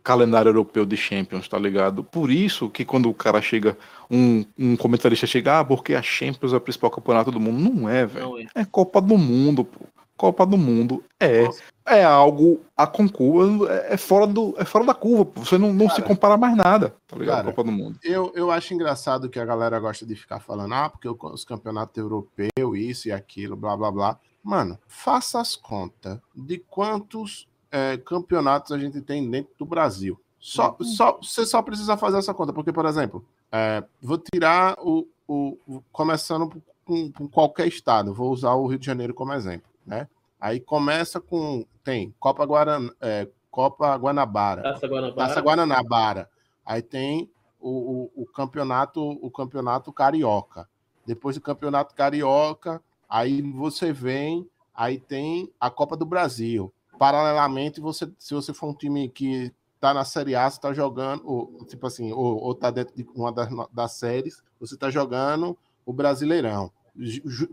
calendário 0.03 0.51
europeu 0.51 0.87
de 0.87 0.97
Champions, 0.97 1.49
tá 1.49 1.59
ligado? 1.59 2.05
Por 2.05 2.31
isso 2.31 2.71
que 2.71 2.85
quando 2.85 3.09
o 3.09 3.15
cara 3.15 3.43
chega, 3.43 3.77
um, 4.11 4.45
um 4.57 4.77
comentarista 4.77 5.27
chega, 5.27 5.59
ah, 5.61 5.65
porque 5.65 5.95
a 5.95 6.03
Champions 6.03 6.53
é 6.53 6.57
o 6.57 6.61
principal 6.61 6.91
campeonato 6.91 7.33
do 7.33 7.41
mundo. 7.41 7.59
Não 7.75 7.89
é, 7.89 8.07
velho. 8.07 8.39
é. 8.39 8.61
É 8.61 8.65
Copa 8.65 9.01
do 9.01 9.19
Mundo, 9.19 9.65
pô. 9.65 9.81
Copa 10.17 10.47
do 10.47 10.57
Mundo 10.57 11.03
é 11.19 11.49
é 11.87 12.05
algo 12.05 12.61
a 12.77 12.87
concurso, 12.87 13.67
é, 13.69 13.95
é 13.95 13.97
fora 13.97 14.27
do 14.27 14.55
é 14.59 14.65
fora 14.65 14.85
da 14.85 14.95
curva. 14.95 15.31
Você 15.37 15.57
não, 15.57 15.73
não 15.73 15.89
se 15.89 15.97
Cara, 15.97 16.09
compara 16.09 16.37
mais 16.37 16.57
nada, 16.57 16.95
tá 17.07 17.17
ligado? 17.17 17.37
cara, 17.37 17.47
Copa 17.49 17.65
do 17.65 17.73
Mundo. 17.73 17.99
Eu, 18.03 18.33
eu 18.35 18.51
acho 18.51 18.75
engraçado 18.75 19.29
que 19.31 19.39
a 19.39 19.45
galera 19.45 19.79
gosta 19.79 20.05
de 20.05 20.15
ficar 20.17 20.41
falando, 20.41 20.75
ah, 20.75 20.89
porque 20.91 21.09
os 21.09 21.45
campeonatos 21.45 21.97
europeus, 21.97 22.51
isso 22.77 23.09
e 23.09 23.13
aquilo, 23.13 23.57
blá 23.57 23.77
blá 23.77 23.91
blá. 23.91 24.19
Mano, 24.43 24.79
faça 24.87 25.41
as 25.41 25.57
contas 25.57 26.19
de 26.35 26.59
quantos 26.59 27.49
é, 27.71 27.97
campeonatos 27.97 28.73
a 28.73 28.79
gente 28.79 29.01
tem 29.01 29.29
dentro 29.29 29.53
do 29.59 29.65
Brasil. 29.67 30.21
Só, 30.39 30.77
só, 30.81 31.19
você 31.21 31.45
só 31.45 31.61
precisa 31.63 31.97
fazer 31.97 32.19
essa 32.19 32.33
conta, 32.33 32.53
porque, 32.53 32.73
por 32.73 32.87
exemplo, 32.87 33.25
é, 33.51 33.83
vou 34.01 34.17
tirar 34.19 34.77
o, 34.81 35.09
o, 35.27 35.59
o- 35.67 35.83
começando 35.91 36.63
com, 36.85 37.11
com 37.11 37.27
qualquer 37.27 37.67
estado, 37.67 38.15
vou 38.15 38.31
usar 38.31 38.53
o 38.55 38.67
Rio 38.69 38.79
de 38.79 38.87
Janeiro 38.87 39.13
como 39.13 39.33
exemplo, 39.33 39.69
né? 39.85 40.07
Aí 40.41 40.61
começa 40.61 41.21
com 41.21 41.65
tem 41.83 42.15
Copa 42.19 42.45
Guaran, 42.45 42.91
é, 43.01 43.29
Copa 43.51 43.97
Guanabara, 43.97 44.63
Taça 44.63 44.87
Guanabara. 44.87 45.29
Taça 45.29 45.41
Guanabara. 45.41 46.31
Aí 46.65 46.83
tem 46.83 47.31
o, 47.61 48.11
o, 48.17 48.23
o 48.23 48.27
campeonato 48.27 49.01
o 49.03 49.31
campeonato 49.31 49.93
carioca. 49.93 50.69
Depois 51.07 51.37
do 51.37 51.43
campeonato 51.43 51.95
carioca, 51.95 52.83
aí 53.09 53.41
você 53.41 53.93
vem, 53.93 54.49
aí 54.75 54.99
tem 54.99 55.51
a 55.61 55.71
Copa 55.71 55.97
do 55.97 56.05
Brasil. 56.05 56.73
Paralelamente, 56.99 57.81
você 57.81 58.11
se 58.19 58.35
você 58.35 58.53
for 58.53 58.71
um 58.71 58.75
time 58.75 59.09
que 59.09 59.53
tá 59.81 59.95
na 59.95 60.05
Série 60.05 60.35
A, 60.35 60.51
você 60.51 60.61
tá 60.61 60.73
jogando, 60.73 61.23
ou, 61.25 61.65
tipo 61.65 61.87
assim, 61.87 62.13
ou, 62.13 62.43
ou 62.43 62.55
tá 62.55 62.71
dentro 62.71 62.95
de 62.97 63.07
uma 63.15 63.31
das, 63.31 63.49
das 63.73 63.93
séries, 63.93 64.43
você 64.59 64.77
tá 64.77 64.91
jogando 64.91 65.57
o 65.85 65.93
Brasileirão. 65.93 66.73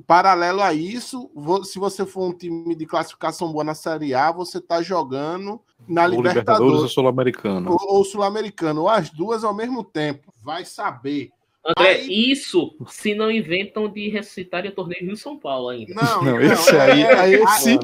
Paralelo 0.08 0.62
a 0.62 0.74
isso, 0.74 1.30
se 1.66 1.78
você 1.78 2.06
for 2.06 2.30
um 2.30 2.34
time 2.34 2.76
de 2.76 2.86
classificação 2.86 3.52
boa 3.52 3.64
na 3.64 3.76
Série 3.76 4.14
A, 4.14 4.32
você 4.32 4.62
tá 4.62 4.82
jogando 4.82 5.60
na 5.88 6.06
O 6.06 6.08
Libertadores 6.08 6.34
Libertadores 6.34 6.82
ou 6.82 6.88
Sul-Americano. 6.88 7.72
ou, 7.72 7.98
ou 7.98 8.06
Sul-Americano, 8.06 8.82
ou 8.82 8.90
as 8.90 9.10
duas 9.10 9.44
ao 9.44 9.54
mesmo 9.54 9.84
tempo. 9.84 10.34
Vai 10.42 10.64
saber. 10.64 11.32
André, 11.66 11.92
Aí- 11.94 12.32
isso 12.32 12.76
se 12.88 13.16
não 13.16 13.32
inventam 13.32 13.88
de 13.88 14.10
ressuscitar 14.10 14.66
o 14.66 14.72
torneio 14.72 15.06
Rio 15.06 15.16
São 15.16 15.38
Paulo 15.38 15.70
ainda. 15.70 15.94
Não, 15.94 16.22
Não, 16.24 16.42
esse 16.42 16.76
aí, 16.76 17.04
é- 17.04 17.14
aí 17.20 17.36
é- 17.36 17.44
esse, 17.44 17.80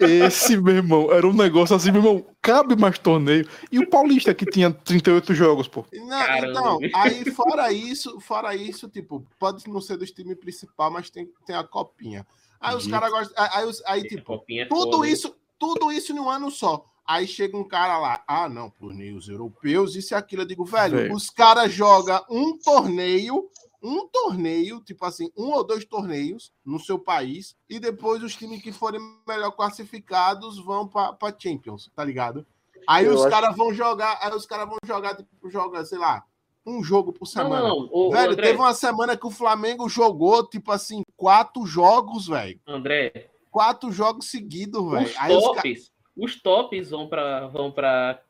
esse, 0.00 0.56
meu 0.58 0.74
irmão, 0.76 1.10
era 1.12 1.26
um 1.26 1.32
negócio 1.32 1.74
assim, 1.74 1.90
meu 1.90 2.02
irmão, 2.02 2.26
cabe 2.42 2.76
mais 2.76 2.98
torneio. 2.98 3.48
E 3.72 3.78
o 3.78 3.88
Paulista 3.88 4.34
que 4.34 4.44
tinha 4.44 4.70
38 4.70 5.34
jogos, 5.34 5.66
pô. 5.66 5.86
Não, 5.92 6.44
então, 6.50 6.78
aí 6.94 7.24
fora 7.30 7.72
isso, 7.72 8.20
fora 8.20 8.54
isso, 8.54 8.88
tipo, 8.88 9.24
pode 9.38 9.66
não 9.68 9.80
ser 9.80 9.96
dos 9.96 10.10
times 10.10 10.36
principal, 10.38 10.90
mas 10.90 11.08
tem, 11.08 11.26
tem 11.46 11.56
a 11.56 11.64
copinha. 11.64 12.26
Aí 12.60 12.76
os 12.76 12.84
Dito. 12.84 12.92
caras 12.94 13.10
gostam. 13.10 13.34
Aí, 13.42 13.50
aí 13.54 13.66
os- 13.66 13.82
aí, 13.86 14.02
tipo, 14.02 14.42
é 14.50 14.64
tudo 14.66 15.04
isso, 15.04 15.34
tudo 15.58 15.90
isso 15.90 16.12
em 16.12 16.18
um 16.18 16.28
ano 16.30 16.50
só. 16.50 16.84
Aí 17.06 17.26
chega 17.26 17.56
um 17.56 17.64
cara 17.68 17.98
lá, 17.98 18.24
ah, 18.26 18.48
não, 18.48 18.70
torneios 18.70 19.28
europeus, 19.28 19.94
isso 19.94 20.14
e 20.14 20.16
aquilo. 20.16 20.42
Eu 20.42 20.46
digo, 20.46 20.64
velho, 20.64 20.96
Velho. 20.96 21.14
os 21.14 21.28
caras 21.28 21.70
jogam 21.72 22.24
um 22.30 22.56
torneio, 22.58 23.50
um 23.82 24.08
torneio, 24.08 24.80
tipo 24.80 25.04
assim, 25.04 25.30
um 25.36 25.50
ou 25.52 25.62
dois 25.62 25.84
torneios 25.84 26.50
no 26.64 26.80
seu 26.80 26.98
país, 26.98 27.54
e 27.68 27.78
depois 27.78 28.22
os 28.22 28.34
times 28.34 28.62
que 28.62 28.72
forem 28.72 29.00
melhor 29.28 29.50
classificados 29.52 30.58
vão 30.64 30.86
pra, 30.88 31.12
pra 31.12 31.34
Champions, 31.38 31.90
tá 31.94 32.02
ligado? 32.04 32.46
Aí 32.86 33.04
Eu 33.06 33.14
os 33.14 33.20
acho- 33.20 33.30
caras 33.30 33.54
vão 33.56 33.72
jogar, 33.74 34.18
aí 34.22 34.32
os 34.34 34.46
caras 34.46 34.66
vão 34.66 34.78
jogar, 34.86 35.14
tipo, 35.16 35.50
joga, 35.50 35.84
sei 35.84 35.98
lá, 35.98 36.24
um 36.66 36.82
jogo 36.82 37.12
por 37.12 37.20
Não, 37.26 37.26
semana. 37.26 37.68
não, 37.68 37.80
não. 37.80 37.88
O, 37.92 38.08
o 38.08 38.10
Velho, 38.12 38.32
André, 38.32 38.46
teve 38.48 38.58
uma 38.58 38.72
semana 38.74 39.16
que 39.16 39.26
o 39.26 39.30
Flamengo 39.30 39.86
jogou, 39.90 40.46
tipo 40.48 40.72
assim, 40.72 41.02
quatro 41.16 41.66
jogos, 41.66 42.26
velho. 42.28 42.58
André, 42.66 43.28
Quatro 43.50 43.92
jogos 43.92 44.30
seguidos, 44.30 44.90
velho. 44.90 45.06
os 45.06 45.14
Aí 45.16 45.32
tops, 45.32 45.92
os 46.16 46.40
tops 46.40 46.90
vão 46.90 47.08
para 47.08 47.46
vão 47.48 47.70
para 47.70 48.22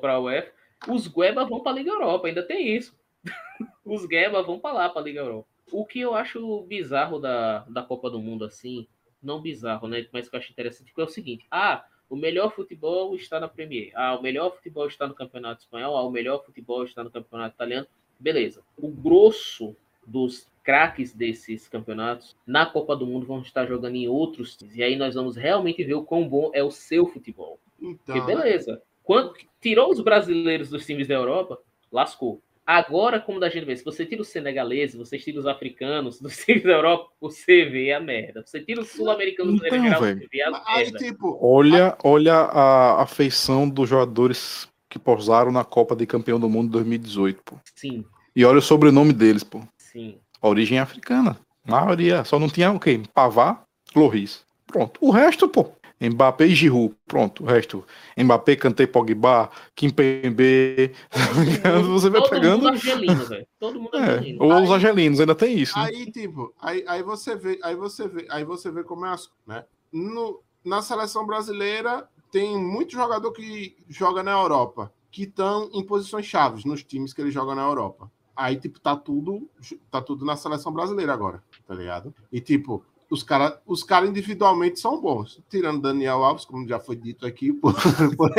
para 0.00 0.20
UEFA, 0.20 0.52
os 0.88 1.06
Gueba 1.06 1.44
vão 1.44 1.60
para 1.60 1.72
a 1.72 1.74
Liga 1.74 1.90
Europa, 1.90 2.28
ainda 2.28 2.42
tem 2.42 2.76
isso. 2.76 2.94
os 3.84 4.04
Gueba 4.06 4.42
vão 4.42 4.58
para 4.58 4.74
lá, 4.74 4.88
para 4.88 5.00
a 5.00 5.04
Liga 5.04 5.20
Europa. 5.20 5.48
O 5.70 5.86
que 5.86 6.00
eu 6.00 6.14
acho 6.14 6.62
bizarro 6.64 7.18
da, 7.18 7.60
da 7.60 7.82
Copa 7.82 8.10
do 8.10 8.20
Mundo 8.20 8.44
assim, 8.44 8.86
não 9.22 9.40
bizarro, 9.40 9.88
né, 9.88 10.06
mas 10.12 10.28
que 10.28 10.36
eu 10.36 10.40
acho 10.40 10.52
interessante 10.52 10.92
é 10.96 11.02
o 11.02 11.08
seguinte: 11.08 11.46
ah, 11.50 11.84
o 12.12 12.16
melhor 12.16 12.52
futebol 12.52 13.16
está 13.16 13.40
na 13.40 13.48
Premier. 13.48 13.90
Ah, 13.94 14.14
o 14.14 14.20
melhor 14.20 14.54
futebol 14.54 14.86
está 14.86 15.06
no 15.06 15.14
Campeonato 15.14 15.62
Espanhol. 15.62 15.96
Ah, 15.96 16.02
o 16.02 16.10
melhor 16.10 16.44
futebol 16.44 16.84
está 16.84 17.02
no 17.02 17.10
Campeonato 17.10 17.54
Italiano. 17.54 17.86
Beleza. 18.20 18.62
O 18.76 18.88
grosso 18.88 19.74
dos 20.06 20.46
craques 20.62 21.12
desses 21.12 21.68
campeonatos 21.68 22.36
na 22.46 22.64
Copa 22.66 22.94
do 22.96 23.06
Mundo 23.06 23.26
vão 23.26 23.40
estar 23.40 23.66
jogando 23.66 23.96
em 23.96 24.08
outros 24.08 24.56
times. 24.56 24.76
E 24.76 24.82
aí 24.82 24.96
nós 24.96 25.14
vamos 25.14 25.36
realmente 25.36 25.82
ver 25.84 25.94
o 25.94 26.04
quão 26.04 26.28
bom 26.28 26.50
é 26.54 26.62
o 26.62 26.70
seu 26.70 27.06
futebol. 27.06 27.58
Então, 27.80 27.96
Porque 28.04 28.20
beleza. 28.20 28.80
Quando 29.02 29.34
tirou 29.60 29.90
os 29.90 30.00
brasileiros 30.00 30.70
dos 30.70 30.86
times 30.86 31.08
da 31.08 31.14
Europa, 31.14 31.58
lascou. 31.90 32.40
Agora, 32.64 33.18
como 33.18 33.40
da 33.40 33.48
gente 33.50 33.64
vê, 33.66 33.76
se 33.76 33.84
você 33.84 34.06
tira 34.06 34.22
os 34.22 34.28
senegaleses, 34.28 34.94
você 34.96 35.18
tira 35.18 35.38
os 35.40 35.46
africanos 35.46 36.20
dos 36.20 36.36
times 36.46 36.62
da 36.62 36.70
Europa, 36.70 37.10
você 37.20 37.64
vê 37.64 37.92
a 37.92 37.98
merda. 37.98 38.44
Você 38.46 38.60
tira 38.60 38.80
os 38.80 38.88
sul-americanos 38.88 39.58
do 39.58 39.66
Então, 39.66 39.82
geral, 39.82 40.00
você 40.00 40.28
vê 40.30 40.42
a 40.42 40.62
Aí, 40.66 40.84
merda. 40.84 40.98
tipo, 40.98 41.38
Olha, 41.42 41.98
olha 42.04 42.34
a 42.34 43.02
afeição 43.02 43.68
dos 43.68 43.88
jogadores 43.88 44.68
que 44.88 44.98
posaram 44.98 45.50
na 45.50 45.64
Copa 45.64 45.96
de 45.96 46.06
Campeão 46.06 46.38
do 46.38 46.48
Mundo 46.48 46.70
2018, 46.70 47.42
pô. 47.44 47.56
Sim, 47.74 48.04
E 48.36 48.44
olha 48.44 48.58
o 48.58 48.62
sobrenome 48.62 49.12
deles, 49.12 49.42
pô. 49.42 49.60
sim. 49.76 50.20
Origem 50.42 50.78
africana. 50.78 51.38
maioria. 51.66 52.24
Só 52.24 52.38
não 52.38 52.48
tinha 52.48 52.70
o 52.72 52.80
quê? 52.80 53.00
Pavá, 53.14 53.62
Loris. 53.94 54.44
Pronto. 54.66 54.98
O 55.00 55.10
resto, 55.10 55.48
pô. 55.48 55.70
Mbappé 56.00 56.46
e 56.46 56.54
Giroud. 56.54 56.94
Pronto. 57.06 57.44
O 57.44 57.46
resto. 57.46 57.84
Mbappé, 58.18 58.56
Kanté, 58.56 58.86
Pogba, 58.86 59.48
Kimpembe. 59.76 60.90
Você 61.90 62.10
vai 62.10 62.20
Todo 62.20 62.30
pegando. 62.30 62.56
mundo 62.64 62.68
argelino, 62.70 63.24
velho. 63.24 63.46
Todo 63.60 63.80
mundo 63.80 63.96
É, 63.96 64.14
argelino. 64.14 64.42
ou 64.44 64.62
os 64.64 64.70
argelinos, 64.72 65.20
ainda 65.20 65.34
tem 65.34 65.56
isso. 65.58 65.78
né? 65.78 65.84
Aí, 65.84 66.10
tipo, 66.10 66.52
aí, 66.60 66.84
aí 66.88 67.02
você 67.04 67.36
vê, 67.36 67.58
aí 67.62 67.76
você 67.76 68.08
vê, 68.08 68.26
aí 68.30 68.44
você 68.44 68.70
vê 68.72 68.82
como 68.82 69.06
é 69.06 69.10
as, 69.10 69.30
né? 69.46 69.64
No, 69.92 70.40
na 70.64 70.82
seleção 70.82 71.24
brasileira 71.26 72.08
tem 72.32 72.58
muito 72.58 72.92
jogador 72.92 73.30
que 73.30 73.76
joga 73.88 74.22
na 74.24 74.32
Europa, 74.32 74.92
que 75.10 75.24
estão 75.24 75.68
em 75.72 75.84
posições 75.84 76.26
chaves 76.26 76.64
nos 76.64 76.82
times 76.82 77.12
que 77.12 77.20
ele 77.20 77.30
joga 77.30 77.54
na 77.54 77.62
Europa. 77.62 78.10
Aí, 78.42 78.56
tipo, 78.56 78.80
tá 78.80 78.96
tudo, 78.96 79.48
tá 79.88 80.02
tudo 80.02 80.24
na 80.24 80.36
seleção 80.36 80.72
brasileira 80.72 81.12
agora, 81.12 81.40
tá 81.64 81.72
ligado? 81.72 82.12
E 82.32 82.40
tipo, 82.40 82.84
os 83.12 83.22
caras 83.22 83.54
os 83.66 83.82
cara 83.84 84.06
individualmente 84.06 84.80
são 84.80 85.00
bons. 85.00 85.40
Tirando 85.50 85.80
Daniel 85.82 86.24
Alves, 86.24 86.44
como 86.44 86.66
já 86.66 86.80
foi 86.80 86.96
dito 86.96 87.26
aqui, 87.26 87.52
por, 87.60 87.74
por. 88.16 88.30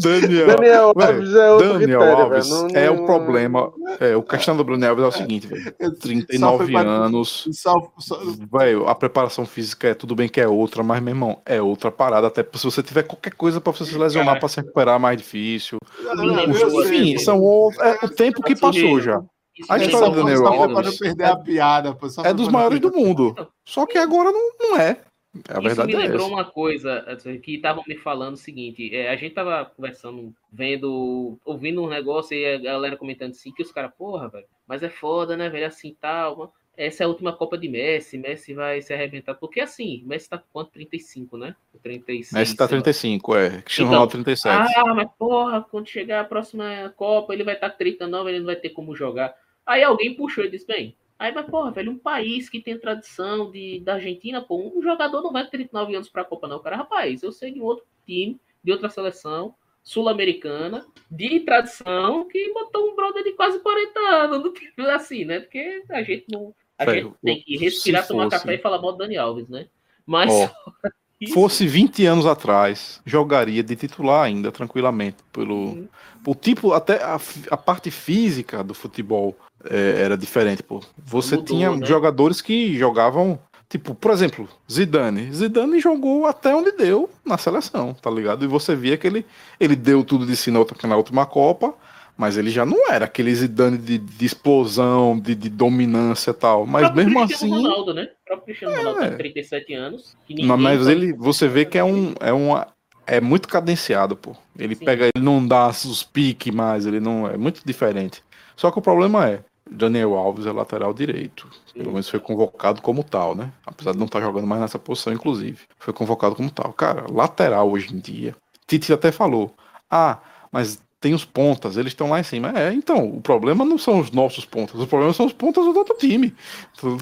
Daniel, 0.00 0.46
Daniel 0.46 0.92
Alves 0.96 1.34
é 1.34 1.50
outro 1.50 1.78
Daniel 1.78 1.98
critério, 2.00 2.22
Alves. 2.24 2.48
Não- 2.50 2.68
é 2.74 2.86
não- 2.86 3.02
o 3.02 3.06
problema. 3.06 3.72
É, 4.00 4.16
o 4.16 4.22
questão 4.22 4.56
do 4.56 4.64
Daniel 4.64 4.90
Alves 4.90 5.04
é 5.04 5.08
o 5.08 5.12
seguinte, 5.12 5.46
velho. 5.46 5.64
Só 5.64 5.90
39 6.00 6.64
foi 6.64 6.72
pra- 6.72 6.82
anos, 6.82 7.48
Só, 7.52 7.90
só, 7.98 8.20
velho, 8.52 8.86
a 8.88 8.94
preparação 8.94 9.46
física 9.46 9.88
é 9.88 9.94
tudo 9.94 10.14
bem 10.14 10.28
que 10.28 10.40
é 10.40 10.48
outra, 10.48 10.82
mas, 10.82 11.00
meu 11.02 11.12
irmão, 11.12 11.40
é 11.46 11.60
outra 11.60 11.90
parada. 11.90 12.26
Até 12.26 12.46
se 12.54 12.64
você 12.64 12.82
tiver 12.82 13.02
qualquer 13.04 13.32
coisa 13.34 13.60
pra 13.60 13.72
você 13.72 13.84
se 13.84 13.96
lesionar, 13.96 14.28
Cara. 14.34 14.40
pra 14.40 14.48
se 14.48 14.56
recuperar 14.60 14.96
é 14.96 14.98
mais 14.98 15.16
difícil. 15.16 15.78
não, 16.14 16.54
sei, 16.54 16.98
Enfim, 16.98 17.18
são 17.18 17.40
o, 17.40 17.72
é 17.80 18.04
o 18.04 18.08
tempo 18.08 18.42
que 18.42 18.54
passou 18.54 19.00
já. 19.00 19.22
Isso 19.58 19.72
A 19.72 19.78
história 19.78 20.10
do 20.10 20.72
pra 20.72 20.82
não 20.82 20.96
perder 20.96 21.24
a 21.24 21.36
piada. 21.36 21.94
Pô, 21.94 22.08
só 22.08 22.22
É 22.24 22.32
dos 22.32 22.48
maiores 22.48 22.80
do 22.80 22.92
mundo. 22.92 23.34
Só 23.64 23.86
que 23.86 23.98
agora 23.98 24.30
não, 24.30 24.52
não 24.58 24.76
é. 24.76 25.00
A 25.48 25.60
Isso 25.60 25.84
me 25.84 25.92
é 25.92 25.96
lembrou 25.98 26.26
essa. 26.26 26.34
uma 26.34 26.44
coisa 26.44 27.04
que 27.42 27.56
estavam 27.56 27.84
me 27.86 27.96
falando 27.96 28.34
o 28.34 28.38
seguinte: 28.38 28.94
é, 28.94 29.10
a 29.10 29.16
gente 29.16 29.34
tava 29.34 29.64
conversando, 29.64 30.34
vendo, 30.50 31.38
ouvindo 31.44 31.82
um 31.82 31.88
negócio 31.88 32.34
e 32.34 32.54
a 32.54 32.58
galera 32.58 32.96
comentando 32.96 33.32
assim, 33.32 33.52
que 33.52 33.62
os 33.62 33.70
caras, 33.70 33.92
porra, 33.96 34.28
velho, 34.28 34.46
mas 34.66 34.82
é 34.82 34.88
foda, 34.88 35.36
né, 35.36 35.48
velho, 35.50 35.66
assim 35.66 35.94
tal. 36.00 36.52
Essa 36.78 37.02
é 37.02 37.06
a 37.06 37.08
última 37.08 37.32
Copa 37.32 37.58
de 37.58 37.68
Messi, 37.68 38.16
Messi 38.16 38.54
vai 38.54 38.80
se 38.80 38.94
arrebentar. 38.94 39.34
Porque 39.34 39.60
assim, 39.60 40.00
Messi 40.06 40.30
tá 40.30 40.38
com 40.38 40.44
quanto? 40.52 40.70
35, 40.70 41.36
né? 41.36 41.56
36. 41.82 42.32
Messi 42.32 42.56
tá 42.56 42.68
sei 42.68 42.76
lá. 42.76 42.82
35, 42.84 43.36
é. 43.36 43.48
Cristiano 43.62 43.88
Então, 43.88 43.88
Ronaldo 43.88 44.12
37. 44.12 44.74
Ah, 44.76 44.94
mas 44.94 45.08
porra, 45.18 45.60
quando 45.60 45.88
chegar 45.88 46.20
a 46.20 46.24
próxima 46.24 46.94
Copa, 46.96 47.34
ele 47.34 47.42
vai 47.42 47.54
estar 47.54 47.70
tá 47.70 47.76
39, 47.76 48.30
ele 48.30 48.38
não 48.38 48.46
vai 48.46 48.54
ter 48.54 48.70
como 48.70 48.94
jogar. 48.94 49.34
Aí 49.68 49.84
alguém 49.84 50.14
puxou 50.14 50.44
e 50.44 50.50
disse, 50.50 50.66
bem, 50.66 50.96
aí, 51.18 51.30
mas 51.30 51.44
porra, 51.46 51.70
velho, 51.70 51.92
um 51.92 51.98
país 51.98 52.48
que 52.48 52.58
tem 52.58 52.78
tradição 52.78 53.50
de, 53.50 53.80
da 53.80 53.94
Argentina, 53.94 54.40
pô, 54.40 54.56
um 54.74 54.80
jogador 54.82 55.20
não 55.22 55.30
vai 55.30 55.44
ter 55.44 55.50
39 55.58 55.94
anos 55.94 56.08
pra 56.08 56.24
Copa, 56.24 56.48
não, 56.48 56.58
cara. 56.58 56.76
Rapaz, 56.76 57.22
eu 57.22 57.30
sei 57.30 57.52
de 57.52 57.60
um 57.60 57.64
outro 57.64 57.84
time, 58.06 58.40
de 58.64 58.72
outra 58.72 58.88
seleção, 58.88 59.54
sul-americana, 59.84 60.86
de 61.10 61.40
tradição, 61.40 62.26
que 62.28 62.52
botou 62.52 62.90
um 62.90 62.96
brother 62.96 63.22
de 63.22 63.32
quase 63.32 63.58
40 63.60 63.98
anos 64.00 64.42
no 64.42 64.52
time 64.54 64.88
assim, 64.90 65.24
né? 65.26 65.40
Porque 65.40 65.82
a 65.90 66.02
gente 66.02 66.24
não. 66.32 66.54
A 66.78 66.88
gente 66.94 67.12
tem 67.22 67.42
que 67.42 67.56
respirar, 67.56 68.06
tomar 68.06 68.24
fosse- 68.24 68.36
café 68.36 68.54
e 68.54 68.58
falar 68.58 68.80
mal 68.80 68.92
do 68.92 68.98
Dani 68.98 69.16
Alves, 69.18 69.48
né? 69.48 69.66
Mas. 70.06 70.32
Ó, 70.32 70.50
isso- 71.20 71.34
Fosse 71.34 71.66
20 71.66 72.06
anos 72.06 72.24
atrás, 72.26 73.02
jogaria 73.04 73.62
de 73.62 73.74
titular 73.74 74.24
ainda, 74.24 74.52
tranquilamente. 74.52 75.16
Pelo 75.32 75.54
Uhum. 75.72 75.88
o 76.26 76.34
tipo, 76.34 76.72
até 76.72 77.02
a, 77.02 77.18
a 77.50 77.56
parte 77.56 77.90
física 77.90 78.62
do 78.62 78.72
futebol 78.72 79.36
é, 79.64 80.02
era 80.02 80.16
diferente, 80.16 80.62
pô. 80.62 80.80
Você 81.04 81.36
Mudou, 81.36 81.56
tinha 81.56 81.70
né? 81.74 81.86
jogadores 81.86 82.40
que 82.40 82.76
jogavam, 82.76 83.38
tipo, 83.68 83.94
por 83.94 84.10
exemplo, 84.10 84.48
Zidane. 84.70 85.32
Zidane 85.32 85.80
jogou 85.80 86.26
até 86.26 86.54
onde 86.54 86.72
deu 86.72 87.10
na 87.24 87.38
seleção, 87.38 87.94
tá 87.94 88.10
ligado? 88.10 88.44
E 88.44 88.48
você 88.48 88.74
via 88.74 88.96
que 88.96 89.06
ele, 89.06 89.26
ele 89.58 89.76
deu 89.76 90.04
tudo 90.04 90.26
de 90.26 90.36
si 90.36 90.50
na, 90.50 90.58
outra, 90.58 90.88
na 90.88 90.96
última 90.96 91.26
Copa, 91.26 91.74
mas 92.16 92.36
ele 92.36 92.50
já 92.50 92.66
não 92.66 92.90
era 92.90 93.04
aquele 93.04 93.32
Zidane 93.34 93.78
de, 93.78 93.98
de 93.98 94.26
explosão, 94.26 95.18
de, 95.18 95.34
de 95.34 95.48
dominância 95.48 96.32
e 96.32 96.34
tal. 96.34 96.66
Mas 96.66 96.92
mesmo 96.94 97.24
Cristiano 97.26 97.54
assim. 97.54 97.62
Ronaldo, 97.64 97.94
né? 97.94 98.08
O 98.22 98.26
próprio 98.26 98.44
Cristiano 98.46 98.76
Ronaldo 98.76 99.02
É. 99.04 99.10
com 99.10 99.16
37 99.16 99.74
anos. 99.74 100.16
Não, 100.28 100.56
mas 100.56 100.86
ele, 100.88 101.12
você 101.12 101.46
vê 101.46 101.64
que 101.64 101.78
é 101.78 101.84
um, 101.84 102.14
é 102.20 102.32
uma, 102.32 102.66
é 103.06 103.20
muito 103.20 103.48
cadenciado, 103.48 104.16
pô. 104.16 104.36
Ele 104.58 104.74
Sim. 104.74 104.84
pega, 104.84 105.04
ele 105.14 105.24
não 105.24 105.46
dá 105.46 105.68
os 105.68 106.02
piques 106.02 106.52
mais, 106.52 106.86
ele 106.86 107.00
não 107.00 107.28
é 107.28 107.36
muito 107.36 107.62
diferente. 107.64 108.22
Só 108.56 108.72
que 108.72 108.78
o 108.80 108.82
problema 108.82 109.28
é, 109.28 109.40
Daniel 109.70 110.14
Alves 110.14 110.46
é 110.46 110.52
lateral 110.52 110.92
direito. 110.92 111.48
Pelo 111.74 111.92
menos 111.92 112.08
foi 112.08 112.20
convocado 112.20 112.82
como 112.82 113.04
tal, 113.04 113.34
né? 113.34 113.52
Apesar 113.66 113.92
de 113.92 113.98
não 113.98 114.06
estar 114.06 114.20
jogando 114.20 114.46
mais 114.46 114.60
nessa 114.60 114.78
posição, 114.78 115.12
inclusive. 115.12 115.60
Foi 115.78 115.92
convocado 115.92 116.34
como 116.34 116.50
tal. 116.50 116.72
Cara, 116.72 117.06
lateral 117.10 117.70
hoje 117.70 117.94
em 117.94 117.98
dia. 117.98 118.34
Tite 118.66 118.92
até 118.92 119.12
falou: 119.12 119.54
ah, 119.90 120.18
mas 120.50 120.80
tem 121.00 121.14
os 121.14 121.24
pontas, 121.24 121.76
eles 121.76 121.92
estão 121.92 122.10
lá 122.10 122.18
em 122.18 122.24
cima. 122.24 122.52
É, 122.56 122.72
então, 122.72 123.08
o 123.08 123.20
problema 123.20 123.64
não 123.64 123.78
são 123.78 124.00
os 124.00 124.10
nossos 124.10 124.44
pontas, 124.44 124.80
o 124.80 124.86
problema 124.86 125.12
são 125.12 125.26
os 125.26 125.32
pontas 125.32 125.64
do 125.64 125.76
outro 125.76 125.96
time. 125.96 126.34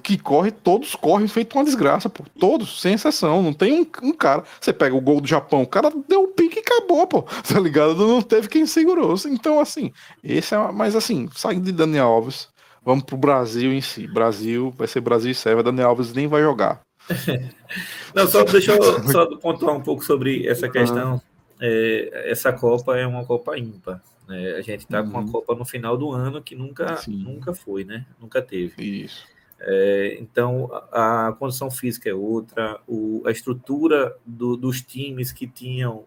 Que 0.02 0.18
corre, 0.18 0.50
todos 0.50 0.94
correm 0.94 1.26
feito 1.26 1.56
uma 1.56 1.64
desgraça, 1.64 2.08
pô. 2.10 2.24
Todos, 2.38 2.80
sem 2.80 2.94
exceção. 2.94 3.42
Não 3.42 3.52
tem 3.54 3.72
um, 3.80 3.86
um 4.02 4.12
cara. 4.12 4.44
Você 4.60 4.72
pega 4.72 4.94
o 4.94 5.00
gol 5.00 5.20
do 5.20 5.26
Japão, 5.28 5.62
o 5.62 5.66
cara 5.66 5.90
deu 6.06 6.24
um 6.24 6.32
pique 6.32 6.58
e 6.58 6.60
acabou, 6.60 7.06
pô. 7.06 7.22
Tá 7.46 7.58
ligado? 7.58 7.94
Não 7.94 8.20
teve 8.20 8.48
quem 8.48 8.66
segurou. 8.66 9.14
Então, 9.26 9.60
assim, 9.60 9.92
esse 10.22 10.54
é. 10.54 10.72
Mas 10.72 10.94
assim, 10.94 11.28
saindo 11.34 11.64
de 11.64 11.72
Daniel 11.72 12.06
Alves, 12.08 12.48
vamos 12.86 13.04
pro 13.04 13.18
Brasil 13.18 13.70
em 13.72 13.82
si. 13.82 14.06
Brasil, 14.06 14.70
vai 14.70 14.86
ser 14.86 15.00
Brasil 15.00 15.32
e 15.32 15.34
Sérvia, 15.34 15.62
Daniel 15.64 15.88
Alves 15.90 16.14
nem 16.14 16.26
vai 16.26 16.40
jogar. 16.40 16.80
Não, 18.14 18.26
só 18.26 18.42
deixa 18.44 18.72
eu 18.72 18.82
só 19.10 19.26
pontuar 19.36 19.76
um 19.76 19.82
pouco 19.82 20.02
sobre 20.04 20.46
essa 20.46 20.68
questão. 20.68 21.20
É, 21.60 22.30
essa 22.30 22.52
Copa 22.52 22.96
é 22.96 23.06
uma 23.06 23.24
Copa 23.24 23.58
ímpar. 23.58 24.02
né? 24.28 24.52
A 24.52 24.60
gente 24.62 24.80
está 24.80 25.02
com 25.02 25.08
uma 25.10 25.20
Uhum. 25.20 25.28
Copa 25.32 25.54
no 25.54 25.64
final 25.64 25.96
do 25.96 26.10
ano 26.12 26.42
que 26.42 26.54
nunca, 26.54 26.96
Sim. 26.96 27.22
nunca 27.24 27.52
foi, 27.54 27.84
né? 27.84 28.06
Nunca 28.20 28.40
teve. 28.40 28.82
Isso. 29.04 29.24
É, 29.58 30.18
então, 30.20 30.70
a, 30.92 31.28
a 31.28 31.32
condição 31.32 31.70
física 31.70 32.10
é 32.10 32.14
outra, 32.14 32.78
o- 32.86 33.22
a 33.26 33.30
estrutura 33.30 34.14
do- 34.24 34.56
dos 34.56 34.82
times 34.82 35.32
que 35.32 35.46
tinham, 35.46 36.04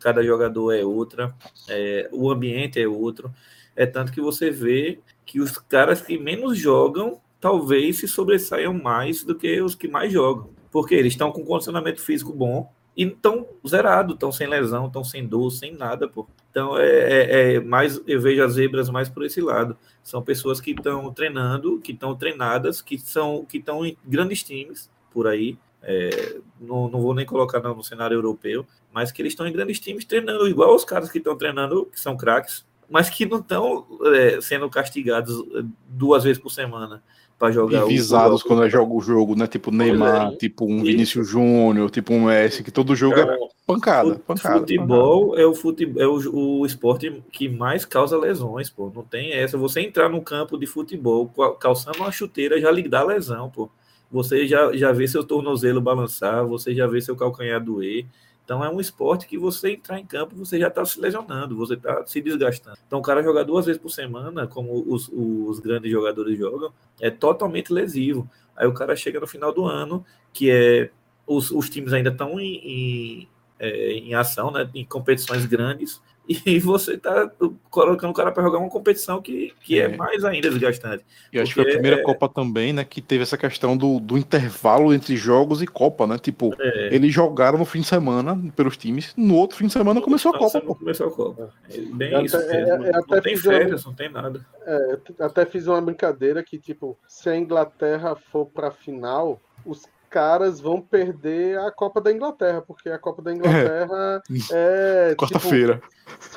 cada 0.00 0.22
jogador 0.22 0.72
é 0.72 0.84
outra, 0.84 1.34
é, 1.68 2.08
o 2.12 2.30
ambiente 2.30 2.78
é 2.80 2.86
outro. 2.86 3.32
É 3.76 3.86
tanto 3.86 4.12
que 4.12 4.20
você 4.20 4.50
vê 4.50 5.00
que 5.24 5.40
os 5.40 5.56
caras 5.58 6.00
que 6.00 6.18
menos 6.18 6.58
jogam 6.58 7.20
talvez 7.40 7.98
se 7.98 8.08
sobressaiam 8.08 8.74
mais 8.74 9.24
do 9.24 9.34
que 9.34 9.60
os 9.62 9.74
que 9.74 9.88
mais 9.88 10.12
jogam. 10.12 10.50
Porque 10.70 10.94
eles 10.94 11.12
estão 11.14 11.32
com 11.32 11.44
condicionamento 11.44 12.00
físico 12.00 12.32
bom 12.32 12.70
e 12.96 13.04
estão 13.04 13.46
zerados, 13.66 14.14
estão 14.14 14.30
sem 14.30 14.46
lesão, 14.46 14.86
estão 14.86 15.02
sem 15.02 15.26
dor, 15.26 15.50
sem 15.50 15.72
nada, 15.74 16.06
pô. 16.08 16.26
Então 16.50 16.76
é, 16.78 16.84
é- 16.84 17.54
é 17.54 17.60
mais, 17.60 18.00
eu 18.06 18.20
vejo 18.20 18.42
as 18.42 18.52
zebras 18.54 18.90
mais 18.90 19.08
por 19.08 19.24
esse 19.24 19.40
lado. 19.40 19.76
São 20.02 20.20
pessoas 20.22 20.60
que 20.60 20.72
estão 20.72 21.12
treinando, 21.12 21.80
que 21.80 21.92
estão 21.92 22.14
treinadas, 22.14 22.82
que 22.82 22.98
são 22.98 23.44
que 23.44 23.58
estão 23.58 23.86
em 23.86 23.96
grandes 24.04 24.42
times 24.42 24.90
por 25.10 25.26
aí. 25.26 25.56
É, 25.82 26.36
não, 26.60 26.88
não 26.90 27.00
vou 27.00 27.14
nem 27.14 27.24
colocar 27.24 27.60
no, 27.60 27.74
no 27.74 27.82
cenário 27.82 28.14
europeu, 28.16 28.66
mas 28.92 29.10
que 29.10 29.22
eles 29.22 29.32
estão 29.32 29.46
em 29.46 29.52
grandes 29.52 29.80
times 29.80 30.04
treinando, 30.04 30.46
igual 30.46 30.74
os 30.74 30.84
caras 30.84 31.10
que 31.10 31.18
estão 31.18 31.36
treinando, 31.36 31.86
que 31.86 31.98
são 31.98 32.16
craques, 32.16 32.66
mas 32.90 33.08
que 33.08 33.24
não 33.24 33.38
estão 33.38 33.86
é, 34.14 34.40
sendo 34.40 34.68
castigados 34.68 35.38
é, 35.54 35.62
duas 35.88 36.24
vezes 36.24 36.42
por 36.42 36.50
semana 36.50 37.02
para 37.38 37.50
jogar 37.52 37.86
E 37.86 37.88
visados 37.88 38.42
o- 38.42 38.44
quando 38.44 38.68
joga 38.68 38.92
o 38.92 39.00
jogo, 39.00 39.34
né? 39.34 39.46
Tipo 39.46 39.70
Neymar, 39.70 40.32
é. 40.32 40.36
tipo 40.36 40.66
um 40.66 40.76
Isso. 40.76 40.84
Vinícius 40.84 41.28
Júnior, 41.28 41.90
tipo 41.90 42.12
um 42.12 42.26
Messi, 42.26 42.62
que 42.62 42.70
todo 42.70 42.94
jogo 42.94 43.14
é 43.18 43.24
Cara, 43.24 43.38
pancada, 43.66 44.10
Fut- 44.10 44.22
pancada. 44.26 44.58
Futebol 44.58 45.38
é 45.38 45.46
o 45.46 45.54
futebol, 45.54 46.02
é 46.02 46.06
o, 46.06 46.58
o 46.60 46.66
esporte 46.66 47.22
que 47.32 47.48
mais 47.48 47.86
causa 47.86 48.18
lesões, 48.18 48.68
pô. 48.68 48.92
Não 48.94 49.02
tem 49.02 49.32
essa. 49.32 49.56
Você 49.56 49.80
entrar 49.80 50.10
no 50.10 50.20
campo 50.20 50.58
de 50.58 50.66
futebol 50.66 51.28
cal- 51.28 51.54
calçando 51.54 51.98
uma 52.00 52.12
chuteira 52.12 52.60
já 52.60 52.70
lhe 52.70 52.86
dá 52.86 53.02
lesão, 53.02 53.48
pô. 53.48 53.70
Você 54.12 54.46
já, 54.46 54.76
já 54.76 54.92
vê 54.92 55.06
seu 55.08 55.24
tornozelo 55.24 55.80
balançar, 55.80 56.44
você 56.44 56.74
já 56.74 56.86
vê 56.86 57.00
seu 57.00 57.16
calcanhar 57.16 57.62
doer. 57.64 58.04
Então 58.50 58.64
é 58.64 58.68
um 58.68 58.80
esporte 58.80 59.28
que 59.28 59.38
você 59.38 59.74
entrar 59.74 60.00
em 60.00 60.04
campo, 60.04 60.34
você 60.34 60.58
já 60.58 60.66
está 60.66 60.84
se 60.84 61.00
lesionando, 61.00 61.56
você 61.56 61.74
está 61.74 62.04
se 62.04 62.20
desgastando. 62.20 62.76
Então 62.84 62.98
o 62.98 63.02
cara 63.02 63.22
jogar 63.22 63.44
duas 63.44 63.66
vezes 63.66 63.80
por 63.80 63.90
semana, 63.90 64.44
como 64.44 64.84
os, 64.92 65.08
os 65.08 65.60
grandes 65.60 65.88
jogadores 65.88 66.36
jogam, 66.36 66.72
é 67.00 67.10
totalmente 67.10 67.72
lesivo. 67.72 68.28
Aí 68.56 68.66
o 68.66 68.74
cara 68.74 68.96
chega 68.96 69.20
no 69.20 69.26
final 69.28 69.54
do 69.54 69.66
ano, 69.66 70.04
que 70.32 70.50
é 70.50 70.90
os, 71.24 71.52
os 71.52 71.70
times 71.70 71.92
ainda 71.92 72.10
estão 72.10 72.40
em, 72.40 72.56
em, 72.56 73.28
é, 73.56 73.92
em 73.92 74.14
ação, 74.14 74.50
né, 74.50 74.68
em 74.74 74.84
competições 74.84 75.46
grandes, 75.46 76.02
e 76.46 76.58
você 76.60 76.94
está 76.94 77.30
colocando 77.70 78.10
o 78.10 78.14
cara 78.14 78.30
para 78.30 78.42
jogar 78.42 78.58
uma 78.58 78.68
competição 78.70 79.20
que, 79.20 79.52
que 79.60 79.80
é. 79.80 79.84
É. 79.84 79.96
mais 79.96 80.24
ainda 80.24 80.48
desgastante. 80.50 81.04
E 81.32 81.40
acho 81.40 81.54
que 81.54 81.62
foi 81.62 81.70
a 81.70 81.74
primeira 81.74 82.00
é- 82.00 82.02
Copa 82.02 82.28
também, 82.28 82.72
né? 82.72 82.84
Que 82.84 83.00
teve 83.02 83.22
essa 83.22 83.36
questão 83.36 83.76
do, 83.76 83.98
do 83.98 84.16
intervalo 84.16 84.92
entre 84.94 85.16
jogos 85.16 85.60
e 85.62 85.66
Copa, 85.66 86.06
né? 86.06 86.18
Tipo, 86.18 86.54
É, 86.60 86.94
eles 86.94 87.12
jogaram 87.12 87.58
no 87.58 87.64
fim 87.64 87.80
de 87.80 87.86
semana 87.86 88.38
pelos 88.54 88.76
times, 88.76 89.12
no 89.16 89.34
outro 89.36 89.56
fim 89.56 89.66
de 89.66 89.72
semana 89.72 90.00
começou 90.00 90.34
a 90.34 90.38
Copa, 90.38 90.60
pô. 90.60 90.74
Começou 90.74 91.06
a 91.08 91.10
Copa. 91.10 91.50
Bem 91.94 92.24
isso 92.24 92.36
até- 92.36 92.64
mesmo. 92.64 92.84
é- 92.84 92.88
é 92.88 92.92
não 92.92 93.00
até 93.00 93.20
tem 93.20 93.36
fiz 93.36 93.44
uma- 93.44 93.52
férias, 93.52 93.84
não 93.84 93.94
tem 93.94 94.08
nada. 94.10 94.46
É, 94.66 94.98
até 95.20 95.44
fiz 95.46 95.66
uma 95.66 95.80
brincadeira 95.80 96.42
que, 96.44 96.58
tipo, 96.58 96.96
se 97.08 97.28
a 97.28 97.36
Inglaterra 97.36 98.14
for 98.30 98.46
pra 98.46 98.70
final, 98.70 99.40
os 99.66 99.82
caras 100.10 100.60
vão 100.60 100.80
perder 100.82 101.58
a 101.60 101.70
Copa 101.70 102.00
da 102.00 102.12
Inglaterra, 102.12 102.60
porque 102.60 102.90
a 102.90 102.98
Copa 102.98 103.22
da 103.22 103.32
Inglaterra 103.32 104.20
é, 104.52 105.10
tipo, 105.10 105.22
Quarta-feira. 105.22 105.80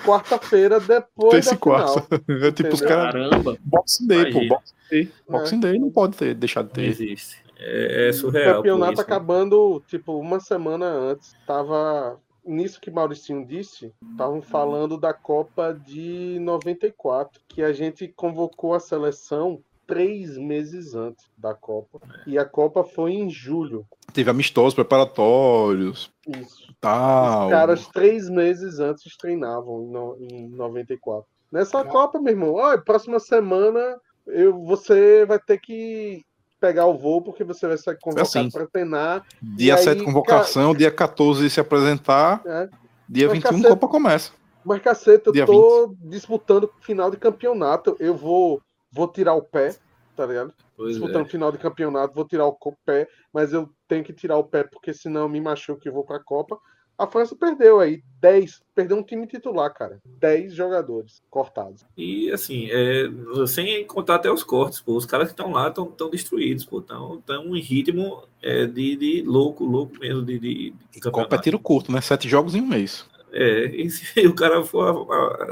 quarta-feira 0.05 0.79
depois 0.79 1.31
Terça 1.31 1.49
da 1.51 1.55
e 1.55 1.59
quarta. 1.59 2.01
final. 2.01 2.47
É 2.47 2.51
tipo 2.51 2.73
os 2.73 2.81
caras. 2.81 3.13
Caramba. 3.13 3.57
Boxing 3.63 4.07
Day, 4.07 4.31
pô. 4.31 4.39
Boxing 4.47 4.75
Day. 4.89 5.11
Boxing 5.27 5.59
Day 5.59 5.79
não 5.79 5.89
pode 5.89 6.15
ter 6.17 6.35
deixado 6.35 6.65
de 6.65 6.69
Não 6.69 6.75
ter. 6.75 6.89
existe. 7.03 7.43
É, 7.57 8.07
é 8.07 8.09
O 8.09 8.13
surreal. 8.13 8.47
por 8.51 8.55
campeonato 8.57 8.93
isso. 8.93 9.01
acabando, 9.01 9.83
tipo, 9.87 10.17
uma 10.19 10.39
semana 10.39 10.85
antes. 10.85 11.33
Tava. 11.47 12.19
Nisso 12.45 12.81
que 12.81 12.91
Mauricinho 12.91 13.45
disse, 13.47 13.93
estavam 14.11 14.41
falando 14.41 14.97
da 14.97 15.13
Copa 15.13 15.73
de 15.73 16.37
94, 16.41 17.39
que 17.47 17.63
a 17.63 17.71
gente 17.71 18.05
convocou 18.09 18.73
a 18.73 18.81
seleção 18.81 19.61
três 19.87 20.37
meses 20.37 20.95
antes 20.95 21.25
da 21.37 21.53
Copa. 21.53 21.99
E 22.25 22.37
a 22.37 22.45
Copa 22.45 22.83
foi 22.83 23.13
em 23.13 23.29
julho. 23.29 23.85
Teve 24.13 24.29
amistosos 24.29 24.73
preparatórios, 24.73 26.11
Isso. 26.27 26.73
tal. 26.79 27.45
Os 27.45 27.51
caras 27.51 27.87
três 27.87 28.29
meses 28.29 28.79
antes 28.79 29.15
treinavam 29.17 29.81
em 29.83 29.87
no- 29.91 30.17
em 30.19 30.49
94. 30.49 31.25
Nessa. 31.51 31.83
Copa, 31.83 32.19
meu 32.19 32.33
irmão, 32.33 32.53
olha, 32.53 32.81
próxima 32.81 33.19
semana 33.19 33.97
eu, 34.25 34.63
você 34.63 35.25
vai 35.25 35.37
ter 35.39 35.59
que 35.59 36.23
pegar 36.59 36.85
o 36.85 36.97
voo 36.97 37.21
porque 37.21 37.43
você 37.43 37.67
vai 37.67 37.77
ser 37.77 37.97
convocado 37.99 38.27
assim. 38.27 38.49
para 38.49 38.65
treinar. 38.67 39.23
Dia 39.41 39.73
E 39.73 39.77
aí, 39.77 39.83
7 39.83 40.03
convocação, 40.03 40.73
dia 40.73 40.89
14 40.89 41.49
se 41.49 41.59
apresentar, 41.59 42.41
né? 42.45 42.69
dia 43.07 43.27
Mas, 43.27 43.37
21 43.37 43.49
cacete. 43.51 43.67
Copa 43.67 43.87
começa. 43.87 44.31
Mas 44.65 44.81
caceta, 44.81 45.27
eu 45.29 45.33
Dia 45.33 45.45
tô 45.45 45.93
disputando 46.03 46.71
final 46.79 47.11
de 47.11 47.17
campeonato. 47.17 47.97
Eu 47.99 48.15
vou, 48.15 48.61
vou 48.93 49.07
tirar 49.07 49.33
o 49.33 49.41
pé, 49.41 49.75
tá 50.15 50.25
ligado? 50.25 50.53
Pois 50.77 50.91
disputando 50.91 51.25
é. 51.25 51.29
final 51.29 51.51
de 51.51 51.57
campeonato, 51.57 52.13
vou 52.13 52.27
tirar 52.27 52.45
o 52.45 52.57
pé, 52.85 53.07
mas 53.33 53.51
eu 53.51 53.69
tenho 53.87 54.03
que 54.03 54.13
tirar 54.13 54.37
o 54.37 54.43
pé 54.43 54.63
porque 54.63 54.93
senão 54.93 55.21
eu 55.21 55.29
me 55.29 55.41
machuco 55.41 55.81
e 55.85 55.91
vou 55.91 56.03
pra 56.03 56.19
Copa. 56.19 56.57
A 56.95 57.07
França 57.07 57.35
perdeu 57.35 57.79
aí 57.79 58.03
10, 58.21 58.61
perdeu 58.75 58.95
um 58.95 59.03
time 59.03 59.25
titular, 59.25 59.73
cara. 59.73 59.99
10 60.19 60.53
jogadores 60.53 61.23
cortados. 61.27 61.83
E 61.97 62.31
assim, 62.31 62.69
é, 62.69 63.09
sem 63.47 63.83
contar 63.85 64.15
até 64.15 64.31
os 64.31 64.43
cortes, 64.43 64.79
pô, 64.79 64.95
os 64.95 65.05
caras 65.05 65.27
que 65.27 65.33
estão 65.33 65.51
lá 65.51 65.69
estão 65.69 65.87
tão 65.87 66.09
destruídos, 66.09 66.63
pô, 66.63 66.79
estão 66.79 67.19
tão 67.25 67.55
em 67.55 67.59
ritmo 67.59 68.23
é, 68.41 68.67
de, 68.67 68.95
de 68.95 69.23
louco, 69.23 69.65
louco 69.65 69.97
mesmo 69.99 70.23
de, 70.23 70.37
de, 70.37 70.73
de 70.91 71.01
Copa 71.11 71.35
é 71.35 71.39
tiro 71.39 71.57
curto, 71.57 71.91
né? 71.91 71.99
Sete 71.99 72.29
jogos 72.29 72.53
em 72.53 72.61
um 72.61 72.67
mês. 72.67 73.09
É, 73.35 73.65
e 73.65 73.89
se 73.89 74.05
o 74.27 74.35
cara 74.35 74.63
for, 74.63 75.07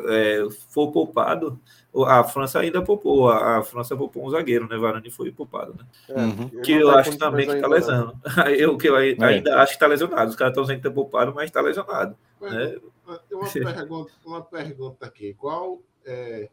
é, 0.09 0.47
for 0.69 0.91
poupado, 0.91 1.59
a 2.05 2.23
França 2.23 2.59
ainda 2.59 2.81
poupou, 2.81 3.27
a, 3.29 3.57
a 3.57 3.63
França 3.63 3.97
poupou 3.97 4.25
um 4.25 4.29
zagueiro, 4.29 4.67
né? 4.69 4.77
Varane 4.77 5.09
foi 5.09 5.31
poupado, 5.31 5.73
né? 5.73 5.85
É, 6.09 6.21
Uhum. 6.21 6.61
Que 6.61 6.75
não 6.75 6.81
eu 6.81 6.87
tá 6.87 6.99
acho 6.99 7.17
também 7.17 7.45
que 7.45 7.47
tá 7.47 7.55
ainda, 7.55 7.67
lesando. 7.67 8.13
Eu 8.57 8.77
que 8.77 8.87
eu 8.87 8.97
É. 8.97 9.15
ainda 9.19 9.61
acho 9.61 9.73
que 9.73 9.79
tá 9.79 9.87
lesionado. 9.87 10.29
Os 10.29 10.35
caras 10.35 10.51
estão 10.51 10.63
dizendo 10.63 10.77
que 10.77 10.87
tá 10.87 10.93
poupado, 10.93 11.33
mas 11.33 11.49
tá 11.51 11.59
lesionado. 11.59 12.15
Né? 12.39 12.77
Tem 13.27 13.37
uma 13.37 13.49
pergunta, 13.73 14.11
uma 14.25 14.41
pergunta 14.41 15.05
aqui. 15.05 15.33
Qual 15.33 15.81
é, 16.05 16.49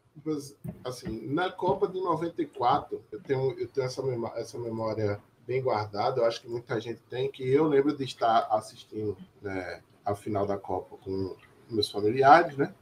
assim, 0.83 1.27
na 1.27 1.51
Copa 1.51 1.87
de 1.87 1.99
94, 2.01 3.01
eu 3.11 3.19
tenho, 3.21 3.51
eu 3.59 3.67
tenho 3.67 3.85
essa, 3.85 4.01
memória, 4.01 4.39
essa 4.39 4.57
memória 4.57 5.19
bem 5.47 5.61
guardada, 5.61 6.21
eu 6.21 6.25
acho 6.25 6.41
que 6.41 6.47
muita 6.49 6.79
gente 6.79 6.99
tem, 7.09 7.31
que 7.31 7.47
eu 7.49 7.67
lembro 7.67 7.95
de 7.95 8.03
estar 8.03 8.47
assistindo 8.51 9.17
né, 9.41 9.81
a 10.05 10.15
final 10.15 10.45
da 10.45 10.57
Copa 10.57 10.97
com 11.03 11.35
meus 11.69 11.89
familiares, 11.89 12.57
né? 12.57 12.73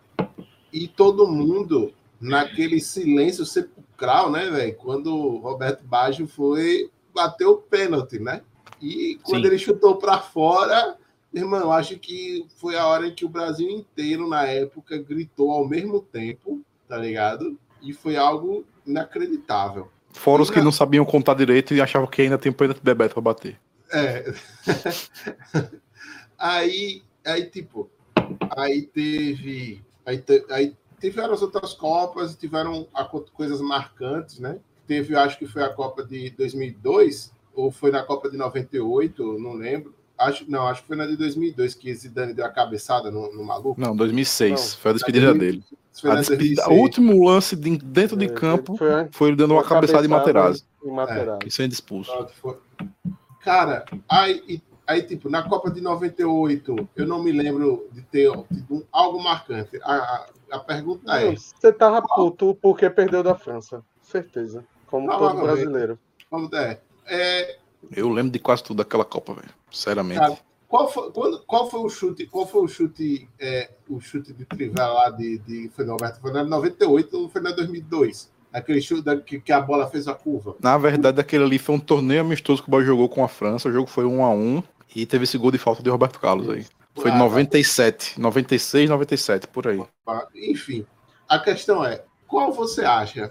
E 0.72 0.88
todo 0.88 1.27
mundo 1.27 1.94
naquele 2.19 2.80
silêncio 2.80 3.45
sepulcral, 3.45 4.31
né, 4.31 4.49
velho? 4.49 4.76
Quando 4.76 5.15
o 5.15 5.38
Roberto 5.38 5.84
Baggio 5.84 6.27
foi 6.27 6.89
bater 7.14 7.45
o 7.45 7.57
pênalti, 7.57 8.19
né? 8.19 8.41
E 8.81 9.19
quando 9.23 9.41
Sim. 9.41 9.48
ele 9.48 9.60
chutou 9.60 9.95
para 9.98 10.19
fora, 10.19 10.98
Irmão, 11.34 11.72
acho 11.72 11.98
que 11.99 12.45
foi 12.57 12.77
a 12.77 12.85
hora 12.85 13.07
em 13.07 13.14
que 13.14 13.26
o 13.26 13.30
Brasil 13.30 13.69
inteiro, 13.69 14.27
na 14.27 14.45
época, 14.45 14.98
gritou 14.98 15.52
ao 15.52 15.68
mesmo 15.68 16.02
tempo, 16.02 16.61
tá 16.88 16.98
ligado? 16.98 17.57
E 17.81 17.94
foi 17.94 18.15
algo 18.15 18.65
inacreditável. 18.85 19.89
Fora 20.14 20.41
os 20.41 20.49
que 20.49 20.61
não 20.61 20.72
sabiam 20.72 21.06
contar 21.06 21.35
direito 21.35 21.73
e 21.73 21.81
achavam 21.81 22.07
que 22.07 22.22
ainda 22.22 22.38
tem 22.38 22.52
pênalti 22.52 22.77
de 22.77 22.84
Bebeto 22.84 23.14
pra 23.14 23.22
bater. 23.22 23.60
É. 23.91 24.34
aí, 26.38 27.03
aí, 27.31 27.45
tipo, 27.45 27.89
aí 28.55 28.81
teve. 28.83 29.81
Aí, 30.05 30.17
te- 30.19 30.45
aí 30.49 30.75
tiveram 31.01 31.33
as 31.33 31.41
outras 31.41 31.73
Copas, 31.73 32.35
tiveram 32.35 32.87
a- 32.93 33.05
coisas 33.05 33.59
marcantes, 33.61 34.39
né? 34.39 34.57
Teve, 34.87 35.15
acho 35.15 35.37
que 35.37 35.45
foi 35.45 35.63
a 35.63 35.69
Copa 35.69 36.03
de 36.03 36.29
2002, 36.31 37.31
ou 37.53 37.71
foi 37.71 37.91
na 37.91 38.03
Copa 38.03 38.29
de 38.29 38.37
98, 38.37 39.37
não 39.37 39.53
lembro. 39.53 39.93
Acho, 40.17 40.49
não, 40.49 40.65
acho 40.65 40.81
que 40.81 40.87
foi 40.87 40.95
na 40.97 41.05
de 41.05 41.15
2002 41.15 41.75
que 41.75 41.93
Zidane 41.93 42.33
deu 42.33 42.45
a 42.45 42.49
cabeçada 42.49 43.11
no, 43.11 43.31
no 43.35 43.43
maluco. 43.43 43.79
Não, 43.79 43.95
2006. 43.95 44.51
Não. 44.73 44.79
foi 44.81 44.91
a 44.91 44.93
despedida 44.95 45.33
dele. 45.33 45.63
A 46.05 46.15
despedida, 46.15 46.63
2006. 46.63 46.67
o 46.67 46.73
último 46.81 47.27
lance 47.27 47.55
de- 47.55 47.77
dentro 47.77 48.15
de 48.17 48.25
É, 48.25 48.29
campo 48.29 48.77
foi- 48.77 49.07
foi 49.11 49.27
ele 49.29 49.35
dando 49.37 49.53
uma 49.53 49.63
cabeçada 49.63 50.05
em 50.05 50.09
Materazzi. 50.09 50.63
Em 50.83 50.91
Materazzi. 50.91 51.39
E 51.45 51.51
sendo 51.51 51.71
expulso. 51.73 52.11
Cara, 53.41 53.85
aí, 54.09 54.41
e- 54.47 54.61
aí, 54.88 55.03
tipo, 55.03 55.30
na 55.30 55.43
Copa 55.43 55.69
de 55.69 55.81
98, 55.81 56.89
eu 56.95 57.05
não 57.05 57.22
me 57.22 57.31
lembro 57.31 57.88
de 57.91 58.01
ter 58.03 58.31
tido 58.47 58.76
um- 58.76 58.84
algo 58.91 59.22
marcante. 59.22 59.77
A, 59.84 60.27
a, 60.51 60.59
pergunta 60.59 61.19
é: 61.19 61.35
Você 61.35 61.73
tava 61.73 62.01
puto 62.01 62.57
porque 62.61 62.89
perdeu 62.89 63.22
da 63.22 63.35
França. 63.35 63.84
Certeza. 64.01 64.65
Como 64.88 65.09
todo 65.09 65.41
brasileiro. 65.41 65.99
vamos 66.31 66.51
é, 66.53 66.80
é, 67.05 67.57
Eu 67.93 68.09
lembro 68.09 68.31
de 68.31 68.39
quase 68.39 68.64
tudo 68.64 68.77
daquela 68.77 69.03
Copa, 69.03 69.34
velho. 69.34 69.49
Sinceramente. 69.69 70.19
Cara, 70.19 70.38
qual, 70.68 70.89
foi, 70.89 71.11
quando, 71.11 71.41
qual 71.45 71.69
foi 71.69 71.81
o 71.81 71.89
chute? 71.89 72.26
Qual 72.26 72.47
foi 72.47 72.61
o 72.61 72.68
chute? 72.69 73.27
É, 73.38 73.69
o 73.89 73.99
chute 73.99 74.31
de 74.31 74.45
trivela 74.45 74.93
lá 74.93 75.09
de, 75.09 75.39
de 75.39 75.69
foi 75.76 75.84
no 75.84 75.91
Alberto? 75.91 76.22
Foi 76.22 76.31
na 76.31 76.45
98 76.45 77.22
ou 77.22 77.30
foi 77.30 77.41
na 77.41 77.51
2002? 77.51 78.31
Aquele 78.53 78.81
chute 78.81 79.01
da, 79.01 79.18
que, 79.18 79.41
que 79.41 79.51
a 79.51 79.59
bola 79.59 79.88
fez 79.88 80.07
a 80.07 80.14
curva. 80.14 80.55
Na 80.61 80.77
verdade, 80.77 81.19
aquele 81.19 81.43
ali 81.43 81.59
foi 81.59 81.76
um 81.76 81.80
torneio 81.80 82.22
amistoso 82.22 82.64
que 82.64 82.69
o 82.69 82.72
Bahia 82.72 82.85
jogou 82.85 83.09
com 83.09 83.23
a 83.23 83.27
França. 83.27 83.68
O 83.68 83.73
jogo 83.73 83.89
foi 83.89 84.05
1 84.05 84.23
a 84.23 84.30
1 84.30 84.64
e 84.95 85.05
teve 85.05 85.23
esse 85.26 85.38
gol 85.38 85.51
de 85.51 85.57
falta 85.57 85.81
de 85.84 85.89
Roberto 85.89 86.19
Carlos 86.19 86.49
aí. 86.49 86.65
Foi 86.95 87.11
em 87.11 87.14
Ah, 87.14 87.18
97, 87.19 88.19
96, 88.19 88.89
97, 88.89 89.47
por 89.47 89.68
aí. 89.68 89.84
Enfim, 90.35 90.85
a 91.30 91.38
questão 91.39 91.85
é: 91.85 92.03
qual 92.27 92.51
você 92.51 92.84
acha 92.84 93.30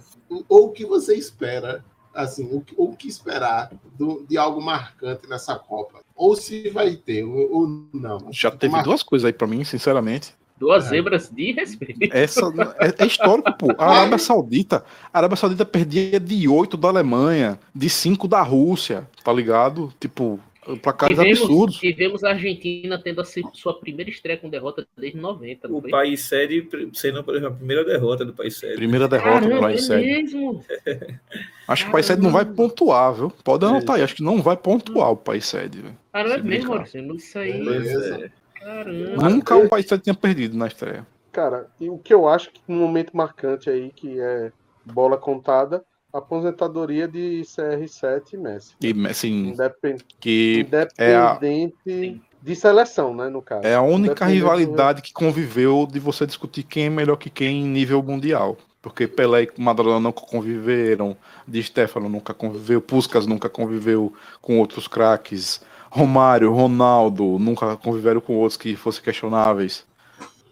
ou 0.48 0.66
o 0.66 0.70
que 0.72 0.84
você 0.86 1.14
espera? 1.16 1.84
Assim, 2.14 2.48
o, 2.50 2.62
que- 2.62 2.74
o 2.78 2.96
que 2.96 3.06
esperar 3.08 3.70
do- 3.98 4.24
de 4.26 4.38
algo 4.38 4.58
marcante 4.62 5.28
nessa 5.28 5.54
Copa? 5.56 5.98
Ou 6.14 6.34
se 6.34 6.70
vai 6.70 6.96
ter, 6.96 7.22
ou, 7.24 7.52
ou 7.52 7.68
não. 7.92 8.28
Já 8.32 8.50
teve 8.50 8.72
Mar- 8.72 8.82
duas 8.84 9.02
coisas 9.02 9.26
aí 9.26 9.34
pra 9.34 9.46
mim, 9.46 9.62
sinceramente. 9.64 10.32
Duas 10.58 10.86
É. 10.86 10.88
zebras 10.88 11.28
de 11.28 11.52
respeito. 11.52 11.98
Essa 12.16 12.40
é, 12.80 13.02
é 13.02 13.06
histórico, 13.06 13.52
pô. 13.58 13.66
A 13.76 13.84
Arábia 13.98 14.16
Saudita, 14.16 14.82
a 15.12 15.18
Arábia 15.18 15.36
Saudita 15.36 15.66
perdia 15.66 16.18
de 16.18 16.48
8 16.48 16.78
da 16.78 16.88
Alemanha, 16.88 17.58
de 17.74 17.90
5 17.90 18.26
da 18.26 18.40
Rússia, 18.40 19.06
tá 19.22 19.30
ligado? 19.30 19.92
Tipo, 20.00 20.40
placares 20.82 21.16
Tivemos, 21.16 21.40
absurdos. 21.42 21.76
tivemos 21.78 22.24
a 22.24 22.30
Argentina 22.30 23.00
tendo 23.02 23.20
a 23.20 23.24
sua 23.24 23.78
primeira 23.78 24.10
estreia 24.10 24.38
com 24.38 24.48
derrota 24.48 24.86
desde 24.96 25.18
90. 25.18 25.68
não 25.68 25.76
O 25.78 25.80
foi? 25.80 25.90
país 25.90 26.22
sede 26.22 26.68
sendo 26.92 27.22
por 27.22 27.34
exemplo, 27.36 27.54
a 27.54 27.56
primeira 27.56 27.84
derrota 27.84 28.24
do 28.24 28.32
país 28.32 28.56
sede. 28.56 28.74
Primeira 28.74 29.06
derrota 29.06 29.48
do 29.48 29.56
Caramba, 29.56 29.60
país 29.60 29.82
é 29.82 29.86
sede. 29.86 30.06
mesmo? 30.06 30.64
Acho 31.68 31.84
que 31.84 31.88
o 31.88 31.92
país 31.92 32.06
sede 32.06 32.22
não 32.22 32.30
vai 32.30 32.44
pontuar, 32.44 33.14
viu? 33.14 33.30
Pode 33.44 33.64
anotar 33.64 33.96
aí, 33.96 34.02
acho 34.02 34.14
que 34.14 34.22
não 34.22 34.40
vai 34.40 34.56
pontuar 34.56 35.10
o 35.10 35.16
país 35.16 35.46
sede. 35.46 35.82
Caramba, 36.12 36.34
é 36.36 36.42
mesmo. 36.42 36.74
Maurício? 36.74 37.14
Isso 37.16 37.38
aí. 37.38 37.52
Beleza. 37.64 38.32
Caramba. 38.54 39.28
Nunca 39.28 39.56
o 39.56 39.68
país 39.68 39.86
sede 39.86 40.02
tinha 40.04 40.14
perdido 40.14 40.56
na 40.56 40.68
estreia. 40.68 41.06
Cara, 41.32 41.66
e 41.80 41.90
o 41.90 41.98
que 41.98 42.14
eu 42.14 42.28
acho 42.28 42.50
que 42.50 42.60
um 42.68 42.76
momento 42.76 43.16
marcante 43.16 43.68
aí, 43.68 43.90
que 43.94 44.18
é 44.20 44.52
bola 44.84 45.18
contada, 45.18 45.84
aposentadoria 46.18 47.06
de 47.06 47.42
CR7 47.44 48.32
e 48.32 48.36
Messi. 48.36 48.74
E 48.80 49.06
assim, 49.08 49.48
Independ- 49.48 50.04
que 50.20 50.66
é 50.98 51.14
a- 51.16 51.38
Independente 51.40 52.20
de 52.42 52.54
seleção, 52.56 53.14
né, 53.14 53.28
no 53.28 53.42
caso. 53.42 53.66
é 53.66 53.74
a 53.74 53.82
única 53.82 54.12
Independente 54.24 54.34
rivalidade 54.34 55.02
que 55.02 55.12
conviveu 55.12 55.86
de 55.90 55.98
você 55.98 56.26
discutir 56.26 56.62
quem 56.62 56.86
é 56.86 56.90
melhor 56.90 57.16
que 57.16 57.28
quem 57.28 57.62
em 57.62 57.68
nível 57.68 58.02
mundial. 58.02 58.56
Porque 58.80 59.08
Pelé 59.08 59.42
e 59.44 59.60
Maradona 59.60 59.98
nunca 59.98 60.20
conviveram, 60.20 61.16
Di 61.46 61.60
Stefano 61.60 62.08
nunca 62.08 62.32
conviveu, 62.32 62.80
Puskas 62.80 63.26
nunca 63.26 63.48
conviveu 63.48 64.12
com 64.40 64.60
outros 64.60 64.86
craques, 64.86 65.60
Romário, 65.90 66.52
Ronaldo 66.52 67.36
nunca 67.38 67.76
conviveram 67.76 68.20
com 68.20 68.36
outros 68.36 68.56
que 68.56 68.76
fossem 68.76 69.02
questionáveis. 69.02 69.84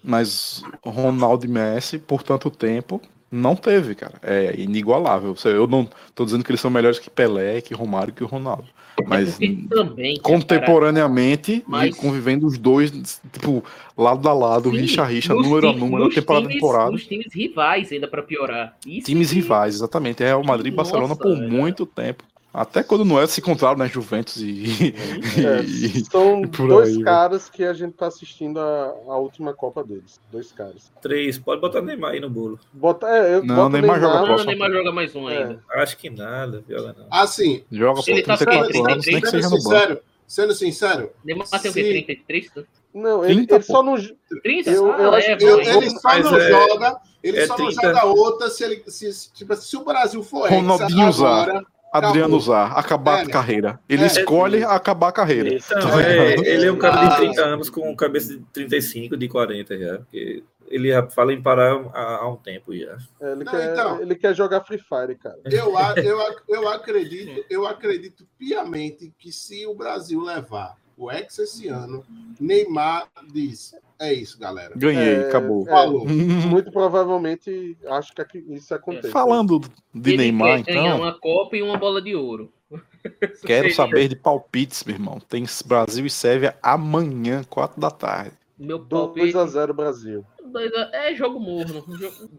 Mas 0.02 0.62
Ronaldo 0.84 1.46
e 1.46 1.48
Messi, 1.48 1.98
por 1.98 2.22
tanto 2.22 2.50
tempo, 2.50 3.00
não 3.34 3.56
teve, 3.56 3.94
cara. 3.94 4.14
É 4.22 4.54
inigualável. 4.58 5.34
Eu 5.44 5.66
não 5.66 5.88
tô 6.14 6.24
dizendo 6.24 6.44
que 6.44 6.50
eles 6.50 6.60
são 6.60 6.70
melhores 6.70 6.98
que 6.98 7.10
Pelé, 7.10 7.60
que 7.60 7.74
Romário, 7.74 8.12
que 8.12 8.22
o 8.24 8.26
Ronaldo. 8.26 8.64
Mas 9.08 9.36
também. 9.70 10.16
contemporaneamente, 10.22 11.64
Mas- 11.66 11.94
e 11.96 11.98
convivendo 11.98 12.46
os 12.46 12.56
dois, 12.58 13.20
tipo, 13.32 13.64
lado 13.98 14.28
a 14.28 14.32
lado, 14.32 14.70
Sim, 14.70 14.76
rixa 14.78 15.02
a 15.02 15.06
rixa, 15.06 15.34
número 15.34 15.68
a 15.68 15.72
número, 15.72 16.08
temporada 16.10 16.46
a 16.46 16.48
temporada. 16.50 16.90
Nos 16.92 17.04
times 17.06 17.26
rivais, 17.34 17.90
ainda 17.90 18.06
pra 18.06 18.22
piorar. 18.22 18.76
Isso 18.86 19.06
Times 19.06 19.30
que- 19.30 19.34
rivais, 19.36 19.74
exatamente. 19.74 20.22
É 20.22 20.34
o 20.36 20.44
Madrid 20.44 20.72
e 20.72 20.76
Nossa, 20.76 20.92
Barcelona 20.92 21.16
por 21.16 21.36
velho. 21.36 21.50
muito 21.52 21.84
tempo. 21.86 22.22
Até 22.54 22.84
quando 22.84 23.04
não 23.04 23.20
é, 23.20 23.26
se 23.26 23.40
encontraram, 23.40 23.76
né? 23.76 23.88
Juventus 23.88 24.36
e. 24.36 24.94
É, 25.44 25.60
e- 25.64 26.04
são 26.04 26.42
e 26.42 26.46
por 26.46 26.68
dois 26.68 26.88
aí, 26.90 26.94
velho. 26.94 27.04
caras 27.04 27.50
que 27.50 27.64
a 27.64 27.72
gente 27.74 27.94
tá 27.94 28.06
assistindo 28.06 28.60
a, 28.60 28.94
a 29.08 29.16
última 29.18 29.52
Copa 29.52 29.82
deles. 29.82 30.20
Dois 30.30 30.52
caras. 30.52 30.92
Três, 31.02 31.36
pode 31.36 31.60
botar 31.60 31.82
Neymar 31.82 32.12
aí 32.12 32.20
no 32.20 32.30
bolo. 32.30 32.60
Bota, 32.72 33.08
é, 33.08 33.34
eu 33.34 33.44
Não, 33.44 33.56
boto 33.56 33.70
Neymar 33.70 33.98
joga 34.00 34.12
Não, 34.14 34.20
não, 34.20 34.26
próximo. 34.26 34.50
Neymar 34.50 34.70
joga 34.70 34.92
mais 34.92 35.16
um 35.16 35.28
É. 35.28 35.36
ainda. 35.38 35.62
Acho 35.72 35.96
que 35.96 36.08
nada, 36.08 36.62
joga 36.68 36.94
não. 36.96 37.06
Assim, 37.10 37.64
Joga 37.72 38.00
por 38.02 38.08
Ele 38.10 38.22
tá 38.22 38.36
34 38.36 38.72
com 38.84 38.90
anos, 38.90 39.06
nem 39.06 39.20
que 39.20 39.26
sendo 39.28 39.42
seja 39.42 39.48
no 39.48 39.50
banco. 39.56 39.62
sincero, 39.64 40.00
sendo 40.28 40.54
sincero, 40.54 41.10
Neymar 41.24 41.48
tem 41.60 41.70
o 41.70 41.74
quê? 41.74 41.82
33? 41.82 42.50
né? 42.54 42.64
Não, 42.94 43.24
ele, 43.24 43.34
30, 43.46 43.54
ele 43.56 43.64
só 43.64 43.82
não. 43.82 43.96
30? 44.44 44.70
Eu- 44.70 44.92
ah, 44.92 44.98
eu 45.02 45.12
acho 45.14 45.26
leva, 45.26 45.38
que 45.38 45.44
Eu- 45.44 45.60
ele 45.60 45.90
só 45.90 45.98
Mas 46.04 46.24
não 46.24 46.36
é- 46.38 46.48
joga, 46.50 46.96
ele 47.20 47.38
é 47.38 47.46
só 47.48 47.58
não 47.58 47.66
30. 47.66 47.82
joga 47.82 48.04
outra 48.06 48.48
se 48.48 48.62
ele. 48.62 48.84
Se, 48.86 49.32
tipo, 49.32 49.56
se 49.56 49.76
o 49.76 49.84
Brasil 49.84 50.22
for 50.22 50.48
Ronaldinho 50.48 51.08
agora. 51.08 51.66
Adriano 51.98 52.36
usar, 52.36 52.72
acabar 52.72 53.20
É. 53.20 53.22
a 53.22 53.28
carreira. 53.30 53.80
Ele 53.88 54.02
É. 54.02 54.06
escolhe 54.06 54.64
acabar 54.64 55.08
a 55.08 55.12
carreira. 55.12 55.54
Isso. 55.54 55.72
Não, 55.74 56.00
é, 56.00 56.34
ele 56.34 56.66
é 56.66 56.72
um 56.72 56.76
cara 56.78 56.96
de 56.96 57.06
Ah. 57.14 57.16
30 57.16 57.40
anos 57.42 57.70
com 57.70 57.94
cabeça 57.96 58.36
de 58.36 58.44
35, 58.52 59.16
de 59.16 59.28
40 59.28 59.78
já. 59.78 60.00
Ele 60.66 60.88
já 60.88 61.06
fala 61.08 61.32
em 61.32 61.40
parar 61.42 61.72
há, 61.92 62.16
há 62.22 62.28
um 62.28 62.36
tempo 62.36 62.74
já. 62.76 62.96
É, 63.20 63.32
Ele, 63.32 63.44
Não, 63.44 63.52
quer, 63.52 63.72
então. 63.72 64.00
ele 64.00 64.14
quer 64.16 64.34
jogar 64.34 64.62
Free 64.62 64.78
Fire, 64.78 65.14
cara. 65.16 65.38
Eu, 65.44 65.72
eu, 66.02 66.18
eu 66.48 66.68
acredito, 66.68 67.44
eu 67.50 67.66
acredito 67.66 68.26
piamente 68.38 69.12
que 69.18 69.30
se 69.30 69.66
o 69.66 69.74
Brasil 69.74 70.20
levar 70.22 70.74
o 70.96 71.10
ex 71.10 71.38
esse 71.38 71.68
ano, 71.68 72.04
Neymar 72.40 73.08
diz: 73.32 73.74
é 73.98 74.12
isso, 74.12 74.38
galera. 74.38 74.74
Ganhei, 74.76 75.14
É, 75.14 75.28
acabou. 75.28 75.62
é, 75.66 75.70
Falou. 75.70 76.06
Muito 76.06 76.70
provavelmente 76.70 77.76
acho 77.86 78.12
que 78.14 78.38
isso 78.38 78.74
acontece. 78.74 79.10
Falando 79.10 79.60
de 79.94 80.10
Ele 80.10 80.16
Neymar, 80.18 80.62
quer 80.64 80.72
então, 80.72 80.98
uma 81.00 81.18
Copa 81.18 81.56
e 81.56 81.62
uma 81.62 81.76
bola 81.76 82.00
de 82.02 82.14
ouro. 82.14 82.52
quero 83.44 83.64
Seria 83.68 83.74
saber 83.74 84.08
de 84.08 84.16
palpites, 84.16 84.82
meu 84.84 84.96
irmão. 84.96 85.20
Tem 85.28 85.44
Brasil 85.64 86.06
e 86.06 86.10
Sérvia 86.10 86.56
amanhã, 86.62 87.44
4 87.48 87.80
da 87.80 87.90
tarde. 87.90 88.32
Meu 88.58 88.78
palpite. 88.84 89.32
2x0 89.32 89.72
Brasil. 89.72 90.24
dois 90.46 90.72
a- 90.74 90.90
É 90.92 91.14
jogo 91.14 91.40
morno. 91.40 91.84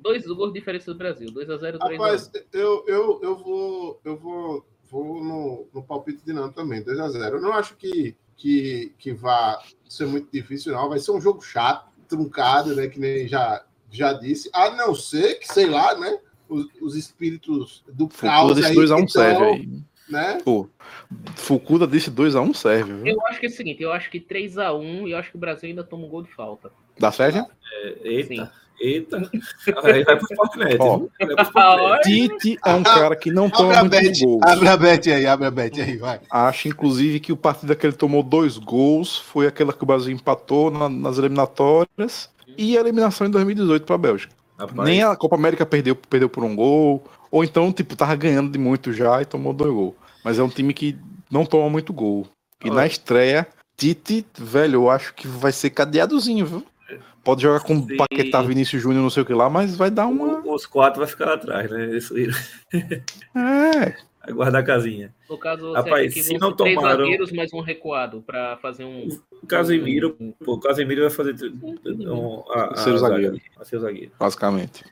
Dois 0.01 0.25
gols 0.25 0.53
de 0.53 0.59
diferença 0.59 0.91
do 0.93 0.97
Brasil. 0.97 1.27
2x0, 1.29 1.77
3x1. 1.77 1.91
Rapaz, 1.91 2.31
eu, 2.53 2.83
eu, 2.87 3.19
eu 3.21 3.35
vou, 3.37 3.99
eu 4.03 4.17
vou, 4.17 4.65
vou 4.89 5.23
no, 5.23 5.67
no 5.73 5.83
palpite 5.83 6.23
de 6.25 6.31
Nando 6.33 6.53
também, 6.53 6.81
2x0. 6.83 7.33
Eu 7.33 7.41
não 7.41 7.51
acho 7.53 7.75
que, 7.75 8.15
que, 8.35 8.93
que 8.97 9.13
vá 9.13 9.61
ser 9.87 10.05
muito 10.05 10.27
difícil, 10.31 10.73
não. 10.73 10.89
Vai 10.89 10.99
ser 10.99 11.11
um 11.11 11.21
jogo 11.21 11.41
chato, 11.41 11.89
truncado, 12.07 12.75
né? 12.75 12.87
Que 12.87 12.99
nem 12.99 13.27
já, 13.27 13.63
já 13.91 14.13
disse. 14.13 14.49
A 14.53 14.71
não 14.71 14.93
ser 14.93 15.35
que, 15.35 15.47
sei 15.47 15.67
lá, 15.67 15.97
né? 15.97 16.19
Os, 16.47 16.67
os 16.79 16.95
espíritos 16.95 17.83
do 17.87 18.07
Fucuda 18.07 18.31
caos 18.31 18.55
disse 18.55 18.69
aí. 18.69 18.75
2x1 18.75 19.05
que 19.05 19.11
serve 19.11 19.39
tão, 19.39 19.53
aí. 19.53 19.69
Né? 20.07 20.37
Pô, 20.45 20.69
Fucuda 21.35 21.87
disse 21.87 22.11
2x1 22.11 22.53
serve, 22.53 22.93
viu? 22.93 23.07
Eu 23.07 23.27
acho 23.27 23.39
que 23.39 23.47
é 23.47 23.49
o 23.49 23.51
seguinte, 23.51 23.81
eu 23.81 23.91
acho 23.91 24.11
que 24.11 24.19
3x1 24.19 25.07
e 25.07 25.11
eu 25.11 25.17
acho 25.17 25.31
que 25.31 25.37
o 25.37 25.39
Brasil 25.39 25.69
ainda 25.69 25.83
toma 25.83 26.05
um 26.05 26.09
gol 26.09 26.21
de 26.21 26.31
falta. 26.31 26.71
Da 26.99 27.11
Sérvia? 27.11 27.47
É, 27.83 27.97
eita, 28.03 28.27
Sim. 28.35 28.49
Eita. 28.79 29.17
Aí 29.83 30.03
vai 30.03 30.17
pro 30.17 30.27
Fortnite. 30.35 30.77
Ó. 30.79 30.97
viu? 30.97 31.11
Vai 31.19 31.35
pro 31.35 31.45
Fortnite. 31.51 32.37
Tite 32.39 32.59
é 32.65 32.73
um 32.73 32.83
cara 32.83 33.15
que 33.15 33.31
não 33.31 33.49
toma 33.49 33.77
Abre 33.77 33.97
a 33.97 34.01
muitos 34.01 34.19
bet, 34.19 34.25
gols. 34.25 34.41
abre 34.43 34.67
a 34.67 34.77
bet 34.77 35.11
aí, 35.11 35.25
abre 35.27 35.45
a 35.47 35.51
bet 35.51 35.81
aí, 35.81 35.97
vai. 35.97 36.19
Acho, 36.31 36.67
inclusive, 36.67 37.19
que 37.19 37.31
o 37.31 37.37
partido 37.37 37.75
que 37.75 37.85
ele 37.85 37.93
tomou 37.95 38.21
dois 38.23 38.57
gols 38.57 39.17
foi 39.17 39.47
aquela 39.47 39.73
que 39.73 39.83
o 39.83 39.85
Brasil 39.87 40.13
empatou 40.13 40.69
na- 40.71 40.89
nas 40.89 41.17
eliminatórias 41.17 42.29
e 42.57 42.77
a 42.77 42.81
eliminação 42.81 43.27
em 43.27 43.29
2018 43.31 43.85
para 43.85 43.95
a 43.95 43.99
Bélgica. 43.99 44.33
Rapaz, 44.57 44.87
Nem 44.87 45.03
a 45.03 45.15
Copa 45.15 45.35
América 45.35 45.65
perdeu, 45.65 45.95
perdeu 45.95 46.29
por 46.29 46.43
um 46.43 46.55
gol, 46.55 47.03
ou 47.29 47.43
então, 47.43 47.71
tipo, 47.73 47.95
tava 47.95 48.15
ganhando 48.15 48.49
de 48.51 48.57
muito 48.57 48.93
já 48.93 49.21
e 49.21 49.25
tomou 49.25 49.51
dois 49.53 49.71
gols. 49.73 49.93
Mas 50.23 50.39
é 50.39 50.43
um 50.43 50.49
time 50.49 50.73
que 50.73 50.97
não 51.29 51.45
toma 51.45 51.69
muito 51.69 51.91
gol. 51.91 52.25
E 52.63 52.69
na 52.69 52.85
estreia, 52.87 53.45
Tite, 53.77 54.25
velho, 54.37 54.75
eu 54.75 54.89
acho 54.89 55.13
que 55.13 55.27
vai 55.27 55.51
ser 55.51 55.69
cadeadozinho, 55.71 56.45
viu? 56.45 56.65
Pode 57.25 57.41
jogar 57.41 57.59
com 57.61 57.81
Sim. 57.85 57.97
Paquetá, 57.97 58.41
Vinícius 58.43 58.81
Júnior, 58.83 59.01
não 59.01 59.09
sei 59.09 59.23
o 59.23 59.25
que 59.25 59.33
lá, 59.33 59.49
mas 59.49 59.75
vai 59.75 59.89
dar 59.89 60.05
uma. 60.05 60.39
os 60.47 60.65
quatro 60.65 60.99
vai 60.99 61.07
ficar 61.09 61.25
lá 61.25 61.33
atrás, 61.33 61.69
né? 61.71 61.97
Isso 61.97 62.15
aí. 62.15 62.29
É, 63.35 63.95
Vai 64.25 64.33
guardar 64.33 64.61
a 64.61 64.65
casinha. 64.65 65.13
No 65.29 65.37
caso, 65.37 65.69
você 65.69 65.77
Rapaz, 65.77 66.11
que 66.13 66.23
se 66.23 66.37
vão 66.37 66.49
não 66.49 66.55
três 66.55 66.75
tomaram- 66.75 66.97
zagueiros 67.01 67.31
mais 67.31 67.53
um 67.53 67.59
recuado 67.61 68.23
pra 68.25 68.57
fazer 68.57 68.83
um... 68.83 69.07
O 69.43 69.45
Casemiro, 69.45 70.17
pô, 70.43 70.53
o 70.53 70.59
Casemiro 70.59 71.01
vai 71.01 71.11
fazer 71.11 71.35
um, 71.61 72.43
a, 72.49 72.73
a, 72.73 72.75
Ser 72.77 72.89
o 72.93 72.97
zagueiro. 72.97 73.39
A 73.59 73.63
ser 73.65 73.75
o 73.77 73.79
zagueiro. 73.81 74.11
basicamente. 74.19 74.83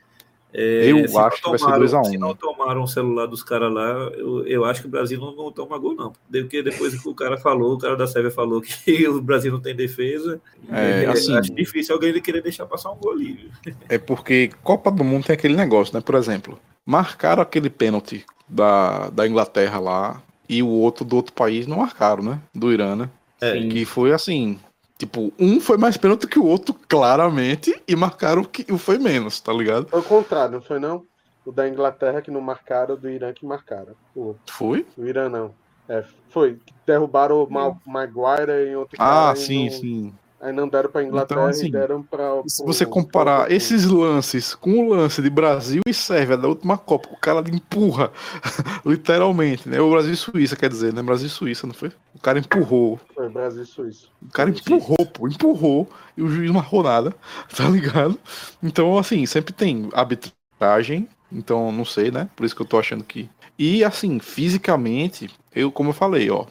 É, 0.56 0.88
Eu 0.88 1.18
acho 1.18 1.42
que 1.42 1.48
vai 1.50 1.58
ser 1.58 1.64
tomaram- 1.64 1.78
2 1.80 1.94
a 1.94 2.00
1. 2.00 2.04
Se 2.04 2.16
não 2.18 2.32
tomaram 2.34 2.82
o 2.84 2.86
celular 2.86 3.26
dos 3.26 3.42
caras 3.42 3.72
lá, 3.74 3.88
eu, 4.16 4.46
eu 4.46 4.64
acho 4.64 4.82
que 4.82 4.86
o 4.86 4.90
Brasil 4.90 5.18
não, 5.20 5.34
não 5.34 5.50
toma 5.50 5.76
gol, 5.78 5.96
não. 5.96 6.12
Porque 6.30 6.62
depois 6.62 6.94
que 7.00 7.08
o 7.08 7.14
cara 7.14 7.36
falou, 7.36 7.74
o 7.74 7.78
cara 7.78 7.96
da 7.96 8.06
Sérvia 8.06 8.30
falou 8.30 8.60
que 8.62 8.70
o 9.08 9.20
Brasil 9.20 9.50
não 9.50 9.60
tem 9.60 9.74
defesa, 9.74 10.40
É, 10.70 11.06
assim- 11.06 11.36
acho 11.36 11.52
difícil 11.52 11.92
alguém 11.94 12.12
querer 12.20 12.40
deixar 12.40 12.66
passar 12.66 12.92
um 12.92 12.96
gol 12.96 13.12
ali. 13.14 13.50
É 13.88 13.98
porque 13.98 14.50
Copa 14.62 14.90
do 14.92 15.02
Mundo 15.02 15.24
tem 15.24 15.34
aquele 15.34 15.56
negócio, 15.56 15.92
né? 15.92 16.00
Por 16.00 16.14
exemplo, 16.14 16.56
marcaram 16.86 17.42
aquele 17.42 17.68
pênalti 17.68 18.24
da, 18.48 19.08
da 19.10 19.26
Inglaterra 19.26 19.80
lá 19.80 20.22
e 20.48 20.62
o 20.62 20.68
outro 20.68 21.04
do 21.04 21.16
outro 21.16 21.32
país 21.32 21.66
não 21.66 21.78
marcaram, 21.78 22.22
né? 22.22 22.38
Do 22.54 22.72
Irã, 22.72 22.94
né? 22.94 23.10
É, 23.40 23.58
Que 23.66 23.84
foi 23.84 24.12
assim. 24.12 24.58
Tipo, 24.96 25.32
um 25.38 25.60
foi 25.60 25.76
mais 25.76 25.96
pênalti 25.96 26.26
que 26.26 26.38
o 26.38 26.46
outro, 26.46 26.74
claramente, 26.88 27.74
e 27.86 27.96
marcaram 27.96 28.42
o 28.42 28.48
que 28.48 28.70
o 28.72 28.78
foi 28.78 28.96
menos, 28.98 29.40
tá 29.40 29.52
ligado? 29.52 29.88
Foi 29.88 30.00
o 30.00 30.04
contrário, 30.04 30.54
não 30.54 30.62
foi 30.62 30.78
não? 30.78 31.04
O 31.44 31.50
da 31.52 31.68
Inglaterra 31.68 32.22
que 32.22 32.30
não 32.30 32.40
marcaram, 32.40 32.94
o 32.94 32.96
do 32.96 33.10
Irã 33.10 33.32
que 33.32 33.44
marcaram. 33.44 33.94
O, 34.14 34.34
Foi? 34.46 34.86
o 34.96 35.04
Irã 35.04 35.28
não. 35.28 35.52
É, 35.88 36.02
foi. 36.30 36.58
Derrubaram 36.86 37.42
o 37.42 37.50
Ma 37.50 37.76
Maguire 37.84 38.68
em 38.70 38.76
outro 38.76 38.96
Ah, 38.98 39.04
cara. 39.32 39.36
sim, 39.36 39.64
não- 39.64 39.72
sim. 39.72 40.14
Aí 40.44 40.52
não 40.52 40.68
deram 40.68 40.90
pra 40.90 41.02
Inglaterra 41.02 41.40
Então, 41.40 41.50
assim, 41.50 41.68
e 41.68 41.70
deram 41.70 42.02
pra. 42.02 42.42
Se 42.46 42.62
você 42.62 42.84
comparar 42.84 43.46
pro- 43.46 43.54
esses 43.54 43.86
lances 43.86 44.54
com 44.54 44.72
o 44.72 44.90
lance 44.90 45.22
de 45.22 45.30
Brasil 45.30 45.80
e 45.86 45.94
Sérvia 45.94 46.36
da 46.36 46.46
última 46.46 46.76
Copa, 46.76 47.08
o 47.10 47.16
cara 47.16 47.42
empurra, 47.50 48.12
literalmente, 48.84 49.66
né? 49.66 49.80
O 49.80 49.90
Brasil 49.90 50.12
e 50.12 50.16
Suíça, 50.16 50.54
quer 50.54 50.68
dizer, 50.68 50.92
né? 50.92 51.02
Brasil 51.02 51.28
e 51.28 51.30
Suíça, 51.30 51.66
não 51.66 51.72
foi? 51.72 51.90
O 52.14 52.18
cara 52.20 52.38
empurrou 52.38 53.00
Foi 53.14 53.26
Brasil 53.30 53.62
e 53.62 53.66
Suíça. 53.66 54.06
O 54.22 54.30
cara 54.30 54.50
empurrou, 54.50 55.06
pô, 55.06 55.28
empurrou 55.28 55.88
e 56.14 56.22
o 56.22 56.28
juiz 56.28 56.50
marcou 56.50 56.82
nada, 56.82 57.14
tá 57.56 57.66
ligado? 57.68 58.18
Então, 58.62 58.98
assim, 58.98 59.24
sempre 59.24 59.54
tem 59.54 59.88
arbitragem, 59.94 61.08
então 61.32 61.72
não 61.72 61.86
sei, 61.86 62.10
né? 62.10 62.28
Por 62.36 62.44
isso 62.44 62.54
que 62.54 62.60
eu 62.60 62.66
tô 62.66 62.78
achando 62.78 63.02
que. 63.02 63.30
E, 63.58 63.82
assim, 63.82 64.18
fisicamente, 64.18 65.30
eu, 65.54 65.72
como 65.72 65.90
eu 65.90 65.94
falei, 65.94 66.28
ó, 66.30 66.44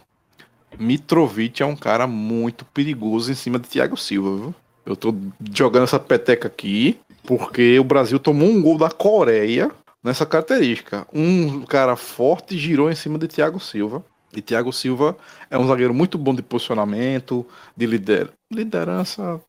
Mitrovic 0.80 1.62
é 1.62 1.66
um 1.66 1.76
cara 1.76 2.08
muito 2.08 2.66
perigoso 2.66 3.32
em 3.32 3.36
cima 3.36 3.60
de 3.60 3.68
Thiago 3.68 3.98
Silva, 3.98 4.38
viu? 4.38 4.56
Eu 4.86 4.96
tô 4.96 5.16
jogando 5.54 5.84
essa 5.84 6.00
peteca 6.00 6.48
aqui 6.48 7.00
porque 7.26 7.80
o 7.80 7.84
Brasil 7.84 8.20
tomou 8.20 8.50
um 8.50 8.62
gol 8.62 8.78
da 8.78 8.90
Coreia 8.90 9.72
nessa 10.04 10.26
característica. 10.26 11.08
Um 11.14 11.62
cara 11.62 11.96
forte 11.96 12.58
girou 12.58 12.92
em 12.92 12.96
cima 12.96 13.18
de 13.18 13.28
Thiago 13.28 13.60
Silva. 13.60 14.04
E 14.36 14.42
Thiago 14.42 14.74
Silva 14.74 15.16
é 15.50 15.58
um 15.58 15.68
zagueiro 15.68 15.94
muito 15.94 16.18
bom 16.18 16.34
de 16.34 16.42
posicionamento, 16.42 17.46
de 17.78 17.86
lider... 17.86 18.30
liderança. 18.52 19.40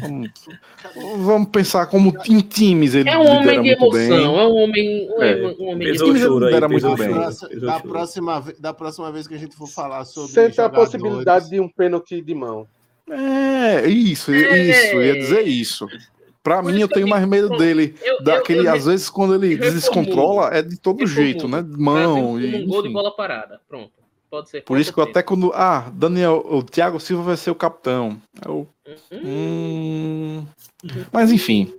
Vamos, 0.00 0.30
vamos 1.24 1.48
pensar 1.50 1.86
como 1.86 2.14
em 2.28 2.40
times 2.40 2.94
ele 2.94 3.08
É 3.08 3.18
um 3.18 3.26
homem 3.28 3.62
de 3.62 3.68
emoção, 3.70 3.90
bem. 3.92 4.24
é 4.24 4.28
um 4.46 4.54
homem, 4.56 5.08
um, 5.10 5.22
É. 5.22 5.36
um 5.58 5.68
homem 5.70 5.92
de 5.92 6.02
aí, 6.02 6.68
muito 6.68 6.96
bem. 6.96 7.60
da, 7.60 7.80
próxima, 7.80 8.44
da 8.58 8.72
próxima 8.74 9.10
vez 9.12 9.26
que 9.26 9.34
a 9.34 9.38
gente 9.38 9.56
for 9.56 9.66
falar 9.66 10.04
sobre. 10.04 10.30
Sempre 10.32 10.60
a 10.60 10.68
possibilidade 10.68 11.50
de 11.50 11.60
um 11.60 11.68
pênalti 11.68 12.20
de 12.22 12.34
mão. 12.34 12.66
É, 13.10 13.88
isso, 13.88 14.30
É. 14.32 14.58
isso, 14.58 15.00
ia 15.02 15.14
dizer 15.18 15.42
isso. 15.46 15.86
Pra 16.42 16.62
Por 16.62 16.72
mim, 16.72 16.80
eu 16.80 16.88
tenho 16.88 17.06
mais 17.08 17.26
medo 17.28 17.50
dele. 17.58 17.94
Eu, 18.02 18.22
Daquele, 18.22 18.60
eu, 18.60 18.64
eu, 18.64 18.72
às 18.72 18.86
vezes, 18.86 19.10
quando 19.10 19.34
ele 19.34 19.56
descontrola, 19.56 20.48
é 20.56 20.62
de 20.62 20.78
todo 20.80 21.00
reformulo. 21.00 21.26
jeito, 21.26 21.46
né? 21.48 21.62
Mão 21.76 22.34
Brasil 22.36 22.60
e. 22.60 22.64
um 22.64 22.66
gol 22.68 22.82
de 22.82 22.88
bola 22.88 23.14
parada. 23.14 23.60
Pronto. 23.68 23.90
Pode 24.30 24.48
ser. 24.48 24.62
Por 24.62 24.78
isso 24.78 24.92
que 24.92 25.00
eu 25.00 25.04
até 25.04 25.22
quando. 25.22 25.52
Ah, 25.54 25.90
Daniel, 25.92 26.46
o 26.48 26.62
Thiago 26.62 27.00
Silva 27.00 27.22
vai 27.22 27.36
ser 27.36 27.50
o 27.50 27.54
capitão. 27.54 28.20
Eu, 28.46 28.68
ser. 29.08 29.20
Hum. 29.24 30.46
Mas 31.12 31.32
enfim. 31.32 31.72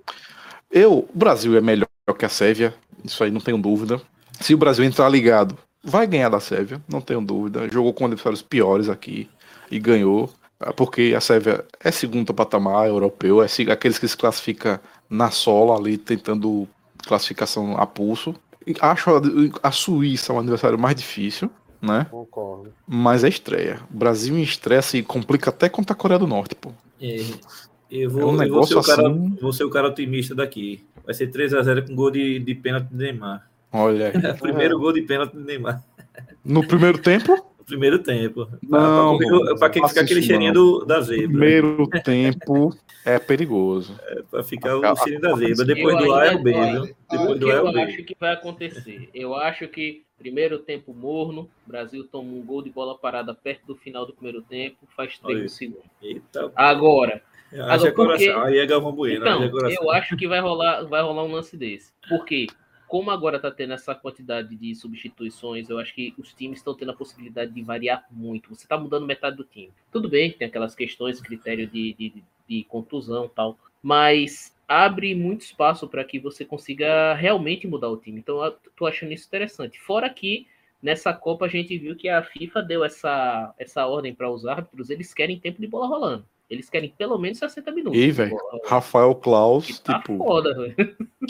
Eu, 0.70 1.00
o 1.00 1.18
Brasil 1.18 1.56
é 1.58 1.62
melhor 1.62 1.88
que 2.18 2.26
a 2.26 2.30
Sérvia, 2.30 2.74
isso 3.04 3.24
aí 3.24 3.32
não 3.32 3.42
tenho 3.42 3.58
dúvida. 3.58 4.02
Se 4.40 4.54
o 4.54 4.58
Brasil 4.58 4.84
entrar 4.86 5.10
ligado, 5.10 5.58
vai 5.84 6.08
ganhar 6.08 6.30
da 6.30 6.40
Sérvia, 6.40 6.82
não 6.88 7.02
tenho 7.02 7.22
dúvida. 7.22 7.70
Jogou 7.70 7.94
com 7.94 8.06
adversários 8.06 8.42
piores 8.42 8.90
aqui 8.90 9.30
e 9.70 9.80
ganhou. 9.80 10.30
ah, 10.60 10.74
Porque 10.74 11.14
a 11.16 11.22
Sérvia 11.22 11.66
é 11.80 11.92
segundo 11.92 12.34
patamar 12.34 12.88
europeu, 12.88 13.42
é 13.42 13.48
aqueles 13.72 14.00
que 14.00 14.08
se 14.08 14.16
classifica 14.16 14.82
na 15.10 15.30
sola 15.30 15.78
ali, 15.78 15.98
tentando 15.98 16.68
classificação 17.06 17.78
a 17.78 17.86
pulso. 17.86 18.36
Acho 18.80 19.10
a, 19.10 19.22
a 19.68 19.72
Suíça 19.72 20.32
um 20.34 20.40
adversário 20.40 20.78
mais 20.78 20.96
difícil, 20.96 21.50
né? 21.82 22.06
Concordo. 22.10 22.74
Mas 22.88 23.24
é 23.24 23.30
estreia. 23.30 23.80
O 23.94 23.98
Brasil 23.98 24.38
em 24.38 24.42
estreia 24.44 24.82
se 24.82 25.02
complica 25.02 25.50
até 25.50 25.68
contra 25.70 25.94
a 25.94 25.96
Coreia 25.96 26.20
do 26.20 26.28
Norte, 26.28 26.56
pô. 26.56 26.72
É, 27.02 27.22
eu, 27.90 28.04
É 28.04 28.08
vou, 28.08 28.22
um 28.32 28.32
eu 28.32 28.32
vou, 28.32 28.38
negócio 28.38 28.82
ser 28.82 28.92
o 28.92 28.96
cara, 28.96 29.08
assim. 29.10 29.38
vou 29.42 29.54
ser 29.54 29.64
o 29.64 29.70
cara 29.70 29.88
otimista 29.88 30.36
daqui. 30.36 30.86
Vai 31.04 31.14
ser 31.14 31.32
3x0 31.32 31.88
com 31.88 31.96
gol 31.96 32.12
de, 32.12 32.40
de 32.40 32.56
pênalti 32.56 32.86
do 32.86 32.98
Neymar. 32.98 33.50
Olha 33.72 34.08
aí. 34.14 34.34
Primeiro 34.40 34.78
gol 34.80 34.94
de 34.94 35.02
pênalti 35.02 35.34
do 35.34 35.42
Neymar. 35.44 35.84
No 36.44 36.66
primeiro 36.68 36.98
tempo, 36.98 37.51
Primeiro 37.72 38.00
tempo. 38.00 38.48
Não, 38.68 39.18
pra 39.58 39.70
quem 39.70 39.88
fica 39.88 40.02
aquele 40.02 40.22
cheirinho 40.22 40.54
do, 40.54 40.86
da 40.86 41.00
zebra. 41.00 41.28
Primeiro 41.28 41.88
tempo 42.04 42.76
é 43.06 43.18
perigoso. 43.18 43.98
É, 44.08 44.22
pra 44.30 44.44
ficar 44.44 44.76
o 44.78 44.96
cheirinho 44.98 45.22
da 45.22 45.34
zebra. 45.36 45.66
Depois 45.66 45.96
Eu 45.96 46.06
do 46.06 46.14
A 46.14 46.26
é 46.26 46.36
o 46.36 46.44
B, 46.44 46.52
viu? 46.52 46.96
Depois 47.10 47.30
O 47.32 47.36
do 47.36 47.50
A 47.50 47.54
é 47.54 47.58
eu 47.58 47.66
o 47.68 47.72
B. 47.72 47.82
acho 47.82 48.04
que 48.04 48.16
vai 48.20 48.34
acontecer? 48.34 49.10
Eu 49.14 49.34
acho 49.36 49.68
que 49.70 50.04
primeiro 50.20 50.60
tempo 50.60 50.94
morno, 50.94 51.50
Brasil 51.66 52.04
toma 52.12 52.30
um 52.32 52.42
gol 52.42 52.62
de 52.62 52.70
bola 52.70 52.98
parada 52.98 53.34
perto 53.34 53.66
do 53.68 53.76
final 53.76 54.06
do 54.06 54.14
primeiro 54.14 54.42
tempo, 54.42 54.76
faz 54.96 55.18
três 55.18 55.42
no 55.44 55.50
segundo. 55.50 55.84
Eita, 56.02 56.52
Agora, 56.56 57.22
Agora, 57.54 57.78
por 57.80 57.88
quê? 57.88 57.92
coração. 58.28 58.42
Aí 58.44 58.58
é 58.60 58.66
Galvão 58.66 58.92
Bueno. 58.92 59.16
então, 59.26 59.50
coração. 59.50 59.84
eu 59.84 59.92
acho 59.92 60.16
que 60.18 60.28
vai 60.28 60.40
rolar, 60.42 60.84
vai 60.84 61.02
rolar 61.02 61.24
um 61.24 61.32
lance 61.32 61.56
desse. 61.58 61.92
Por 62.10 62.24
quê? 62.26 62.48
Como 62.92 63.10
agora 63.10 63.40
tá 63.40 63.50
tendo 63.50 63.72
essa 63.72 63.96
quantidade 63.96 64.54
de 64.54 64.76
substituições, 64.76 65.70
eu 65.70 65.80
acho 65.80 65.96
que 65.96 66.14
os 66.18 66.34
times 66.34 66.60
estão 66.60 66.76
tendo 66.76 66.92
a 66.92 66.94
possibilidade 66.94 67.50
de 67.54 67.62
variar 67.62 68.06
muito. 68.12 68.54
Você 68.54 68.68
tá 68.68 68.78
mudando 68.78 69.06
metade 69.06 69.38
do 69.38 69.46
time. 69.46 69.72
Tudo 69.90 70.10
bem, 70.10 70.34
tem 70.34 70.46
aquelas 70.46 70.76
questões, 70.76 71.22
critério 71.22 71.66
de, 71.66 71.94
de, 71.94 72.24
de 72.46 72.64
contusão 72.66 73.32
tal, 73.34 73.58
mas 73.82 74.54
abre 74.68 75.16
muito 75.16 75.40
espaço 75.40 75.88
para 75.88 76.04
que 76.04 76.20
você 76.20 76.44
consiga 76.44 77.14
realmente 77.14 77.66
mudar 77.66 77.88
o 77.88 77.96
time. 77.96 78.20
Então, 78.20 78.44
eu 78.44 78.58
tô 78.76 78.86
achando 78.86 79.14
isso 79.14 79.26
interessante. 79.26 79.80
Fora 79.80 80.10
que 80.10 80.46
nessa 80.84 81.14
Copa 81.14 81.46
a 81.46 81.48
gente 81.48 81.78
viu 81.78 81.96
que 81.96 82.10
a 82.10 82.22
FIFA 82.22 82.62
deu 82.62 82.84
essa, 82.84 83.56
essa 83.58 83.88
ordem 83.88 84.14
para 84.14 84.30
os 84.30 84.46
árbitros, 84.46 84.90
eles 84.90 85.14
querem 85.14 85.40
tempo 85.40 85.62
de 85.62 85.68
bola 85.68 85.88
rolando. 85.88 86.26
Eles 86.52 86.70
querem 86.70 86.94
pelo 86.98 87.18
menos 87.18 87.38
60 87.38 87.72
minutos. 87.72 87.98
E, 87.98 88.06
de 88.08 88.12
velho, 88.12 88.36
rolando. 88.36 88.68
Rafael 88.68 89.16
Klaus, 89.16 89.66
Que 89.66 89.80
tá 89.80 90.00
tipo, 90.00 90.18
foda, 90.18 90.76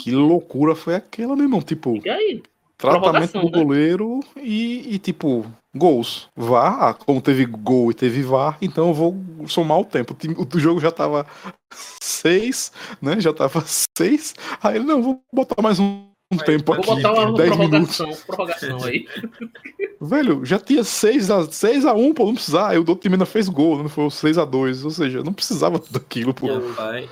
que 0.00 0.10
loucura 0.10 0.74
foi 0.74 0.96
aquela, 0.96 1.36
meu 1.36 1.44
irmão? 1.44 1.62
Tipo, 1.62 2.00
E 2.04 2.10
aí? 2.10 2.42
tratamento 2.76 3.38
do 3.38 3.44
né? 3.44 3.50
goleiro 3.62 4.20
e, 4.36 4.94
e, 4.96 4.98
tipo, 4.98 5.46
gols. 5.72 6.28
VAR, 6.34 6.82
ah, 6.82 6.94
como 6.94 7.22
teve 7.22 7.44
gol 7.46 7.92
e 7.92 7.94
teve 7.94 8.22
VAR, 8.22 8.58
então 8.60 8.88
eu 8.88 8.94
vou 8.94 9.16
somar 9.46 9.78
o 9.78 9.84
tempo. 9.84 10.16
O 10.36 10.58
jogo 10.58 10.80
já 10.80 10.90
tava 10.90 11.24
seis, 12.02 12.72
né? 13.00 13.20
Já 13.20 13.32
tava 13.32 13.62
seis. 13.96 14.34
Aí 14.60 14.74
ele, 14.76 14.84
não, 14.84 15.00
vou 15.00 15.22
botar 15.32 15.62
mais 15.62 15.78
um, 15.78 16.04
um 16.32 16.36
tempo 16.38 16.72
Vou 16.74 16.82
aqui. 16.94 17.02
botar 17.02 17.12
uma 17.12 17.36
10 17.36 17.56
minutos. 17.58 17.96
prorrogação, 17.96 18.26
prorrogação 18.26 18.84
aí. 18.84 19.06
Velho, 20.00 20.44
já 20.44 20.58
tinha 20.58 20.82
6 20.82 21.30
a, 21.30 21.44
6 21.50 21.86
a 21.86 21.94
1, 21.94 22.14
pô, 22.14 22.26
não 22.26 22.34
precisava. 22.34 22.70
Aí 22.70 22.76
o 22.76 22.80
outro 22.80 22.96
time 22.96 23.14
ainda 23.14 23.26
fez 23.26 23.48
gol, 23.48 23.78
não 23.78 23.88
foi 23.88 24.04
o 24.04 24.10
6 24.10 24.36
a 24.36 24.44
2 24.44 24.84
Ou 24.84 24.90
seja, 24.90 25.22
não 25.22 25.32
precisava 25.32 25.80
daquilo, 25.90 26.34
pô. 26.34 26.48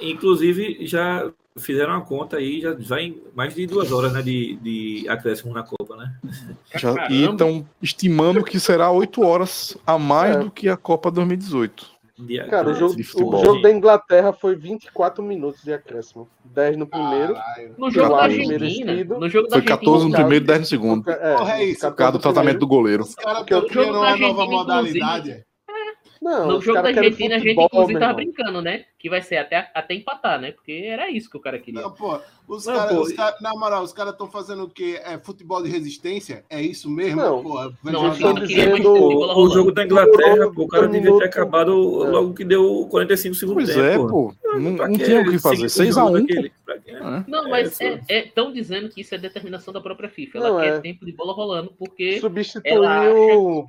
Inclusive, 0.00 0.84
já 0.86 1.30
fizeram 1.56 1.92
uma 1.92 2.00
conta 2.00 2.36
aí, 2.38 2.60
já 2.60 2.74
vai 2.74 3.14
mais 3.34 3.54
de 3.54 3.66
duas 3.66 3.92
horas 3.92 4.12
né, 4.12 4.22
de, 4.22 4.56
de 4.62 5.08
acréscimo 5.08 5.52
na 5.52 5.62
Copa, 5.62 5.96
né? 5.96 6.12
Já, 6.76 7.08
e 7.10 7.24
estão 7.24 7.66
estimando 7.82 8.42
que 8.42 8.58
será 8.58 8.90
8 8.90 9.22
horas 9.24 9.76
a 9.86 9.98
mais 9.98 10.36
É. 10.36 10.38
do 10.40 10.50
que 10.50 10.68
a 10.68 10.76
Copa 10.76 11.10
2018. 11.10 11.86
Cara, 12.48 12.70
o 12.70 12.74
jogo, 12.74 12.94
o 12.94 13.44
jogo 13.44 13.62
da 13.62 13.70
Inglaterra 13.70 14.32
foi 14.32 14.54
24 14.56 15.22
minutos 15.22 15.62
de 15.62 15.72
acréscimo. 15.72 16.28
10 16.44 16.76
no 16.76 16.86
primeiro. 16.86 17.34
Caralho. 17.34 17.74
No 17.78 17.90
jogo 17.90 18.14
da 18.14 18.22
Argentina. 18.22 18.58
merecido. 18.58 19.18
No 19.18 19.28
jogo 19.28 19.48
da 19.48 19.56
Foi 19.56 19.64
14 19.64 20.06
no 20.06 20.12
primeiro 20.12 20.44
e 20.44 20.46
10 20.46 20.60
no 20.60 20.66
segundo. 20.66 21.10
É, 21.10 21.36
Porra, 21.36 21.52
é 21.54 21.64
isso, 21.64 21.86
Por 21.86 21.94
causa 21.94 22.12
do 22.12 22.18
tratamento 22.18 22.58
do 22.58 22.66
goleiro. 22.66 23.02
Os 23.04 23.14
caras 23.14 23.42
estão 23.42 23.66
criando 23.66 23.98
uma 23.98 24.16
nova 24.16 24.46
modalidade. 24.46 25.44
Não, 26.20 26.48
No 26.48 26.60
jogo 26.60 26.82
da 26.82 26.88
Argentina, 26.88 27.36
a 27.36 27.38
gente 27.38 27.54
futebol, 27.54 27.66
inclusive 27.66 27.98
tava 27.98 28.12
brincando, 28.14 28.60
né? 28.60 28.84
Que 28.98 29.08
vai 29.08 29.22
ser 29.22 29.38
até, 29.38 29.70
até 29.74 29.94
empatar, 29.94 30.38
né? 30.38 30.52
Porque 30.52 30.82
era 30.84 31.10
isso 31.10 31.30
que 31.30 31.36
o 31.38 31.40
cara 31.40 31.58
queria. 31.58 31.80
Não, 31.80 31.90
pô, 31.92 32.20
os 32.46 32.66
Não, 32.66 32.74
caras, 32.74 32.94
pô, 32.94 33.00
os 33.02 33.12
caras- 33.14 33.40
na 33.40 33.50
moral, 33.56 33.82
os 33.82 33.92
caras 33.94 34.12
estão 34.12 34.30
fazendo 34.30 34.64
o 34.64 34.68
quê? 34.68 35.00
É 35.02 35.16
futebol 35.18 35.62
de 35.62 35.70
resistência? 35.70 36.44
É 36.50 36.60
isso 36.60 36.90
mesmo? 36.90 37.22
Não. 37.22 37.42
Pô, 37.42 37.72
Não, 37.82 37.92
jogar- 37.92 38.08
a 38.10 38.12
FIFA 38.14 38.34
tô 38.34 38.46
queria 38.46 38.68
mais 38.68 38.76
dizendo- 38.82 38.90
O, 38.92 39.44
o 39.44 39.48
jogo 39.50 39.72
da 39.72 39.84
Inglaterra, 39.84 40.52
pô, 40.54 40.62
o 40.64 40.68
cara 40.68 40.86
um 40.88 40.90
devia 40.90 41.18
ter 41.18 41.24
acabado 41.24 41.70
É. 42.04 42.10
logo 42.10 42.34
que 42.34 42.44
deu 42.44 42.86
45 42.90 43.34
segundos 43.36 43.64
Pois 43.64 43.74
tempo. 43.76 44.04
é, 44.06 44.10
pô. 44.10 44.34
Não, 44.58 44.70
não 44.72 44.92
tinha 44.98 45.22
o 45.22 45.24
que 45.30 45.38
fazer. 45.38 45.56
seguir 45.56 45.70
6 45.70 45.94
com 45.94 46.00
o 46.00 46.02
a 46.02 46.06
jogo 46.06 46.18
1 46.18 46.20
daquele? 46.26 46.52
Pra 46.66 46.78
quê? 46.78 46.92
Não, 47.26 47.46
É, 47.46 47.50
mas 47.50 47.78
estão 48.10 48.52
dizendo 48.52 48.90
que 48.90 49.00
isso 49.00 49.14
é 49.14 49.18
determinação 49.18 49.72
da 49.72 49.80
própria 49.80 50.10
FIFA. 50.10 50.36
Ela 50.38 50.50
Não, 50.50 50.60
quer 50.60 50.66
é. 50.74 50.80
tempo 50.80 51.06
de 51.06 51.12
bola 51.12 51.32
rolando, 51.32 51.72
porque 51.78 52.20
Substituiu, 52.20 52.84
É. 52.84 53.64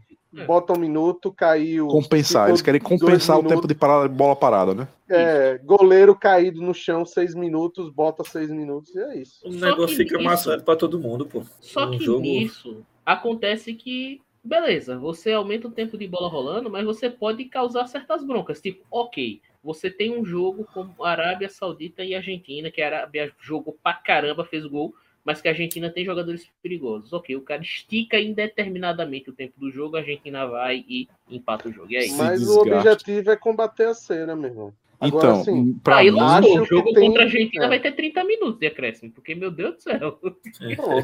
bota 0.47 0.73
um 0.73 0.79
minuto, 0.79 1.31
caiu. 1.31 1.87
Compensar. 1.87 2.49
Eles 2.49 2.61
querem 2.61 2.79
compensar 2.79 3.37
o 3.39 3.43
tempo 3.43 3.67
de 3.67 3.75
parada, 3.75 4.07
bola 4.07 4.35
parada, 4.35 4.73
né? 4.73 4.87
É, 5.09 5.57
goleiro 5.63 6.15
caído 6.15 6.61
no 6.61 6.73
chão, 6.73 7.05
seis 7.05 7.35
minutos, 7.35 7.89
bota 7.89 8.23
seis 8.23 8.49
minutos, 8.49 8.95
e 8.95 8.99
é 8.99 9.17
isso. 9.17 9.45
O 9.47 9.51
Só 9.51 9.65
negócio 9.65 9.97
fica 9.97 10.15
isso- 10.15 10.23
maçante 10.23 10.63
pra 10.63 10.75
todo 10.75 10.99
mundo, 10.99 11.25
pô. 11.25 11.43
Só 11.59 11.85
Um 11.85 11.91
que 11.97 12.03
jogo- 12.05 12.21
nisso 12.21 12.83
acontece 13.05 13.73
que, 13.73 14.21
beleza, 14.43 14.97
você 14.97 15.33
aumenta 15.33 15.67
o 15.67 15.71
tempo 15.71 15.97
de 15.97 16.07
bola 16.07 16.29
rolando, 16.29 16.69
mas 16.69 16.85
você 16.85 17.09
pode 17.09 17.43
causar 17.45 17.87
certas 17.87 18.23
broncas. 18.23 18.61
Tipo, 18.61 18.85
ok, 18.89 19.41
você 19.63 19.89
tem 19.89 20.17
um 20.17 20.23
jogo 20.25 20.65
como 20.73 21.03
Arábia 21.03 21.49
Saudita 21.49 22.03
e 22.03 22.15
Argentina, 22.15 22.71
que 22.71 22.81
a 22.81 22.87
Arábia 22.87 23.31
jogou 23.39 23.77
pra 23.83 23.93
caramba, 23.93 24.45
fez 24.45 24.65
gol, 24.65 24.93
mas 25.25 25.41
que 25.41 25.47
a 25.47 25.51
Argentina 25.51 25.89
tem 25.89 26.03
jogadores 26.05 26.47
perigosos. 26.61 27.11
Ok, 27.13 27.35
o 27.35 27.41
cara 27.41 27.61
estica 27.61 28.19
indeterminadamente 28.19 29.29
o 29.29 29.33
tempo 29.33 29.53
do 29.59 29.71
jogo, 29.71 29.95
a 29.95 29.99
Argentina 29.99 30.45
vai 30.47 30.83
e 30.87 31.07
empata 31.29 31.69
o 31.69 31.71
jogo. 31.71 31.87
E 31.91 31.97
aí? 31.97 32.09
Se 32.09 32.17
Mas 32.17 32.47
o 32.47 32.59
objetivo 32.61 33.31
é 33.31 33.35
combater 33.35 33.87
a 33.87 33.93
cena, 33.93 34.35
meu 34.35 34.49
irmão. 34.49 34.73
Agora, 34.99 35.29
Então, 35.29 35.41
assim, 35.41 35.73
pra 35.83 35.95
aí 35.97 36.11
mim, 36.11 36.59
O 36.59 36.65
jogo 36.65 36.93
tem- 36.93 37.07
contra 37.07 37.23
a 37.23 37.25
Argentina 37.25 37.65
é. 37.65 37.67
vai 37.67 37.79
ter 37.79 37.91
30 37.93 38.23
minutos 38.23 38.59
de 38.59 38.67
acréscimo, 38.67 39.11
porque, 39.11 39.33
meu 39.33 39.49
Deus 39.49 39.75
do 39.77 39.81
céu. 39.81 40.19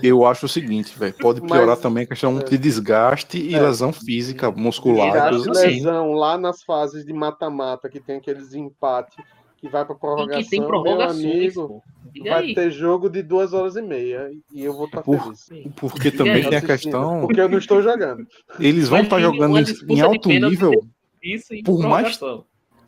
eu 0.03 0.23
acho 0.25 0.45
o 0.45 0.49
seguinte, 0.49 0.97
velho. 0.97 1.15
Pode 1.17 1.41
piorar 1.41 1.69
Mas- 1.69 1.79
também 1.81 2.03
a 2.03 2.07
questão 2.07 2.37
é. 2.39 2.43
de 2.43 2.57
desgaste 2.59 3.39
e 3.39 3.55
É. 3.55 3.59
lesão 3.59 3.91
física, 3.91 4.51
muscular, 4.51 5.31
Desgaste, 5.31 5.49
assim. 5.49 5.67
lesão 5.77 6.13
lá 6.13 6.37
nas 6.37 6.61
fases 6.63 7.03
de 7.03 7.11
mata-mata, 7.11 7.89
que 7.89 7.99
tem 7.99 8.17
aqueles 8.17 8.53
empates 8.53 9.17
que 9.67 9.71
vai 9.73 9.85
pra 9.85 9.95
E 9.95 9.99
prorrogação, 9.99 10.43
que 10.43 10.49
tem 10.49 10.59
meu 10.59 10.67
prorrogações, 10.69 11.23
amigo, 11.57 11.83
vai 12.23 12.43
aí. 12.45 12.55
ter 12.55 12.71
jogo 12.71 13.09
de 13.09 13.21
duas 13.21 13.53
horas 13.53 13.75
e 13.75 13.81
meia, 13.81 14.31
e 14.53 14.63
eu 14.63 14.73
vou 14.73 14.85
estar 14.85 15.01
Por- 15.03 15.21
feliz. 15.21 15.73
Porque 15.75 16.07
E 16.07 16.11
também 16.11 16.33
aí, 16.43 16.49
tem 16.49 16.57
a 16.57 16.61
questão. 16.61 17.21
Porque 17.21 17.39
eu 17.39 17.49
não 17.49 17.57
estou 17.57 17.81
jogando. 17.81 18.25
Eles 18.59 18.87
vão 18.89 19.01
estar 19.01 19.19
Imagine 19.19 19.37
jogando 19.47 19.91
em- 19.91 20.01
alto 20.01 20.29
nível. 20.29 20.71
Isso 21.21 21.53
em 21.53 21.63
Por 21.63 21.79
mais-. 21.79 22.19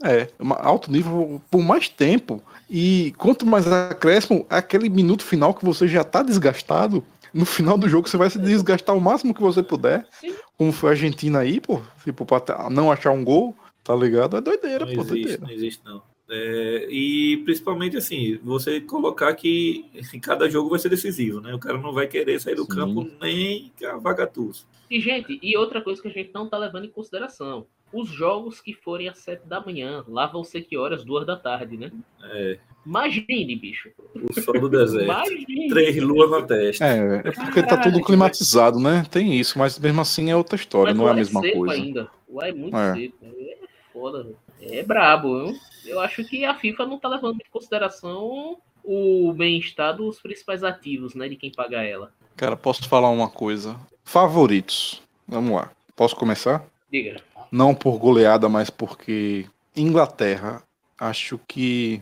É, 0.03 0.29
alto 0.59 0.89
nível 0.91 1.41
por 1.51 1.61
mais 1.61 1.89
tempo. 1.89 2.41
E 2.69 3.13
quanto 3.17 3.45
mais 3.45 3.67
acréscimo, 3.69 4.45
aquele 4.49 4.87
minuto 4.89 5.23
final 5.23 5.53
que 5.53 5.65
você 5.65 5.87
já 5.87 6.03
tá 6.05 6.23
desgastado, 6.23 7.03
no 7.33 7.45
final 7.45 7.77
do 7.77 7.89
jogo 7.89 8.07
você 8.07 8.15
vai 8.15 8.29
se 8.29 8.39
desgastar 8.39 8.95
o 8.95 9.01
máximo 9.01 9.33
que 9.33 9.41
você 9.41 9.61
puder. 9.61 10.05
Sim. 10.11 10.33
Como 10.57 10.71
foi 10.71 10.89
a 10.89 10.93
Argentina 10.93 11.39
aí, 11.39 11.59
pô. 11.59 11.81
Tipo, 12.03 12.25
pra 12.25 12.39
tá- 12.39 12.69
não 12.69 12.89
achar 12.91 13.11
um 13.11 13.23
gol, 13.25 13.53
tá 13.83 13.93
ligado? 13.95 14.37
É 14.37 14.41
doideira, 14.41 14.85
Não 14.85 14.93
pô, 14.93 15.01
existe, 15.01 15.09
doideira. 15.13 15.41
não 15.41 15.49
existe, 15.51 15.81
não. 15.85 16.01
É, 16.31 16.87
e 16.91 17.37
principalmente 17.43 17.97
assim, 17.97 18.37
você 18.43 18.79
colocar 18.79 19.33
que 19.33 19.85
em 20.13 20.19
cada 20.19 20.47
jogo 20.49 20.69
vai 20.69 20.77
ser 20.79 20.89
decisivo, 20.89 21.41
né? 21.41 21.53
O 21.55 21.59
cara 21.59 21.77
não 21.79 21.91
vai 21.91 22.07
querer 22.07 22.39
sair 22.39 22.55
do 22.55 22.63
Sim. 22.63 22.67
campo 22.69 23.09
nem 23.21 23.71
a 23.83 23.97
vaga 23.97 24.27
tussa. 24.27 24.65
E, 24.91 24.99
gente, 24.99 25.39
e 25.41 25.57
outra 25.57 25.81
coisa 25.81 26.01
que 26.01 26.07
a 26.07 26.11
gente 26.11 26.31
não 26.33 26.47
tá 26.47 26.57
levando 26.57 26.85
em 26.85 26.89
consideração. 26.89 27.65
Os 27.91 28.07
jogos 28.09 28.61
que 28.61 28.71
forem 28.73 29.09
às 29.09 29.17
7 29.17 29.47
da 29.47 29.59
manhã, 29.59 30.03
lá 30.07 30.27
vão 30.27 30.43
ser 30.43 30.61
que 30.61 30.77
horas? 30.77 31.03
Duas 31.03 31.25
da 31.25 31.35
tarde, 31.35 31.75
né? 31.75 31.91
É, 32.23 32.59
Imagine, 32.85 33.55
bicho. 33.55 33.89
o 34.15 34.41
sol 34.41 34.59
do 34.61 34.69
deserto. 34.69 35.05
Imagine. 35.05 35.69
Três 35.69 35.97
luas 36.01 36.29
na 36.29 36.41
testa. 36.43 36.85
É, 36.85 37.17
é 37.25 37.31
porque 37.31 37.63
tá 37.63 37.77
tudo 37.77 38.01
climatizado, 38.03 38.79
né? 38.79 39.03
Tem 39.09 39.39
isso, 39.39 39.57
mas 39.57 39.77
mesmo 39.79 40.01
assim 40.01 40.29
é 40.29 40.35
outra 40.35 40.55
história, 40.55 40.91
Mas 40.93 40.97
não 40.97 41.05
é 41.07 41.09
a 41.09 41.13
lá 41.13 41.17
mesma 41.17 41.41
coisa. 41.41 41.73
ainda. 41.73 42.07
Lá 42.31 42.47
é 42.47 42.51
muito 42.51 42.77
É. 42.77 42.93
seco. 42.93 43.15
É 43.25 43.57
foda, 43.91 44.23
velho. 44.23 44.37
É 44.61 44.83
brabo? 44.83 45.53
Eu 45.85 45.99
acho 45.99 46.23
que 46.23 46.45
a 46.45 46.55
FIFA 46.55 46.85
não 46.85 46.99
tá 46.99 47.07
levando 47.07 47.39
em 47.41 47.51
consideração 47.51 48.57
o 48.83 49.33
bem-estar 49.33 49.95
dos 49.95 50.19
principais 50.19 50.63
ativos, 50.63 51.13
né? 51.15 51.29
De 51.29 51.35
quem 51.35 51.51
paga 51.51 51.81
ela. 51.83 52.11
Cara, 52.35 52.55
posso 52.55 52.87
falar 52.87 53.09
uma 53.09 53.29
coisa? 53.29 53.75
Favoritos. 54.03 55.01
Vamos 55.27 55.55
lá. 55.55 55.71
Posso 55.95 56.15
começar? 56.15 56.65
Diga. 56.91 57.21
Não 57.51 57.75
por 57.75 57.97
goleada, 57.97 58.47
mas 58.47 58.69
porque 58.69 59.45
Inglaterra, 59.75 60.63
acho 60.97 61.39
que 61.47 62.01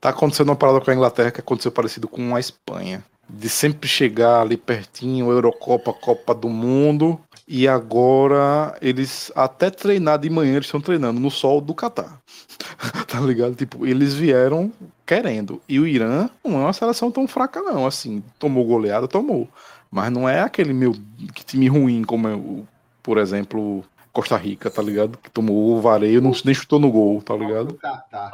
tá 0.00 0.10
acontecendo 0.10 0.48
uma 0.48 0.56
parada 0.56 0.80
com 0.80 0.90
a 0.90 0.94
Inglaterra 0.94 1.30
que 1.30 1.40
aconteceu 1.40 1.70
parecido 1.72 2.08
com 2.08 2.34
a 2.34 2.40
Espanha. 2.40 3.04
De 3.28 3.48
sempre 3.48 3.88
chegar 3.88 4.40
ali 4.40 4.56
pertinho, 4.56 5.30
Eurocopa, 5.30 5.92
Copa 5.92 6.32
do 6.32 6.48
Mundo, 6.48 7.20
e 7.48 7.68
agora 7.68 8.76
eles 8.80 9.30
até 9.34 9.70
treinar 9.70 10.18
de 10.18 10.28
manhã, 10.28 10.54
eles 10.54 10.66
estão 10.66 10.80
treinando 10.80 11.20
no 11.20 11.30
sol 11.30 11.60
do 11.60 11.74
Catar. 11.74 12.20
tá 13.06 13.20
ligado? 13.20 13.54
Tipo, 13.54 13.86
eles 13.86 14.14
vieram 14.14 14.72
querendo. 15.04 15.60
E 15.68 15.78
o 15.78 15.86
Irã 15.86 16.28
não 16.44 16.56
é 16.56 16.64
uma 16.64 16.72
seleção 16.72 17.10
tão 17.10 17.28
fraca, 17.28 17.60
não. 17.62 17.86
Assim, 17.86 18.22
tomou 18.38 18.64
goleada, 18.64 19.06
tomou. 19.06 19.48
Mas 19.90 20.10
não 20.10 20.28
é 20.28 20.40
aquele 20.40 20.72
meu 20.72 20.94
que 21.34 21.44
time 21.44 21.68
ruim, 21.68 22.02
como 22.02 22.28
é 22.28 22.34
o, 22.34 22.66
por 23.02 23.18
exemplo, 23.18 23.84
Costa 24.12 24.36
Rica, 24.36 24.70
tá 24.70 24.82
ligado? 24.82 25.16
Que 25.18 25.30
tomou 25.30 25.76
o 25.76 25.80
vareio, 25.80 26.20
não, 26.20 26.32
nem 26.44 26.54
chutou 26.54 26.80
no 26.80 26.90
gol, 26.90 27.22
tá 27.22 27.36
ligado? 27.36 27.78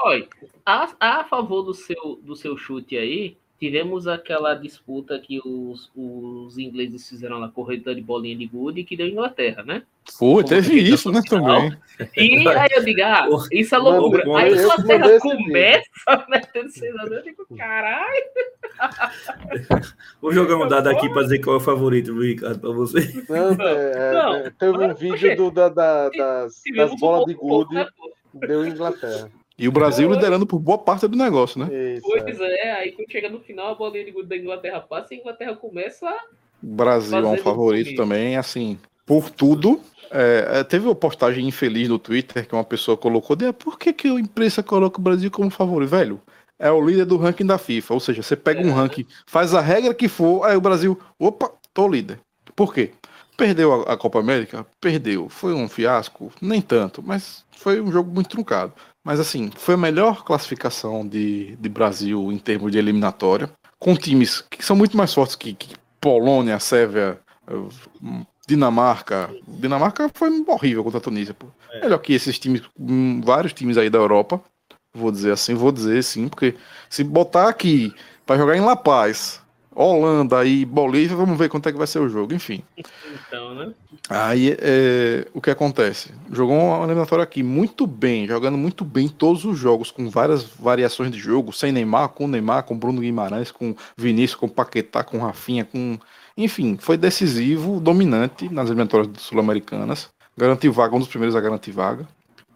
Olha, 0.00 0.26
a, 0.64 0.88
a 0.98 1.24
favor 1.24 1.62
do 1.62 1.74
seu, 1.74 2.18
do 2.22 2.34
seu 2.34 2.56
chute 2.56 2.96
aí, 2.96 3.36
tivemos 3.62 4.08
aquela 4.08 4.54
disputa 4.54 5.16
que 5.20 5.38
os, 5.44 5.88
os 5.94 6.58
ingleses 6.58 7.08
fizeram 7.08 7.38
lá 7.38 7.48
corrida 7.48 7.94
de 7.94 8.00
bolinha 8.00 8.34
de 8.34 8.44
gude 8.44 8.82
que 8.82 8.96
deu 8.96 9.06
Inglaterra, 9.06 9.62
né? 9.62 9.84
Foi, 10.18 10.42
Como 10.42 10.48
teve 10.48 10.80
isso, 10.80 11.12
né, 11.12 11.22
final. 11.22 11.60
também. 11.70 11.78
E 12.16 12.48
aí 12.48 12.68
eu 12.74 12.84
digo, 12.84 13.00
ah, 13.04 13.28
isso 13.52 13.72
é 13.72 13.78
loucura. 13.78 14.26
mano, 14.26 14.36
Aí 14.36 14.52
a 14.52 14.62
Inglaterra 14.62 15.06
esse 15.10 15.20
começa 15.20 16.26
metendo 16.28 16.70
6 16.70 16.96
a 16.96 17.02
0, 17.04 17.14
eu 17.14 17.22
digo, 17.22 17.46
caralho. 17.56 18.24
Vou 20.20 20.32
jogar 20.32 20.56
um 20.56 20.66
dado 20.66 20.88
aqui 20.88 21.08
para 21.10 21.22
dizer 21.22 21.38
qual 21.38 21.54
é 21.54 21.58
o 21.58 21.60
favorito, 21.60 22.12
viu, 22.12 22.22
Ricardo, 22.24 22.58
para 22.58 22.70
você. 22.72 22.98
Não, 23.28 23.50
é, 23.64 23.92
é, 23.94 24.12
Não, 24.12 24.34
é, 24.34 24.50
teve 24.50 24.76
um 24.76 24.92
vídeo 24.94 25.36
do, 25.36 25.50
da, 25.52 25.68
da- 25.68 26.08
das, 26.08 26.60
das 26.74 26.90
um 26.90 26.96
bolas 26.96 27.24
de 27.26 27.34
gude, 27.34 27.72
né, 27.72 27.86
pô? 27.96 28.12
deu 28.44 28.66
Inglaterra. 28.66 29.30
E 29.58 29.68
o 29.68 29.72
Brasil 29.72 30.10
liderando 30.10 30.46
por 30.46 30.58
boa 30.58 30.78
parte 30.78 31.06
do 31.06 31.16
negócio, 31.16 31.60
né? 31.60 31.66
Isso, 31.96 32.16
é. 32.16 32.20
Pois 32.22 32.40
é, 32.40 32.72
aí 32.72 32.92
quando 32.92 33.10
chega 33.10 33.28
no 33.28 33.40
final, 33.40 33.68
a 33.72 33.74
bolinha 33.74 34.04
de 34.04 34.10
gude 34.10 34.28
da 34.28 34.36
Inglaterra 34.36 34.80
passa 34.80 35.14
e 35.14 35.18
a 35.18 35.20
Inglaterra 35.20 35.56
começa 35.56 36.08
a 36.08 36.14
O 36.62 36.66
Brasil 36.74 37.18
é 37.18 37.22
um 37.28 37.36
favorito 37.36 37.94
também, 37.94 38.36
assim, 38.36 38.78
por 39.06 39.30
tudo. 39.30 39.80
É, 40.10 40.60
é, 40.60 40.64
teve 40.64 40.86
uma 40.86 40.94
postagem 40.94 41.46
infeliz 41.46 41.88
no 41.88 41.98
Twitter 41.98 42.46
que 42.46 42.54
uma 42.54 42.64
pessoa 42.64 42.96
colocou, 42.96 43.34
de, 43.34 43.46
"Ah, 43.46 43.52
por 43.52 43.78
que, 43.78 43.92
que 43.92 44.08
a 44.08 44.20
imprensa 44.20 44.62
coloca 44.62 44.98
o 44.98 45.02
Brasil 45.02 45.30
como 45.30 45.50
favorito? 45.50 45.88
Velho, 45.88 46.20
é 46.58 46.70
o 46.70 46.84
líder 46.84 47.06
do 47.06 47.16
ranking 47.16 47.46
da 47.46 47.56
FIFA, 47.58 47.94
ou 47.94 48.00
seja, 48.00 48.22
você 48.22 48.36
pega 48.36 48.60
um 48.60 48.68
É. 48.68 48.72
ranking, 48.72 49.06
faz 49.26 49.54
a 49.54 49.60
regra 49.60 49.94
que 49.94 50.08
for, 50.08 50.44
aí 50.44 50.56
o 50.56 50.60
Brasil, 50.60 50.98
opa, 51.18 51.50
tô 51.72 51.88
líder. 51.88 52.20
Por 52.54 52.74
quê? 52.74 52.90
Perdeu 53.36 53.72
a, 53.72 53.94
a 53.94 53.96
Copa 53.96 54.18
América? 54.20 54.66
Perdeu. 54.80 55.28
Foi 55.28 55.54
um 55.54 55.68
fiasco? 55.68 56.30
Nem 56.40 56.60
tanto, 56.60 57.02
mas 57.02 57.44
foi 57.56 57.80
um 57.80 57.90
jogo 57.90 58.12
muito 58.12 58.28
truncado. 58.28 58.72
Mas 59.04 59.18
assim, 59.18 59.50
foi 59.54 59.74
a 59.74 59.78
melhor 59.78 60.24
classificação 60.24 61.06
de, 61.06 61.56
de 61.56 61.68
Brasil 61.68 62.30
em 62.30 62.38
termos 62.38 62.70
de 62.70 62.78
eliminatória, 62.78 63.50
com 63.78 63.96
times 63.96 64.40
que 64.40 64.64
são 64.64 64.76
muito 64.76 64.96
mais 64.96 65.12
fortes 65.12 65.34
que, 65.34 65.54
que 65.54 65.74
Polônia, 66.00 66.58
Sérvia, 66.60 67.18
eh, 67.48 68.24
Dinamarca. 68.46 69.30
Dinamarca 69.46 70.10
foi 70.14 70.30
horrível 70.46 70.84
contra 70.84 70.98
a 70.98 71.02
Tunísia. 71.02 71.34
Pô. 71.34 71.46
Melhor 71.80 71.98
que 71.98 72.12
esses 72.12 72.38
times, 72.38 72.62
hum, 72.78 73.20
vários 73.20 73.52
times 73.52 73.76
aí 73.76 73.90
da 73.90 73.98
Europa. 73.98 74.40
Vou 74.94 75.10
dizer 75.10 75.32
assim, 75.32 75.54
vou 75.54 75.72
dizer 75.72 76.02
sim, 76.04 76.28
porque 76.28 76.54
se 76.90 77.02
botar 77.02 77.48
aqui 77.48 77.94
para 78.26 78.36
jogar 78.36 78.56
em 78.56 78.60
La 78.60 78.76
Paz, 78.76 79.41
Holanda 79.74 80.44
e 80.44 80.64
Bolívia, 80.64 81.16
vamos 81.16 81.38
ver 81.38 81.48
quanto 81.48 81.68
é 81.68 81.72
que 81.72 81.78
vai 81.78 81.86
ser 81.86 81.98
o 82.00 82.08
jogo. 82.08 82.34
Enfim. 82.34 82.62
então, 83.26 83.54
né? 83.54 83.72
Aí 84.08 84.56
é, 84.60 85.26
o 85.32 85.40
que 85.40 85.50
acontece? 85.50 86.10
Jogou 86.30 86.56
uma 86.56 86.84
eliminatória 86.84 87.22
aqui 87.22 87.42
muito 87.42 87.86
bem, 87.86 88.26
jogando 88.26 88.58
muito 88.58 88.84
bem 88.84 89.08
todos 89.08 89.44
os 89.44 89.58
jogos, 89.58 89.90
com 89.90 90.10
várias 90.10 90.44
variações 90.44 91.10
de 91.10 91.18
jogo, 91.18 91.52
sem 91.52 91.72
Neymar, 91.72 92.10
com 92.10 92.26
Neymar, 92.26 92.64
com 92.64 92.76
Bruno 92.76 93.00
Guimarães, 93.00 93.50
com 93.50 93.74
Vinícius, 93.96 94.38
com 94.38 94.48
Paquetá, 94.48 95.02
com 95.02 95.18
Rafinha, 95.18 95.64
com. 95.64 95.98
Enfim, 96.36 96.76
foi 96.78 96.96
decisivo, 96.96 97.78
dominante 97.78 98.48
nas 98.48 98.68
eliminatórias 98.68 99.10
sul-americanas. 99.18 100.08
Garantiu 100.36 100.72
vaga, 100.72 100.96
um 100.96 100.98
dos 100.98 101.08
primeiros 101.08 101.36
a 101.36 101.40
garantir 101.40 101.72
vaga. 101.72 102.08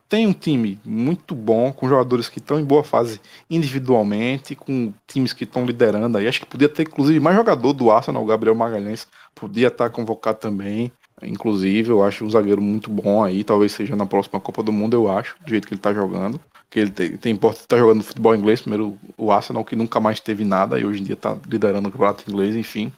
Tem 0.08 0.26
um 0.26 0.32
time 0.32 0.78
muito 0.84 1.34
bom, 1.34 1.72
com 1.72 1.88
jogadores 1.88 2.28
que 2.28 2.38
estão 2.38 2.60
em 2.60 2.64
boa 2.64 2.84
fase 2.84 3.20
individualmente, 3.50 4.54
com 4.54 4.92
times 5.06 5.32
que 5.32 5.42
estão 5.44 5.66
liderando 5.66 6.16
aí. 6.16 6.28
Acho 6.28 6.40
que 6.40 6.46
podia 6.46 6.68
ter, 6.68 6.82
inclusive, 6.82 7.18
mais 7.18 7.36
jogador 7.36 7.72
do 7.72 7.90
Arsenal, 7.90 8.22
o 8.22 8.26
Gabriel 8.26 8.54
Magalhães, 8.54 9.08
podia 9.34 9.66
estar 9.66 9.90
convocado 9.90 10.38
também. 10.38 10.92
Inclusive, 11.22 11.90
eu 11.90 12.04
acho 12.04 12.24
um 12.24 12.30
zagueiro 12.30 12.62
muito 12.62 12.90
bom 12.90 13.24
aí, 13.24 13.42
talvez 13.42 13.72
seja 13.72 13.96
na 13.96 14.06
próxima 14.06 14.38
Copa 14.38 14.62
do 14.62 14.72
Mundo, 14.72 14.94
eu 14.94 15.10
acho, 15.10 15.34
do 15.42 15.48
jeito 15.48 15.66
que 15.66 15.74
ele 15.74 15.80
tá 15.80 15.92
jogando. 15.92 16.40
Que 16.70 16.80
ele 16.80 16.90
tem, 16.90 17.16
tem 17.16 17.32
importa 17.32 17.62
tá 17.66 17.76
jogando 17.76 18.04
futebol 18.04 18.34
inglês, 18.34 18.60
primeiro 18.60 18.98
o 19.16 19.32
Arsenal, 19.32 19.64
que 19.64 19.74
nunca 19.74 19.98
mais 19.98 20.20
teve 20.20 20.44
nada, 20.44 20.78
e 20.78 20.84
hoje 20.84 21.00
em 21.00 21.04
dia 21.04 21.16
tá 21.16 21.36
liderando 21.48 21.88
o 21.88 21.92
campeonato 21.92 22.30
inglês, 22.30 22.54
enfim. 22.54 22.92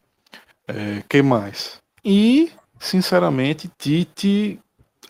É, 0.66 1.02
quem 1.08 1.22
mais? 1.22 1.78
E, 2.04 2.50
sinceramente, 2.78 3.70
Tite 3.78 4.58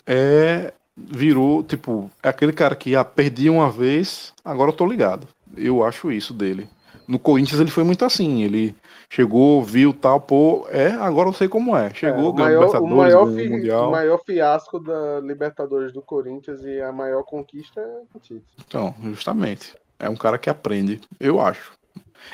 é 0.05 0.73
virou, 1.07 1.63
tipo, 1.63 2.09
é 2.23 2.29
aquele 2.29 2.53
cara 2.53 2.75
que 2.75 2.95
ah, 2.95 3.03
perdi 3.05 3.49
uma 3.49 3.69
vez, 3.71 4.33
agora 4.43 4.69
eu 4.71 4.75
tô 4.75 4.85
ligado. 4.85 5.27
Eu 5.57 5.83
acho 5.83 6.11
isso 6.11 6.33
dele. 6.33 6.67
No 7.07 7.17
Corinthians 7.17 7.59
ele 7.59 7.71
foi 7.71 7.83
muito 7.83 8.05
assim, 8.05 8.43
ele 8.43 8.75
chegou, 9.09 9.63
viu 9.63 9.91
tal, 9.91 10.21
pô, 10.21 10.67
é, 10.69 10.91
agora 10.91 11.27
eu 11.29 11.33
sei 11.33 11.47
como 11.47 11.75
é. 11.75 11.87
É, 11.87 11.93
Chegou, 11.93 12.29
o, 12.29 12.33
ganhou 12.33 12.61
maior, 12.61 12.81
o, 12.81 12.87
Libertadores, 12.87 12.95
maior 12.97 13.27
fi- 13.35 13.49
Mundial. 13.49 13.87
o 13.87 13.91
maior 13.91 14.19
fiasco 14.23 14.79
da 14.79 15.19
Libertadores 15.21 15.91
do 15.91 16.01
Corinthians 16.03 16.61
e 16.63 16.79
a 16.81 16.91
maior 16.91 17.23
conquista 17.23 17.81
é 17.81 18.01
o 18.13 18.19
Tite. 18.19 18.43
Então, 18.67 18.93
justamente. 19.03 19.73
É 19.99 20.07
um 20.07 20.15
cara 20.15 20.37
que 20.37 20.49
aprende, 20.49 21.01
eu 21.19 21.41
acho. 21.41 21.73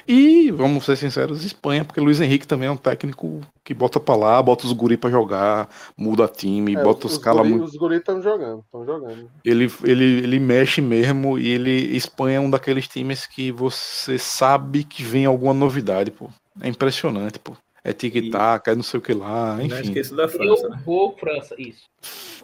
E, 0.07 0.51
vamos 0.51 0.85
ser 0.85 0.95
sinceros, 0.95 1.43
Espanha, 1.45 1.83
porque 1.85 1.99
Luiz 1.99 2.19
Henrique 2.21 2.47
também 2.47 2.67
é 2.67 2.71
um 2.71 2.77
técnico 2.77 3.41
que 3.63 3.73
bota 3.73 3.99
pra 3.99 4.15
lá, 4.15 4.41
bota 4.41 4.65
os 4.65 4.71
guri 4.73 4.97
pra 4.97 5.09
jogar, 5.09 5.69
muda 5.97 6.27
time, 6.27 6.75
É, 6.75 6.83
bota 6.83 7.07
os, 7.07 7.13
os, 7.13 7.17
caras 7.19 7.39
guri, 7.41 7.49
muito. 7.51 7.65
os 7.65 7.75
guris 7.75 7.99
estão 7.99 8.21
jogando, 8.21 8.59
estão 8.61 8.85
jogando. 8.85 9.29
Ele, 9.43 9.71
ele, 9.83 10.03
ele 10.23 10.39
mexe 10.39 10.81
mesmo 10.81 11.37
e 11.39 11.47
ele. 11.49 11.71
Espanha 11.95 12.37
é 12.37 12.39
um 12.39 12.49
daqueles 12.49 12.87
times 12.87 13.25
que 13.25 13.51
você 13.51 14.17
sabe 14.19 14.83
que 14.83 15.03
vem 15.03 15.25
alguma 15.25 15.53
novidade, 15.53 16.11
pô. 16.11 16.29
É 16.61 16.67
impressionante, 16.67 17.39
pô. 17.39 17.53
É 17.83 17.93
tic-tac, 17.93 18.67
é 18.69 18.75
não 18.75 18.81
sei 18.83 18.99
o 18.99 19.01
que 19.03 19.13
lá, 19.13 19.57
Não 19.57 19.65
enfim. 19.65 19.81
esqueça 19.83 20.15
da 20.15 20.27
França, 20.27 20.63
Eu 20.65 20.69
né? 20.71 20.81
vou 20.83 21.15
França, 21.17 21.53
isso. 21.57 21.83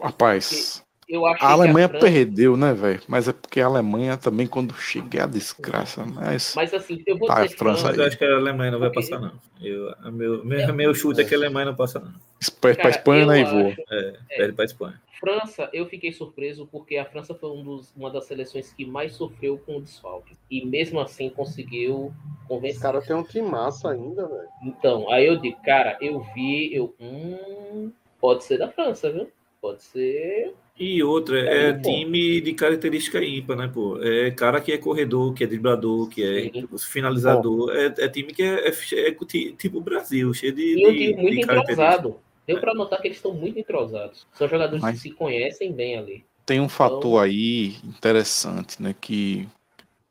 Rapaz, 0.00 0.82
A 1.16 1.34
que 1.36 1.44
Alemanha 1.44 1.88
França- 1.88 2.06
perdeu, 2.06 2.56
né, 2.56 2.72
velho? 2.72 3.00
Mas 3.08 3.28
é 3.28 3.32
porque 3.32 3.60
a 3.60 3.66
Alemanha 3.66 4.16
também, 4.16 4.46
quando 4.46 4.74
chega, 4.74 5.18
é 5.18 5.22
a 5.22 5.26
desgraça. 5.26 6.04
Mas. 6.04 6.54
Mas 6.56 6.72
assim, 6.72 7.02
eu 7.06 7.18
vou 7.18 7.28
Tá, 7.28 7.42
dizer 7.44 7.56
França 7.56 7.84
Mas 7.88 7.94
aí. 7.98 8.00
eu 8.04 8.06
acho 8.08 8.18
que 8.18 8.24
a 8.24 8.34
Alemanha 8.36 8.70
não 8.72 8.78
vai 8.78 8.90
passar, 8.90 9.20
não. 9.20 9.32
Eu, 9.60 9.94
a 10.00 10.10
meu, 10.10 10.44
meu, 10.44 10.74
meu 10.74 10.94
chute 10.94 11.20
é 11.20 11.24
que 11.24 11.34
a 11.34 11.38
Alemanha 11.38 11.66
não 11.66 11.74
passa, 11.74 11.98
não. 12.00 12.12
Pra, 12.60 12.74
pra 12.74 12.90
Espanha, 12.90 13.26
né, 13.26 13.40
e 13.40 13.44
voa. 13.44 13.68
acho- 13.68 13.80
É, 13.90 14.14
perde 14.36 14.52
pra 14.54 14.64
Espanha. 14.64 15.00
França, 15.20 15.70
eu 15.72 15.86
fiquei 15.86 16.12
surpreso 16.12 16.66
porque 16.66 16.96
a 16.96 17.04
França 17.04 17.32
foi 17.32 17.48
um 17.50 17.62
dos- 17.62 17.94
uma 17.94 18.10
das 18.10 18.24
seleções 18.24 18.72
que 18.72 18.84
mais 18.84 19.14
sofreu 19.14 19.56
com 19.56 19.76
o 19.76 19.80
desfalque. 19.80 20.34
E 20.50 20.66
mesmo 20.66 20.98
assim 20.98 21.30
conseguiu 21.30 22.12
Os 22.42 22.48
convencer. 22.48 22.82
caras 22.82 23.06
têm 23.06 23.14
um 23.14 23.22
time 23.22 23.48
massa 23.48 23.90
ainda, 23.92 24.26
velho. 24.26 24.48
Então, 24.64 25.08
aí 25.08 25.24
eu 25.26 25.36
digo, 25.36 25.56
cara, 25.64 25.96
eu 26.00 26.20
vi, 26.34 26.74
eu. 26.74 26.92
Hum, 27.00 27.92
pode 28.20 28.42
ser 28.42 28.58
da 28.58 28.68
França, 28.68 29.12
viu? 29.12 29.30
Pode 29.60 29.84
ser. 29.84 30.54
E 30.78 31.02
outra, 31.02 31.38
É, 31.38 31.68
é 31.68 31.72
time 31.78 32.40
de 32.40 32.54
característica 32.54 33.22
ímpar, 33.22 33.56
né, 33.56 33.68
pô? 33.72 33.98
É 34.02 34.30
cara 34.30 34.60
que 34.60 34.72
é 34.72 34.78
corredor, 34.78 35.34
que 35.34 35.44
é 35.44 35.46
driblador, 35.46 36.08
que 36.08 36.22
é 36.22 36.50
Sim. 36.50 36.66
finalizador. 36.78 37.70
É, 37.76 37.86
é 37.98 38.08
time 38.08 38.32
que 38.32 38.42
é, 38.42 38.68
é, 38.68 39.08
é 39.08 39.12
ti- 39.26 39.54
tipo 39.58 39.80
Brasil, 39.80 40.32
cheio 40.32 40.52
de, 40.52 40.78
E 40.80 40.86
um 40.86 40.92
time 40.92 41.22
muito 41.22 41.38
entrosado. 41.40 42.16
Deu 42.46 42.58
pra 42.58 42.74
notar 42.74 43.00
que 43.00 43.08
eles 43.08 43.18
estão 43.18 43.32
muito 43.32 43.58
entrosados. 43.58 44.26
São 44.34 44.48
jogadores 44.48 44.82
Mas- 44.82 44.96
que 45.00 45.08
se 45.08 45.14
conhecem 45.14 45.72
bem 45.72 45.96
ali. 45.98 46.24
Tem 46.44 46.60
um 46.60 46.68
fator 46.68 47.22
aí 47.22 47.76
interessante, 47.84 48.82
né? 48.82 48.94
Que 49.00 49.46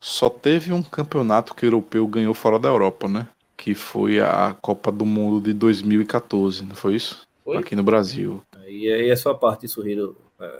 só 0.00 0.30
teve 0.30 0.72
um 0.72 0.82
campeonato 0.82 1.54
que 1.54 1.66
o 1.66 1.68
europeu 1.68 2.06
ganhou 2.06 2.32
fora 2.32 2.58
da 2.58 2.68
Europa, 2.70 3.06
né? 3.06 3.28
Que 3.56 3.74
foi 3.74 4.18
a 4.20 4.56
Copa 4.62 4.90
do 4.90 5.04
Mundo 5.04 5.42
de 5.44 5.52
2014, 5.52 6.64
não 6.64 6.74
foi 6.74 6.94
isso? 6.96 7.26
Foi? 7.44 7.58
Aqui 7.58 7.76
no 7.76 7.82
Brasil. 7.82 8.42
E 8.66 8.90
aí 8.90 9.10
é 9.10 9.16
só 9.16 9.32
a 9.32 9.34
parte, 9.34 9.68
Sorrido, 9.68 10.16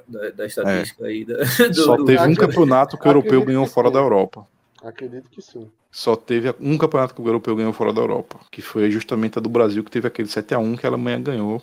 da, 0.09 0.31
da 0.31 0.47
estatística 0.47 1.05
aí. 1.07 1.25
Da, 1.25 1.35
do- 1.39 1.75
Só 1.75 1.97
do- 1.97 2.05
teve 2.05 2.19
um 2.19 2.23
Acredito- 2.23 2.41
campeonato 2.41 2.97
que 2.99 3.05
o 3.07 3.09
europeu 3.09 3.29
acredito 3.29 3.47
ganhou 3.47 3.67
que 3.67 3.73
fora 3.73 3.89
sim. 3.89 3.95
da 3.95 4.01
Europa. 4.01 4.47
Acredito 4.85 5.29
que 5.31 5.41
sim. 5.43 5.71
Só 5.91 6.17
teve 6.17 6.55
um 6.61 6.77
campeonato 6.79 7.15
que 7.15 7.21
o 7.21 7.27
europeu 7.29 7.55
ganhou 7.55 7.73
fora 7.73 7.93
da 7.93 8.01
Europa, 8.01 8.41
que 8.51 8.63
foi 8.63 8.91
justamente 8.91 9.39
a 9.39 9.43
do 9.43 9.49
Brasil, 9.49 9.85
que 9.85 9.91
teve 9.91 10.09
aquele 10.09 10.29
7 10.29 10.55
a 10.55 10.59
1 10.59 10.77
que 10.77 10.87
a 10.87 10.89
Alemanha 10.89 11.19
ganhou. 11.19 11.63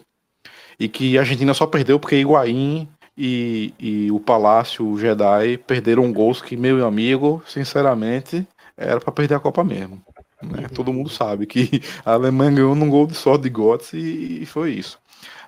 E 0.80 0.88
que 0.88 1.18
a 1.18 1.22
Argentina 1.22 1.54
só 1.54 1.66
perdeu 1.66 2.00
porque 2.00 2.16
Higuaín 2.16 2.88
e, 3.18 3.74
e 3.80 4.12
o 4.12 4.20
Palácio, 4.20 4.88
o 4.88 4.98
Jedi, 4.98 5.58
perderam 5.58 6.14
gols 6.14 6.41
que, 6.41 6.56
meu 6.56 6.86
amigo, 6.86 7.44
sinceramente, 7.48 8.48
era 8.78 9.00
para 9.00 9.12
perder 9.12 9.36
a 9.36 9.40
Copa 9.40 9.64
mesmo. 9.64 10.02
né? 10.41 10.68
Todo 10.74 10.94
mundo 10.94 11.10
sabe 11.10 11.46
que 11.46 11.82
a 12.06 12.14
Alemanha 12.14 12.52
ganhou 12.52 12.76
num 12.76 12.90
gol 12.90 13.06
de 13.08 13.16
sorte 13.16 13.44
de 13.44 13.50
Götze 13.50 13.98
e, 13.98 14.44
e 14.44 14.46
foi 14.46 14.72
isso. 14.74 14.98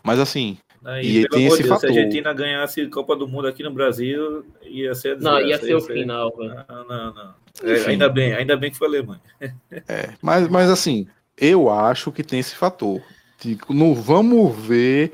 Mas 0.03 0.19
assim, 0.19 0.57
Aí, 0.83 1.05
E 1.05 1.21
pelo 1.27 1.29
tem 1.29 1.45
amor 1.45 1.53
esse 1.53 1.63
de 1.63 1.69
Deus, 1.69 1.79
se 1.79 1.85
a 1.85 1.89
fator. 1.89 1.89
Argentina 1.89 2.33
ganhasse 2.33 2.87
Copa 2.87 3.15
do 3.15 3.27
Mundo 3.27 3.47
aqui 3.47 3.63
no 3.63 3.71
Brasil, 3.71 4.43
ia 4.63 4.95
ser 4.95 5.17
a 5.17 5.19
Não, 5.19 5.39
ia 5.39 5.57
ser 5.59 5.75
o 5.75 5.81
final, 5.81 6.35
velho. 6.35 6.55
Não, 6.67 6.87
não, 6.87 7.13
não. 7.13 7.33
É, 7.63 7.85
ainda 7.87 8.09
bem, 8.09 8.33
ainda 8.33 8.57
bem 8.57 8.71
que 8.71 8.77
foi 8.77 8.87
a 8.87 8.89
Alemanha. 8.89 9.21
É, 9.87 10.09
mas, 10.21 10.47
mas 10.47 10.69
assim, 10.69 11.07
eu 11.37 11.69
acho 11.69 12.11
que 12.11 12.23
tem 12.23 12.39
esse 12.39 12.55
fator. 12.55 13.01
De, 13.39 13.57
não 13.69 13.93
vamos 13.93 14.55
ver 14.55 15.11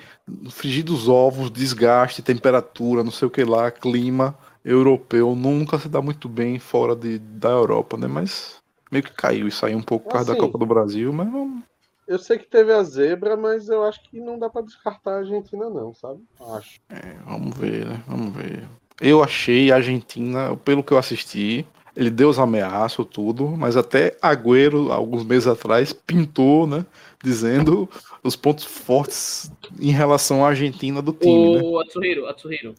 frigir 0.49 0.83
dos 0.83 1.07
ovos, 1.07 1.49
desgaste, 1.49 2.21
temperatura, 2.21 3.03
não 3.03 3.11
sei 3.11 3.27
o 3.27 3.31
que 3.31 3.43
lá, 3.43 3.71
clima 3.71 4.37
europeu 4.63 5.33
nunca 5.33 5.79
se 5.79 5.87
dá 5.87 6.01
muito 6.01 6.27
bem 6.27 6.59
fora 6.59 6.93
de, 6.93 7.17
da 7.19 7.49
Europa, 7.49 7.95
né? 7.95 8.05
Mas 8.07 8.57
meio 8.91 9.03
que 9.03 9.13
caiu 9.13 9.47
isso 9.47 9.65
aí 9.65 9.73
um 9.73 9.81
pouco 9.81 10.05
por 10.05 10.11
causa 10.11 10.27
da 10.27 10.33
Assim, 10.33 10.41
Copa 10.41 10.57
do 10.57 10.65
Brasil, 10.65 11.13
mas 11.13 11.31
vamos. 11.31 11.63
Eu 12.07 12.17
sei 12.17 12.37
que 12.37 12.45
teve 12.45 12.71
a 12.71 12.81
zebra, 12.83 13.35
mas 13.35 13.67
eu 13.69 13.83
acho 13.83 14.01
que 14.03 14.19
não 14.19 14.39
dá 14.39 14.49
pra 14.49 14.61
descartar 14.61 15.11
a 15.11 15.17
Argentina, 15.19 15.69
não, 15.69 15.93
sabe? 15.93 16.21
Acho. 16.55 16.79
É, 16.89 17.13
vamos 17.25 17.57
ver, 17.57 17.85
né? 17.85 18.01
Vamos 18.07 18.33
ver. 18.33 18.63
Eu 19.01 19.21
achei 19.23 19.71
a 19.71 19.75
Argentina, 19.75 20.55
pelo 20.57 20.83
que 20.83 20.91
eu 20.93 20.97
assisti, 20.97 21.65
Ele 21.95 22.11
deu 22.11 22.29
os 22.29 22.37
ameaços, 22.37 23.05
tudo, 23.09 23.47
mas 23.49 23.75
até 23.75 24.15
Agüero, 24.21 24.91
alguns 24.91 25.25
meses 25.25 25.47
atrás, 25.47 25.91
pintou, 25.91 26.67
né? 26.67 26.85
Dizendo 27.23 27.89
os 28.23 28.35
pontos 28.35 28.63
fortes 28.65 29.51
em 29.79 29.89
relação 29.91 30.45
à 30.45 30.49
Argentina 30.49 31.01
do 31.01 31.11
time, 31.11 31.55
né? 31.55 31.61
O 31.63 31.79
Atsuhiro, 31.79 32.27
Atsuhiro. 32.27 32.75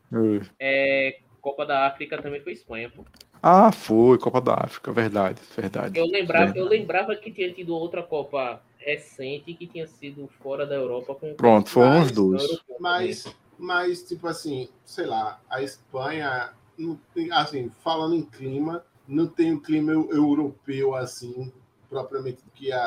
É. 0.61 1.09
É, 1.11 1.19
Copa 1.41 1.67
da 1.67 1.87
África 1.89 2.23
também 2.23 2.41
foi 2.41 2.53
Espanha, 2.53 2.91
pô. 2.95 3.05
Ah, 3.43 3.73
foi, 3.73 4.19
Copa 4.19 4.41
da 4.41 4.55
África, 4.55 4.93
verdade, 4.93 5.41
verdade. 5.57 5.99
Eu 5.99 6.07
lembrava, 6.07 6.57
É. 6.57 6.61
eu 6.61 6.67
lembrava 6.67 7.17
que 7.17 7.33
tinha 7.33 7.53
tido 7.53 7.75
outra 7.75 8.03
Copa 8.05 8.63
recente 8.79 9.55
que 9.55 9.67
tinha 9.67 9.87
sido 9.87 10.29
fora 10.41 10.67
da 10.67 10.75
Europa 10.75 11.15
com 11.15 11.35
Pronto, 11.35 11.69
foram 11.69 12.03
os 12.03 12.11
dois. 12.11 12.43
Mas, 12.81 13.25
mas, 13.59 14.03
tipo 14.03 14.27
assim, 14.27 14.69
sei 14.85 15.07
lá, 15.07 15.41
a 15.51 15.63
Espanha, 15.63 16.53
não 16.77 16.99
tem, 17.15 17.31
assim, 17.33 17.71
falando 17.83 18.15
em 18.15 18.23
clima, 18.23 18.85
não 19.07 19.27
tem 19.27 19.53
o 19.53 19.61
clima 19.61 19.93
eu- 19.93 20.11
europeu 20.11 20.95
assim, 20.95 21.53
propriamente 21.89 22.39
que 22.55 22.71
a- 22.71 22.79
a- 22.79 22.83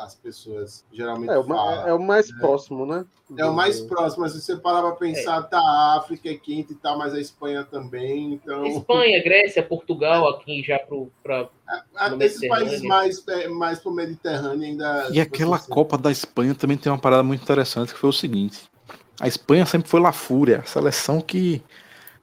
a- 0.00 0.04
as 0.04 0.14
pessoas 0.14 0.84
geralmente 0.92 1.30
É, 1.30 1.42
falam. 1.44 1.86
é 1.88 1.92
o 1.92 1.98
mais 1.98 2.32
próximo, 2.32 2.86
né? 2.86 3.04
É 3.36 3.44
o 3.44 3.52
mais 3.52 3.80
Do- 3.80 3.88
próximo, 3.88 4.22
mas 4.22 4.32
se 4.32 4.40
você 4.40 4.56
parar 4.56 4.82
para 4.82 4.92
pensar, 4.96 5.42
tá, 5.42 5.58
a 5.58 5.96
África 5.98 6.28
é 6.30 6.34
quente 6.34 6.72
e 6.72 6.76
tal, 6.76 6.96
mas 6.98 7.12
a 7.14 7.20
Espanha 7.20 7.64
também, 7.64 8.34
então... 8.34 8.66
Espanha, 8.66 9.22
Grécia, 9.22 9.62
Portugal, 9.62 10.28
aqui 10.28 10.62
já 10.62 10.78
pro, 10.78 11.10
pra, 11.22 11.48
a- 11.96 12.10
no 12.10 12.22
esses 12.22 12.46
países 12.48 12.82
mais, 12.82 13.26
é, 13.28 13.48
mais 13.48 13.78
pro 13.78 13.92
Mediterrâneo 13.92 14.62
ainda... 14.66 15.08
E 15.10 15.20
aquela 15.20 15.58
você- 15.58 15.70
Copa 15.70 15.96
da 15.98 16.10
Espanha 16.10 16.54
também 16.54 16.76
tem 16.76 16.90
uma 16.92 16.98
parada 16.98 17.22
muito 17.22 17.42
interessante, 17.42 17.92
que 17.92 17.98
foi 17.98 18.10
o 18.10 18.12
seguinte. 18.12 18.68
A 19.20 19.28
Espanha 19.28 19.64
sempre 19.66 19.88
foi 19.88 20.00
La 20.00 20.12
Fúria, 20.12 20.58
a 20.60 20.64
seleção 20.64 21.20
que 21.20 21.62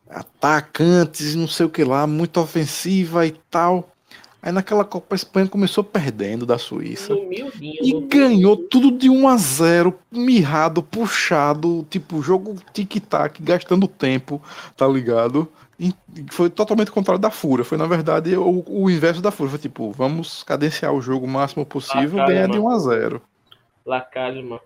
atacantes, 0.10 1.36
não 1.36 1.48
sei 1.48 1.66
o 1.66 1.70
que 1.70 1.84
lá, 1.84 2.06
muito 2.06 2.40
ofensiva 2.40 3.26
e 3.26 3.32
tal. 3.50 3.90
Aí 4.42 4.52
naquela 4.52 4.84
Copa 4.84 5.14
a 5.14 5.16
Espanha 5.16 5.48
começou 5.48 5.84
perdendo 5.84 6.46
da 6.46 6.58
Suíça. 6.58 7.14
E 7.14 8.02
ganhou 8.08 8.58
tudo 8.58 8.92
de 8.92 9.10
1 9.10 9.28
a 9.28 9.38
0 9.38 10.00
mirrado, 10.12 10.82
puxado, 10.82 11.86
tipo, 11.90 12.22
jogo 12.24 12.56
tic-tac, 12.74 13.42
gastando 13.42 13.88
tempo, 13.88 14.42
tá 14.76 14.88
ligado? 14.88 15.48
E 15.80 15.94
foi 16.32 16.50
totalmente 16.50 16.92
contrário 16.92 17.20
da 17.20 17.30
Fúria. 17.32 17.66
Foi, 17.66 17.78
na 17.78 17.88
verdade, 17.88 18.36
o, 18.36 18.64
o 18.68 18.90
inverso 18.90 19.22
da 19.22 19.32
Fúria. 19.32 19.52
Foi 19.52 19.60
tipo, 19.60 19.92
vamos 19.92 20.44
cadenciar 20.44 20.94
o 20.94 21.02
jogo 21.02 21.26
o 21.26 21.30
máximo 21.30 21.66
possível, 21.66 22.22
Ah, 22.22 22.28
ganhar 22.28 22.48
de 22.48 22.54
caramba. 22.54 22.70
1 22.70 22.76
a 22.76 22.80
0 22.80 23.22
La 23.86 24.02
Calma. 24.02 24.60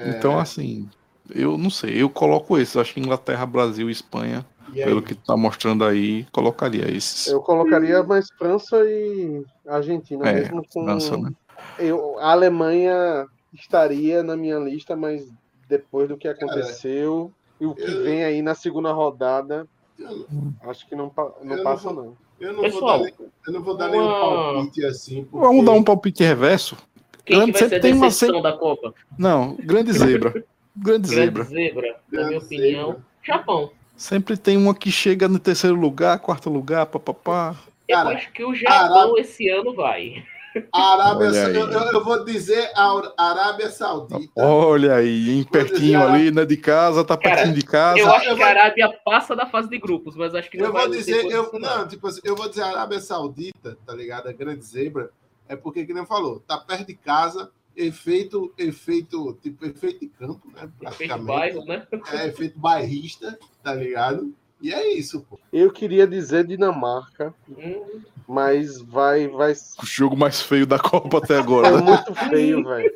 Então, 0.00 0.38
assim, 0.38 0.88
eu 1.34 1.56
não 1.56 1.70
sei, 1.70 2.02
eu 2.02 2.08
coloco 2.10 2.58
esses. 2.58 2.76
Acho 2.76 2.94
que 2.94 3.00
Inglaterra, 3.00 3.46
Brasil 3.46 3.88
e 3.88 3.92
Espanha, 3.92 4.44
E? 4.60 4.61
Pelo 4.74 5.02
que 5.02 5.14
tá 5.14 5.36
mostrando 5.36 5.84
aí, 5.84 6.24
colocaria 6.32 6.90
esses. 6.90 7.26
Eu 7.26 7.40
colocaria 7.40 8.02
mais 8.02 8.28
França 8.38 8.76
e 8.84 9.44
Argentina, 9.66 10.28
É, 10.28 10.32
mesmo 10.34 10.62
com. 10.72 10.84
França, 10.84 11.16
né? 11.16 11.30
Eu, 11.78 12.18
a 12.18 12.32
Alemanha 12.32 13.26
estaria 13.52 14.22
na 14.22 14.36
minha 14.36 14.58
lista, 14.58 14.96
mas 14.96 15.28
depois 15.68 16.08
do 16.08 16.16
que 16.16 16.28
aconteceu 16.28 17.32
e 17.60 17.66
o 17.66 17.74
que 17.74 17.82
eu- 17.82 18.02
vem 18.02 18.24
aí 18.24 18.42
na 18.42 18.54
segunda 18.54 18.92
rodada, 18.92 19.66
Eu, 19.98 20.26
acho 20.70 20.88
que 20.88 20.96
não, 20.96 21.12
não 21.16 21.32
Eu 21.52 21.56
não 21.58 21.62
passa, 21.62 21.92
vou- 21.92 21.94
não. 22.04 22.16
eu 22.40 22.52
não 22.54 22.62
Pessoal, 22.62 22.98
vou 22.98 23.06
dar, 23.06 23.14
eu 23.46 23.52
não 23.52 23.62
vou 23.62 23.76
dar 23.76 23.84
uma- 23.90 23.92
nenhum 23.92 24.10
palpite 24.54 24.84
assim, 24.86 25.24
porque... 25.24 25.46
Vamos 25.46 25.64
dar 25.64 25.72
um 25.72 25.84
palpite 25.84 26.24
reverso? 26.24 26.76
Quem 27.24 27.36
Grande 27.36 27.52
que 27.52 27.58
vai 27.60 27.68
sempre 27.68 27.74
ser 27.76 27.78
a 27.78 27.80
tem 27.82 27.92
uma 27.92 28.06
decepção 28.08 28.42
da 28.42 28.52
Copa? 28.56 28.94
Não, 29.16 29.54
grande 29.60 29.92
zebra. 29.92 30.30
Grande 30.74 31.08
Grande 31.08 31.08
zebra. 31.08 31.44
zebra, 31.44 32.00
na 32.10 32.26
minha 32.26 32.38
opinião. 32.38 32.86
zebra. 32.88 33.04
Japão. 33.22 33.70
Sempre 34.02 34.36
tem 34.36 34.56
uma 34.56 34.74
que 34.74 34.90
chega 34.90 35.28
no 35.28 35.38
terceiro 35.38 35.76
lugar, 35.76 36.18
quarto 36.18 36.50
lugar, 36.50 36.86
papapá. 36.86 37.54
Eu 37.86 37.96
Cara, 37.98 38.08
acho 38.16 38.32
que 38.32 38.44
o 38.44 38.52
Japão 38.52 38.96
Arábia- 38.96 39.20
esse 39.20 39.48
ano 39.48 39.72
vai. 39.76 40.24
A 40.72 40.92
Arábia, 40.94 41.26
eu, 41.26 41.70
eu- 41.70 42.02
vou 42.04 42.24
dizer 42.24 42.68
a 42.74 43.00
Arábia 43.16 43.70
Saudita. 43.70 44.32
Olha 44.36 44.96
aí, 44.96 45.30
hein, 45.30 45.44
pertinho 45.44 46.02
ali, 46.02 46.32
né, 46.32 46.44
de 46.44 46.56
casa, 46.56 47.04
tá 47.04 47.16
Cara, 47.16 47.36
pertinho 47.36 47.54
de 47.54 47.62
casa. 47.64 48.00
Eu 48.00 48.10
acho 48.12 48.28
eu 48.28 48.34
que 48.34 48.42
a 48.42 48.46
vou- 48.46 48.58
Arábia 48.60 48.92
passa 49.04 49.36
da 49.36 49.46
fase 49.46 49.68
de 49.70 49.78
grupos, 49.78 50.16
mas 50.16 50.34
acho 50.34 50.50
que 50.50 50.58
não 50.58 50.66
Eu 50.66 50.72
vai 50.72 50.82
vou 50.88 50.90
dizer, 50.96 51.24
eu, 51.30 51.52
não, 51.60 51.86
tipo 51.86 52.08
assim, 52.08 52.20
eu 52.24 52.34
vou 52.34 52.48
dizer 52.48 52.62
a 52.62 52.70
Arábia 52.70 52.98
Saudita, 52.98 53.78
tá 53.86 53.94
ligado? 53.94 54.26
A 54.28 54.32
grande 54.32 54.64
zebra, 54.64 55.10
é 55.48 55.54
porque, 55.54 55.86
que 55.86 55.94
nem 55.94 56.04
falou, 56.04 56.40
tá 56.40 56.58
perto 56.58 56.88
de 56.88 56.94
casa, 56.94 57.52
efeito, 57.76 58.52
efeito, 58.58 59.38
tipo, 59.42 59.64
efeito 59.66 60.00
de 60.00 60.06
campo, 60.08 60.48
né? 60.54 60.60
Feito 60.60 60.72
Praticamente. 60.78 61.26
bairro, 61.26 61.64
né? 61.64 61.86
É, 62.12 62.26
efeito 62.28 62.58
bairrista, 62.58 63.38
tá 63.62 63.74
ligado? 63.74 64.32
E 64.60 64.72
é 64.72 64.92
isso, 64.94 65.26
pô. 65.28 65.40
Eu 65.52 65.72
queria 65.72 66.06
dizer 66.06 66.46
Dinamarca, 66.46 67.34
Hum, 67.48 68.00
mas 68.28 68.80
vai, 68.80 69.26
vai 69.26 69.52
O 69.82 69.84
jogo 69.84 70.16
mais 70.16 70.40
feio 70.40 70.64
da 70.64 70.78
Copa 70.78 71.18
até 71.18 71.36
agora. 71.36 71.66
é 71.66 71.80
muito 71.80 72.14
feio, 72.14 72.62
velho. 72.62 72.92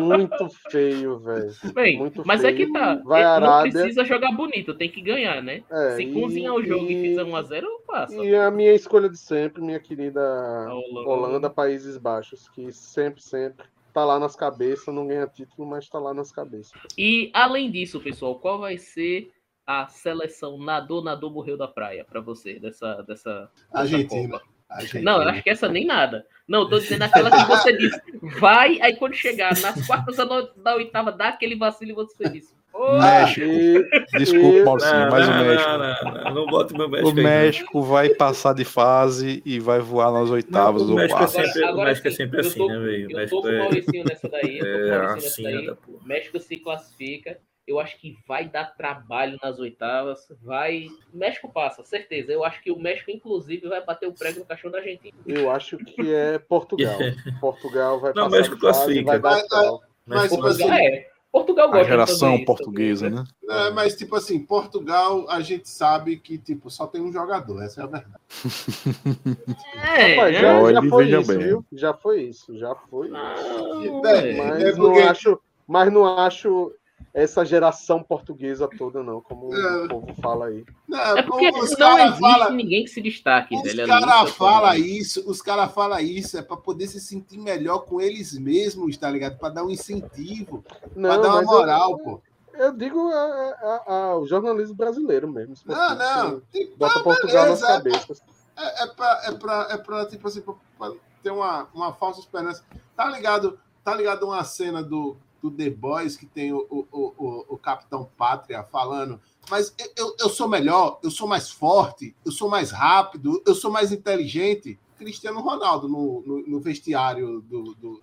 Muito 0.00 0.48
feio, 0.70 1.18
velho. 1.20 1.52
Bem, 1.72 1.98
Muito 2.00 2.22
mas 2.26 2.42
é 2.42 2.52
feio. 2.52 2.66
que 2.66 2.72
tá. 2.72 2.96
Vai 3.04 3.20
Ele 3.20 3.28
a 3.28 3.38
não 3.40 3.46
Arábia. 3.52 3.72
precisa 3.72 4.04
jogar 4.04 4.32
bonito, 4.32 4.74
tem 4.74 4.90
que 4.90 5.00
ganhar, 5.00 5.40
né? 5.40 5.62
É, 5.70 5.94
Se 5.94 6.02
e- 6.02 6.12
cozinhar 6.12 6.52
o 6.52 6.64
jogo 6.64 6.86
e, 6.90 6.92
e- 6.94 7.08
fizer 7.10 7.22
1x0, 7.24 7.64
passa. 7.86 8.16
E 8.16 8.34
a 8.34 8.50
minha 8.50 8.74
escolha 8.74 9.08
de 9.08 9.16
sempre, 9.16 9.62
minha 9.62 9.78
querida 9.78 10.20
Holanda. 10.68 11.08
Holanda, 11.08 11.50
Países 11.50 11.96
Baixos, 11.96 12.48
que 12.48 12.72
sempre, 12.72 13.22
sempre 13.22 13.64
tá 13.94 14.04
lá 14.04 14.18
nas 14.18 14.34
cabeças, 14.36 14.92
não 14.94 15.06
ganha 15.06 15.26
título, 15.26 15.66
mas 15.66 15.88
tá 15.88 15.98
lá 15.98 16.12
nas 16.12 16.30
cabeças. 16.32 16.72
E 16.98 17.30
além 17.32 17.70
disso, 17.70 18.00
pessoal, 18.00 18.38
qual 18.38 18.58
vai 18.58 18.76
ser 18.76 19.30
a 19.66 19.86
seleção 19.86 20.58
nadou, 20.58 21.02
nadou, 21.02 21.30
morreu 21.30 21.56
da 21.56 21.66
praia 21.68 22.04
pra 22.04 22.20
você 22.20 22.58
dessa 22.58 23.02
dessa 23.02 23.40
dessa 23.40 23.50
Argentina. 23.72 24.38
Copa? 24.38 24.44
Argentina. 24.68 25.12
Não, 25.12 25.22
eu 25.22 25.28
acho 25.28 25.42
que 25.42 25.50
essa 25.50 25.68
nem 25.68 25.86
nada. 25.86 26.26
Não, 26.46 26.68
tô 26.68 26.78
dizendo 26.78 27.02
aquela 27.02 27.30
que 27.30 27.44
você 27.46 27.76
disse. 27.76 28.00
Vai, 28.40 28.80
aí 28.82 28.96
quando 28.96 29.14
chegar 29.14 29.56
nas 29.60 29.86
quartas 29.86 30.16
da, 30.16 30.24
no- 30.24 30.52
da 30.56 30.74
oitava, 30.74 31.12
dá 31.12 31.28
aquele 31.28 31.54
vacilo 31.56 31.92
e 31.92 31.94
você 31.94 32.28
disse. 32.28 32.52
México. 33.00 33.40
E, 33.46 34.18
Desculpa, 34.18 34.46
e- 34.58 34.64
Maurício, 34.64 34.92
Não, 34.94 35.10
mas 35.10 35.28
o 35.28 35.30
não, 35.30 35.44
México. 35.44 35.70
não, 35.70 35.78
não, 35.78 36.24
não, 36.24 36.34
não 36.34 36.46
bota 36.46 36.76
meu 36.76 36.88
México 36.88 37.08
O 37.08 37.10
aí, 37.10 37.16
não. 37.16 37.22
México 37.22 37.82
vai 37.82 38.08
passar 38.10 38.54
de 38.54 38.64
fase 38.64 39.42
e 39.44 39.58
vai 39.60 39.78
voar 39.80 40.12
nas 40.12 40.30
oitavas 40.30 40.82
Não, 40.82 40.88
o 40.88 40.92
ou 40.92 40.96
México 40.98 41.22
é 41.22 41.26
sempre- 41.28 41.64
o 41.70 41.76
México 41.76 42.08
é 42.08 42.10
sempre 42.10 42.40
assim, 42.40 42.58
tô- 42.58 42.68
né, 42.68 42.78
velho? 42.78 43.06
O 43.08 43.10
Eu 43.10 43.10
tô 43.10 43.16
México 43.16 43.42
com 43.42 43.46
o 43.46 43.50
é- 43.50 43.58
Mauricinho 43.58 44.04
nessa 44.08 44.28
daí. 44.28 44.58
Tô 44.58 44.64
o 44.64 44.68
É 44.68 44.98
Mauricinho 44.98 45.48
nessa 45.48 45.56
daí. 45.58 45.66
da 45.66 45.74
porra. 45.76 45.98
México 46.04 46.40
se 46.40 46.56
classifica. 46.56 47.38
Eu 47.66 47.80
acho 47.80 47.98
que 47.98 48.14
vai 48.28 48.46
dar 48.46 48.76
trabalho 48.76 49.38
nas 49.42 49.58
oitavas. 49.58 50.18
Vai. 50.42 50.86
México 51.14 51.50
passa, 51.50 51.82
certeza. 51.82 52.30
Eu 52.30 52.44
acho 52.44 52.62
que 52.62 52.70
o 52.70 52.78
México, 52.78 53.10
inclusive, 53.10 53.66
vai 53.68 53.82
bater 53.82 54.06
o 54.06 54.12
prego 54.12 54.40
no 54.40 54.44
caixão 54.44 54.70
da 54.70 54.78
Argentina. 54.78 55.16
eu 55.26 55.50
acho 55.50 55.78
que 55.78 56.12
é 56.14 56.38
Portugal. 56.38 56.98
Portugal 57.40 58.00
vai 58.00 58.12
Não, 58.14 58.24
passar 58.24 58.36
México 58.36 58.56
de 58.56 58.60
fase, 58.60 58.78
classifica. 58.78 59.04
vai 59.06 59.18
dar 59.20 59.30
Mas-. 59.30 59.80
Mas, 60.06 60.28
Portugal- 60.36 60.50
assim, 60.50 60.70
É, 60.86 61.06
Portugal 61.34 61.64
A 61.64 61.68
gosta 61.68 61.82
de 61.82 61.90
geração 61.90 62.36
isso, 62.36 62.44
portuguesa, 62.44 63.10
né? 63.10 63.24
é, 63.50 63.70
mas, 63.72 63.96
tipo 63.96 64.14
assim, 64.14 64.38
Portugal, 64.38 65.28
a 65.28 65.40
gente 65.40 65.68
sabe 65.68 66.16
que, 66.16 66.38
tipo, 66.38 66.70
só 66.70 66.86
tem 66.86 67.00
um 67.02 67.12
jogador, 67.12 67.60
essa 67.60 67.80
é 67.80 67.84
a 67.84 67.86
verdade. 67.88 68.14
É, 69.74 70.14
Rapaz, 70.14 70.36
é. 70.36 70.40
já, 70.40 70.72
já 70.72 70.82
foi 70.88 71.08
isso, 71.10 71.26
bem. 71.28 71.38
viu? 71.38 71.64
Já 71.72 71.92
foi 71.92 72.22
isso, 72.22 72.56
já 72.56 72.74
foi 72.88 73.06
isso. 73.08 73.16
Não, 73.16 74.06
É, 74.06 74.30
é. 74.30 74.36
Mas 74.36 74.62
é 74.62 74.72
não 74.76 75.08
acho, 75.08 75.40
mas 75.66 75.92
não 75.92 76.18
acho 76.18 76.72
essa 77.14 77.44
geração 77.44 78.02
portuguesa 78.02 78.68
toda, 78.76 79.02
não, 79.02 79.20
como 79.20 79.54
É. 79.54 79.84
o 79.84 79.88
povo 79.88 80.14
fala 80.20 80.46
aí. 80.46 80.64
Não, 80.88 80.98
É 81.16 81.22
porque 81.22 81.48
os 81.50 81.70
não 81.70 81.76
caras 81.78 82.04
existe 82.06 82.20
falam. 82.20 82.50
ninguém 82.52 82.84
que 82.84 82.90
se 82.90 83.00
destaque, 83.00 83.54
Os 83.54 83.62
velho. 83.62 83.82
ali, 83.82 83.88
caras 84.04 84.30
é 84.30 84.32
falam 84.32 84.74
isso, 84.74 85.30
os 85.30 85.40
caras 85.40 85.72
falam 85.72 86.00
isso, 86.00 86.36
é 86.36 86.42
para 86.42 86.56
poder 86.56 86.88
se 86.88 87.00
sentir 87.00 87.38
melhor 87.38 87.84
com 87.86 88.00
eles 88.00 88.36
mesmos, 88.36 88.96
tá 88.96 89.08
ligado? 89.08 89.38
Para 89.38 89.54
dar 89.54 89.64
um 89.64 89.70
incentivo, 89.70 90.64
para 90.92 91.16
dar 91.18 91.28
uma 91.28 91.34
mas 91.36 91.46
eu- 91.46 91.58
moral, 91.58 91.98
pô. 91.98 92.20
Eu, 92.52 92.72
digo 92.72 93.00
a- 93.08 93.54
a- 93.86 93.92
a- 93.94 94.18
o 94.18 94.26
jornalismo 94.26 94.74
brasileiro 94.76 95.26
mesmo. 95.28 95.54
Não, 95.66 95.94
não. 95.96 96.40
que 96.52 96.64
Tipo, 96.64 96.76
Bota 96.78 96.98
ah, 96.98 97.02
Portugal 97.02 97.46
nas 97.48 97.60
beleza, 97.60 97.66
cabeças. 97.66 98.22
É, 98.56 98.84
é 98.84 98.86
pra, 98.88 99.20
é 99.24 99.32
pra, 99.32 99.68
é 99.70 99.76
pra, 99.76 100.06
tipo 100.06 100.28
assim, 100.28 100.40
pra, 100.40 100.54
pra 100.78 100.92
ter 101.22 101.30
uma, 101.32 101.68
uma 101.74 101.92
falsa 101.92 102.20
esperança. 102.20 102.62
Tá 102.96 103.06
ligado? 103.06 103.58
Tá 103.82 103.92
ligado 103.96 104.24
uma 104.26 104.44
cena 104.44 104.82
do, 104.84 105.16
do 105.44 105.50
The 105.50 105.68
Boys 105.70 106.16
que 106.16 106.24
tem 106.24 106.52
o, 106.52 106.66
o, 106.70 106.86
o, 106.90 107.44
o- 107.54 107.58
Capitão 107.58 108.08
Pátria 108.16 108.62
falando, 108.62 109.20
mas 109.50 109.74
eu- 109.96 110.16
eu, 110.18 110.28
sou 110.30 110.48
melhor, 110.48 110.98
eu 111.02 111.10
sou 111.10 111.28
mais 111.28 111.50
forte, 111.50 112.14
eu 112.24 112.32
sou 112.32 112.48
mais 112.48 112.70
rápido, 112.70 113.42
eu 113.46 113.54
sou 113.54 113.70
mais 113.70 113.92
inteligente. 113.92 114.78
Cristiano 114.98 115.40
Ronaldo 115.40 115.86
no, 115.88 116.22
no, 116.26 116.46
no 116.46 116.60
vestiário 116.60 117.42
do, 117.42 117.74
do- 117.74 118.00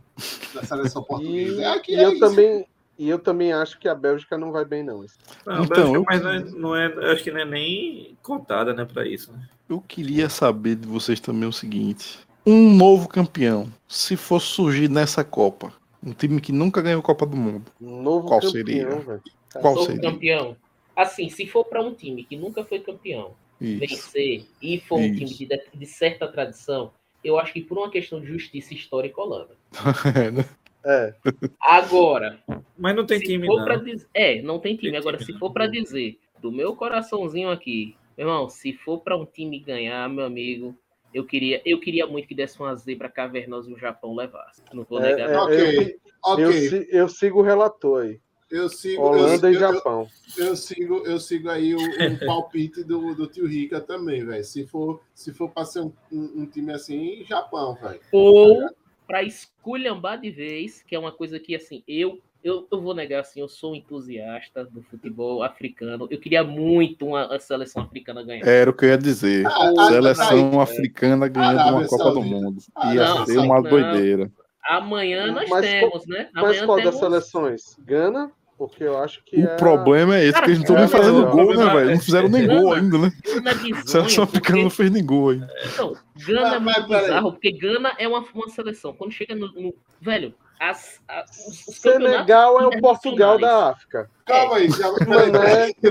da 0.54 0.64
seleção 0.64 1.02
portuguesa. 1.04 1.62
E, 1.62 1.64
É 1.64 1.68
aqui, 1.74 1.92
e 1.94 1.96
é 1.96 2.06
eu 2.06 2.12
isso. 2.12 2.20
também, 2.20 2.68
e 3.00 3.10
eu 3.10 3.18
também 3.18 3.54
acho 3.54 3.80
que 3.80 3.88
a 3.88 3.96
Bélgica 3.96 4.38
não 4.38 4.52
vai 4.52 4.64
bem, 4.66 4.84
não. 4.84 4.98
Não, 5.46 5.64
Então, 5.64 5.66
Bélgica, 5.68 5.98
eu- 5.98 6.04
mas 6.08 6.22
não 6.22 6.30
é, 6.32 6.40
não 6.52 6.76
é- 6.76 7.12
acho 7.14 7.24
que 7.24 7.32
não 7.32 7.40
é 7.40 7.46
nem 7.46 8.16
contada, 8.22 8.74
né, 8.74 8.86
pra 8.86 9.08
isso. 9.08 9.32
Né? 9.32 9.50
Eu 9.68 9.82
queria 9.82 10.30
saber 10.30 10.76
de 10.76 10.88
vocês 10.88 11.20
também 11.20 11.50
o 11.50 11.54
seguinte: 11.54 12.20
um 12.46 12.76
novo 12.76 13.08
campeão, 13.08 13.68
se 13.88 14.16
fosse 14.16 14.48
surgir 14.48 14.90
nessa 14.90 15.24
Copa, 15.24 15.74
um 16.04 16.14
time 16.14 16.40
que 16.42 16.52
nunca 16.52 16.82
ganhou 16.82 17.02
Copa 17.02 17.26
do 17.26 17.38
Mundo, 17.38 17.72
Um 17.82 18.02
novo 18.02 18.28
Qual 18.28 18.40
campeão, 18.42 18.52
seria? 18.52 18.86
velho. 18.96 19.22
qual 19.54 19.76
Novo 19.76 19.86
seria? 19.88 20.02
campeão. 20.02 20.58
Assim, 20.96 21.30
se 21.30 21.46
for 21.48 21.64
pra 21.66 21.82
um 21.82 21.94
time 21.94 22.24
que 22.24 22.36
nunca 22.36 22.64
foi 22.66 22.80
campeão, 22.80 23.34
Isso. 23.60 23.80
vencer 23.80 24.46
e 24.62 24.80
for 24.80 25.00
um 25.00 25.12
time 25.14 25.26
Isso. 25.26 25.38
de, 25.46 25.60
de 25.74 25.86
certa 25.86 26.28
tradição, 26.28 26.92
eu 27.24 27.38
acho 27.40 27.54
que 27.54 27.62
por 27.62 27.78
uma 27.78 27.90
questão 27.90 28.20
de 28.20 28.28
justiça 28.28 28.74
histórica 28.74 29.22
holanda. 29.22 29.56
É. 30.84 31.14
Agora, 31.62 32.40
Mas 32.76 32.96
não 32.96 33.06
tem 33.06 33.20
time, 33.20 33.48
não. 33.48 33.84
dizer, 33.84 34.08
é, 34.16 34.42
não 34.42 34.58
tem 34.58 34.76
time. 34.76 34.90
Tem 34.90 35.00
Agora, 35.00 35.18
time, 35.18 35.28
se 35.28 35.32
não. 35.34 35.40
for 35.40 35.54
pra 35.54 35.68
dizer 35.68 36.18
do 36.42 36.52
meu 36.52 36.76
coraçãozinho 36.76 37.52
aqui, 37.52 37.96
meu 38.18 38.28
irmão, 38.28 38.50
se 38.50 38.74
for 38.74 39.00
pra 39.00 39.16
um 39.16 39.24
time 39.24 39.60
ganhar, 39.60 40.10
meu 40.10 40.26
amigo, 40.26 40.76
eu 41.14 41.26
queria, 41.26 41.62
eu 41.66 41.80
queria 41.80 42.08
muito 42.08 42.28
que 42.28 42.36
desse 42.36 42.60
uma 42.60 42.76
zebra 42.76 43.10
cavernosa 43.10 43.70
e 43.70 43.74
o 43.74 43.78
Japão 43.78 44.16
levasse. 44.16 44.62
Não 44.74 44.84
vou 44.84 45.00
É, 45.00 45.12
negar. 45.16 45.30
é, 45.30 45.34
não. 45.34 45.44
Ok, 45.44 46.00
ok. 46.24 46.44
Eu, 46.46 46.54
si- 46.54 46.88
eu 46.92 47.10
sigo 47.10 47.40
o 47.40 47.44
relator 47.44 48.04
aí. 48.04 48.20
Eu 48.50 48.68
sigo, 48.70 49.02
Holanda 49.02 49.48
eu, 49.48 49.54
e 49.54 49.56
eu- 49.56 49.60
Japão. 49.60 50.08
eu 50.38 50.56
sigo, 50.56 51.06
eu 51.06 51.20
sigo 51.20 51.50
aí 51.50 51.74
o, 51.74 51.80
o 51.80 51.82
palpite 52.26 52.84
do, 52.84 53.16
do 53.16 53.28
tio 53.28 53.48
Rica 53.48 53.80
também, 53.80 54.26
velho. 54.26 54.44
Se 54.44 54.66
for, 54.68 55.02
se 55.14 55.34
for 55.34 55.50
pra 55.50 55.64
ser 55.66 55.80
um, 55.82 55.94
um- 56.12 56.42
um 56.42 56.46
time 56.46 56.74
assim, 56.74 57.24
Japão, 57.24 57.76
velho. 57.76 58.00
Ou 58.12 58.70
pra 59.08 59.24
esculhambar 59.24 60.20
de 60.20 60.30
vez, 60.32 60.82
que 60.84 60.96
é 60.96 61.00
uma 61.00 61.12
coisa 61.12 61.40
que, 61.40 61.56
assim, 61.56 61.84
eu, 61.88 62.20
eu, 62.44 62.68
eu 62.72 62.82
vou 62.82 62.94
negar, 62.96 63.22
assim, 63.22 63.40
eu 63.40 63.48
sou 63.48 63.74
um 63.74 63.76
entusiasta 63.76 64.66
do 64.66 64.82
futebol 64.84 65.44
africano. 65.44 66.08
Eu 66.10 66.20
queria 66.20 66.44
muito 66.44 67.06
uma, 67.08 67.34
a 67.36 67.40
seleção 67.40 67.84
africana 67.84 68.24
ganhar. 68.24 68.46
Era 68.48 68.70
o 68.70 68.74
que 68.74 68.86
eu 68.86 68.90
ia 68.90 68.98
dizer. 68.98 69.46
Ah, 69.46 69.72
ah, 69.78 69.88
Seleção 69.90 70.60
africana 70.62 71.28
ganhando 71.28 71.60
Arábia 71.60 71.80
uma 71.80 71.88
Copa 71.88 72.12
do. 72.12 72.22
Mundo. 72.22 72.62
Ah, 72.76 72.96
Ia 72.96 73.06
não, 73.06 73.26
ser 73.26 73.38
uma 73.38 73.62
não. 73.62 73.70
doideira. 73.70 74.32
Amanhã 74.68 75.32
nós 75.32 75.50
Mas 75.50 75.66
temos, 75.66 76.08
né? 76.08 76.30
Mas 76.34 76.44
Amanhã 76.44 76.66
qual 76.66 76.78
das 76.78 76.86
temos... 76.86 77.00
seleções? 77.00 77.78
Gana? 77.80 78.32
Porque 78.58 78.84
eu 78.84 78.98
acho 79.00 79.24
que 79.24 79.38
O 79.38 79.44
é... 79.48 79.56
problema 79.58 80.16
é 80.18 80.24
esse, 80.26 80.40
que 80.40 80.52
eles 80.52 80.60
não 80.60 80.64
estão 80.64 80.76
Cara, 80.76 80.88
nem 80.88 80.98
fazendo 80.98 81.28
é, 81.28 81.32
gol, 81.32 81.56
né, 81.56 81.74
velho? 81.74 81.92
Não 81.92 82.00
fizeram 82.00 82.30
nem 82.30 82.46
Gana. 82.48 82.62
gol 82.62 82.74
ainda, 82.74 82.98
né? 83.00 83.12
Bizonha, 83.26 83.84
seleção 83.88 84.24
africana 84.24 84.58
não 84.58 84.64
porque, 84.66 84.78
fez 84.78 84.92
nem 84.92 85.04
gol 85.06 85.30
ainda. 85.32 85.48
então, 85.74 85.96
Gana 86.28 86.40
é 86.56 86.60
Mas- 86.60 86.62
mas 86.62 86.88
muito 86.88 87.02
bizarro, 87.02 87.32
porque 87.32 87.52
Gana 87.54 87.92
é 87.98 88.08
uma, 88.08 88.24
uma 88.36 88.50
seleção. 88.50 88.94
Quando 88.94 89.12
chega 89.12 89.34
no. 89.34 89.52
no- 89.54 89.74
velho, 90.00 90.34
as, 90.62 91.02
a- 91.08 91.26
os, 91.48 91.58
Senegal 91.78 92.62
é 92.62 92.68
o 92.68 92.80
Portugal 92.80 93.40
da 93.40 93.70
África. 93.72 94.10
Calma 94.26 94.58
aí, 94.58 94.70
calma 94.70 94.98
aí. 95.00 95.32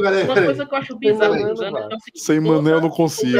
Mané. 0.01 0.23
Uma 0.23 0.35
coisa 0.45 0.65
que 0.67 0.75
eu 0.75 0.79
acho 0.79 0.97
bizarro 0.97 1.33
Mané 1.35 1.55
Gana 1.55 1.79
é 1.81 1.87
o 1.97 2.01
seguinte, 2.01 2.21
Sem 2.25 2.43
toda- 2.43 2.63
Mané 2.63 2.77
eu 2.77 2.81
não 2.81 2.91
consigo. 2.91 3.37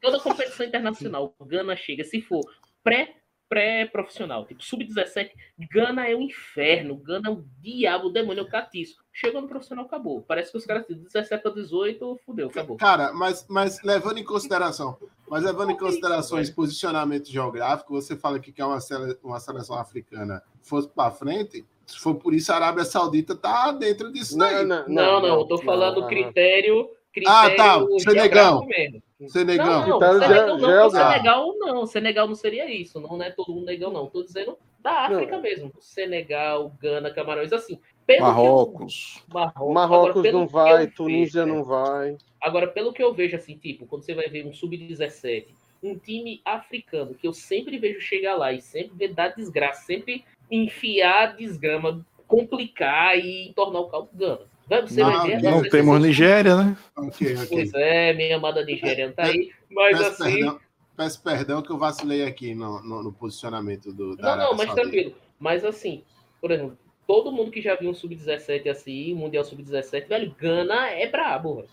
Toda 0.00 0.18
competição 0.20 0.66
internacional, 0.66 1.32
o 1.38 1.44
Gana 1.44 1.76
chega, 1.76 2.02
se 2.04 2.20
for 2.20 2.40
pré 2.82 3.14
pré-profissional, 3.52 4.46
tipo 4.46 4.62
sub-17, 4.64 5.30
Gana 5.70 6.08
é 6.08 6.16
um 6.16 6.22
inferno, 6.22 6.96
Gana 6.96 7.28
é 7.28 7.30
um 7.32 7.44
diabo, 7.60 8.06
o 8.06 8.10
demônio, 8.10 8.40
é 8.40 8.44
o 8.44 8.48
catiço. 8.48 8.96
Chegou 9.12 9.42
no 9.42 9.46
profissional, 9.48 9.84
acabou. 9.84 10.22
Parece 10.22 10.50
que 10.50 10.56
os 10.56 10.64
caras 10.64 10.86
de 10.86 10.94
17 10.94 11.46
a 11.46 11.50
18, 11.50 12.18
fudeu, 12.24 12.48
acabou. 12.48 12.78
Cara, 12.78 13.12
mas, 13.12 13.46
mas 13.50 13.82
levando 13.82 14.16
em 14.18 14.24
consideração, 14.24 14.96
mas 15.28 15.42
levando 15.44 15.70
em 15.70 15.76
consideração 15.76 16.40
esse 16.40 16.52
posicionamento 16.52 17.30
geográfico, 17.30 17.92
você 17.92 18.16
fala 18.16 18.40
que 18.40 18.50
quer 18.52 18.64
uma, 18.64 18.80
sele- 18.80 19.18
uma 19.22 19.38
seleção 19.38 19.76
africana 19.76 20.42
fosse 20.62 20.88
para 20.88 21.10
frente, 21.10 21.62
se 21.86 21.98
for 21.98 22.14
por 22.14 22.32
isso, 22.32 22.50
a 22.52 22.56
Arábia 22.56 22.84
Saudita 22.86 23.36
tá 23.36 23.70
dentro 23.72 24.10
disso 24.10 24.38
daí. 24.38 24.64
Não, 24.64 24.86
não, 24.88 25.40
eu 25.40 25.44
tô 25.44 25.58
falando 25.58 25.96
não, 25.96 26.00
não. 26.02 26.08
critério, 26.08 26.88
critério 27.12 27.38
Ah, 27.38 27.50
tá, 27.54 27.86
Senegal. 27.98 28.64
mesmo. 28.66 29.02
Senegão. 29.28 29.86
Não, 29.88 29.98
não, 30.00 30.12
Senegal 30.12 30.28
ge- 30.56 30.62
não, 30.62 30.70
geográfico. 30.70 31.12
Senegal 31.12 31.54
não, 31.58 31.86
Senegal 31.86 32.28
não 32.28 32.34
seria 32.34 32.70
isso, 32.72 33.00
não 33.00 33.22
é 33.22 33.30
todo 33.30 33.52
mundo 33.52 33.66
negão, 33.66 33.90
não. 33.92 34.06
Tô 34.06 34.22
dizendo 34.22 34.56
da 34.80 35.06
África 35.06 35.38
mesmo. 35.38 35.72
Senegal, 35.80 36.72
Gana, 36.80 37.10
Camarões, 37.10 37.52
assim. 37.52 37.78
Pelo 38.06 38.18
que 38.18 38.24
eu- 38.24 38.26
Marrocos. 38.26 39.22
Marrocos, 39.32 39.72
Marrocos 39.74 40.16
Agora, 40.16 40.32
não 40.32 40.46
vai, 40.46 40.86
Tunísia 40.88 41.44
vejo, 41.44 41.56
não 41.56 41.64
vai. 41.64 42.16
Agora, 42.40 42.66
pelo 42.66 42.92
que 42.92 43.02
eu 43.02 43.14
vejo, 43.14 43.36
assim, 43.36 43.56
tipo, 43.56 43.86
quando 43.86 44.02
você 44.02 44.14
vai 44.14 44.28
ver 44.28 44.44
um 44.44 44.52
sub-17, 44.52 45.46
um 45.82 45.96
time 45.96 46.40
africano, 46.44 47.14
que 47.14 47.26
eu 47.26 47.32
sempre 47.32 47.78
vejo 47.78 48.00
chegar 48.00 48.34
lá 48.34 48.52
e 48.52 48.60
sempre 48.60 48.96
ver 48.96 49.14
dar 49.14 49.28
desgraça, 49.28 49.84
sempre 49.84 50.24
enfiar 50.50 51.36
desgrama, 51.36 52.04
complicar 52.26 53.16
e 53.18 53.52
tornar 53.54 53.80
o 53.80 53.88
caldo 53.88 54.08
Gana. 54.14 54.51
Você 54.80 55.00
Não, 55.02 55.26
ver. 55.26 55.42
Não 55.42 55.62
temos 55.62 56.00
Nigéria, 56.00 56.56
né? 56.56 56.76
Ok, 56.96 57.34
ok. 57.36 57.46
Pois 57.50 57.74
é, 57.74 58.12
minha 58.14 58.36
amada 58.36 58.64
Nigéria 58.64 59.06
não 59.06 59.14
tá 59.14 59.24
aí, 59.24 59.52
mas 59.70 59.98
Peço 59.98 60.22
assim. 60.22 60.32
perdão, 60.38 60.60
peço 60.96 61.22
perdão 61.22 61.62
que 61.62 61.70
eu 61.70 61.78
vacilei 61.78 62.24
aqui 62.24 62.54
no, 62.54 62.82
no- 62.82 63.02
no 63.02 63.12
posicionamento 63.12 63.92
do, 63.92 64.16
da 64.16 64.36
Não, 64.36 64.44
não, 64.44 64.56
mas 64.56 64.66
Saudita. 64.66 64.82
tranquilo. 64.90 65.14
Mas 65.38 65.64
assim, 65.64 66.02
por 66.40 66.50
exemplo, 66.50 66.78
todo 67.06 67.32
mundo 67.32 67.50
que 67.50 67.60
já 67.60 67.74
viu 67.74 67.90
um 67.90 67.94
sub-17 67.94 68.68
assim, 68.68 69.14
Mundial 69.14 69.44
Sub-17, 69.44 70.08
velho, 70.08 70.34
Gana 70.38 70.88
é 70.90 71.06
brabo, 71.06 71.56
velho. 71.56 71.68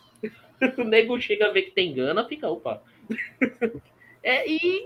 O 0.77 0.84
nego 0.84 1.19
chega 1.21 1.47
a 1.47 1.51
ver 1.51 1.61
que 1.63 1.71
tem 1.71 1.93
Gana, 1.93 2.26
fica, 2.27 2.49
opa. 2.49 2.81
É, 4.21 4.45
e. 4.49 4.84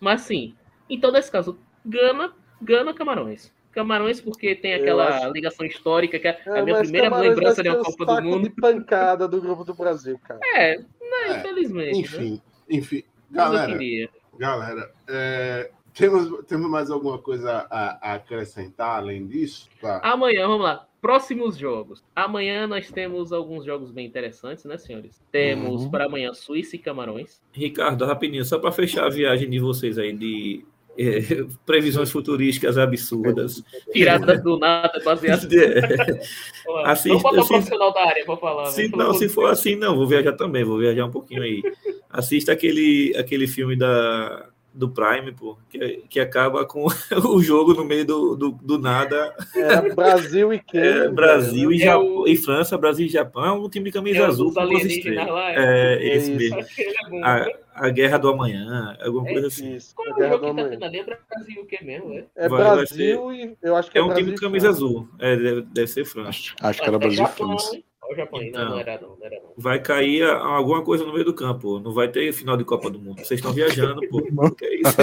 Mas 0.00 0.22
assim, 0.22 0.54
então 0.88 1.12
nesse 1.12 1.30
caso, 1.30 1.58
Gana, 1.84 2.32
Gana 2.62 2.94
Camarões. 2.94 3.52
Camarões, 3.76 4.20
porque 4.20 4.54
tem 4.54 4.72
aquela 4.74 5.06
acho- 5.08 5.32
ligação 5.32 5.64
histórica, 5.66 6.18
que 6.18 6.26
é 6.26 6.30
a 6.46 6.58
É, 6.58 6.62
minha 6.62 6.76
mas 6.78 6.82
primeira 6.88 7.10
Camarões 7.10 7.36
lembrança 7.36 7.62
de 7.62 7.68
uma 7.68 7.84
Copa 7.84 8.04
do 8.06 8.22
Mundo. 8.22 8.42
de 8.48 8.50
pancada 8.60 9.28
do 9.28 9.40
grupo 9.40 9.62
do 9.64 9.74
Brasil, 9.74 10.18
cara. 10.24 10.40
É, 10.54 10.78
né, 10.78 10.84
É, 11.28 11.36
infelizmente. 11.38 11.92
né? 11.94 12.00
Enfim, 12.00 12.42
enfim. 12.70 13.02
Mas 13.30 13.46
eu 13.46 13.52
Galera, 13.52 14.08
galera, 14.38 14.92
é, 15.08 15.70
temos, 15.92 16.44
temos 16.46 16.70
mais 16.70 16.90
alguma 16.90 17.18
coisa 17.18 17.66
a, 17.70 18.12
a 18.12 18.14
acrescentar 18.14 18.96
além 18.98 19.26
disso? 19.26 19.68
Tá. 19.80 20.00
Amanhã, 20.02 20.46
vamos 20.48 20.64
lá. 20.64 20.86
Próximos 21.00 21.56
jogos. 21.56 22.02
Amanhã 22.16 22.66
nós 22.66 22.90
temos 22.90 23.32
alguns 23.32 23.64
jogos 23.64 23.90
bem 23.92 24.06
interessantes, 24.06 24.64
né, 24.64 24.76
senhores? 24.78 25.22
Temos 25.30 25.82
Uhum. 25.84 25.90
para 25.90 26.06
amanhã 26.06 26.32
Suíça 26.34 26.74
e 26.74 26.78
Camarões. 26.78 27.40
Ricardo, 27.52 28.04
rapidinho, 28.06 28.44
só 28.44 28.58
para 28.58 28.72
fechar 28.72 29.04
a 29.06 29.10
viagem 29.10 29.48
de 29.48 29.60
vocês 29.60 29.98
aí 29.98 30.12
de 30.12 30.64
eh, 30.98 31.44
previsões 31.66 32.10
futurísticas 32.10 32.76
absurdas. 32.78 33.62
Tiradas 33.92 34.42
do 34.42 34.58
nada, 34.58 35.00
baseadas. 35.04 35.46
Assista- 36.84 37.08
Vamos 37.08 37.22
botar 37.22 37.36
o 37.36 37.40
assista- 37.40 37.54
profissional 37.54 37.92
da 37.92 38.06
área 38.08 38.24
para 38.24 38.36
falar. 38.36 38.66
Se, 38.66 38.82
né? 38.88 38.96
não, 38.96 39.14
se 39.14 39.28
for 39.28 39.46
assim, 39.50 39.76
não, 39.76 39.96
vou 39.96 40.06
viajar 40.06 40.32
também, 40.32 40.64
vou 40.64 40.78
viajar 40.78 41.04
um 41.04 41.10
pouquinho 41.10 41.42
aí. 41.42 41.62
Assista 42.10 42.52
aquele, 42.52 43.14
aquele 43.16 43.46
filme 43.46 43.76
da, 43.76 44.46
do 44.74 44.88
Prime, 44.88 45.32
pô, 45.32 45.56
que, 45.70 46.02
que 46.08 46.18
acaba 46.20 46.64
com 46.64 46.86
o 47.28 47.42
jogo 47.42 47.72
no 47.74 47.84
meio 47.84 48.04
do, 48.04 48.36
do, 48.36 48.50
do 48.62 48.78
nada. 48.78 49.32
Era 49.54 49.94
Brasil 49.94 50.52
e 50.52 50.58
Quênia. 50.60 50.88
É, 51.04 51.08
Brasil 51.08 51.72
e, 51.72 51.76
É 51.82 51.84
Japão, 51.84 52.16
o- 52.18 52.28
e 52.28 52.36
França, 52.36 52.76
Brasil 52.78 53.06
e 53.06 53.10
Japão, 53.10 53.44
é 53.44 53.52
um 53.52 53.68
time 53.68 53.86
de 53.86 53.92
camisa 53.92 54.18
É 54.18 54.24
azul 54.24 54.52
alienígenas 54.56 55.28
lá, 55.28 55.52
é. 55.52 55.54
É, 55.56 56.08
É 56.08 56.16
esse 56.16 56.30
mesmo. 56.32 56.58
É. 56.58 57.22
A, 57.22 57.48
a 57.76 57.88
Guerra 57.90 58.18
do 58.18 58.28
Amanhã, 58.28 58.96
alguma 59.00 59.28
É, 59.28 59.32
coisa 59.32 59.46
assim. 59.48 59.74
Isso, 59.76 59.94
Qual 59.94 60.08
é 60.08 60.10
o 60.12 60.14
Guerra 60.16 60.30
jogo 60.32 60.54
que 60.54 60.62
tá 60.62 60.68
tendo 60.68 60.84
ali? 60.84 60.98
É 60.98 61.04
Brasil 61.04 61.62
o 61.62 61.66
que 61.66 61.84
mesmo, 61.84 62.12
é? 62.14 62.24
É 62.36 62.48
Vai- 62.48 62.62
Brasil 62.62 63.32
e 63.32 63.56
eu 63.62 63.76
acho 63.76 63.90
que 63.90 63.98
É 63.98 64.00
é, 64.00 64.04
um 64.04 64.06
Brasil 64.08 64.24
time 64.24 64.34
de 64.36 64.40
camisa 64.40 64.68
azul. 64.68 65.08
É, 65.18 65.36
deve, 65.36 65.62
deve 65.62 65.86
ser 65.86 66.04
França. 66.04 66.28
Acho, 66.30 66.54
acho 66.60 66.80
que 66.82 66.86
era 66.88 66.96
É 66.96 66.98
Brasil 66.98 67.24
e 67.24 67.28
França. 67.28 67.78
Japão. 68.16 68.40
Não, 68.52 68.68
não 68.70 68.78
era 68.78 69.00
não, 69.00 69.16
não 69.16 69.26
era 69.26 69.34
não. 69.40 69.50
Vai 69.56 69.80
cair 69.80 70.22
a- 70.22 70.38
alguma 70.38 70.80
coisa 70.84 71.04
no 71.04 71.12
meio 71.12 71.24
do 71.24 71.34
campo. 71.34 71.80
Não 71.80 71.92
vai 71.92 72.06
ter 72.06 72.32
final 72.32 72.56
de 72.56 72.62
Copa 72.64 72.88
do 72.88 73.00
Mundo. 73.00 73.16
Vocês 73.18 73.32
estão 73.40 73.52
viajando, 73.52 74.00
pô. 74.08 74.22
Que 74.56 74.64
é 74.64 74.74
isso? 74.76 74.96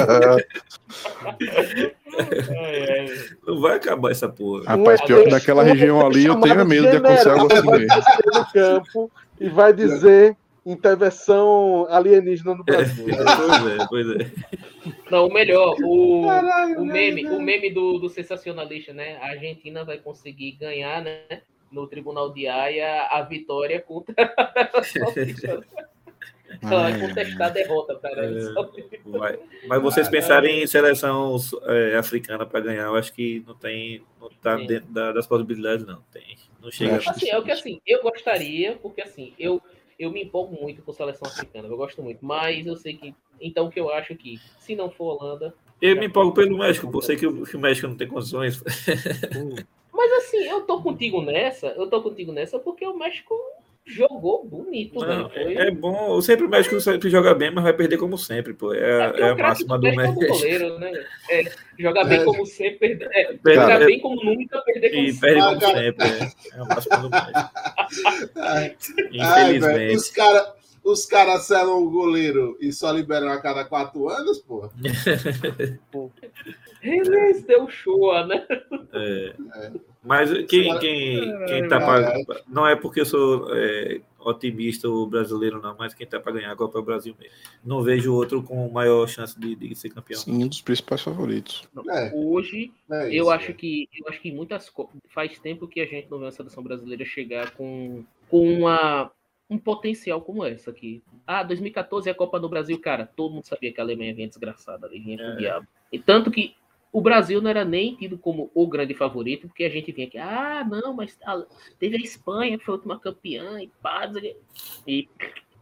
Não 3.46 3.60
vai 3.60 3.76
acabar 3.76 4.12
essa 4.12 4.30
porra. 4.30 4.64
Rapaz, 4.66 5.02
pior 5.02 5.24
que 5.24 5.30
daquela 5.30 5.64
região 5.64 6.06
ali, 6.06 6.26
eu 6.26 6.40
tenho 6.40 6.66
medo 6.66 6.90
de 6.90 6.98
acontecer 6.98 7.30
algo 7.30 7.52
assim 7.54 7.70
mesmo. 7.72 7.88
no 8.34 8.46
campo 8.54 9.12
e 9.40 9.50
vai 9.50 9.74
dizer 9.74 10.36
intervenção 10.66 11.88
alienígena 11.90 12.56
no 12.56 12.64
Brasil. 12.64 13.06
Pois 13.90 14.08
é, 14.08 14.16
pois 14.16 14.22
é. 14.22 14.32
Não, 15.10 15.28
o 15.28 15.34
melhor, 15.34 15.76
o, 15.84 16.26
Caralho, 16.28 16.82
o 16.82 16.88
velho, 16.88 17.16
meme, 17.16 17.26
o 17.28 17.40
meme 17.42 17.72
do, 17.72 18.00
do 18.00 18.10
sensacionalista, 18.10 18.94
né? 18.94 19.18
A 19.22 19.28
Argentina 19.28 19.84
vai 19.84 19.98
conseguir 19.98 20.54
ganhar, 20.54 21.02
né? 21.04 21.42
No 21.72 21.88
Tribunal 21.88 22.32
de 22.32 22.48
Haia 22.48 23.08
a 23.10 23.22
vitória 23.22 23.82
contra. 23.82 24.14
Ela 26.62 26.82
vai 26.92 27.00
contestar 27.00 27.48
a 27.48 27.50
derrota, 27.50 27.96
cara. 27.96 28.30
Vai. 29.06 29.40
Mas 29.68 29.82
vocês 29.82 30.08
pensarem 30.08 30.62
em 30.64 30.68
seleção 30.68 31.36
é, 31.64 31.96
africana 31.96 32.46
para 32.46 32.60
ganhar, 32.60 32.84
eu 32.84 32.96
acho 32.96 33.12
que 33.14 33.44
não 33.48 33.56
tem, 33.56 34.04
não 34.22 34.30
tá 34.30 34.56
dentro 34.58 34.92
da- 34.92 35.12
das 35.12 35.26
possibilidades, 35.26 35.86
não. 35.86 36.02
Tem, 36.12 36.38
não 36.62 36.72
chega. 36.72 36.98
Acho 36.98 37.10
Assim, 37.10 37.30
é 37.30 37.38
o 37.38 37.44
que 37.44 37.52
assim, 37.52 37.82
eu 37.86 38.02
gostaria, 38.02 38.78
porque 38.82 39.02
assim, 39.02 39.34
eu, 39.40 39.62
eu 40.04 40.12
me 40.12 40.24
empolgo 40.24 40.56
muito 40.62 40.82
com 40.82 40.92
seleção 40.92 41.28
africana, 41.28 41.68
eu 41.68 41.78
gosto 41.78 42.02
muito, 42.02 42.24
mas 42.26 42.66
eu 42.66 42.76
sei 42.76 42.96
que. 42.96 43.16
Então, 43.42 43.66
o 43.66 43.70
que 43.70 43.80
eu 43.80 43.90
acho 43.90 44.16
que, 44.16 44.40
se 44.60 44.76
não 44.76 44.90
for 44.90 45.22
Holanda. 45.22 45.54
Eu 45.82 45.98
me 45.98 46.06
empolgo 46.06 46.34
pelo 46.34 46.58
México, 46.58 46.90
pô. 46.90 47.02
Sei 47.02 47.16
que 47.16 47.28
o, 47.28 47.44
que 47.44 47.58
o 47.58 47.60
México 47.60 47.88
não 47.88 47.98
tem 47.98 48.08
condições. 48.08 48.64
Mas 49.92 50.12
assim, 50.14 50.38
eu 50.38 50.62
tô 50.62 50.82
contigo 50.82 51.22
nessa, 51.22 51.68
eu 51.68 51.90
tô 51.90 52.02
contigo 52.02 52.32
nessa 52.32 52.60
porque 52.60 52.86
o 52.86 52.98
México 52.98 53.36
jogou 53.86 54.46
bonito, 54.46 55.00
Não, 55.00 55.28
velho. 55.30 55.60
É, 55.60 55.68
é 55.68 55.72
bom. 55.72 56.22
Sempre 56.22 56.46
o 56.46 56.50
México 56.50 56.80
sempre 56.80 57.10
joga 57.10 57.34
bem, 57.34 57.52
mas 57.52 57.64
vai 57.64 57.74
perder 57.74 57.98
como 57.98 58.18
sempre, 58.18 58.54
pô. 58.54 58.74
É, 58.74 59.12
é 59.20 59.26
o 59.26 59.34
a 59.34 59.36
máxima 59.36 59.78
do 59.78 59.94
México 59.94 60.24
é 60.24 60.28
goleiro, 60.28 60.80
né? 60.80 60.92
É, 61.30 61.44
jogar 61.78 62.04
bem 62.06 62.24
como 62.24 62.46
sempre, 62.46 62.78
perder, 62.96 63.10
é, 63.12 63.24
Perde- 63.34 63.62
jogar 63.62 63.82
é- 63.82 63.86
bem 63.86 64.00
como 64.00 64.24
nunca, 64.24 64.62
perder 64.62 64.90
como 64.90 65.02
E 65.04 65.12
sempre. 65.14 65.30
perde 65.34 65.48
como 65.48 65.60
cara. 65.60 65.78
sempre. 65.84 66.08
É, 66.08 66.58
é 66.58 66.60
a 66.60 66.66
máxima 66.66 66.98
do 66.98 67.10
México. 67.10 67.52
Ai, 68.36 68.70
velho, 68.70 69.10
Infelizmente. 69.12 69.96
os 69.98 70.10
caras 70.12 70.48
os 70.84 71.06
caras 71.06 71.44
selam 71.44 71.82
o 71.84 71.90
goleiro 71.90 72.58
e 72.60 72.72
só 72.72 72.92
liberam 72.92 73.30
a 73.30 73.42
cada 73.42 73.64
quatro 73.64 74.10
anos, 74.10 74.40
pô. 74.40 74.70
Ele 76.82 77.42
deu 77.42 77.70
show, 77.70 78.26
né? 78.28 78.46
É. 78.92 79.34
Mas 80.04 80.30
quem, 80.48 80.78
quem, 80.80 81.46
quem 81.46 81.68
tá 81.70 81.80
pra, 81.80 82.42
Não 82.48 82.68
é 82.68 82.76
porque 82.76 83.00
eu 83.00 83.06
sou 83.06 83.48
é, 83.56 84.02
otimista 84.20 84.90
o 84.90 85.08
brasileiro, 85.08 85.62
não, 85.62 85.76
mas 85.78 85.94
quem 85.94 86.06
tá 86.06 86.20
para 86.20 86.34
ganhar 86.34 86.52
a 86.52 86.56
Copa 86.56 86.78
é 86.78 86.82
o 86.82 86.86
Brasil 86.86 87.16
mesmo. 87.18 87.34
Não 87.64 87.82
vejo 87.82 88.14
outro 88.14 88.44
com 88.44 88.70
maior 88.70 89.08
chance 89.08 89.40
de, 89.40 89.56
de 89.56 89.74
ser 89.76 89.90
campeão. 89.90 90.20
Sim, 90.20 90.44
um 90.44 90.48
dos 90.48 90.62
principais 90.62 91.02
favoritos. 91.02 91.68
É, 91.90 92.12
Hoje, 92.14 92.74
é 92.92 93.08
eu 93.08 93.24
isso, 93.24 93.32
acho 93.32 93.52
é. 93.52 93.54
que 93.54 93.90
eu 93.98 94.10
acho 94.10 94.22
que 94.22 94.32
muitas 94.32 94.72
faz 95.08 95.40
tempo 95.40 95.68
que 95.68 95.80
a 95.80 95.86
gente 95.86 96.12
não 96.12 96.20
vê 96.20 96.26
uma 96.26 96.32
seleção 96.32 96.62
brasileira 96.62 97.06
chegar 97.06 97.52
com, 97.52 98.04
com 98.30 98.54
uma, 98.54 99.10
um 99.50 99.58
potencial 99.58 100.22
como 100.22 100.44
essa 100.46 100.72
aqui. 100.72 101.04
Ah, 101.28 101.44
2014 101.44 102.10
é 102.10 102.12
a 102.12 102.16
Copa 102.16 102.40
do 102.40 102.50
Brasil, 102.50 102.80
cara. 102.80 103.06
Todo 103.06 103.34
mundo 103.34 103.46
sabia 103.46 103.72
que 103.72 103.80
a 103.80 103.84
Alemanha 103.84 104.14
vinha 104.14 104.28
desgraçada 104.28 104.88
ali, 104.88 105.00
vinha 105.00 105.18
com 105.18 105.24
É. 105.24 105.34
o 105.34 105.38
diabo. 105.38 105.68
E 105.92 106.00
tanto 106.00 106.32
que 106.32 106.56
o 106.92 107.02
Brasil 107.02 107.42
não 107.42 107.50
era 107.50 107.66
nem 107.66 107.96
tido 107.96 108.18
como 108.18 108.52
o 108.54 108.68
grande 108.68 108.94
favorito, 108.94 109.48
porque 109.48 109.64
a 109.64 109.70
gente 109.70 109.92
vinha 109.92 110.08
aqui, 110.08 110.18
ah, 110.18 110.66
não, 110.70 110.94
mas 110.94 111.20
a- 111.26 111.46
teve 111.80 111.98
a 111.98 112.00
Espanha, 112.00 112.58
que 112.58 112.64
foi 112.66 112.74
a 112.74 112.78
última 112.78 113.00
campeã, 113.00 113.62
e 113.62 113.68
pá, 113.82 114.08
o 114.08 114.14
quê. 114.20 114.38
e 114.88 115.08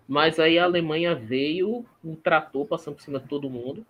Mas 0.08 0.40
aí 0.40 0.60
a 0.60 0.66
Alemanha 0.66 1.16
veio, 1.16 1.86
um 2.04 2.16
trator 2.16 2.66
passando 2.66 2.96
por 2.96 3.02
cima 3.02 3.18
de 3.20 3.28
todo 3.30 3.50
mundo. 3.50 3.86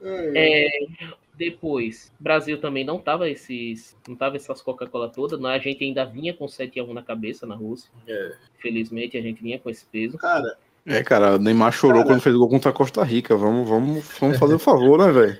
É, 0.00 0.86
depois, 1.36 2.12
Brasil 2.18 2.60
também 2.60 2.84
não 2.84 2.98
tava 2.98 3.28
esses, 3.28 3.96
não 4.08 4.14
tava 4.14 4.36
essas 4.36 4.62
Coca-Cola 4.62 5.08
todas, 5.08 5.38
né? 5.40 5.50
a 5.54 5.58
gente 5.58 5.82
ainda 5.84 6.04
vinha 6.04 6.32
com 6.34 6.46
7 6.46 6.78
a 6.80 6.84
1 6.84 6.92
na 6.94 7.02
cabeça 7.02 7.46
na 7.46 7.54
Rússia. 7.54 7.90
É. 8.06 8.32
Felizmente 8.60 9.16
a 9.16 9.22
gente 9.22 9.42
vinha 9.42 9.58
com 9.58 9.68
esse 9.70 9.84
peso. 9.84 10.16
Cara, 10.18 10.56
É, 10.86 11.02
cara, 11.02 11.36
o 11.36 11.38
Neymar 11.38 11.72
chorou 11.72 12.02
Cara. 12.02 12.14
quando 12.14 12.20
fez 12.22 12.34
o 12.34 12.38
gol 12.38 12.48
contra 12.48 12.70
a 12.70 12.72
Costa 12.72 13.02
Rica. 13.02 13.36
Vamos, 13.36 13.68
vamos, 13.68 14.04
vamos 14.20 14.38
fazer 14.38 14.54
o 14.54 14.58
favor, 14.58 14.98
né, 14.98 15.10
velho? 15.12 15.38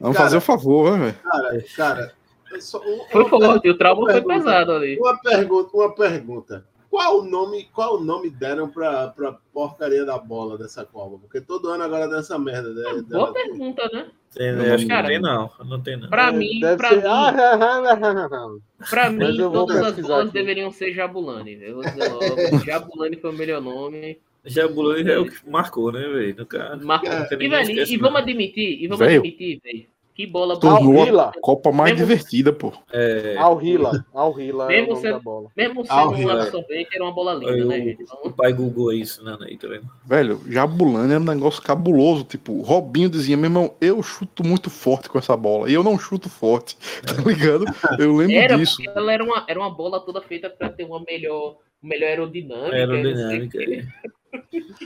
Vamos 0.00 0.16
Cara. 0.16 0.26
fazer 0.26 0.36
o 0.36 0.40
favor, 0.40 0.98
né, 0.98 1.04
velho? 1.06 1.16
cara, 1.22 1.64
cara. 1.76 2.14
só- 2.60 2.80
um- 2.80 3.04
Foi 3.10 3.22
uma 3.22 3.30
forte, 3.30 3.68
o 3.70 3.76
trauma 3.78 4.02
uma 4.02 4.10
foi 4.12 4.22
pesado 4.22 4.72
ali. 4.72 4.98
Uma 4.98 5.18
pergunta, 5.20 5.70
uma 5.76 5.94
pergunta. 5.94 6.66
Qual 6.94 7.18
o 7.18 7.24
nome, 7.24 7.66
qual 7.74 7.96
o 7.96 8.04
nome 8.04 8.30
deram 8.30 8.68
pra, 8.68 9.08
pra 9.08 9.32
porcaria 9.52 10.04
da 10.04 10.16
bola 10.16 10.56
dessa 10.56 10.84
Copa? 10.84 11.18
Porque 11.18 11.40
todo 11.40 11.68
ano 11.68 11.82
agora 11.82 12.06
dessa 12.06 12.38
merda. 12.38 12.72
Né, 12.72 12.82
Boa 12.84 13.02
dela- 13.02 13.32
pergunta, 13.32 13.90
né? 13.92 14.06
Tem, 14.32 14.52
Não, 14.52 14.64
acho 14.74 14.84
que 14.84 14.88
cara. 14.88 15.02
não 15.02 15.08
tem, 15.08 15.20
não. 15.20 15.50
Não 15.66 15.80
tem, 15.82 15.96
não. 15.96 16.08
Pra 16.08 16.28
É, 16.28 16.32
mim, 16.32 16.60
pra 16.76 16.88
ser- 16.90 16.96
mim, 16.98 17.02
Ah, 17.04 18.48
pra 18.88 19.10
mim 19.10 19.36
todas 19.38 19.76
as 19.82 19.98
bolas 19.98 20.24
aqui. 20.26 20.32
deveriam 20.34 20.70
ser 20.70 20.92
Jabulani. 20.92 21.58
Eu 21.60 21.74
vou 21.74 21.82
dizer 21.84 22.12
logo, 22.12 22.24
Jabulani 22.64 23.16
foi 23.16 23.30
o 23.30 23.34
melhor 23.36 23.60
nome. 23.60 24.20
Jabulani 24.44 25.10
é 25.10 25.18
o 25.18 25.24
que 25.28 25.50
marcou, 25.50 25.90
né, 25.90 26.00
velho? 26.00 26.46
Marcou. 26.84 27.10
É, 27.10 27.26
E, 27.32 27.48
velho, 27.48 27.70
e- 27.88 27.96
vamos 27.96 28.20
admitir, 28.20 28.82
e 28.84 28.86
vamos 28.86 29.00
Velho. 29.04 29.18
admitir, 29.20 29.60
velho. 29.64 29.86
Que 30.14 30.28
bola 30.28 30.56
Tornou 30.60 31.00
Al-Hila. 31.00 31.32
a 31.36 31.40
Copa 31.40 31.72
mais 31.72 31.92
Mesmo- 31.92 32.06
divertida, 32.06 32.52
pô. 32.52 32.72
É, 32.92 33.34
Al 33.36 33.60
Hila. 33.60 34.06
Al 34.14 34.40
Hila 34.40 34.62
é 34.64 34.66
o 34.66 34.68
Mesmo 34.68 34.96
sendo- 34.96 35.12
da 35.14 35.18
bola. 35.18 35.48
Mesmo 35.56 35.84
sendo 35.84 36.10
um 36.10 36.30
absorvente, 36.30 36.88
era 36.94 37.02
uma 37.04 37.12
bola 37.12 37.34
linda, 37.34 37.50
aí 37.52 37.64
né, 37.64 37.76
o, 37.78 37.82
gente? 37.82 38.00
o 38.00 38.04
Então, 38.04 38.32
pai 38.32 38.52
googou 38.52 38.92
isso, 38.92 39.24
né, 39.24 39.36
aí, 39.40 39.56
tá 39.58 39.66
vendo? 39.66 39.86
Velho, 40.06 40.40
Jabulani 40.46 41.14
é 41.14 41.18
um 41.18 41.24
negócio 41.24 41.60
cabuloso. 41.60 42.22
Tipo, 42.22 42.62
Robinho 42.62 43.08
dizia, 43.10 43.36
meu 43.36 43.46
irmão, 43.46 43.74
eu 43.80 44.00
chuto 44.04 44.46
muito 44.46 44.70
forte 44.70 45.08
com 45.08 45.18
essa 45.18 45.36
bola. 45.36 45.68
E 45.68 45.74
eu 45.74 45.82
não 45.82 45.98
chuto 45.98 46.28
forte, 46.28 46.76
tá 47.02 47.20
ligado? 47.26 47.64
Eu 47.98 48.14
lembro 48.14 48.36
era 48.36 48.56
disso. 48.56 48.76
porque 48.76 48.96
ela 48.96 49.12
era 49.12 49.24
uma, 49.24 49.44
era 49.48 49.58
uma 49.58 49.70
bola 49.74 49.98
toda 49.98 50.22
feita 50.22 50.48
pra 50.48 50.68
ter 50.68 50.84
uma 50.84 51.02
melhor, 51.02 51.56
melhor 51.82 52.06
aerodinâmica. 52.06 52.76
Aerodinâmica. 52.76 53.58
o 53.58 53.62
é. 53.62 53.84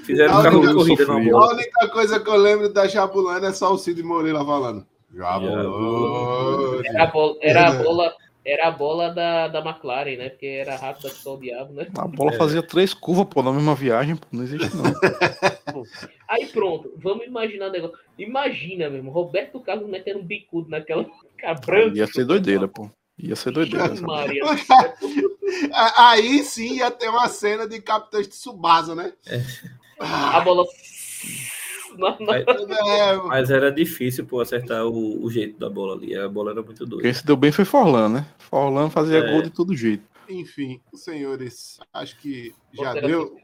Fizeram 0.04 0.42
carro 0.42 0.60
de 0.60 0.66
eu 0.68 0.74
corrida. 0.74 1.04
A 1.12 1.48
única 1.52 1.88
coisa 1.88 2.18
que 2.20 2.28
eu 2.30 2.36
lembro 2.36 2.72
da 2.72 2.86
Jabulana 2.86 3.48
é 3.48 3.52
só 3.52 3.72
o 3.74 3.78
Cid 3.78 4.02
Moreira 4.02 4.42
falando. 4.44 4.86
Jabulani. 5.14 6.86
Era 6.86 7.02
a 7.02 7.06
bola, 7.06 7.36
era 7.40 7.68
a 7.68 7.72
bola, 7.82 8.16
era 8.44 8.68
a 8.68 8.70
bola 8.70 9.10
da, 9.10 9.48
da 9.48 9.60
McLaren, 9.60 10.16
né? 10.16 10.28
Porque 10.30 10.46
era 10.46 10.76
rápida 10.76 11.10
que 11.10 11.16
só 11.16 11.34
o 11.34 11.40
diabo, 11.40 11.72
né? 11.74 11.88
A 11.96 12.06
bola 12.06 12.32
É. 12.32 12.36
fazia 12.36 12.62
três 12.62 12.94
curvas, 12.94 13.26
pô, 13.30 13.42
na 13.42 13.52
mesma 13.52 13.74
viagem, 13.74 14.16
pô. 14.16 14.26
Não 14.32 14.42
existe, 14.44 14.68
não. 14.76 14.84
Aí 16.28 16.46
pronto, 16.46 16.92
vamos 16.96 17.26
imaginar 17.26 17.68
o 17.68 17.72
negócio. 17.72 17.96
Imagina 18.18 18.88
mesmo, 18.90 19.10
Roberto 19.10 19.60
Carlos 19.60 19.88
metendo 19.88 20.20
um 20.20 20.24
bicudo 20.24 20.70
naquela 20.70 21.06
cabranca. 21.38 21.96
Ia 21.96 22.06
ser 22.06 22.24
doideira, 22.24 22.68
pô. 22.68 22.90
Ia 23.18 23.34
ser 23.34 23.50
doideira. 23.50 23.94
Maria. 24.00 24.44
Aí 25.96 26.44
sim 26.44 26.76
ia 26.76 26.90
ter 26.90 27.08
uma 27.08 27.28
cena 27.28 27.66
de 27.66 27.80
Capitão 27.80 28.20
de 28.22 28.34
Subasa, 28.34 28.94
né? 28.94 29.12
A 29.98 30.40
bola. 30.40 30.64
Na- 31.98 32.16
na- 32.20 32.36
É, 32.38 33.16
Mas 33.26 33.50
era 33.50 33.70
difícil, 33.72 34.24
pô, 34.24 34.40
acertar 34.40 34.86
o, 34.86 35.22
o 35.24 35.30
jeito 35.30 35.58
da 35.58 35.68
bola 35.68 35.94
ali. 35.96 36.16
A 36.16 36.28
bola 36.28 36.52
era 36.52 36.62
muito 36.62 36.86
doida. 36.86 37.02
Quem 37.02 37.12
se 37.12 37.26
deu 37.26 37.36
bem 37.36 37.50
foi 37.52 37.64
Forlan, 37.64 38.08
né? 38.08 38.26
Forlan 38.38 38.88
fazia 38.88 39.18
É. 39.18 39.32
gol 39.32 39.42
de 39.42 39.50
todo 39.50 39.74
jeito. 39.76 40.04
enfim, 40.28 40.80
senhores, 40.94 41.80
acho 41.92 42.18
que 42.18 42.54
já 42.72 42.92
deu. 42.94 43.34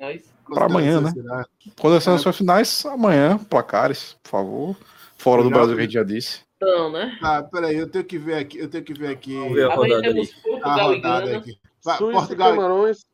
Pra 0.47 0.67
amanhã, 0.67 1.01
né? 1.01 1.13
Quando 1.81 1.97
as 1.97 2.05
seleções 2.05 2.37
finais, 2.37 2.85
amanhã, 2.87 3.39
placares, 3.39 4.17
por 4.23 4.29
favor. 4.31 4.77
Fora 5.17 5.43
do 5.43 5.49
Não. 5.51 5.57
Brasil, 5.57 5.75
que 5.75 5.81
a 5.81 5.85
gente 5.85 5.95
já 5.95 6.03
disse. 6.05 6.41
Então, 6.57 6.93
né? 6.93 7.19
Ah, 7.23 7.43
peraí, 7.43 7.77
eu 7.77 7.89
tenho 7.89 8.05
que 8.05 8.19
ver 8.19 8.35
aqui, 8.37 8.59
eu 8.59 8.69
tenho 8.69 8.85
que 8.85 8.93
ver 8.95 9.09
aqui 9.09 9.35
Vamos 9.37 9.55
ver 9.55 9.71
a 9.71 9.75
rodada 9.75 10.03
temos 10.03 10.29
ali. 10.29 10.31
a 10.39 10.43
Portugal 10.43 10.93
e 10.93 10.95
rodada 10.97 11.37
aqui. 11.39 11.59
Vai, 11.83 11.97
Suíça 11.99 12.19
Portugal, 12.19 12.51
Camarões. 12.55 13.07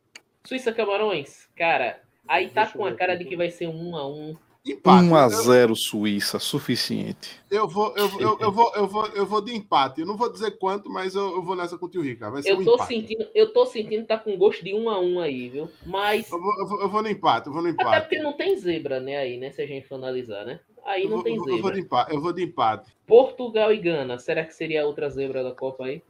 Suíça 0.45 0.73
Camarões, 0.73 1.47
cara, 1.55 2.01
aí 2.27 2.49
tá 2.49 2.63
Deixa 2.63 2.77
com 2.77 2.85
a 2.85 2.93
cara 2.93 3.15
de 3.15 3.23
que 3.25 3.35
vai 3.37 3.49
ser 3.49 3.67
um 3.67 3.95
a 3.95 4.07
um. 4.07 4.35
Empate. 4.65 5.05
1x0 5.05 5.75
Suíça, 5.75 6.37
suficiente. 6.39 7.41
Eu, 7.49 7.61
eu 7.61 7.67
vou, 7.67 7.93
eu, 7.97 8.09
eu, 8.19 8.37
eu 8.39 8.51
vou, 8.51 8.71
eu 8.75 8.87
vou, 8.87 9.05
eu 9.07 9.25
vou 9.25 9.41
de 9.41 9.55
empate. 9.55 10.01
Eu 10.01 10.07
não 10.07 10.15
vou 10.17 10.31
dizer 10.31 10.51
quanto, 10.59 10.89
mas 10.89 11.15
eu, 11.15 11.35
eu 11.35 11.41
vou 11.41 11.55
nessa 11.55 11.77
com 11.77 11.85
o 11.85 11.89
tio 11.89 12.01
Rica. 12.01 12.29
Vai 12.29 12.43
ser 12.43 12.51
Eu 12.51 12.59
um 12.59 12.63
tô 12.63 12.75
empate. 12.75 12.93
sentindo, 12.93 13.27
eu 13.33 13.51
tô 13.53 13.65
sentindo 13.65 14.01
que 14.01 14.07
tá 14.07 14.17
com 14.17 14.37
gosto 14.37 14.63
de 14.63 14.73
um 14.73 14.89
a 14.89 14.99
um 14.99 15.19
aí, 15.19 15.49
viu? 15.49 15.69
Mas 15.85 16.31
Eu 16.31 16.39
vou, 16.39 16.59
eu, 16.59 16.67
vou, 16.67 16.81
eu 16.81 16.89
vou 16.89 17.01
no 17.01 17.09
empate, 17.09 17.47
eu 17.47 17.53
vou 17.53 17.61
no 17.61 17.69
até 17.69 17.81
empate. 17.81 18.01
porque 18.01 18.19
não 18.19 18.33
tem 18.33 18.57
zebra, 18.57 18.99
né, 18.99 19.17
aí, 19.17 19.37
né, 19.37 19.51
se 19.51 19.61
a 19.61 19.65
gente 19.67 19.87
for 19.87 19.95
analisar, 19.95 20.45
né? 20.45 20.59
Aí 20.85 21.03
Eu 21.03 21.09
não 21.09 21.17
vou, 21.17 21.23
tem 21.23 21.35
eu, 21.35 21.43
vou, 21.43 21.49
eu 21.49 21.61
vou 21.61 21.69
zebra. 21.69 21.73
de 21.73 21.81
empate. 21.85 22.13
Eu 22.13 22.21
vou 22.21 22.33
de 22.33 22.43
empate. 22.43 22.91
Portugal 23.07 23.71
e 23.73 23.77
Gana, 23.77 24.17
será 24.17 24.43
que 24.45 24.53
seria 24.53 24.83
a 24.83 24.85
outra 24.85 25.09
zebra 25.09 25.43
da 25.43 25.51
Copa 25.51 25.85
aí? 25.85 26.01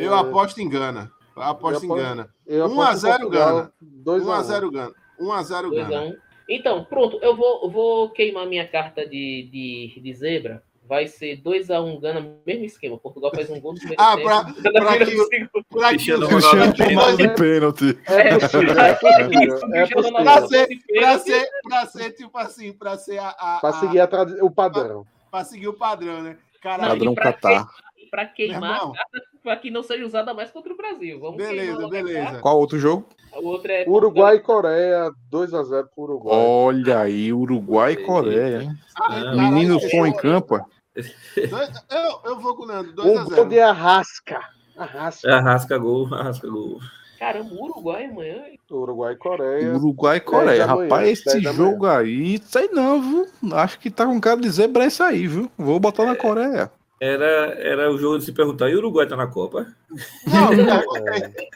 Eu 0.00 0.14
aposto 0.14 0.60
em 0.60 0.68
Gana. 0.68 1.12
Eu 1.36 1.42
aposto 1.42 1.86
Gana. 1.86 2.34
Eu 2.46 2.66
1 2.66 2.80
a 2.80 2.88
aposto 2.90 3.06
em 3.06 3.10
0 3.10 3.30
Gana. 3.30 3.72
2 3.80 4.26
a 4.28 4.38
1. 4.38 4.42
1x0 4.42 4.70
Gana. 4.72 4.94
1x0 5.20 5.70
2 5.70 5.84
a 5.86 5.88
Gana. 5.88 6.22
1 6.48 6.52
Então, 6.54 6.84
pronto, 6.84 7.18
eu 7.22 7.34
vou, 7.36 7.70
vou 7.70 8.10
queimar 8.10 8.46
minha 8.46 8.66
carta 8.66 9.06
de, 9.06 9.48
de, 9.50 10.00
de 10.00 10.14
zebra. 10.14 10.62
Vai 10.88 11.08
ser 11.08 11.42
2x1 11.42 11.98
Gana, 12.00 12.36
mesmo 12.46 12.64
esquema. 12.64 12.96
Portugal 12.96 13.32
faz 13.34 13.50
um 13.50 13.60
gol 13.60 13.72
no 13.72 13.78
primeiro 13.80 14.00
Ah, 14.00 14.14
tempo. 14.14 14.28
pra- 14.28 14.42
Gana 14.42 14.80
pra 14.80 14.92
vira 14.92 15.06
que 15.06 15.20
o- 15.20 15.24
segundo. 15.26 15.64
Por 15.68 15.82
aqui, 15.84 15.94
Cristiano 15.96 16.26
Ronaldo 16.26 16.76
pênalti. 16.76 16.94
Ronaldo 16.94 17.16
de 17.16 17.28
pênalti. 17.34 17.98
É, 18.06 18.12
É 18.14 18.28
é 18.28 18.34
é. 18.34 18.38
Pra 18.38 18.46
ser, 20.46 20.68
pra, 20.68 20.78
pênalti. 20.86 21.22
ser, 21.24 21.48
pra 21.64 21.86
ser, 21.86 22.10
tipo 22.12 22.38
assim, 22.38 22.72
pra 22.72 22.96
ser 22.98 23.18
a, 23.18 23.28
a, 23.30 23.58
Pra 23.60 23.72
seguir 23.72 23.98
a 24.00 24.08
o 24.42 24.50
padrão. 24.50 25.04
pra 25.30 25.42
seguir 25.44 25.66
o 25.68 25.74
padrão, 25.74 26.22
né? 26.22 26.38
Caralho, 26.62 26.90
Padrão 26.92 27.14
pra 27.14 27.32
Catar. 27.32 27.66
que- 27.66 27.86
Pra 28.08 28.24
queimar, 28.24 28.92
para 29.42 29.56
que 29.56 29.68
não 29.70 29.82
seja 29.82 30.06
usada 30.06 30.32
mais 30.32 30.50
contra 30.52 30.72
o 30.72 30.76
Brasil. 30.76 31.18
Vamos 31.18 31.36
beleza, 31.36 31.88
beleza. 31.88 32.38
Qual 32.38 32.58
outro 32.58 32.78
jogo? 32.78 33.04
O 33.40 33.46
outro 33.48 33.70
é 33.70 33.84
Uruguai 33.86 34.36
e 34.36 34.40
Coreia, 34.40 35.10
2x0 35.30 35.84
pro 35.94 36.04
Uruguai. 36.04 36.36
Olha 36.38 37.00
aí, 37.00 37.32
Uruguai 37.32 37.92
e 37.92 37.96
Coreia, 38.04 38.62
hein? 38.62 38.70
Ah, 39.00 39.20
Não, 39.20 39.36
Menino 39.50 39.74
caralho, 39.80 39.90
som 39.90 40.06
em 40.06 40.16
campo. 40.16 40.60
dois- 40.94 41.84
Eu, 41.90 42.30
eu 42.32 42.40
vou 42.40 42.56
com 42.56 42.62
o 42.64 42.66
Nando, 42.66 42.90
Um 43.02 43.24
gol 43.24 43.24
de 43.46 43.56
2x0. 43.56 43.62
Arrasca. 43.68 44.40
Arrasca. 44.76 45.34
Arrasca 45.34 45.78
gol, 45.78 46.14
arrasca 46.14 46.48
gol. 46.48 46.78
Caramba, 47.18 47.54
o 47.54 47.64
Uruguai 47.64 48.04
amanhã. 48.04 48.42
Uruguai 48.70 49.14
e 49.14 49.16
Coreia. 49.16 49.74
Uruguai 49.74 50.16
e 50.18 50.20
Coreia. 50.20 50.66
manhã, 50.66 50.82
Rapaz, 50.88 51.08
esse 51.08 51.40
jogo 51.40 51.86
aí, 51.86 52.38
sei 52.44 52.68
não, 52.72 53.00
viu? 53.00 53.26
Acho 53.54 53.78
que 53.78 53.90
tá 53.90 54.04
com 54.04 54.20
cara 54.20 54.38
de 54.40 54.50
zebra 54.50 54.84
esse 54.84 55.02
aí, 55.02 55.26
viu? 55.26 55.50
Vou 55.56 55.80
botar 55.80 56.04
na 56.04 56.14
Coreia. 56.16 56.70
Era, 56.98 57.54
era 57.60 57.92
o 57.92 57.98
jogo 57.98 58.18
de 58.18 58.24
se 58.24 58.32
perguntar, 58.32 58.70
e 58.70 58.74
o 58.74 58.78
Uruguai 58.78 59.06
tá 59.06 59.16
na 59.16 59.26
Copa? 59.26 59.66
Não, 60.26 60.52
eu, 60.52 60.64
Não, 60.64 60.76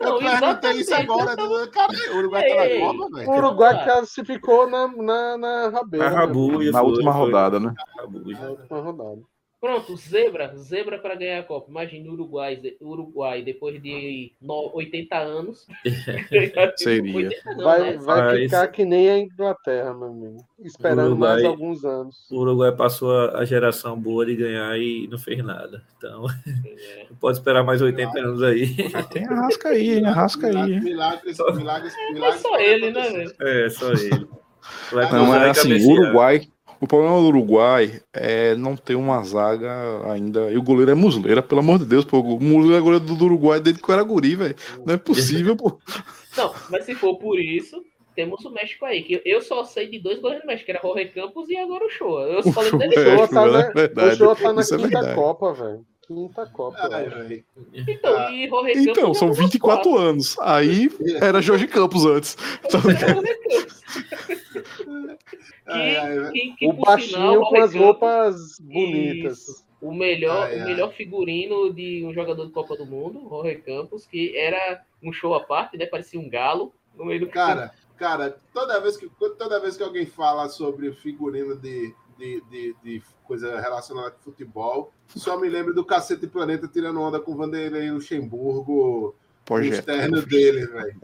eu 0.00 0.18
perguntei 0.18 0.72
isso 0.72 0.94
agora. 0.94 1.34
Cara, 1.68 1.92
o 2.12 2.18
Uruguai 2.18 2.42
tá 2.46 2.56
na 2.56 2.80
Copa, 2.80 3.16
velho. 3.16 3.30
O 3.30 3.36
Uruguai 3.36 3.84
classificou 3.84 4.68
na, 4.68 4.88
na, 4.88 5.38
na 5.38 5.68
rabeira. 5.70 6.04
Na 6.04 6.10
né? 6.10 6.16
Rabu, 6.16 6.70
Na 6.70 6.82
última 6.82 7.12
rodada, 7.12 7.58
né? 7.58 7.74
Na 7.96 8.48
última 8.48 8.80
rodada. 8.80 9.22
Pronto, 9.60 9.94
zebra, 9.94 10.56
zebra 10.56 10.98
para 10.98 11.14
ganhar 11.14 11.40
a 11.40 11.42
Copa. 11.42 11.70
Imagina 11.70 12.08
o 12.08 12.14
Uruguai, 12.14 12.58
Uruguai 12.80 13.42
depois 13.42 13.80
de 13.82 14.32
no- 14.40 14.70
80 14.74 15.18
anos. 15.18 15.66
Seria. 16.78 17.14
80 17.14 17.54
não, 17.56 17.64
Vai, 17.64 17.80
né? 17.82 17.96
vai 17.98 18.22
Mas- 18.22 18.40
ficar 18.44 18.68
que 18.68 18.84
nem 18.86 19.10
a 19.10 19.18
Inglaterra, 19.18 19.92
meu 19.92 20.08
amigo. 20.08 20.36
Esperando 20.64 21.08
Uruguai- 21.08 21.32
mais 21.34 21.44
alguns 21.44 21.84
anos. 21.84 22.26
O 22.30 22.36
Uruguai 22.38 22.72
passou 22.74 23.12
a, 23.30 23.44
geração 23.44 24.00
boa 24.00 24.24
de 24.24 24.34
ganhar 24.36 24.78
e 24.78 25.06
não 25.08 25.18
fez 25.18 25.44
nada. 25.44 25.82
Então, 25.98 26.24
É. 26.46 27.06
não 27.10 27.16
pode 27.20 27.36
esperar 27.36 27.62
mais 27.62 27.82
80 27.82 28.18
anos 28.18 28.42
aí. 28.42 28.74
Tem 29.12 29.26
arrasca 29.26 29.68
aí, 29.68 29.98
hein? 29.98 30.06
Arrasca 30.06 30.46
aí, 30.46 30.72
hein? 30.72 30.80
Milagres, 30.80 31.36
milagres, 31.54 31.94
milagres. 32.12 32.34
É 32.34 32.38
só 32.38 32.58
ele, 32.58 32.90
né, 32.92 33.10
velho? 33.10 33.34
É, 33.42 33.68
só 33.68 33.92
ele. 33.92 34.26
Vai 34.92 35.10
Não, 35.12 35.26
mas 35.26 35.58
assim, 35.58 35.68
cabecear. 35.68 35.98
Uruguai. 35.98 36.48
O 36.81 36.86
problema 36.86 37.16
do 37.20 37.27
Uruguai 37.27 38.01
é 38.12 38.55
não 38.55 38.74
ter 38.74 38.94
uma 38.94 39.23
zaga 39.23 39.70
ainda. 40.11 40.51
E 40.51 40.57
o 40.57 40.62
goleiro 40.62 40.90
é 40.90 40.94
Muslera, 40.94 41.43
pelo 41.43 41.61
amor 41.61 41.78
de 41.78 41.85
Deus, 41.85 42.05
pô. 42.07 42.20
O 42.20 42.40
Muslera 42.43 42.78
é 42.78 42.81
goleiro 42.81 43.05
do 43.05 43.24
Uruguai 43.24 43.61
desde 43.61 43.82
que 43.82 43.89
eu 43.90 43.93
era 43.93 44.02
guri, 44.02 44.35
velho. 44.35 44.57
Não 44.86 44.94
é 44.94 44.97
possível, 44.97 45.55
pô. 45.57 45.78
Não, 46.36 46.55
mas 46.70 46.85
se 46.85 46.94
for 46.94 47.19
por 47.19 47.39
isso, 47.39 47.85
temos 48.15 48.43
o 48.44 48.51
México 48.51 48.85
aí. 48.86 49.02
Que 49.02 49.20
eu 49.27 49.43
só 49.43 49.62
sei 49.65 49.89
de 49.89 49.98
dois 49.98 50.20
goleiros 50.20 50.43
do 50.43 50.47
México, 50.47 50.65
que 50.66 50.70
era 50.73 50.81
Jorge 50.81 51.07
Campos 51.09 51.48
e 51.51 51.57
agora 51.57 51.85
o 51.85 51.90
Shoa. 51.90 52.23
Eu 52.23 52.43
só 52.44 52.61
lembro 52.62 52.78
dele. 52.78 52.94
É, 52.94 53.16
Shoa 53.16 53.28
tá 53.28 53.43
é 53.43 53.51
na- 53.51 53.70
verdade, 53.73 54.15
O 54.15 54.16
Shoa 54.16 54.36
tá 54.36 54.52
na 54.52 54.61
isso 54.62 54.74
é 54.74 54.78
quinta 54.78 54.89
verdade. 54.89 55.15
Copa, 55.16 55.52
velho. 55.52 55.85
Quinta 56.07 56.47
Copa. 56.47 56.78
Ai, 56.90 57.09
velho. 57.09 57.28
velho. 57.28 57.44
Então, 57.74 58.32
e 58.32 58.48
Jorge 58.48 58.73
Campos. 58.74 58.86
Então, 58.86 59.15
são 59.15 59.28
jogou 59.28 59.28
nas 59.28 59.39
24 59.52 59.98
anos. 59.98 60.36
Aí 60.40 60.90
era 61.20 61.43
Jorge 61.43 61.66
Campos 61.69 62.07
antes. 62.07 62.35
Tá 62.36 62.81
quatro. 62.81 62.90
ligado? 62.90 63.15
Jorge 63.15 63.39
Campos. 63.39 63.82
Ai, 63.90 63.98
ai, 63.98 65.07
velho. 65.07 65.19
Que, 65.64 66.32
que, 66.32 66.56
que, 66.56 66.66
O 66.66 66.72
baixinho 66.72 67.10
sinal, 67.10 67.48
com 67.48 67.56
as 67.60 67.74
roupas 67.74 68.59
bonitas. 68.60 69.39
Isso. 69.39 69.70
O 69.81 69.94
melhor, 69.94 70.47
Ai, 70.47 70.59
o 70.59 70.60
ai. 70.60 70.66
melhor 70.66 70.93
figurino 70.93 71.72
de 71.72 72.05
um 72.05 72.12
jogador 72.12 72.44
de 72.47 72.52
Copa 72.52 72.77
do 72.77 72.85
Mundo, 72.85 73.27
Jorge 73.28 73.56
Campos, 73.56 74.06
que 74.06 74.36
era 74.36 74.82
um 75.02 75.10
show 75.12 75.35
à 75.35 75.40
parte, 75.40 75.78
né? 75.78 75.86
Parecia 75.86 76.20
um 76.20 76.28
galo 76.28 76.72
no 76.94 77.06
meio 77.06 77.20
do 77.20 77.28
Cara, 77.28 77.72
cara, 77.97 78.36
toda 78.52 78.78
vez 78.81 78.97
que, 78.98 79.09
toda 79.18 79.59
vez 79.60 79.77
que 79.78 79.82
alguém 79.82 80.05
fala 80.05 80.48
sobre 80.51 80.93
figurino 80.93 81.56
de, 81.56 81.94
de, 82.18 82.43
de, 82.51 82.77
de 82.82 83.02
coisa 83.24 83.59
relacionada 83.59 84.10
com 84.10 84.22
futebol, 84.22 84.93
só 85.09 85.39
me 85.40 85.48
lembro 85.48 85.72
do 85.72 85.85
Cacete 85.85 86.27
Planeta 86.27 86.68
tirando 86.68 87.01
onda 87.01 87.18
com 87.18 87.32
o 87.32 87.36
Vanderlei 87.36 87.90
Luxemburgo, 87.90 89.09
o 89.09 89.14
Projeto. 89.47 89.74
externo 89.78 90.20
dele, 90.22 90.66
velho. 90.66 91.01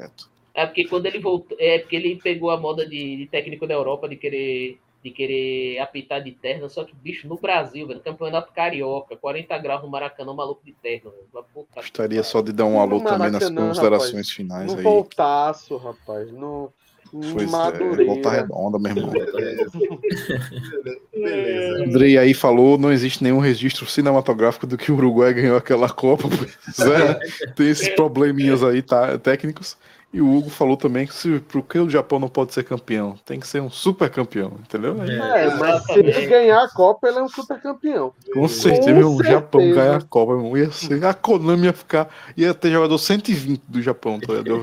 É 0.57 0.65
porque 0.65 0.89
quando 0.89 1.05
ele 1.05 1.19
voltou, 1.19 1.55
é 1.61 1.81
porque 1.81 1.97
ele 1.97 2.17
pegou 2.17 2.51
a 2.51 2.57
moda 2.57 2.89
de, 2.89 3.19
de 3.19 3.27
técnico 3.27 3.67
da 3.67 3.75
Europa 3.75 4.09
de 4.09 4.17
querer 4.17 4.79
de 5.05 5.11
querer 5.13 5.79
apitar 5.79 6.21
de 6.21 6.33
terno, 6.33 6.69
só 6.69 6.83
que 6.83 6.93
bicho 6.93 7.29
no 7.29 7.37
Brasil, 7.37 7.87
velho, 7.87 8.01
campeonato 8.01 8.53
carioca, 8.53 9.17
40 9.17 9.57
graus 9.59 9.83
no 9.83 9.89
Maracanã, 9.89 10.35
maluco 10.35 10.63
de 10.65 10.73
terno, 10.73 11.13
velho. 11.13 11.45
Gostaria 11.77 12.25
só 12.25 12.41
de 12.41 12.53
dar 12.53 12.65
um 12.65 12.81
alô 12.81 13.01
também 13.01 13.31
nas 13.31 13.49
considerações 13.49 14.13
rapaz. 14.13 14.31
finais 14.31 14.73
No 14.73 14.79
aí. 14.79 14.83
voltaço, 14.83 15.77
rapaz. 15.77 16.33
No 16.33 16.73
Pois 17.11 17.53
é, 17.53 18.05
volta 18.05 18.31
redonda, 18.31 18.79
meu 18.79 18.97
irmão. 18.97 19.11
Beleza. 19.11 19.71
Andrei 21.87 22.19
aí 22.19 22.35
falou, 22.35 22.77
não 22.77 22.93
existe 22.93 23.23
nenhum 23.23 23.39
registro 23.39 23.87
cinematográfico 23.87 24.67
do 24.67 24.77
que 24.77 24.91
o 24.91 24.97
Uruguai 24.97 25.33
ganhou 25.33 25.57
aquela 25.57 25.89
Copa. 25.89 26.29
Pois 26.29 26.81
é, 26.81 26.99
né? 26.99 27.19
Tem 27.55 27.69
esses 27.69 27.89
probleminhas 27.95 28.65
aí, 28.65 28.83
tá, 28.83 29.17
técnicos. 29.19 29.77
E 30.13 30.21
o 30.21 30.35
Hugo 30.35 30.49
falou 30.49 30.77
também 30.79 31.07
que 31.07 31.13
se, 31.13 31.41
por 31.41 31.63
que 31.63 31.79
o 31.79 31.91
Japão 31.91 32.19
não 32.19 32.29
pode 32.29 32.55
ser 32.55 32.65
campeão? 32.65 33.17
Tem 33.27 33.39
que 33.39 33.47
ser 33.47 33.61
um 33.61 33.69
super 33.69 34.09
campeão, 34.09 34.53
entendeu? 34.63 34.97
Aí, 35.03 35.11
É, 35.11 35.55
mas 35.57 35.85
se 35.85 35.99
ele 35.99 36.27
ganhar 36.27 36.63
a 36.63 36.69
Copa, 36.71 37.09
ele 37.09 37.19
é 37.19 37.23
um 37.23 37.29
super 37.29 37.61
campeão. 37.61 38.15
Com 38.33 38.49
certeza, 38.49 39.03
Com 39.03 39.17
o 39.17 39.23
Japão 39.23 39.61
ganhar 39.75 39.97
a 39.97 40.01
Copa, 40.03 40.33
irmão. 40.33 40.57
Ia 40.57 40.71
ser, 40.71 41.05
a 41.05 41.13
Konami 41.13 41.67
ia 41.67 41.73
ficar. 41.73 42.09
Ia 42.37 42.55
ter 42.55 42.71
jogador 42.71 42.97
120 42.97 43.63
do 43.69 43.83
Japão, 43.83 44.19
tá 44.19 44.33
ligado? 44.33 44.59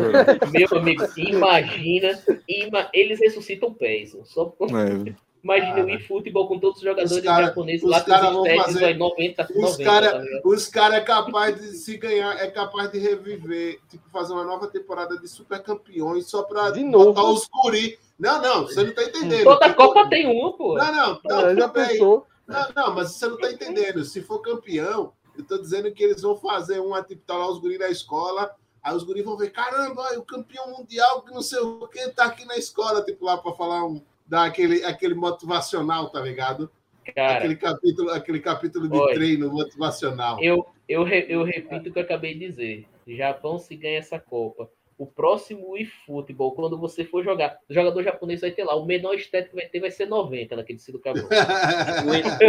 Meu 0.51 0.79
amigo, 0.79 1.03
imagina, 1.17 2.19
ima- 2.47 2.89
eles 2.93 3.19
ressuscitam 3.19 3.71
pés. 3.73 4.17
Só 4.23 4.45
por- 4.45 4.69
É, 4.75 5.13
Imagina 5.43 5.83
o 5.85 5.89
eFootball 5.89 6.47
com 6.47 6.57
todos 6.57 6.77
os 6.77 6.83
jogadores 6.83 7.11
Os 7.11 7.21
cara- 7.21 7.47
japoneses 7.47 7.83
os 7.83 7.89
lá 7.91 7.99
com 7.99 8.09
cara 8.11 8.27
os 8.27 8.33
vão 8.33 8.45
estéticos 8.45 8.73
fazer- 8.73 8.85
aí 8.85 8.97
90, 8.97 9.43
Os 9.43 9.55
90, 9.61 9.83
caras 9.83 10.11
tá 10.13 10.41
os 10.45 10.67
cara 10.69 10.95
é 10.95 11.01
capaz 11.01 11.59
de 11.59 11.67
se 11.77 11.97
ganhar, 11.97 12.37
é 12.39 12.49
capaz 12.49 12.91
de 12.91 12.97
reviver, 12.99 13.79
tipo, 13.89 14.09
fazer 14.09 14.31
uma 14.33 14.45
nova 14.45 14.67
temporada 14.67 15.17
de 15.19 15.27
super 15.27 15.61
campeões 15.61 16.29
só 16.29 16.43
pra 16.43 16.71
De 16.71 16.81
novo. 16.83 17.11
botar 17.13 17.27
os 17.29 17.47
guri. 17.49 17.99
Não, 18.17 18.41
não, 18.41 18.63
você 18.63 18.83
não 18.83 18.93
tá 18.93 19.03
entendendo. 19.03 19.43
Toda 19.43 19.67
Tipo, 19.69 19.75
Copa 19.75 20.07
tem 20.09 20.25
uma, 20.27 20.53
pô. 20.53 20.75
Não, 20.77 20.91
não, 20.95 21.19
não, 21.25 21.47
É, 21.49 21.55
já 21.57 21.67
pensou? 21.67 22.25
Não, 22.47 22.67
não, 22.75 22.95
mas 22.95 23.11
você 23.11 23.27
não 23.27 23.37
tá 23.37 23.51
entendendo. 23.51 24.03
Se 24.05 24.21
for 24.21 24.39
campeão, 24.39 25.11
eu 25.37 25.43
tô 25.43 25.57
dizendo 25.57 25.91
que 25.91 26.03
eles 26.03 26.21
vão 26.21 26.37
fazer 26.37 26.79
uma, 26.79 27.03
tipo, 27.03 27.21
tá 27.25 27.35
lá 27.35 27.49
os 27.51 27.59
guris 27.59 27.79
da 27.79 27.89
escola, 27.89 28.49
aí 28.81 28.95
os 28.95 29.03
guris 29.03 29.25
vão 29.25 29.35
ver, 29.35 29.49
caramba, 29.51 30.17
o 30.17 30.21
campeão 30.23 30.69
mundial 30.71 31.21
que 31.23 31.33
não 31.33 31.41
sei 31.41 31.59
o 31.59 31.85
que 31.87 32.07
tá 32.09 32.25
aqui 32.25 32.45
na 32.45 32.55
escola, 32.55 33.01
tipo, 33.03 33.25
lá 33.25 33.37
pra 33.37 33.51
falar 33.53 33.83
um, 33.85 34.01
dar 34.25 34.45
aquele, 34.45 34.83
aquele 34.83 35.13
motivacional, 35.13 36.09
tá 36.09 36.19
ligado? 36.21 36.71
Cara, 37.15 37.37
aquele 37.37 37.55
capítulo, 37.55 38.09
aquele 38.11 38.39
capítulo 38.39 38.87
de 38.89 38.97
Olha, 38.97 39.13
treino 39.13 39.51
motivacional. 39.51 40.41
eu, 40.41 40.65
eu, 40.87 41.07
eu 41.07 41.43
repito 41.43 41.89
o 41.89 41.93
que 41.93 41.99
eu 41.99 42.03
acabei 42.03 42.33
de 42.33 42.47
dizer. 42.47 42.87
Japão 43.05 43.59
se 43.59 43.75
ganha 43.75 43.99
essa 43.99 44.19
Copa. 44.19 44.69
O 44.97 45.07
próximo 45.07 45.75
eFootball, 45.77 46.51
quando 46.53 46.77
você 46.77 47.03
for 47.03 47.23
jogar, 47.23 47.57
o 47.69 47.73
jogador 47.73 48.03
japonês 48.03 48.41
vai 48.41 48.51
ter 48.51 48.63
lá, 48.63 48.75
o 48.75 48.85
menor 48.85 49.15
estético 49.15 49.55
que 49.55 49.61
vai 49.61 49.69
ter 49.69 49.79
vai 49.79 49.91
ser 49.91 50.05
90 50.05 50.55
naquele 50.55 50.79
Cido 50.79 50.99
Cabral. 50.99 51.27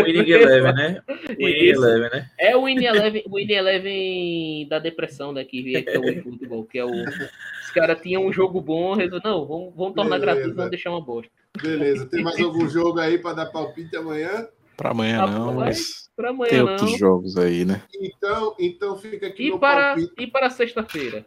Winning 0.05 0.31
Eleven, 0.31 0.73
né? 0.75 1.03
O 1.09 1.45
Winning. 1.47 1.69
Eleven, 1.69 2.11
né? 2.11 2.31
É 2.39 2.57
o 2.57 2.65
Win 2.65 2.85
Eleven, 2.85 3.23
o 3.27 3.37
Win 3.37 3.51
Eleven 3.53 4.69
da 4.69 4.79
depressão 4.79 5.33
daqui, 5.33 5.63
que 5.83 5.89
é 5.91 5.99
o 5.99 6.05
eFootball, 6.09 6.65
que 6.65 6.79
é 6.79 6.85
o. 6.85 6.91
Os 6.91 7.71
caras 7.75 8.01
tinham 8.01 8.25
um 8.27 8.33
jogo 8.33 8.61
bom, 8.61 8.95
resolveram, 8.95 9.39
não, 9.39 9.47
vamos, 9.47 9.75
vamos 9.75 9.95
tornar 9.95 10.19
Beleza. 10.19 10.27
gratuito, 10.27 10.57
vamos 10.57 10.71
deixar 10.71 10.91
uma 10.91 11.01
bosta. 11.05 11.33
Beleza, 11.61 12.07
tem 12.07 12.23
mais 12.23 12.39
algum 12.41 12.69
jogo 12.69 12.99
aí 12.99 13.19
para 13.19 13.35
dar 13.35 13.47
palpite 13.47 13.97
amanhã? 13.97 14.49
pra 14.77 14.91
amanhã 14.91 15.23
Ah, 15.23 15.27
não, 15.29 15.55
mas 15.55 16.11
Pra 16.17 16.31
amanhã 16.31 16.51
tem 16.51 16.59
não. 16.63 16.73
outros 16.73 16.99
jogos 16.99 17.37
aí, 17.37 17.65
né? 17.65 17.83
Então, 18.01 18.55
então 18.59 18.97
fica 18.99 19.27
aqui 19.29 19.45
E 19.47 19.49
meu 19.51 19.59
para, 19.59 19.95
palpite. 19.95 20.15
e 20.19 20.27
para 20.27 20.51
sexta-feira? 20.51 21.25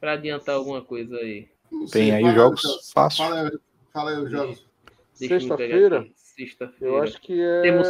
Para 0.00 0.12
adiantar 0.12 0.54
alguma 0.56 0.82
coisa 0.82 1.16
aí. 1.16 1.48
Tem 1.92 2.12
aí 2.12 2.34
jogos 2.34 2.90
fáceis. 2.92 3.28
Fala, 3.28 3.50
fala 3.92 4.10
aí 4.10 4.16
os 4.22 4.30
jogos. 4.30 4.66
Sexta-feira? 5.12 6.06
Sexta-feira. 6.14 6.94
Eu 6.94 7.02
acho 7.02 7.20
que 7.20 7.40
é 7.40 7.62
Temos- 7.62 7.88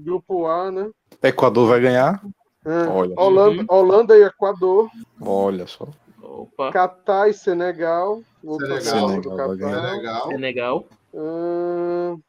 grupo 0.00 0.46
A, 0.46 0.70
né? 0.70 0.90
Equador 1.22 1.68
vai 1.68 1.80
ganhar. 1.80 2.22
É. 2.64 2.88
Olha. 2.88 3.14
Holanda, 3.16 3.60
Uhum. 3.62 3.66
Holanda 3.68 4.16
e 4.18 4.22
Equador, 4.24 4.90
Olha 5.20 5.66
só. 5.66 5.88
Opa, 6.20 6.70
Catar 6.72 7.28
e 7.28 7.32
Senegal. 7.34 8.22
Senegal. 8.42 9.08
Senegal. 9.58 10.28
Senegal. 10.28 10.86
Ahn, 11.14 12.14
o- 12.14 12.22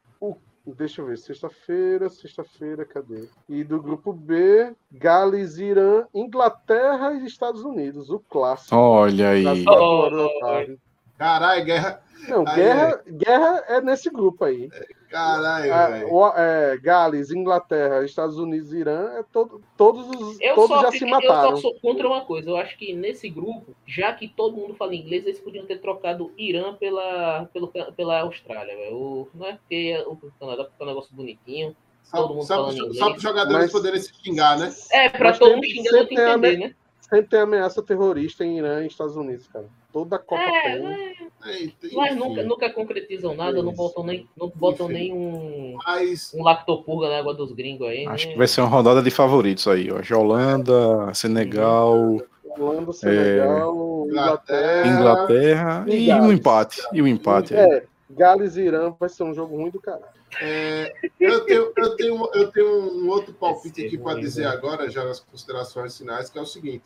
deixa 0.76 1.00
eu 1.00 1.06
ver, 1.06 1.18
sexta-feira, 1.18 2.08
sexta-feira, 2.08 2.84
cadê? 2.84 3.28
E 3.48 3.62
do 3.64 3.80
grupo 3.80 4.12
B, 4.12 4.72
Gales, 4.92 5.58
Irã, 5.58 6.04
Inglaterra 6.14 7.14
e 7.14 7.26
Estados 7.26 7.62
Unidos, 7.62 8.10
o 8.10 8.18
clássico. 8.18 8.74
Olha 8.74 9.30
aí. 9.30 9.64
Oh. 9.68 10.76
Caralho, 11.16 11.64
guerra. 11.64 12.02
Não, 12.28 12.44
Aí, 12.46 12.56
guerra, 12.56 13.02
guerra 13.06 13.64
é 13.68 13.80
nesse 13.80 14.10
grupo 14.10 14.44
aí. 14.44 14.68
Caralho, 15.08 16.12
o- 16.12 16.28
é, 16.36 16.76
Gales, 16.78 17.30
Inglaterra, 17.30 18.04
Estados 18.04 18.38
Unidos 18.38 18.72
Irã, 18.72 19.10
é 19.18 19.24
todo, 19.32 19.60
todos, 19.76 20.06
os, 20.08 20.40
Eu 20.40 20.54
todos 20.54 20.68
só, 20.76 20.82
já 20.82 20.90
se 20.92 21.02
eu 21.04 21.08
mataram. 21.08 21.56
só 21.56 21.62
sou 21.62 21.74
contra 21.80 22.06
uma 22.06 22.24
coisa. 22.24 22.50
Eu 22.50 22.56
acho 22.56 22.76
que 22.76 22.92
nesse 22.92 23.28
grupo, 23.28 23.74
já 23.86 24.12
que 24.12 24.28
todo 24.28 24.56
mundo 24.56 24.74
fala 24.74 24.94
inglês, 24.94 25.24
eles 25.24 25.40
podiam 25.40 25.64
ter 25.66 25.80
trocado 25.80 26.30
Irã 26.36 26.74
pela, 26.74 27.46
pelo, 27.52 27.68
pela 27.68 28.20
Austrália. 28.20 28.76
velho. 28.76 28.96
O- 28.96 29.28
Não 29.34 29.46
é 29.46 29.52
porque 29.54 30.04
o 30.06 30.16
Canadá 30.38 30.64
fica 30.64 30.84
um 30.84 30.86
negócio 30.86 31.14
bonitinho. 31.14 31.74
todo 32.10 32.22
Só, 32.28 32.28
mundo 32.34 32.42
só, 32.46 32.54
falando 32.56 32.72
só, 32.76 32.84
inglês. 32.84 32.98
para 33.00 33.16
os 33.16 33.22
jogadores 33.22 33.62
Mas- 33.64 33.72
poderem 33.72 34.00
se 34.00 34.12
xingar, 34.14 34.58
né? 34.58 34.74
É, 34.92 35.08
pra 35.10 35.28
Mas 35.28 35.38
todo 35.38 35.54
mundo 35.54 35.66
xingando 35.66 35.96
eu 35.96 36.00
sempre 36.02 36.16
tem 36.16 36.24
a 36.24 36.30
entender, 36.30 36.56
né? 36.58 36.74
Sempre 37.00 37.26
tem 37.30 37.40
ameaça 37.40 37.82
terrorista 37.82 38.44
em 38.44 38.58
Irã 38.58 38.82
e 38.82 38.86
Estados 38.86 39.16
Unidos, 39.16 39.46
cara. 39.48 39.66
Toda 39.92 40.16
a 40.16 40.18
Copa 40.18 40.42
É, 40.42 40.78
tem. 40.78 41.27
Eita, 41.44 41.88
Mas 41.92 42.16
nunca, 42.16 42.42
nunca 42.42 42.70
concretizam 42.70 43.34
nada, 43.34 43.62
não 43.62 43.72
botam 43.72 44.02
nem, 44.04 44.28
não 44.36 44.48
botam 44.54 44.86
Enfim. 44.90 44.98
nem 44.98 45.12
um, 45.12 45.76
Mas 45.86 46.32
um 46.34 46.42
lactopurga 46.42 47.08
na 47.08 47.18
água 47.18 47.32
dos 47.32 47.52
gringos 47.52 47.86
aí. 47.86 48.06
Acho 48.06 48.26
né? 48.26 48.32
que 48.32 48.38
vai 48.38 48.46
ser 48.48 48.60
uma 48.60 48.68
rodada 48.68 49.00
de 49.00 49.10
favoritos 49.10 49.66
aí, 49.68 49.88
ó. 49.90 50.18
Holanda, 50.18 51.14
Senegal, 51.14 52.18
Holanda, 52.58 52.92
Senegal, 52.92 54.06
Inglaterra. 54.08 54.86
Inglaterra. 54.86 54.86
Inglaterra 54.88 55.84
E 55.88 56.08
e 56.08 56.12
um 56.14 56.32
empate. 56.32 56.82
E 56.92 57.00
o 57.00 57.06
empate 57.06 57.54
aí. 57.54 57.60
É, 57.60 57.84
Gales 58.10 58.56
e 58.56 58.62
Irã 58.62 58.94
vai 58.98 59.08
ser 59.08 59.22
um 59.22 59.34
jogo 59.34 59.56
ruim 59.56 59.70
do 59.70 59.80
caralho. 59.80 60.04
é, 60.40 60.92
eu, 61.20 61.44
tenho, 61.44 61.72
eu, 61.76 61.96
tenho, 61.96 62.30
eu 62.34 62.50
tenho 62.50 63.04
um 63.04 63.08
outro 63.08 63.32
palpite 63.32 63.86
aqui 63.86 63.96
para 63.96 64.18
dizer 64.18 64.42
né? 64.42 64.48
agora, 64.48 64.90
já 64.90 65.04
nas 65.04 65.20
considerações 65.20 65.96
finais, 65.96 66.28
que 66.28 66.38
é 66.38 66.42
o 66.42 66.46
seguinte: 66.46 66.84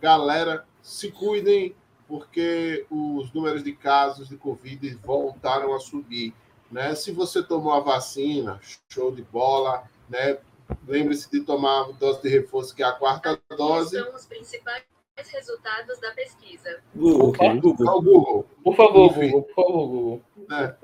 galera, 0.00 0.64
se 0.82 1.10
cuidem, 1.10 1.74
porque 2.08 2.86
os 2.90 3.32
números 3.32 3.62
de 3.62 3.72
casos 3.72 4.28
de 4.28 4.36
Covid 4.36 4.94
voltaram 5.04 5.74
a 5.74 5.78
subir. 5.78 6.34
Né? 6.72 6.94
Se 6.94 7.12
você 7.12 7.42
tomou 7.42 7.72
a 7.72 7.80
vacina, 7.80 8.58
show 8.88 9.12
de 9.12 9.22
bola, 9.22 9.84
né? 10.08 10.38
Lembre-se 10.86 11.30
de 11.30 11.40
tomar 11.40 11.82
a 11.82 11.92
dose 11.92 12.20
de 12.22 12.28
reforço, 12.28 12.74
que 12.74 12.82
é 12.82 12.86
a 12.86 12.92
quarta 12.92 13.38
dose. 13.56 13.98
São 13.98 14.14
os 14.14 14.26
principais 14.26 14.84
resultados 15.32 15.98
da 16.00 16.10
pesquisa. 16.12 16.80
Google, 16.94 17.30
Opa. 17.30 17.54
Google. 17.54 18.02
Google. 18.02 18.46
Por 18.62 18.76
favor, 18.76 19.10
Enfim. 19.10 19.30
Google, 19.30 19.42
por 19.42 19.54
favor, 19.54 19.88
Google. 19.88 20.22
né? 20.48 20.76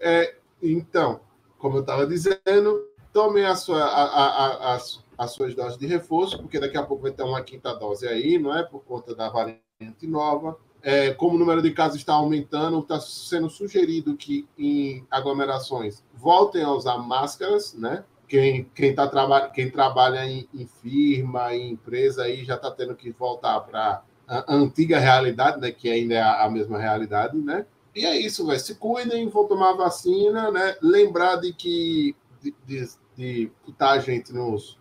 É, 0.00 0.36
então, 0.62 1.20
como 1.56 1.76
eu 1.76 1.80
estava 1.82 2.06
dizendo, 2.06 2.88
tomem 3.12 3.44
a 3.44 3.54
sua, 3.54 3.82
a, 3.82 4.04
a, 4.04 4.26
a, 4.26 4.74
as, 4.74 5.04
as 5.16 5.30
suas 5.32 5.54
doses 5.54 5.78
de 5.78 5.86
reforço, 5.86 6.38
porque 6.38 6.58
daqui 6.58 6.76
a 6.76 6.82
pouco 6.82 7.04
vai 7.04 7.12
ter 7.12 7.22
uma 7.22 7.42
quinta 7.42 7.72
dose 7.74 8.06
aí, 8.06 8.38
não 8.38 8.56
é? 8.56 8.64
Por 8.64 8.84
conta 8.84 9.14
da 9.14 9.28
variante 9.28 10.06
nova. 10.06 10.58
É, 10.82 11.12
como 11.12 11.34
o 11.34 11.38
número 11.38 11.60
de 11.60 11.70
casos 11.72 11.98
está 11.98 12.14
aumentando, 12.14 12.78
está 12.80 13.00
sendo 13.00 13.50
sugerido 13.50 14.16
que 14.16 14.46
em 14.56 15.04
aglomerações 15.10 16.04
voltem 16.14 16.62
a 16.62 16.72
usar 16.72 16.98
máscaras, 16.98 17.74
né? 17.74 18.04
Quem, 18.28 18.64
quem, 18.74 18.94
tá 18.94 19.48
quem 19.48 19.70
trabalha 19.70 20.24
em, 20.26 20.46
em 20.54 20.66
firma, 20.66 21.54
em 21.54 21.72
empresa 21.72 22.24
aí 22.24 22.44
já 22.44 22.56
está 22.56 22.70
tendo 22.70 22.94
que 22.94 23.10
voltar 23.10 23.58
para 23.60 24.02
a 24.26 24.54
antiga 24.54 24.98
realidade, 24.98 25.60
né? 25.60 25.70
Que 25.70 25.88
ainda 25.88 26.14
é 26.14 26.22
a, 26.22 26.48
mesma 26.50 26.78
realidade, 26.78 27.36
né? 27.36 27.64
E 27.94 28.04
é 28.04 28.20
isso, 28.20 28.46
velho. 28.46 28.60
Se 28.60 28.74
cuidem, 28.74 29.28
vão 29.28 29.46
tomar 29.46 29.72
vacina, 29.72 30.50
né? 30.50 30.76
Lembrar 30.82 31.36
de 31.36 31.54
que 31.54 32.14
de, 32.40 32.54
de, 32.66 32.88
de 33.16 33.50
a 33.78 33.98
gente 33.98 34.32
nos, 34.32 34.78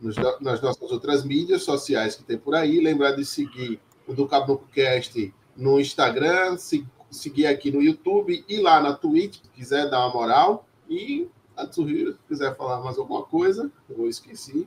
nos, 0.00 0.16
nas 0.40 0.60
nossas 0.60 0.92
outras 0.92 1.24
mídias 1.24 1.62
sociais 1.62 2.14
que 2.14 2.22
tem 2.22 2.36
por 2.38 2.54
aí. 2.54 2.80
Lembrar 2.80 3.12
de 3.12 3.24
seguir 3.24 3.80
o 4.06 4.12
do 4.12 4.28
Caboclo 4.28 4.68
Cast 4.74 5.32
no 5.60 5.78
Instagram, 5.78 6.56
se, 6.56 6.84
seguir 7.10 7.46
aqui 7.46 7.70
no 7.70 7.82
YouTube 7.82 8.44
e 8.48 8.56
lá 8.60 8.80
na 8.80 8.94
Twitch, 8.94 9.36
se 9.36 9.48
quiser 9.54 9.90
dar 9.90 10.06
uma 10.06 10.14
moral. 10.14 10.66
E 10.88 11.28
a 11.56 11.66
Tsuhiro, 11.66 12.12
se 12.12 12.18
quiser 12.26 12.56
falar 12.56 12.80
mais 12.80 12.98
alguma 12.98 13.22
coisa, 13.22 13.70
eu 13.88 14.08
esqueci. 14.08 14.66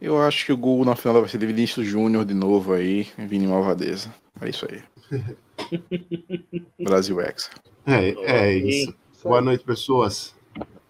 Eu 0.00 0.18
acho 0.22 0.46
que 0.46 0.52
o 0.52 0.56
gol 0.56 0.84
na 0.84 0.96
final 0.96 1.20
vai 1.20 1.28
ser 1.28 1.36
de 1.36 1.46
Vinícius 1.46 1.86
Júnior 1.86 2.24
de 2.24 2.32
novo 2.32 2.72
aí, 2.72 3.08
Vini 3.18 3.46
Malvadeza. 3.46 4.14
É 4.40 4.48
isso 4.48 4.66
aí. 4.70 4.82
Brasil 6.80 7.20
X. 7.20 7.50
É, 7.86 8.08
é 8.24 8.54
isso. 8.56 8.94
Boa 9.22 9.42
noite, 9.42 9.62
pessoas. 9.62 10.34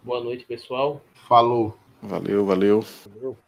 Boa 0.04 0.22
noite, 0.22 0.44
pessoal. 0.44 1.00
Falou. 1.26 1.76
Valeu, 2.00 2.46
valeu. 2.46 2.84
Valeu. 3.12 3.36